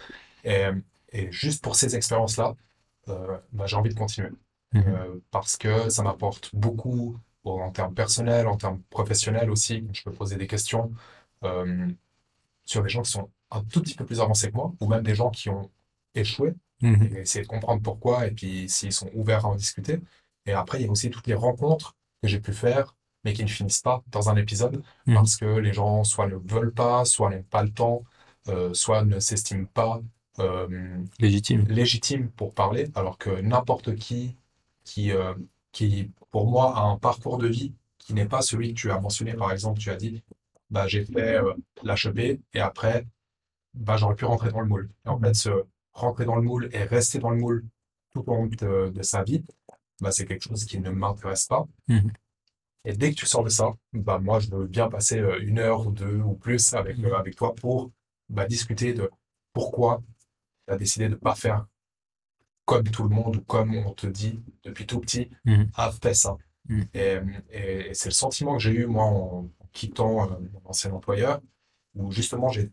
Et, 0.45 0.67
et, 1.13 1.33
juste 1.33 1.65
pour 1.65 1.75
ces 1.75 1.97
expériences-là, 1.97 2.55
bah, 3.07 3.65
j'ai 3.65 3.77
envie 3.77 3.89
de 3.89 3.99
continuer. 3.99 4.29
Parce 5.31 5.57
que 5.57 5.89
ça 5.89 6.03
m'apporte 6.03 6.55
beaucoup 6.55 7.17
en 7.45 7.71
termes 7.71 7.95
personnels, 7.95 8.47
en 8.47 8.57
termes 8.57 8.81
professionnels 8.91 9.51
aussi. 9.51 9.87
Je 9.93 10.03
peux 10.03 10.13
poser 10.13 10.37
des 10.37 10.47
questions 10.47 10.93
euh, 11.45 11.89
sur 12.65 12.83
des 12.83 12.89
gens 12.89 13.03
qui 13.03 13.11
sont 13.13 13.31
un 13.51 13.63
tout 13.65 13.81
petit 13.83 13.95
peu 13.95 14.05
plus 14.05 14.21
avancés 14.21 14.51
que 14.51 14.57
moi, 14.57 14.73
ou 14.81 14.89
même 14.89 15.03
des 15.03 15.15
gens 15.15 15.31
qui 15.31 15.49
ont 15.51 15.71
échoué, 16.15 16.55
Mhm. 16.83 17.17
et 17.17 17.21
essayer 17.21 17.43
de 17.43 17.49
comprendre 17.49 17.83
pourquoi, 17.83 18.27
et 18.27 18.31
puis 18.31 18.69
s'ils 18.69 18.93
sont 18.93 19.11
ouverts 19.15 19.47
à 19.47 19.49
en 19.49 19.55
discuter. 19.57 20.01
Et 20.47 20.53
après, 20.53 20.79
il 20.81 20.85
y 20.85 20.89
a 20.89 20.91
aussi 20.91 21.11
toutes 21.11 21.27
les 21.27 21.35
rencontres 21.35 21.97
que 22.23 22.29
j'ai 22.29 22.39
pu 22.41 22.53
faire, 22.53 22.95
mais 23.25 23.33
qui 23.33 23.43
ne 23.43 23.49
finissent 23.49 23.81
pas 23.81 24.03
dans 24.09 24.29
un 24.31 24.37
épisode, 24.37 24.83
Mhm. 25.07 25.15
parce 25.15 25.37
que 25.37 25.47
les 25.47 25.73
gens 25.73 26.05
soit 26.05 26.29
ne 26.29 26.37
veulent 26.37 26.73
pas, 26.75 27.05
soit 27.05 27.31
n'ont 27.31 27.43
pas 27.43 27.63
le 27.65 27.71
temps, 27.73 28.05
euh, 28.49 28.73
soit 28.75 29.05
ne 29.05 29.19
s'estiment 29.21 29.67
pas 29.67 30.01
euh, 30.41 30.69
Légitime. 31.19 31.65
légitimes 31.67 32.31
pour 32.31 32.55
parler, 32.55 32.91
alors 32.95 33.19
que 33.19 33.31
n'importe 33.41 33.97
qui 33.97 34.37
qui, 34.89 35.13
euh, 35.13 35.35
qui, 35.73 36.11
pour 36.31 36.47
moi, 36.49 36.77
a 36.79 36.83
un 36.83 36.97
parcours 36.99 37.39
de 37.39 37.47
vie 37.49 37.75
qui 37.99 38.15
n'est 38.15 38.27
pas 38.27 38.43
celui 38.43 38.73
que 38.75 38.81
tu 38.81 38.91
as 38.91 39.01
mentionné. 39.01 39.35
Par 39.35 39.53
exemple, 39.53 39.79
tu 39.79 39.91
as 39.91 39.97
dit, 39.97 40.23
bah, 40.71 40.87
j'ai 40.87 41.05
fait 41.05 41.37
euh, 41.37 41.53
l'HEP 41.83 42.41
et 42.55 42.61
après, 42.61 43.07
bah, 43.75 43.97
j'aurais 43.99 44.15
pu 44.15 44.25
rentrer 44.25 44.51
dans 44.51 44.61
le 44.61 44.67
moule. 44.67 44.89
Et 45.05 45.09
en 45.09 45.19
fait, 45.21 45.35
se 45.35 45.51
rentrer 45.93 46.25
dans 46.25 46.37
le 46.37 46.43
moule 46.43 46.69
et 46.73 46.85
rester 46.85 47.19
dans 47.19 47.31
le 47.31 47.37
moule 47.39 47.65
tout 48.13 48.25
au 48.27 48.35
long 48.35 48.47
de, 48.47 48.91
de 48.91 49.03
sa 49.03 49.23
vie, 49.23 49.45
bah, 50.01 50.11
c'est 50.11 50.25
quelque 50.27 50.45
chose 50.49 50.65
qui 50.65 50.81
ne 50.81 50.91
m'intéresse 50.91 51.47
pas. 51.47 51.67
Mhm. 51.89 52.13
Et 52.85 52.93
dès 52.95 53.11
que 53.11 53.17
tu 53.17 53.27
sors 53.27 53.45
de 53.45 53.51
ça, 53.51 53.75
bah, 53.93 54.19
moi, 54.19 54.39
je 54.41 54.49
veux 54.51 54.67
bien 54.67 54.89
passer 54.89 55.19
euh, 55.19 55.39
une 55.43 55.59
heure 55.59 55.87
ou 55.87 55.91
deux 55.91 56.21
ou 56.21 56.35
plus 56.35 56.73
avec, 56.73 56.97
Mhm. 56.99 57.07
euh, 57.07 57.19
avec 57.19 57.37
toi 57.37 57.55
pour 57.55 57.91
bah, 58.31 58.47
discuter 58.47 58.95
de 58.95 59.11
pourquoi 59.53 60.03
tu 60.67 60.73
as 60.75 60.77
décidé 60.79 61.07
de 61.07 61.15
ne 61.15 61.17
pas 61.17 61.35
faire 61.35 61.67
comme 62.69 62.85
tout 62.85 63.03
le 63.03 63.09
monde 63.09 63.37
ou 63.37 63.41
comme 63.55 63.75
on 63.75 63.93
te 63.95 64.07
dit 64.07 64.43
depuis 64.63 64.87
tout 64.87 65.01
petit, 65.01 65.31
Mhm. 65.47 65.71
ah, 65.75 65.91
fais 66.03 66.13
ça. 66.15 66.37
Et, 66.93 67.17
et- 67.51 67.89
et 67.91 67.95
c'est 67.95 68.11
le 68.11 68.15
sentiment 68.15 68.53
que 68.57 68.63
j'ai 68.65 68.73
eu, 68.73 68.87
moi, 68.87 69.05
en 69.05 69.49
quittant 69.73 70.15
euh, 70.25 70.37
mon 70.53 70.61
ancien 70.67 70.93
employeur, 70.93 71.41
où 71.95 72.13
justement, 72.13 72.49
j'ai, 72.51 72.71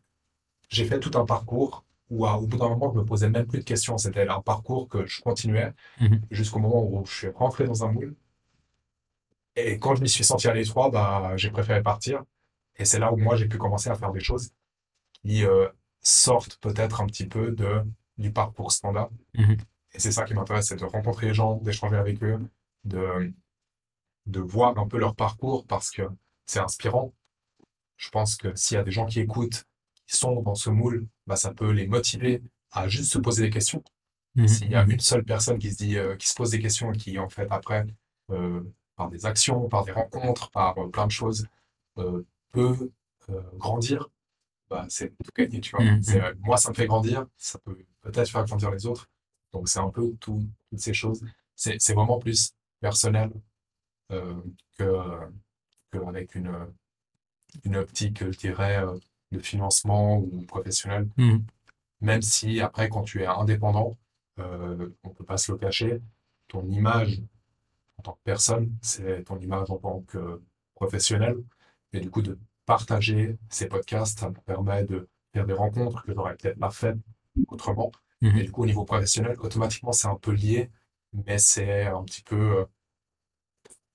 fait 0.86 1.00
tout 1.00 1.18
un 1.18 1.26
parcours 1.26 1.86
où, 2.10 2.26
à- 2.26 2.38
au 2.38 2.46
bout 2.46 2.58
d'un 2.58 2.68
moment, 2.70 2.92
je 2.94 3.00
me 3.00 3.06
posais 3.06 3.30
même 3.30 3.48
plus 3.48 3.60
de 3.60 3.64
questions. 3.64 3.98
C'était 3.98 4.28
un 4.28 4.42
parcours 4.42 4.90
que 4.90 5.06
je 5.06 5.22
continuais 5.22 5.72
Mhm. 6.02 6.22
jusqu'au 6.30 6.60
moment 6.60 6.84
où 6.84 7.06
je 7.06 7.14
suis 7.20 7.30
rentré 7.30 7.64
dans 7.66 7.86
un 7.86 7.92
moule. 7.94 8.16
Et 9.56 9.80
quand 9.80 9.96
je 9.96 10.02
m'y 10.02 10.10
suis 10.10 10.26
senti 10.26 10.48
à 10.50 10.54
l'étroit, 10.54 10.90
bah, 10.90 11.34
j'ai 11.38 11.50
préféré 11.52 11.82
partir. 11.82 12.24
Et 12.78 12.84
c'est 12.84 13.00
là 13.00 13.14
où 13.14 13.18
moi, 13.18 13.38
j'ai 13.38 13.48
pu 13.48 13.58
commencer 13.58 13.90
à 13.90 13.96
faire 13.96 14.12
des 14.12 14.20
choses 14.20 14.50
qui 15.24 15.46
euh, 15.46 15.70
sortent 16.02 16.58
peut-être 16.58 17.00
un 17.02 17.06
petit 17.08 17.28
peu 17.28 17.52
de, 17.52 17.84
du 18.18 18.32
parcours 18.32 18.72
standard. 18.74 19.10
Et 19.96 20.00
c'est 20.00 20.12
ça 20.12 20.26
qui 20.26 20.34
m'intéresse, 20.34 20.68
c'est 20.68 20.76
de 20.76 20.86
rencontrer 20.86 21.28
les 21.28 21.34
gens, 21.34 21.56
d'échanger 21.56 21.96
avec 21.96 22.22
eux, 22.22 22.40
de, 22.84 23.34
de 24.26 24.40
voir 24.42 24.78
un 24.78 24.88
peu 24.88 24.98
leur 24.98 25.16
parcours 25.16 25.66
parce 25.66 25.90
que 25.90 26.04
c'est 26.46 26.60
inspirant. 26.60 27.14
Je 27.98 28.10
pense 28.10 28.36
que 28.36 28.54
s'il 28.56 28.76
y 28.76 28.78
a 28.80 28.84
des 28.84 28.92
gens 28.92 29.06
qui 29.06 29.22
écoutent, 29.22 29.66
qui 30.06 30.18
sont 30.18 30.42
dans 30.42 30.56
ce 30.56 30.70
moule, 30.70 31.08
bah, 31.28 31.38
ça 31.38 31.54
peut 31.54 31.72
les 31.72 31.88
motiver 31.88 32.44
à 32.72 32.90
juste 32.90 33.12
se 33.12 33.18
poser 33.18 33.44
des 33.44 33.50
questions. 33.50 33.84
Mhm. 34.36 34.48
S'il 34.50 34.72
y 34.72 34.76
a 34.76 34.84
une 34.84 35.00
seule 35.00 35.24
personne 35.24 35.58
qui 35.58 35.72
se 35.72 35.78
dit, 35.78 35.98
euh, 35.98 36.18
qui 36.18 36.28
se 36.28 36.36
pose 36.36 36.52
des 36.52 36.60
questions 36.60 36.92
et 36.92 36.98
qui, 36.98 37.18
en 37.18 37.30
fait, 37.30 37.48
après, 37.50 37.86
euh, 38.32 38.62
par 38.98 39.10
des 39.10 39.26
actions, 39.26 39.70
par 39.70 39.86
des 39.86 39.94
rencontres, 39.94 40.52
par 40.52 40.78
euh, 40.78 40.90
plein 40.90 41.08
de 41.08 41.12
choses, 41.12 41.48
peut 42.52 42.92
grandir, 43.54 44.10
bah, 44.70 44.86
c'est 44.90 45.10
tout 45.24 45.32
gagné, 45.36 45.62
tu 45.62 45.76
vois. 45.76 45.86
Mhm. 45.86 46.36
Moi, 46.42 46.58
ça 46.58 46.70
me 46.70 46.76
fait 46.76 46.86
grandir, 46.86 47.26
ça 47.38 47.58
peut 47.60 47.78
peut-être 48.02 48.30
faire 48.30 48.44
grandir 48.46 48.72
les 48.72 48.86
autres. 48.86 49.10
Donc, 49.56 49.70
c'est 49.70 49.80
un 49.80 49.90
peu 49.92 50.14
tout- 50.22 50.48
toutes 50.70 50.80
ces 50.82 50.94
choses. 50.96 51.24
C'est, 51.56 51.94
vraiment 51.96 52.20
plus 52.20 52.54
personnel 52.82 53.32
euh, 54.12 54.36
que, 54.78 54.84
euh, 54.86 55.28
que 55.92 56.00
avec 56.08 56.36
une, 56.36 56.52
une 57.64 57.76
optique, 57.78 58.24
je 58.24 58.38
dirais, 58.38 58.78
euh, 58.84 58.98
de 59.32 59.40
financement 59.40 60.18
ou 60.20 60.42
professionnel 60.44 61.08
Mhm. 61.18 61.46
même 62.02 62.22
si 62.24 62.62
après, 62.62 62.90
quand 62.90 63.04
tu 63.04 63.24
es 63.24 63.28
indépendant, 63.28 63.98
euh, 64.40 64.90
on 65.04 65.10
ne 65.10 65.14
peut 65.16 65.26
pas 65.26 65.38
se 65.38 65.52
le 65.54 65.58
cacher, 65.60 66.02
ton 66.50 66.68
image 66.70 67.22
en 68.00 68.04
tant 68.04 68.14
que 68.14 68.20
personne, 68.26 68.76
c'est 68.82 69.24
ton 69.26 69.40
image 69.40 69.72
en 69.72 69.78
tant 69.80 70.02
que 70.04 70.42
professionnel. 70.76 71.38
Et 71.94 72.00
du 72.02 72.12
coup, 72.12 72.22
de 72.24 72.40
partager 72.66 73.38
ces 73.50 73.68
podcasts, 73.68 74.20
ça 74.20 74.30
me 74.30 74.36
permet 74.36 74.84
de 74.86 75.10
faire 75.34 75.46
des 75.48 75.54
rencontres 75.54 76.04
que 76.04 76.14
j'aurais 76.14 76.36
peut-être 76.38 76.60
pas 76.60 76.72
faites 76.72 76.98
autrement. 77.50 77.92
Et 78.22 78.44
du 78.44 78.52
coup, 78.52 78.64
au 78.64 78.66
niveau 78.66 78.86
professionnel, 78.86 79.36
automatiquement, 79.40 79.92
c'est 79.92 80.08
un 80.08 80.16
peu 80.16 80.32
lié, 80.32 80.72
mais 81.14 81.38
c'est 81.38 81.84
un 81.86 82.04
petit 82.04 82.24
peu 82.24 82.60
euh, 82.60 82.66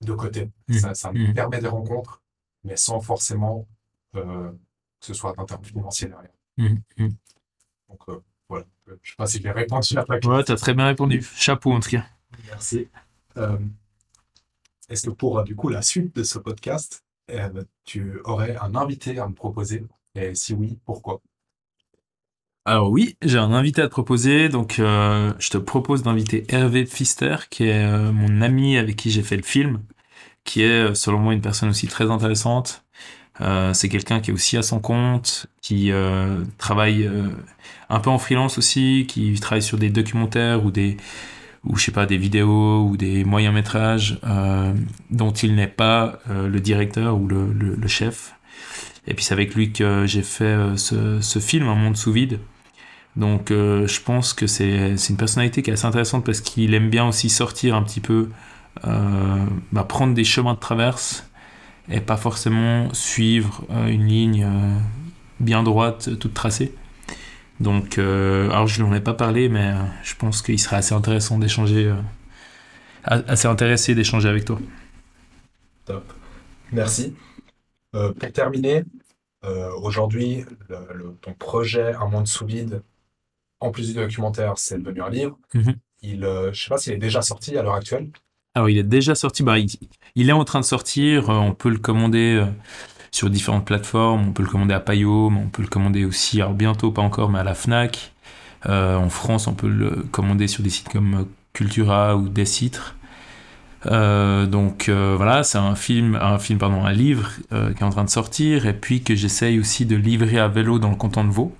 de 0.01 0.13
côté. 0.13 0.49
Mhm. 0.67 0.79
Ça, 0.79 0.95
ça 0.95 1.11
me 1.11 1.27
Mhm. 1.27 1.33
permet 1.33 1.59
des 1.59 1.67
rencontres, 1.67 2.21
mais 2.63 2.77
sans 2.77 2.99
forcément 3.01 3.67
euh, 4.15 4.51
que 4.99 5.05
ce 5.05 5.13
soit 5.13 5.33
terme 5.45 5.63
financier 5.63 6.07
derrière. 6.07 6.31
Mhm. 6.57 6.81
Donc 7.89 8.01
euh, 8.09 8.19
voilà, 8.49 8.65
je 9.01 9.09
sais 9.09 9.15
pas 9.17 9.25
si 9.25 9.41
j'ai 9.41 9.51
répondu 9.51 9.97
à 9.97 10.03
ta 10.03 10.13
question. 10.15 10.31
Ouais, 10.31 10.43
t'as 10.43 10.55
très 10.55 10.73
bien 10.73 10.85
répondu. 10.85 11.21
Chapeau 11.35 11.71
en 11.73 11.79
tout 11.79 11.89
cas. 11.89 12.05
Merci. 12.47 12.87
Euh, 13.37 13.57
Est-ce 14.89 15.07
que 15.07 15.11
pour 15.11 15.43
du 15.43 15.55
coup 15.55 15.69
la 15.69 15.81
suite 15.81 16.15
de 16.15 16.23
ce 16.23 16.37
podcast, 16.39 17.03
tu 17.85 18.19
aurais 18.25 18.57
un 18.57 18.75
invité 18.75 19.19
à 19.19 19.27
me 19.27 19.33
proposer? 19.33 19.85
Et 20.15 20.35
si 20.35 20.53
oui, 20.53 20.77
pourquoi? 20.85 21.21
Alors 22.65 22.91
oui, 22.91 23.17
j'ai 23.23 23.39
un 23.39 23.53
invité 23.53 23.81
à 23.81 23.87
te 23.87 23.91
proposer. 23.91 24.47
Donc, 24.49 24.77
euh, 24.79 25.33
je 25.39 25.49
te 25.49 25.57
propose 25.57 26.03
d'inviter 26.03 26.45
Hervé 26.49 26.85
Pfister, 26.85 27.35
qui 27.49 27.65
est 27.65 27.83
euh, 27.83 28.11
mon 28.11 28.41
ami 28.41 28.77
avec 28.77 28.95
qui 28.97 29.09
j'ai 29.09 29.23
fait 29.23 29.35
le 29.37 29.43
film, 29.43 29.81
qui 30.43 30.61
est, 30.63 30.89
euh, 30.91 30.93
selon 30.93 31.19
moi, 31.19 31.33
une 31.33 31.41
personne 31.41 31.69
aussi 31.69 31.87
très 31.87 32.11
intéressante. 32.11 32.83
C'est 33.73 33.89
quelqu'un 33.89 34.19
qui 34.19 34.29
est 34.29 34.33
aussi 34.33 34.55
à 34.57 34.61
son 34.61 34.79
compte, 34.79 35.47
qui 35.61 35.91
travaille 36.59 37.09
un 37.89 37.99
peu 37.99 38.11
en 38.11 38.19
freelance 38.19 38.59
aussi, 38.59 39.07
qui 39.07 39.33
travaille 39.39 39.63
sur 39.63 39.79
des 39.79 39.89
documentaires 39.89 40.63
ou 40.63 40.69
des, 40.69 40.97
ou 41.63 41.75
je 41.75 41.85
sais 41.85 41.91
pas, 41.91 42.05
des 42.05 42.17
vidéos 42.17 42.83
ou 42.83 42.97
des 42.97 43.23
moyens 43.23 43.55
métrages 43.55 44.19
dont 45.09 45.31
il 45.31 45.55
n'est 45.55 45.67
pas 45.67 46.19
le 46.29 46.59
directeur 46.59 47.19
ou 47.19 47.27
le, 47.27 47.87
chef. 47.87 48.35
Et 49.07 49.15
puis 49.15 49.25
c'est 49.25 49.33
avec 49.33 49.55
lui 49.55 49.73
que 49.73 50.05
j'ai 50.05 50.23
fait 50.23 50.77
ce, 50.77 51.19
ce 51.19 51.39
film, 51.39 51.67
Un 51.67 51.75
monde 51.75 51.97
sous 51.97 52.11
vide. 52.11 52.39
Donc 53.15 53.51
euh, 53.51 53.87
je 53.87 54.01
pense 54.01 54.33
que 54.33 54.47
c'est 54.47 54.95
une 55.09 55.17
personnalité 55.17 55.61
qui 55.61 55.69
est 55.69 55.73
assez 55.73 55.85
intéressante 55.85 56.25
parce 56.25 56.41
qu'il 56.41 56.73
aime 56.73 56.89
bien 56.89 57.07
aussi 57.07 57.29
sortir 57.29 57.75
un 57.75 57.83
petit 57.83 57.99
peu, 57.99 58.29
euh, 58.85 59.45
bah, 59.71 59.83
prendre 59.83 60.13
des 60.13 60.23
chemins 60.23 60.53
de 60.53 60.59
traverse 60.59 61.27
et 61.89 61.99
pas 61.99 62.15
forcément 62.17 62.93
suivre 62.93 63.65
euh, 63.71 63.87
une 63.87 64.05
ligne 64.05 64.47
bien 65.39 65.63
droite, 65.63 66.17
toute 66.19 66.33
tracée. 66.33 66.73
Donc, 67.59 67.99
alors 67.99 68.65
je 68.65 68.81
n'en 68.81 68.91
ai 68.93 69.01
pas 69.01 69.13
parlé, 69.13 69.47
mais 69.47 69.75
je 70.03 70.15
pense 70.15 70.41
qu'il 70.41 70.57
serait 70.57 70.77
assez 70.77 70.95
intéressant 70.95 71.37
d'échanger, 71.37 71.93
assez 73.03 73.47
intéressé 73.47 73.93
d'échanger 73.93 74.27
avec 74.29 74.45
toi. 74.45 74.57
Top. 75.85 76.11
Merci. 76.71 77.15
Pour 77.91 78.31
terminer, 78.33 78.83
aujourd'hui, 79.83 80.43
ton 81.21 81.33
projet 81.33 81.93
Un 81.93 82.07
monde 82.07 82.27
sous 82.27 82.47
vide, 82.47 82.81
en 83.61 83.71
plus 83.71 83.87
du 83.87 83.93
documentaire, 83.93 84.53
c'est 84.57 84.81
devenu 84.81 85.01
un 85.01 85.09
livre. 85.09 85.37
Mhm. 85.53 85.75
Il, 86.01 86.25
euh, 86.25 86.51
je 86.51 86.63
sais 86.63 86.69
pas 86.69 86.77
s'il 86.77 86.93
est 86.93 86.97
déjà 86.97 87.21
sorti 87.21 87.57
à 87.57 87.63
l'heure 87.63 87.75
actuelle. 87.75 88.09
Alors, 88.55 88.69
il 88.69 88.77
est 88.77 88.83
déjà 88.83 89.15
sorti, 89.15 89.43
bah, 89.43 89.59
il, 89.59 89.69
il 90.15 90.29
est 90.29 90.33
en 90.33 90.43
train 90.43 90.59
de 90.59 90.65
sortir, 90.65 91.29
euh, 91.29 91.35
on 91.35 91.53
peut 91.53 91.69
le 91.69 91.77
commander 91.77 92.39
euh, 92.41 92.45
sur 93.11 93.29
différentes 93.29 93.65
plateformes, 93.65 94.29
on 94.29 94.31
peut 94.33 94.43
le 94.43 94.49
commander 94.49 94.73
à 94.73 94.79
Payot, 94.79 95.29
mais 95.29 95.39
on 95.39 95.49
peut 95.49 95.61
le 95.61 95.67
commander 95.67 96.03
aussi, 96.03 96.41
alors 96.41 96.53
bientôt, 96.53 96.91
pas 96.91 97.01
encore, 97.01 97.29
mais 97.29 97.39
à 97.39 97.43
la 97.43 97.53
FNAC. 97.53 98.11
Euh, 98.67 98.95
en 98.95 99.09
France, 99.09 99.47
on 99.47 99.53
peut 99.53 99.69
le 99.69 100.05
commander 100.11 100.47
sur 100.47 100.63
des 100.63 100.69
sites 100.69 100.89
comme 100.89 101.27
Cultura 101.53 102.15
ou 102.15 102.29
Décitre. 102.29 102.95
Euh, 103.87 104.45
donc 104.45 104.89
euh, 104.89 105.15
voilà, 105.17 105.43
c'est 105.43 105.57
un 105.57 105.75
film, 105.75 106.15
un 106.21 106.37
film, 106.37 106.59
pardon, 106.59 106.85
un 106.85 106.93
livre 106.93 107.31
qui 107.49 107.55
est 107.55 107.83
en 107.83 107.89
train 107.89 108.03
de 108.03 108.09
sortir, 108.09 108.65
et 108.65 108.73
puis 108.73 109.01
que 109.01 109.15
j'essaye 109.15 109.59
aussi 109.59 109.85
de 109.85 109.95
livrer 109.95 110.39
à 110.39 110.47
vélo 110.47 110.79
dans 110.79 110.89
le 110.89 110.95
canton 110.95 111.23
de 111.23 111.31
Vaud. 111.31 111.55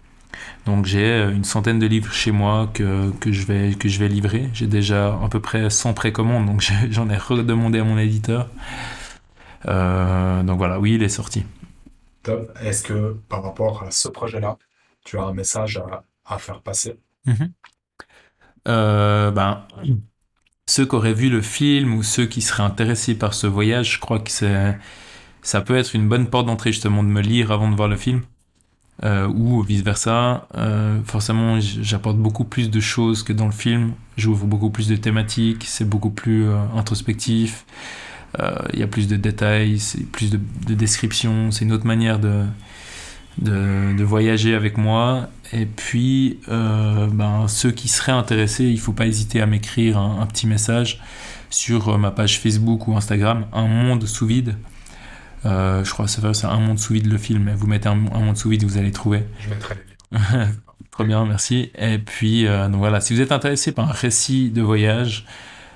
Donc 0.65 0.85
j'ai 0.85 1.05
euh, 1.05 1.31
une 1.31 1.43
centaine 1.43 1.79
de 1.79 1.85
livres 1.85 2.11
chez 2.13 2.31
moi 2.31 2.69
que, 2.73 3.11
que, 3.19 3.31
je, 3.31 3.45
vais, 3.45 3.73
que 3.75 3.89
je 3.89 3.99
vais 3.99 4.07
livrer. 4.07 4.49
J'ai 4.53 4.67
déjà 4.67 5.07
à 5.23 5.27
peu 5.29 5.39
près 5.39 5.69
100 5.69 5.93
précommandes, 5.93 6.45
donc 6.45 6.61
j'en 6.89 7.09
ai 7.09 7.17
redemandé 7.17 7.79
à 7.79 7.83
mon 7.83 7.97
éditeur. 7.97 8.49
Euh, 9.67 10.43
donc 10.43 10.57
voilà, 10.57 10.79
oui, 10.79 10.95
il 10.95 11.03
est 11.03 11.09
sorti. 11.09 11.45
Top. 12.23 12.51
Est-ce 12.61 12.83
que 12.83 13.17
par 13.29 13.43
rapport 13.43 13.83
à 13.83 13.91
ce 13.91 14.07
projet-là, 14.07 14.57
tu 15.03 15.17
as 15.17 15.23
un 15.23 15.33
message 15.33 15.77
à, 15.77 16.03
à 16.25 16.37
faire 16.37 16.61
passer? 16.61 16.95
Euh, 18.67 19.31
ben, 19.31 19.65
ceux 20.67 20.85
qui 20.85 20.95
auraient 20.95 21.13
vu 21.13 21.29
le 21.29 21.41
film 21.41 21.93
ou 21.95 22.03
ceux 22.03 22.25
qui 22.25 22.41
seraient 22.41 22.63
intéressés 22.63 23.15
par 23.17 23.33
ce 23.33 23.47
voyage, 23.47 23.93
je 23.95 23.99
crois 23.99 24.19
que 24.19 24.31
c'est, 24.31 24.77
ça 25.41 25.61
peut 25.61 25.77
être 25.77 25.95
une 25.95 26.07
bonne 26.09 26.29
porte 26.29 26.47
d'entrée 26.47 26.71
justement 26.71 27.03
de 27.03 27.09
me 27.09 27.21
lire 27.21 27.51
avant 27.51 27.69
de 27.69 27.75
voir 27.75 27.87
le 27.89 27.97
film. 27.97 28.21
Euh, 29.03 29.27
ou 29.27 29.63
vice 29.63 29.81
versa. 29.81 30.47
Euh, 30.55 30.99
forcément, 31.05 31.59
j'apporte 31.59 32.17
beaucoup 32.17 32.43
plus 32.43 32.69
de 32.69 32.79
choses 32.79 33.23
que 33.23 33.33
dans 33.33 33.47
le 33.47 33.51
film. 33.51 33.93
J'ouvre 34.15 34.45
beaucoup 34.45 34.69
plus 34.69 34.87
de 34.87 34.95
thématiques. 34.95 35.63
C'est 35.65 35.89
beaucoup 35.89 36.11
plus 36.11 36.45
euh, 36.45 36.57
introspectif. 36.75 37.65
il 38.73 38.79
y 38.79 38.83
a 38.83 38.87
plus 38.87 39.07
de 39.07 39.15
détails, 39.15 39.81
plus 40.11 40.29
de, 40.29 40.39
de 40.67 40.73
descriptions, 40.75 41.51
c'est 41.51 41.65
une 41.65 41.73
autre 41.73 41.87
manière 41.87 42.19
de, 42.19 42.45
de, 43.39 44.03
voyager 44.03 44.55
avec 44.55 44.77
moi. 44.77 45.29
Et 45.53 45.65
puis, 45.65 46.39
euh, 46.49 47.07
ben, 47.07 47.47
ceux 47.47 47.71
qui 47.71 47.87
seraient 47.87 48.11
intéressés, 48.11 48.65
il 48.65 48.75
ne 48.75 48.79
faut 48.79 48.93
pas 48.93 49.05
hésiter 49.05 49.41
à 49.41 49.45
m'écrire 49.45 49.97
un, 49.97 50.25
petit 50.25 50.47
message 50.47 51.01
sur 51.49 51.89
euh, 51.89 51.97
ma 51.97 52.11
page 52.11 52.39
Facebook 52.39 52.87
ou 52.87 52.95
Instagram, 52.95 53.45
Un 53.53 53.67
Monde 53.67 54.05
Sous 54.05 54.25
Vide. 54.25 54.55
Euh, 55.45 55.83
je 55.83 55.91
crois 55.91 56.05
que 56.05 56.11
c'est 56.11 56.45
Un 56.45 56.59
Monde 56.59 56.79
Sous 56.79 56.93
Vide 56.93 57.07
le 57.07 57.17
film. 57.17 57.51
Vous 57.51 57.67
mettez 57.67 57.89
Un, 57.89 57.95
Monde 57.95 58.37
Sous 58.37 58.49
Vide, 58.49 58.63
vous 58.63 58.77
allez 58.77 58.91
trouver. 58.91 59.23
Je 59.39 59.49
mettrai 59.49 59.75
les 59.75 60.17
liens. 60.17 60.47
Trop 60.91 61.03
bien, 61.05 61.25
merci. 61.25 61.71
Et 61.77 61.97
puis, 61.97 62.45
donc 62.45 62.75
voilà, 62.75 62.99
si 62.99 63.13
vous 63.13 63.21
êtes 63.21 63.31
intéressé 63.31 63.71
par 63.71 63.89
un 63.89 63.93
récit 63.93 64.51
de 64.51 64.61
voyage 64.61 65.25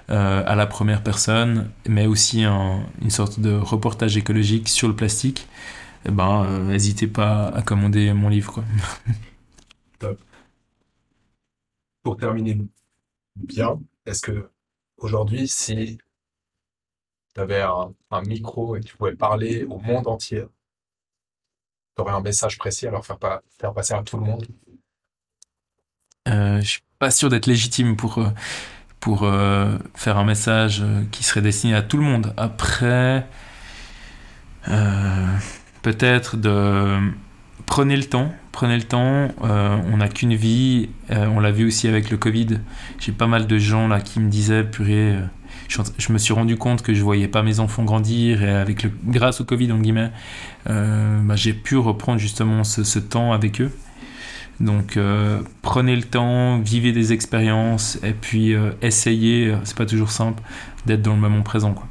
à 0.09 0.55
la 0.55 0.67
première 0.67 1.01
personne, 1.01 1.71
mais 1.87 2.05
aussi 2.05 2.43
une 2.43 3.09
sorte 3.09 3.39
de 3.39 3.53
reportage 3.53 4.17
écologique 4.17 4.67
sur 4.67 4.89
le 4.89 4.95
plastique, 4.95 5.47
eh 6.05 6.11
ben, 6.11 6.45
euh, 6.45 6.59
n'hésitez 6.59 7.07
pas 7.07 7.47
à 7.47 7.61
commander 7.63 8.13
mon 8.13 8.29
livre. 8.29 8.53
Quoi. 8.53 8.63
Top. 9.99 10.19
Pour 12.03 12.17
terminer 12.17 12.59
bien, 13.35 13.79
est-ce 14.05 14.21
que 14.21 14.49
aujourd'hui, 14.97 15.47
si 15.47 15.97
tu 17.35 17.41
avais 17.41 17.61
un, 17.61 18.21
micro 18.25 18.75
et 18.75 18.79
tu 18.79 18.95
pouvais 18.95 19.13
parler 19.13 19.65
au 19.65 19.77
monde 19.77 20.07
entier, 20.07 20.45
tu 21.95 22.01
aurais 22.01 22.13
un 22.13 22.21
message 22.21 22.57
précis 22.57 22.87
à 22.87 22.91
leur 22.91 23.05
faire, 23.05 23.17
pas, 23.17 23.41
faire 23.59 23.73
passer 23.73 23.93
à 23.93 24.01
tout 24.03 24.17
le 24.17 24.23
monde 24.23 24.47
euh, 26.29 26.61
Je 26.61 26.67
suis 26.67 26.81
pas 26.97 27.11
sûr 27.11 27.29
d'être 27.29 27.45
légitime 27.45 27.97
pour, 27.97 28.19
euh, 28.19 28.29
pour 29.01 29.23
euh, 29.23 29.77
faire 29.95 30.17
un 30.17 30.23
message 30.23 30.83
qui 31.11 31.23
serait 31.23 31.41
destiné 31.41 31.75
à 31.75 31.81
tout 31.81 31.97
le 31.97 32.03
monde. 32.03 32.33
Après, 32.37 33.27
peut-être 35.83 36.37
de 36.37 37.11
prenez 37.65 37.97
le 37.97 38.05
temps, 38.05 38.33
prenez 38.51 38.77
le 38.77 38.83
temps. 38.83 39.29
Euh, 39.43 39.77
on 39.91 39.97
n'a 39.97 40.07
qu'une 40.07 40.35
vie. 40.35 40.89
Euh, 41.11 41.27
on 41.27 41.39
l'a 41.39 41.51
vu 41.51 41.67
aussi 41.67 41.87
avec 41.87 42.09
le 42.09 42.17
Covid. 42.17 42.59
J'ai 42.99 43.11
pas 43.11 43.27
mal 43.27 43.47
de 43.47 43.57
gens 43.57 43.87
là 43.87 43.99
qui 44.01 44.19
me 44.19 44.29
disaient, 44.29 44.63
purée, 44.63 45.17
euh, 45.79 45.83
je, 45.97 46.13
me 46.13 46.17
suis 46.17 46.33
rendu 46.33 46.57
compte 46.57 46.81
que 46.81 46.93
je 46.93 47.01
voyais 47.01 47.27
pas 47.27 47.43
mes 47.43 47.59
enfants 47.59 47.83
grandir 47.83 48.43
et 48.43 48.49
avec 48.49 48.83
le, 48.83 48.91
grâce 49.05 49.41
au 49.41 49.45
Covid 49.45 49.71
en 49.71 49.79
guillemets, 49.79 50.11
bah, 50.65 51.35
j'ai 51.35 51.53
pu 51.53 51.77
reprendre 51.77 52.19
justement 52.19 52.63
ce, 52.63 52.99
temps 52.99 53.33
avec 53.33 53.61
eux. 53.61 53.71
Donc 54.59 54.97
prenez 55.61 55.95
le 55.95 56.03
temps, 56.03 56.59
vivez 56.59 56.91
des 56.91 57.13
expériences 57.13 57.99
et 58.03 58.13
puis 58.13 58.53
essayez. 58.81 59.55
c'est 59.63 59.77
pas 59.77 59.85
toujours 59.85 60.11
simple 60.11 60.41
d'être 60.85 61.01
dans 61.01 61.15
le 61.15 61.21
moment 61.21 61.41
présent. 61.41 61.73
Quoi. 61.73 61.87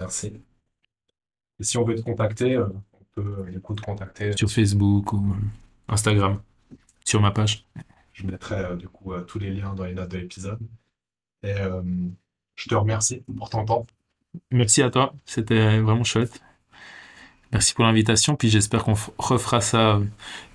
Merci. 0.00 0.32
Et 1.60 1.64
si 1.64 1.76
on 1.76 1.84
veut 1.84 1.94
te 1.94 2.00
contacter, 2.00 2.56
euh, 2.56 2.66
on 2.94 3.04
peut 3.14 3.36
euh, 3.40 3.50
du 3.50 3.60
coup 3.60 3.74
te 3.74 3.82
contacter. 3.82 4.34
Sur 4.36 4.50
Facebook 4.50 5.12
ou 5.12 5.18
euh, 5.18 5.92
Instagram, 5.92 6.40
sur 7.04 7.20
ma 7.20 7.30
page. 7.30 7.66
Je 8.14 8.26
mettrai 8.26 8.76
du 8.76 8.88
coup 8.88 9.12
tous 9.26 9.38
les 9.38 9.50
liens 9.50 9.74
dans 9.74 9.84
les 9.84 9.94
notes 9.94 10.10
de 10.10 10.18
l'épisode. 10.18 10.58
Et 11.42 11.54
je 12.56 12.68
te 12.68 12.74
remercie 12.74 13.22
pour 13.36 13.50
ton 13.50 13.64
temps. 13.64 13.86
Merci 14.50 14.82
à 14.82 14.90
toi, 14.90 15.14
c'était 15.24 15.80
vraiment 15.80 16.04
chouette. 16.04 16.40
Merci 17.52 17.74
pour 17.74 17.84
l'invitation, 17.84 18.36
puis 18.36 18.48
j'espère 18.48 18.84
qu'on 18.84 18.94
refera 19.18 19.60
ça 19.60 20.00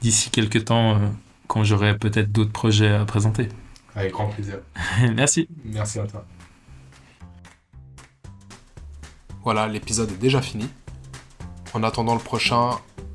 d'ici 0.02 0.30
quelques 0.30 0.66
temps 0.66 1.00
quand 1.48 1.64
j'aurai 1.64 1.98
peut-être 1.98 2.32
d'autres 2.32 2.54
projets 2.54 2.94
à 2.94 3.06
présenter. 3.06 3.50
Avec 3.96 4.12
grand 4.12 4.28
plaisir. 4.28 4.60
Merci. 5.16 5.48
Merci 5.64 6.00
à 6.00 6.08
toi. 6.08 6.26
Voilà, 9.44 9.68
l'épisode 9.68 10.12
est 10.12 10.18
déjà 10.18 10.42
fini. 10.42 10.68
En 11.74 11.84
attendant 11.84 12.14
le 12.14 12.22
prochain, 12.22 12.72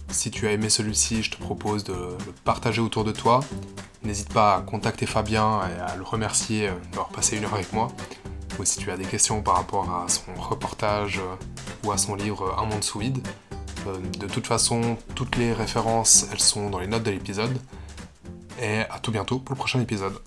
si 0.08 0.30
tu 0.30 0.46
as 0.46 0.52
aimé 0.52 0.68
celui-ci, 0.68 1.22
je 1.22 1.30
te 1.30 1.36
propose 1.36 1.84
de 1.84 1.92
le 1.92 2.32
partager 2.44 2.80
autour 2.80 3.04
de 3.04 3.12
toi. 3.12 3.40
N'hésite 4.02 4.32
pas 4.32 4.56
à 4.56 4.60
contacter 4.62 5.06
Fabien 5.06 5.60
et 5.68 5.80
à 5.80 5.96
le 5.96 6.02
remercier 6.02 6.70
d'avoir 6.90 7.08
passé 7.10 7.36
une 7.36 7.44
heure 7.44 7.54
avec 7.54 7.72
moi. 7.72 7.88
Ou 8.58 8.64
si 8.64 8.78
tu 8.78 8.90
as 8.90 8.96
des 8.96 9.04
questions 9.04 9.42
par 9.42 9.56
rapport 9.56 9.90
à 9.90 10.08
son 10.08 10.34
reportage 10.34 11.18
euh, 11.18 11.86
ou 11.86 11.92
à 11.92 11.98
son 11.98 12.14
livre 12.14 12.56
Un 12.58 12.66
monde 12.66 12.82
sous 12.82 12.98
vide. 12.98 13.26
Euh, 13.86 13.96
de 14.18 14.26
toute 14.26 14.46
façon, 14.46 14.96
toutes 15.14 15.36
les 15.36 15.52
références, 15.52 16.26
elles 16.32 16.40
sont 16.40 16.68
dans 16.70 16.78
les 16.78 16.86
notes 16.86 17.02
de 17.02 17.10
l'épisode. 17.10 17.56
Et 18.60 18.80
à 18.90 18.98
tout 19.00 19.12
bientôt 19.12 19.38
pour 19.38 19.54
le 19.54 19.58
prochain 19.58 19.80
épisode. 19.80 20.18